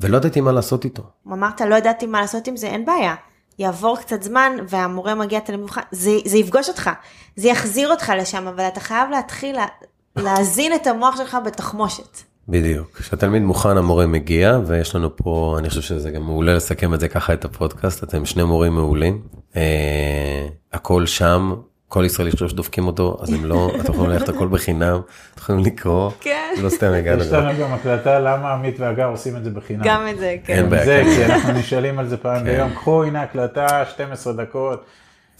ולא 0.00 0.16
ידעתי 0.16 0.40
מה 0.40 0.52
לעשות 0.52 0.84
איתו. 0.84 1.02
אמרת, 1.32 1.60
לא 1.60 1.74
ידעתי 1.74 2.06
מה 2.06 2.20
לעשות 2.20 2.46
עם 2.46 2.56
זה, 2.56 2.66
אין 2.66 2.84
בעיה. 2.84 3.14
יעבור 3.58 3.96
קצת 3.96 4.22
זמן 4.22 4.52
והמורה 4.68 5.14
מגיע 5.14 5.40
תלמיד 5.40 5.64
מבחן, 5.64 5.80
זה, 5.90 6.10
זה 6.24 6.38
יפגוש 6.38 6.68
אותך, 6.68 6.90
זה 7.36 7.48
יחזיר 7.48 7.90
אותך 7.90 8.12
לשם, 8.18 8.46
אבל 8.46 8.64
אתה 8.68 8.80
חייב 8.80 9.10
להתחיל 9.10 9.56
לה, 9.56 9.66
להזין 10.16 10.74
את 10.74 10.86
המוח 10.86 11.16
שלך 11.16 11.36
בתחמושת. 11.46 12.18
בדיוק. 12.48 12.98
כשהתלמיד 12.98 13.42
מוכן 13.42 13.76
המורה 13.76 14.06
מגיע, 14.06 14.58
ויש 14.66 14.94
לנו 14.94 15.16
פה, 15.16 15.56
אני 15.58 15.68
חושב 15.68 15.80
שזה 15.80 16.10
גם 16.10 16.22
מעולה 16.22 16.54
לסכם 16.54 16.94
את 16.94 17.00
זה 17.00 17.08
ככה 17.08 17.32
את 17.32 17.44
הפודקאסט, 17.44 18.04
אתם 18.04 18.24
שני 18.24 18.42
מורים 18.42 18.72
מעולים. 18.72 19.22
אה, 19.56 20.46
הכל 20.72 21.06
שם, 21.06 21.54
כל 21.92 22.04
ישראלי 22.04 22.30
חושב 22.30 22.48
שדופקים 22.48 22.86
אותו, 22.86 23.18
אז 23.20 23.32
הם 23.32 23.44
לא, 23.44 23.70
אתם 23.80 23.92
יכולים 23.92 24.10
ללכת 24.10 24.28
הכל 24.28 24.48
בחינם, 24.48 25.00
אתם 25.34 25.40
יכולים 25.40 25.64
לקרוא, 25.64 26.10
כן. 26.20 26.54
לא 26.62 26.68
סתם 26.68 26.92
הגענו. 26.92 27.22
יש 27.22 27.32
לנו 27.32 27.58
גם 27.60 27.72
הקלטה 27.72 28.18
למה 28.18 28.52
עמית 28.52 28.80
והגר 28.80 29.06
עושים 29.06 29.36
את 29.36 29.44
זה 29.44 29.50
בחינם. 29.50 29.84
גם 29.84 30.08
את 30.08 30.18
זה, 30.18 30.36
כן. 30.44 30.52
אין 30.52 30.70
בעיה. 30.70 30.84
זה, 30.84 31.02
כן. 31.04 31.26
כי 31.26 31.32
אנחנו 31.32 31.52
נשאלים 31.52 31.98
על 31.98 32.08
זה 32.08 32.16
פעם 32.16 32.44
ביום, 32.44 32.74
קחו 32.74 33.04
הנה 33.04 33.22
הקלטה, 33.22 33.84
12 33.90 34.32
דקות. 34.32 34.84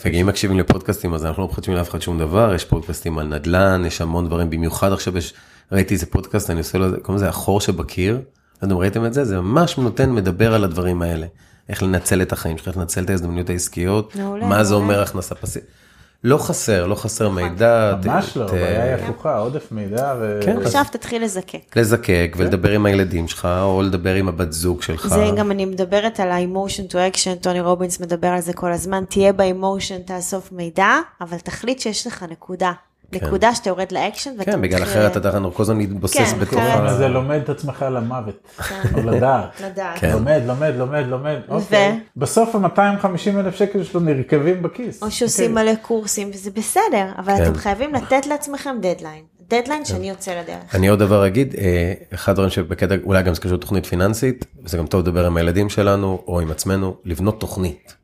ואם 0.05 0.27
מקשיבים 0.27 0.59
לפודקאסטים 0.59 1.15
אז 1.15 1.27
אנחנו 1.27 1.43
לא 1.43 1.49
מחדשים 1.49 1.75
לאף 1.75 1.91
אחד 1.91 2.03
שום 2.03 2.19
דבר, 2.19 2.55
יש 2.55 2.65
פודקאסטים 2.65 3.19
על 3.19 3.27
נדל"ן, 3.27 3.83
יש 3.87 4.01
המון 4.01 4.27
דברים, 4.27 4.51
במיוחד 4.51 4.93
עכשיו 4.93 5.19
יש, 5.19 5.35
ראיתי 5.73 5.95
איזה 5.95 6.07
פודקאסט, 6.07 6.51
אני 6.51 6.59
עושה 6.59 6.79
לו, 6.79 6.87
קוראים 7.03 7.17
לזה 7.17 7.29
החור 7.29 7.61
שבקיר, 7.61 8.15
לא 8.15 8.67
יודע 8.67 8.75
אם 8.75 8.81
ראיתם 8.81 9.07
את 9.07 9.15
זה, 9.15 9.25
זה 9.25 9.41
ממש 9.41 9.79
נותן, 9.79 10.11
מדבר 10.11 10.55
על 10.55 10.65
הדברים 10.65 11.03
האלה, 11.03 11.27
איך 11.69 11.83
לנצל 11.83 12.23
את 12.23 12.33
החיים 12.33 12.59
שלך, 12.59 12.69
איך 12.69 12.77
לנצל 12.77 13.05
את 13.05 13.11
ההזדמנויות 13.11 13.51
העסקיות, 13.51 14.17
מעולה, 14.17 14.47
מה 14.47 14.65
זה. 14.65 14.75
אומר 14.75 15.03
הכנסה 15.03 15.35
פסיבית. 15.35 15.82
לא 16.25 16.39
חסר, 16.39 16.87
לא 16.87 16.95
חסר 16.95 17.29
מידע. 17.29 17.95
ממש 18.05 18.37
לא, 18.37 18.45
הבעיה 18.45 18.85
היא 18.85 19.05
הפוכה, 19.05 19.39
עודף 19.39 19.73
מידע 19.73 20.15
ו... 20.21 20.41
כן. 20.45 20.63
עכשיו 20.63 20.85
תתחיל 20.93 21.25
לזקק. 21.25 21.77
לזקק 21.77 22.35
ולדבר 22.39 22.71
עם 22.71 22.87
הילדים 22.87 23.29
שלך, 23.29 23.49
או 23.63 23.83
לדבר 23.83 24.15
עם 24.15 24.29
הבת 24.29 24.53
זוג 24.53 24.83
שלך. 24.83 25.07
זה 25.07 25.25
גם 25.37 25.51
אני 25.51 25.65
מדברת 25.65 26.21
על 26.21 26.31
ה-emotion 26.31 26.93
to 26.93 26.95
action, 26.95 27.43
טוני 27.43 27.61
רובינס 27.61 28.01
מדבר 28.01 28.29
על 28.29 28.41
זה 28.41 28.53
כל 28.53 28.73
הזמן, 28.73 29.05
תהיה 29.05 29.33
ב-emotion, 29.33 30.07
תאסוף 30.07 30.53
מידע, 30.53 30.89
אבל 31.21 31.39
תחליט 31.39 31.81
שיש 31.81 32.07
לך 32.07 32.25
נקודה. 32.31 32.73
נקודה 33.13 33.55
שאתה 33.55 33.69
יורד 33.69 33.93
לאקשן 33.93 34.31
ואתה 34.39 34.53
כן, 34.53 34.61
בגלל 34.61 34.83
אחרת 34.83 35.17
אתה 35.17 35.39
כל 35.55 35.63
הזמן 35.63 35.79
מתבוסס 35.79 36.33
כן, 36.33 36.39
בתוך 36.39 36.61
ה... 36.61 36.95
זה 36.95 37.09
לומד 37.09 37.41
את 37.45 37.49
עצמך 37.49 37.85
למוות, 37.91 38.49
או 38.95 39.03
לדעת. 39.03 39.61
לדעת. 39.67 39.99
כן. 39.99 40.13
לומד, 40.13 40.43
לומד, 40.47 40.73
לומד, 40.77 41.05
לומד. 41.09 41.37
אוקיי. 41.49 42.01
בסוף 42.17 42.55
ה-250 42.55 43.39
אלף 43.39 43.57
שקל 43.57 43.85
שלו 43.85 44.01
נרקבים 44.01 44.63
בכיס. 44.63 45.03
או 45.03 45.11
שעושים 45.11 45.51
אוקיי. 45.51 45.65
מלא 45.65 45.75
קורסים, 45.83 46.31
וזה 46.35 46.51
בסדר, 46.51 47.07
אבל 47.19 47.37
כן. 47.37 47.43
אתם 47.43 47.55
חייבים 47.55 47.95
לתת 47.95 48.27
לעצמכם 48.27 48.77
דדליין. 48.81 49.23
דדליין 49.51 49.85
שאני 49.85 50.09
יוצא 50.09 50.31
לדרך. 50.31 50.75
אני 50.75 50.89
עוד 50.89 50.99
דבר 50.99 51.27
אגיד, 51.27 51.55
אה, 51.59 51.93
אחד 52.15 52.33
הדברים 52.33 52.51
שבקטע, 52.51 52.95
אולי 53.05 53.23
גם 53.23 53.35
זה 53.35 53.41
קשור 53.41 53.55
לתוכנית 53.55 53.87
פיננסית, 53.87 54.45
וזה 54.65 54.79
גם 54.79 54.87
טוב 54.87 55.01
לדבר 55.01 55.27
עם 55.27 55.37
הילדים 55.37 55.71
שלנו, 55.71 56.23
או 56.27 56.41
עם 56.41 56.51
עצמנו, 56.51 56.97
לבנות 57.05 57.41
תוכנית. 57.41 57.95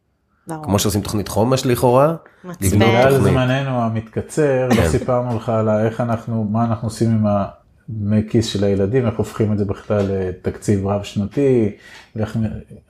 ברור. 0.47 0.64
כמו 0.64 0.78
שעושים 0.78 1.01
תוכנית 1.01 1.28
חומש 1.28 1.66
לכאורה, 1.66 2.14
מעצבן. 2.44 2.69
בגלל. 2.78 3.20
זמננו 3.20 3.82
המתקצר, 3.82 4.69
לא 4.69 4.89
סיפרנו 4.89 5.36
לך 5.36 5.48
על 5.48 5.69
איך 5.69 6.01
אנחנו, 6.01 6.44
מה 6.51 6.65
אנחנו 6.65 6.89
עושים 6.89 7.10
עם 7.10 7.27
הדמי 7.27 8.23
כיס 8.31 8.47
של 8.47 8.65
הילדים, 8.65 9.06
איך 9.06 9.15
הופכים 9.19 9.52
את 9.52 9.59
זה 9.59 9.65
בכלל 9.65 10.05
לתקציב 10.09 10.86
רב 10.86 11.02
שנתי, 11.02 11.70
ואיך- 12.16 12.36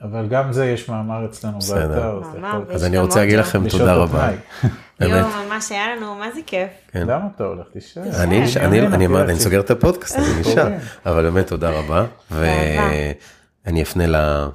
אבל 0.01 0.27
גם 0.29 0.51
זה 0.53 0.65
יש 0.65 0.89
מאמר 0.89 1.25
אצלנו. 1.25 1.59
באתר. 1.59 2.21
אז 2.69 2.85
אני 2.85 2.97
רוצה 2.97 3.19
להגיד 3.19 3.39
לכם 3.39 3.69
תודה. 3.69 3.93
רבה. 3.93 4.29
יואו, 5.01 5.27
ממש 5.49 5.71
היה 5.71 5.95
לנו, 5.95 6.15
מה 6.15 6.25
זה 6.35 6.39
כיף. 6.45 6.69
כן. 6.91 7.07
למה 7.07 7.25
אתה 7.35 7.43
הולך? 7.43 7.65
תישאר. 7.73 8.03
אני, 8.23 8.41
כן, 8.53 8.59
כן, 8.61 8.91
כן, 8.91 9.01
אמרתי, 9.01 9.23
אני 9.23 9.33
כן. 9.33 9.39
סוגר 9.43 9.59
את 9.59 9.71
הפודקאסט, 9.71 10.15
אני 10.15 10.25
נשאר, 10.41 10.53
קוראים. 10.63 10.79
אבל 11.05 11.23
באמת 11.23 11.47
תודה 11.47 11.69
רבה. 11.69 12.05
ואני 12.31 13.81
אפנה. 13.81 14.07
ל- 14.07 14.49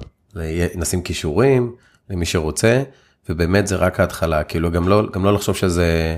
נשים 0.75 1.01
כישורים 1.01 1.75
למי 2.09 2.25
שרוצה, 2.25 2.83
ובאמת 3.29 3.67
זה 3.67 3.75
רק 3.75 3.99
ההתחלה, 3.99 4.43
כאילו 4.43 4.71
גם 4.71 4.87
לא, 4.87 5.03
גם 5.11 5.25
לא 5.25 5.33
לחשוב 5.33 5.55
שזה, 5.55 6.17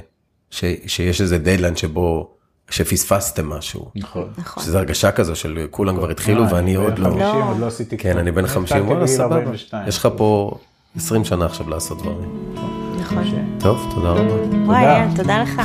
ש, 0.51 0.63
שיש 0.85 1.21
איזה 1.21 1.37
דדליין 1.37 1.75
שבו, 1.75 2.33
שפספסתם 2.69 3.49
משהו, 3.49 3.91
נכון. 3.95 4.29
נכון. 4.37 4.63
שזה 4.63 4.77
הרגשה 4.77 5.11
כזו 5.11 5.35
של 5.35 5.67
כולם 5.71 5.97
כבר 5.97 6.11
התחילו 6.11 6.43
אה, 6.43 6.53
ואני 6.53 6.59
אני 6.59 6.85
עוד 6.85 6.95
בן 6.95 7.03
לא, 7.03 7.09
50, 7.09 7.19
לא. 7.19 7.49
עוד 7.49 7.59
לא 7.59 7.67
עשיתי 7.67 7.97
כן. 7.97 8.17
אני 8.17 8.31
בן 8.31 8.43
התחלתי 8.43 8.67
50, 8.67 8.87
וואלה 8.87 9.07
סבבה, 9.07 9.35
42. 9.35 9.87
יש 9.87 9.97
לך 9.97 10.07
פה 10.17 10.57
20 10.95 11.25
שנה 11.25 11.45
עכשיו 11.45 11.69
לעשות 11.69 12.01
דברים. 12.01 12.53
נכון. 12.99 13.57
טוב, 13.59 13.91
תודה 13.95 14.09
רבה. 14.09 14.33
וואי, 14.65 15.15
תודה 15.15 15.41
לך. 15.43 15.61